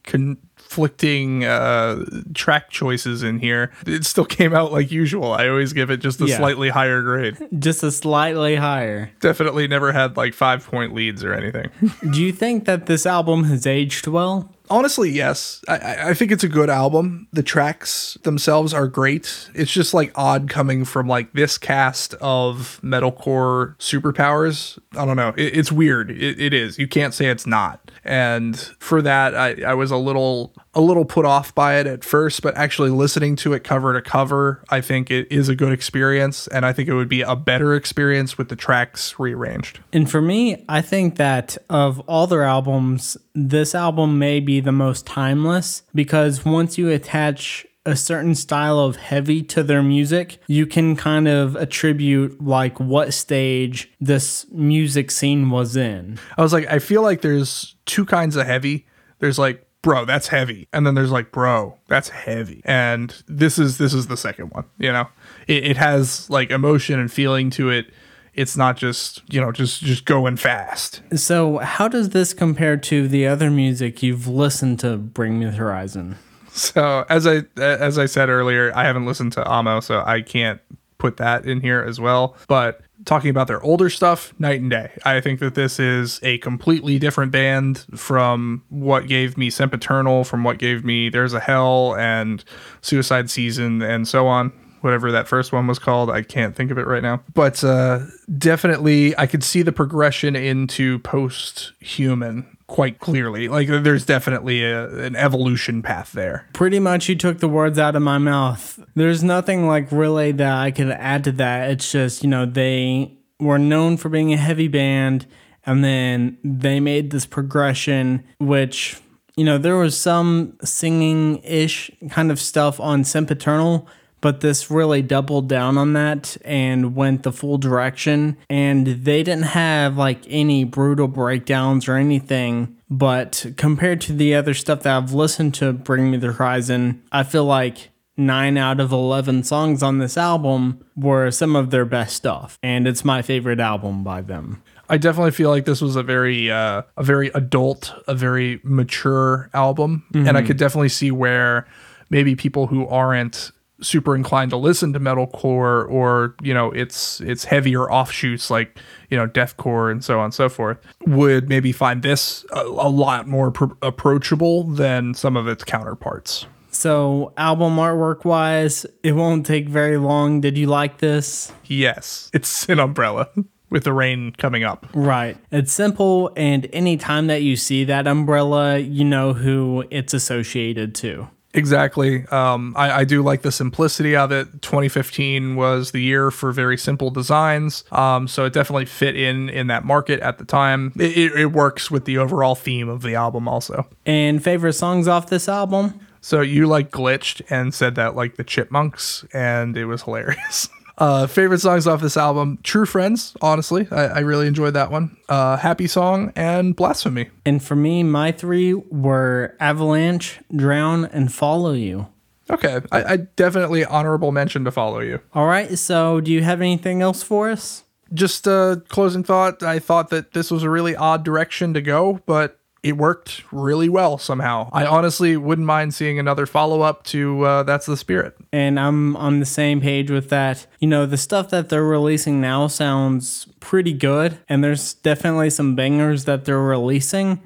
conflicting 0.69 1.45
uh, 1.45 2.05
track 2.35 2.71
choices 2.71 3.23
in 3.23 3.39
here, 3.39 3.71
it 3.87 4.05
still 4.05 4.25
came 4.25 4.55
out 4.55 4.71
like 4.73 4.91
usual. 4.91 5.33
I 5.33 5.49
always 5.49 5.73
give 5.73 5.91
it 5.91 5.99
just 5.99 6.21
a 6.21 6.27
Yeah. 6.27 6.37
slightly 6.37 6.69
higher 6.69 7.03
grade. 7.03 7.37
Just 7.59 7.83
a 7.83 7.91
slightly 7.91 8.57
higher. 8.57 9.11
Definitely 9.21 9.67
never 9.67 9.93
had 9.93 10.17
like 10.17 10.35
five 10.35 10.67
point 10.67 10.95
leads 10.95 11.25
or 11.25 11.33
anything. 11.33 11.71
Do 12.11 12.23
you 12.23 12.33
think 12.33 12.67
that 12.67 12.87
this 12.87 13.07
album 13.07 13.45
has 13.45 13.67
aged 13.67 14.07
well? 14.07 14.53
Honestly, 14.71 15.11
yes. 15.11 15.63
I- 15.69 16.09
I, 16.11 16.15
think 16.15 16.33
it's 16.33 16.45
a 16.45 16.49
good 16.49 16.71
album. 16.71 17.29
The 17.33 17.43
tracks 17.43 18.17
themselves 18.23 18.75
are 18.75 18.89
great. 18.89 19.49
It's 19.55 19.73
just 19.73 19.95
like 19.95 20.13
odd 20.15 20.49
coming 20.49 20.85
from 20.85 21.07
like 21.07 21.33
this 21.33 21.59
cast 21.59 22.15
of 22.15 22.81
metalcore 22.83 23.77
superpowers. 23.79 24.79
I 24.97 25.05
don't 25.05 25.17
know. 25.17 25.35
It, 25.37 25.57
it's 25.57 25.73
weird. 25.73 26.11
It, 26.11 26.41
it 26.41 26.55
is. 26.55 26.79
You 26.79 26.89
can't 26.89 27.15
say 27.15 27.27
it's 27.27 27.47
not. 27.47 27.91
And 28.05 28.59
for 28.79 29.03
that, 29.03 29.35
I, 29.35 29.63
I 29.67 29.75
was 29.75 29.91
a 29.91 29.97
little 29.97 30.55
a 30.75 30.81
little 30.81 31.05
put 31.05 31.25
off 31.25 31.53
by 31.57 31.77
it 31.77 31.87
at 31.89 32.05
first, 32.05 32.41
but 32.41 32.57
actually 32.57 32.91
listening 32.91 33.35
to 33.35 33.53
it 33.53 33.65
cover 33.65 33.93
to 33.95 34.01
cover, 34.01 34.63
I 34.69 34.81
think 34.81 35.11
it 35.11 35.27
is 35.31 35.49
a 35.49 35.57
good 35.57 35.73
experience, 35.73 36.47
and 36.47 36.65
I 36.65 36.73
think 36.73 36.89
it 36.89 36.95
would 36.95 37.09
be 37.09 37.23
a 37.23 37.35
better 37.35 37.75
experience 37.75 38.39
with 38.39 38.49
the 38.49 38.55
tracks 38.55 39.19
rearranged. 39.19 39.81
And 39.93 40.09
for 40.09 40.23
me, 40.23 40.65
I 40.69 40.81
think 40.83 41.17
that 41.17 41.59
of 41.69 41.99
all 42.01 42.29
their 42.29 42.45
albums, 42.45 43.17
this 43.35 43.75
album 43.75 44.21
may 44.21 44.39
be 44.39 44.58
the 44.61 44.73
most 44.73 45.07
timeless 45.07 45.83
because 45.95 46.45
once 46.45 46.79
you 46.79 46.89
attach 46.91 47.67
a 47.87 47.97
certain 47.97 48.35
style 48.35 48.79
of 48.79 48.97
heavy 48.97 49.43
to 49.43 49.63
their 49.63 49.83
music, 49.83 50.41
you 50.47 50.67
can 50.67 50.95
kind 50.95 51.27
of 51.27 51.57
attribute 51.57 52.43
like 52.45 52.79
what 52.79 53.15
stage 53.15 53.91
this 53.99 54.47
music 54.53 55.11
scene 55.11 55.51
was 55.51 55.75
in. 55.75 56.19
I 56.37 56.43
was 56.43 56.53
like, 56.53 56.67
I 56.67 56.81
feel 56.81 57.03
like 57.03 57.23
there's 57.23 57.77
two 57.87 58.05
kinds 58.05 58.37
of 58.37 58.47
heavy. 58.47 58.87
There's 59.21 59.39
like, 59.39 59.67
bro, 59.81 60.05
that's 60.05 60.29
heavy, 60.29 60.69
and 60.73 60.87
then 60.87 60.95
there's 60.95 61.11
like, 61.11 61.33
bro, 61.33 61.79
that's 61.89 62.11
heavy, 62.11 62.61
and 62.65 63.23
this 63.27 63.59
is 63.59 63.79
this 63.79 63.95
is 63.95 64.09
the 64.09 64.17
second 64.17 64.51
one. 64.51 64.65
You 64.79 64.93
know, 64.93 65.09
it, 65.47 65.65
it 65.65 65.77
has 65.79 66.29
like 66.29 66.51
emotion 66.51 67.01
and 67.01 67.11
feeling 67.11 67.49
to 67.51 67.71
it. 67.71 67.91
It's 68.39 68.57
not 68.57 68.77
just 68.77 69.23
you 69.33 69.41
know 69.41 69.51
just 69.51 69.83
just 69.83 70.05
going 70.05 70.37
fast. 70.37 71.03
So, 71.17 71.59
how 71.59 71.89
does 71.89 72.11
this 72.11 72.33
compare 72.33 72.77
to 72.77 73.09
the 73.09 73.27
other 73.27 73.51
music 73.51 74.03
you've 74.03 74.29
listened 74.29 74.79
to 74.81 74.97
Bring 74.97 75.41
Me 75.41 75.47
the 75.47 75.53
Horizon? 75.53 76.17
So 76.59 77.05
as 77.09 77.27
I 77.27 77.43
as 77.57 77.99
I 77.99 78.07
said 78.07 78.29
earlier, 78.29 78.73
I 78.75 78.85
haven't 78.85 79.07
listened 79.07 79.33
to 79.35 79.47
Amo, 79.47 79.81
so 79.81 80.03
I 80.05 80.23
can't 80.23 80.61
put 80.99 81.17
that 81.19 81.47
in 81.47 81.61
here 81.61 81.81
as 81.81 82.01
well. 82.01 82.37
But 82.49 82.81
talking 83.05 83.31
about 83.31 83.47
their 83.47 83.63
older 83.63 83.89
stuff, 83.89 84.35
night 84.39 84.61
and 84.61 84.71
day. 84.71 84.91
I 85.05 85.21
think 85.21 85.41
that 85.41 85.55
this 85.55 85.79
is 85.79 86.19
a 86.23 86.39
completely 86.39 86.99
different 86.99 87.31
band 87.33 87.87
from 87.95 88.65
what 88.69 89.07
gave 89.07 89.39
me 89.39 89.51
Sempiternal, 89.51 90.25
from 90.25 90.43
what 90.43 90.59
gave 90.59 90.85
me 90.85 91.09
There's 91.09 91.33
a 91.33 91.41
Hell 91.41 91.95
and 91.97 92.45
Suicide 92.81 93.31
Season 93.31 93.81
and 93.81 94.07
so 94.07 94.27
on. 94.27 94.53
Whatever 94.81 95.13
that 95.13 95.29
first 95.29 95.53
one 95.53 95.67
was 95.67 95.79
called, 95.79 96.11
I 96.11 96.23
can't 96.23 96.55
think 96.55 96.71
of 96.71 96.79
it 96.79 96.87
right 96.87 97.03
now. 97.03 97.23
But 97.35 97.63
uh, 97.65 98.01
definitely, 98.37 99.17
I 99.19 99.27
could 99.27 99.45
see 99.45 99.63
the 99.63 99.73
progression 99.73 100.37
into 100.37 100.99
post 101.01 101.73
human 101.81 102.57
quite 102.67 102.99
clearly. 102.99 103.49
Like, 103.49 103.69
there's 103.69 104.05
definitely 104.05 104.63
a, 104.63 104.89
an 104.99 105.17
evolution 105.17 105.83
path 105.83 106.13
there. 106.13 106.47
Pretty 106.53 106.79
much, 106.79 107.09
you 107.09 107.17
took 107.17 107.39
the 107.39 107.49
words 107.49 107.79
out 107.79 107.97
of 107.97 108.03
my 108.03 108.19
mouth. 108.19 108.79
There's 108.95 109.25
nothing 109.25 109.67
like 109.67 109.91
really 109.91 110.33
that 110.33 110.59
I 110.59 110.71
could 110.71 110.91
add 110.91 111.25
to 111.25 111.33
that. 111.33 111.71
It's 111.71 111.91
just, 111.91 112.23
you 112.23 112.29
know, 112.29 112.45
they 112.45 113.17
were 113.41 113.59
known 113.59 113.97
for 113.97 114.09
being 114.11 114.33
a 114.33 114.37
heavy 114.37 114.69
band, 114.69 115.27
and 115.65 115.83
then 115.83 116.37
they 116.45 116.79
made 116.79 117.11
this 117.11 117.25
progression, 117.25 118.23
which, 118.39 119.01
you 119.37 119.45
know, 119.45 119.57
there 119.57 119.77
was 119.77 119.97
some 119.97 120.59
singing 120.63 121.39
ish 121.45 121.91
kind 122.11 122.31
of 122.31 122.39
stuff 122.39 122.81
on 122.81 123.03
Sempiternal. 123.03 123.89
But 124.21 124.41
this 124.41 124.71
really 124.71 125.03
doubled 125.03 125.49
down 125.49 125.79
on 125.79 125.93
that 125.93 126.37
and 126.45 126.97
went 126.97 127.23
the 127.23 127.33
full 127.33 127.59
direction. 127.59 128.37
And 128.51 128.87
they 128.87 129.23
didn't 129.23 129.45
have 129.45 129.97
like 129.97 130.23
any 130.29 130.65
brutal 130.65 131.09
breakdowns 131.09 131.89
or 131.89 131.95
anything. 131.95 132.77
But 132.91 133.47
compared 133.57 134.01
to 134.03 134.13
the 134.13 134.35
other 134.35 134.55
stuff 134.55 134.83
that 134.83 134.97
I've 134.97 135.13
listened 135.13 135.55
to 135.55 135.73
Bring 135.73 136.11
Me 136.11 136.17
the 136.17 136.33
Horizon, 136.33 137.03
I 137.13 137.23
feel 137.23 137.45
like 137.45 137.91
nine 138.17 138.59
out 138.59 138.81
of 138.81 138.93
11 138.93 139.45
songs 139.45 139.83
on 139.83 139.99
this 139.99 140.17
album 140.17 140.85
were 140.97 141.31
some 141.31 141.55
of 141.55 141.71
their 141.71 141.85
best 141.85 142.17
stuff. 142.17 142.59
And 142.63 142.89
it's 142.89 143.05
my 143.05 143.23
favorite 143.23 143.61
album 143.61 144.03
by 144.03 144.23
them. 144.23 144.63
I 144.91 144.97
definitely 144.97 145.31
feel 145.33 145.51
like 145.51 145.67
this 145.67 145.81
was 145.81 145.97
a 145.97 146.03
very 146.03 146.51
uh, 146.51 146.83
a 146.97 147.03
very 147.03 147.29
adult, 147.35 147.93
a 148.07 148.15
very 148.15 148.59
mature 148.65 149.51
album, 149.53 150.05
and 150.15 150.37
I 150.37 150.43
could 150.43 150.57
definitely 150.57 150.89
see 150.89 151.11
where 151.11 151.67
maybe 152.09 152.35
people 152.35 152.69
who 152.69 152.87
aren't 152.89 153.51
super 153.81 154.15
inclined 154.17 154.51
to 154.51 154.57
listen 154.57 154.93
to 154.93 155.01
metalcore 155.01 155.89
or 155.91 156.35
you 156.43 156.53
know 156.53 156.71
its 156.73 157.21
its 157.21 157.45
heavier 157.45 157.91
offshoots 157.91 158.51
like 158.51 158.79
you 159.11 159.17
know 159.17 159.27
deathcore 159.27 159.91
and 159.91 160.05
so 160.05 160.19
on 160.19 160.27
and 160.27 160.35
so 160.35 160.49
forth 160.49 160.79
would 161.07 161.49
maybe 161.49 161.73
find 161.73 162.03
this 162.03 162.45
a, 162.53 162.61
a 162.61 162.91
lot 162.91 163.27
more 163.27 163.51
pr- 163.51 163.75
approachable 163.83 164.65
than 164.65 165.15
some 165.15 165.37
of 165.37 165.47
its 165.47 165.65
counterparts. 165.65 166.47
So, 166.71 167.33
album 167.37 167.77
artwork 167.77 168.25
wise, 168.25 168.87
it 169.03 169.13
won't 169.13 169.47
take 169.47 169.69
very 169.69 169.97
long. 169.97 170.41
Did 170.41 170.59
you 170.59 170.67
like 170.67 170.99
this? 170.99 171.51
Yes, 171.65 172.31
it's 172.35 172.69
an 172.69 172.79
umbrella 172.79 173.29
with 173.71 173.85
the 173.85 173.93
rain 173.93 174.33
coming 174.37 174.65
up. 174.65 174.87
Right. 174.93 175.37
It's 175.51 175.73
simple, 175.73 176.31
and 176.37 176.69
anytime 176.73 177.27
that 177.29 177.43
you 177.43 177.57
see 177.57 177.85
that 177.85 178.07
umbrella, 178.07 178.79
you 178.79 179.05
know 179.05 179.33
who 179.33 179.85
it's 179.91 180.13
associated 180.13 180.95
to. 180.97 181.29
Exactly. 181.59 182.25
Um, 182.29 182.73
I, 182.77 183.01
I 183.01 183.05
do 183.05 183.21
like 183.21 183.43
the 183.43 183.51
simplicity 183.51 184.15
of 184.15 184.31
it. 184.31 184.63
2015 184.63 185.57
was 185.57 185.91
the 185.91 186.01
year 186.01 186.31
for 186.31 186.53
very 186.53 186.79
simple 186.79 187.11
designs, 187.11 187.83
um, 187.91 188.29
so 188.29 188.45
it 188.45 188.53
definitely 188.53 188.85
fit 188.85 189.17
in 189.17 189.49
in 189.49 189.67
that 189.67 189.85
market 189.85 190.21
at 190.21 190.39
the 190.39 190.45
time. 190.45 190.93
It, 190.97 191.19
it, 191.19 191.33
it 191.33 191.47
works 191.47 191.91
with 191.91 192.05
the 192.05 192.17
overall 192.17 192.55
theme 192.55 192.89
of 192.89 193.03
the 193.03 193.17
album, 193.17 193.49
also. 193.49 193.89
And 194.07 194.43
favorite 194.43 194.75
songs 194.75 195.09
off 195.09 195.31
this 195.31 195.49
album? 195.49 195.99
So 196.21 196.43
you 196.43 196.69
like 196.69 196.93
glitched 196.93 197.43
and 197.51 197.75
said 197.75 197.97
that 197.97 198.15
like 198.15 198.37
the 198.37 198.45
Chipmunks, 198.45 199.25
and 199.33 199.77
it 199.77 199.87
was 199.87 200.03
hilarious. 200.03 200.69
Uh, 200.99 201.27
favorite 201.27 201.61
songs 201.61 201.87
off 201.87 202.01
this 202.01 202.17
album: 202.17 202.59
"True 202.63 202.85
Friends." 202.85 203.37
Honestly, 203.41 203.87
I, 203.91 204.07
I 204.07 204.19
really 204.19 204.47
enjoyed 204.47 204.75
that 204.75 204.91
one. 204.91 205.17
Uh, 205.29 205.57
"Happy 205.57 205.87
Song" 205.87 206.33
and 206.37 206.77
"Blasphemy." 206.77 207.31
And 207.47 207.63
for 207.63 207.77
me, 207.77 208.03
my 208.03 208.33
three 208.33 208.75
were 208.75 209.57
Avalanche, 209.61 210.41
Drown, 210.55 211.07
and 211.07 211.33
Follow 211.33 211.73
You. 211.73 212.09
Okay, 212.51 212.81
I, 212.91 213.05
I 213.05 213.17
definitely 213.17 213.85
honorable 213.85 214.33
mention 214.33 214.65
to 214.65 214.71
follow 214.71 215.01
you. 215.01 215.21
All 215.35 215.47
right, 215.47 215.79
so 215.79 216.21
do 216.21 216.33
you 216.33 216.43
have 216.43 216.61
anything 216.61 217.03
else 217.03 217.23
for 217.23 217.51
us? 217.51 217.85
just 218.15 218.47
a 218.47 218.83
closing 218.89 219.23
thought 219.23 219.63
i 219.63 219.79
thought 219.79 220.11
that 220.11 220.33
this 220.33 220.51
was 220.51 220.63
a 220.63 220.71
really 220.71 220.97
odd 220.97 221.25
direction 221.25 221.75
to 221.75 221.81
go 221.81 222.21
but 222.27 222.58
it 222.83 222.97
worked 222.97 223.43
really 223.53 223.89
well 223.89 224.19
somehow 224.19 224.69
i 224.73 224.87
honestly 224.87 225.37
wouldn't 225.37 225.67
mind 225.67 225.93
seeing 225.95 226.19
another 226.19 226.47
follow-up 226.47 227.03
to 227.05 227.43
uh, 227.43 227.63
that's 227.65 227.87
the 227.87 227.97
spirit 227.97 228.37
And 228.53 228.79
I'm 228.81 229.17
on 229.17 229.41
the 229.41 229.47
same 229.47 229.81
page 229.81 230.11
with 230.11 230.31
that. 230.31 230.67
You 230.81 230.89
know, 230.89 231.05
the 231.05 231.17
stuff 231.19 231.51
that 231.51 231.69
they're 231.69 231.85
releasing 231.85 232.41
now 232.41 232.67
sounds 232.69 233.47
pretty 233.61 233.93
good, 233.93 234.39
and 234.49 234.65
there's 234.65 234.95
definitely 234.95 235.51
some 235.51 235.77
bangers 235.77 236.25
that 236.25 236.45
they're 236.47 236.59
releasing. 236.63 237.41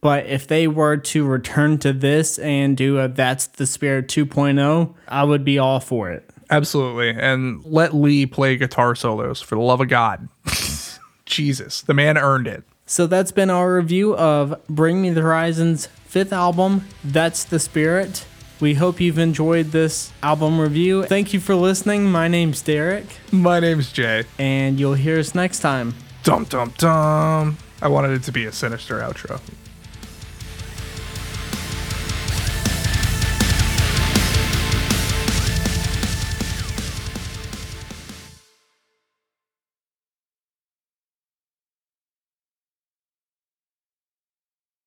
But 0.00 0.26
if 0.26 0.46
they 0.48 0.66
were 0.66 0.96
to 0.96 1.24
return 1.24 1.78
to 1.78 1.92
this 1.92 2.38
and 2.40 2.76
do 2.76 2.98
a 2.98 3.06
That's 3.08 3.46
the 3.46 3.66
Spirit 3.66 4.08
2.0, 4.08 4.94
I 5.06 5.22
would 5.24 5.44
be 5.44 5.58
all 5.58 5.78
for 5.80 6.10
it. 6.10 6.28
absolutely 6.50 7.10
and 7.10 7.62
let 7.64 7.94
lee 7.94 8.26
play 8.26 8.56
guitar 8.56 8.94
solos 8.96 9.40
for 9.40 9.54
the 9.54 9.60
love 9.60 9.80
of 9.80 9.88
god 9.88 10.28
jesus 11.26 11.82
the 11.82 11.94
man 11.94 12.16
earned 12.18 12.46
it 12.46 12.64
So 12.90 13.06
that's 13.06 13.32
been 13.32 13.50
our 13.50 13.74
review 13.74 14.16
of 14.16 14.58
Bring 14.66 15.02
Me 15.02 15.10
the 15.10 15.20
Horizon's 15.20 15.86
fifth 16.06 16.32
album, 16.32 16.86
That's 17.04 17.44
the 17.44 17.58
Spirit. 17.58 18.24
We 18.60 18.74
hope 18.74 18.98
you've 18.98 19.18
enjoyed 19.18 19.72
this 19.72 20.10
album 20.22 20.58
review. 20.58 21.04
Thank 21.04 21.34
you 21.34 21.38
for 21.38 21.54
listening. 21.54 22.06
My 22.10 22.28
name's 22.28 22.62
Derek, 22.62 23.04
My 23.30 23.60
name's 23.60 23.92
Jay. 23.92 24.24
and 24.38 24.80
you'll 24.80 24.94
hear 24.94 25.18
us 25.18 25.34
next 25.34 25.60
time. 25.60 25.94
Dum 26.22 26.44
dum 26.44 26.72
dum. 26.78 27.58
I 27.82 27.88
wanted 27.88 28.12
it 28.12 28.22
to 28.24 28.32
be 28.32 28.46
a 28.46 28.52
sinister 28.52 29.00
outro. 29.00 29.38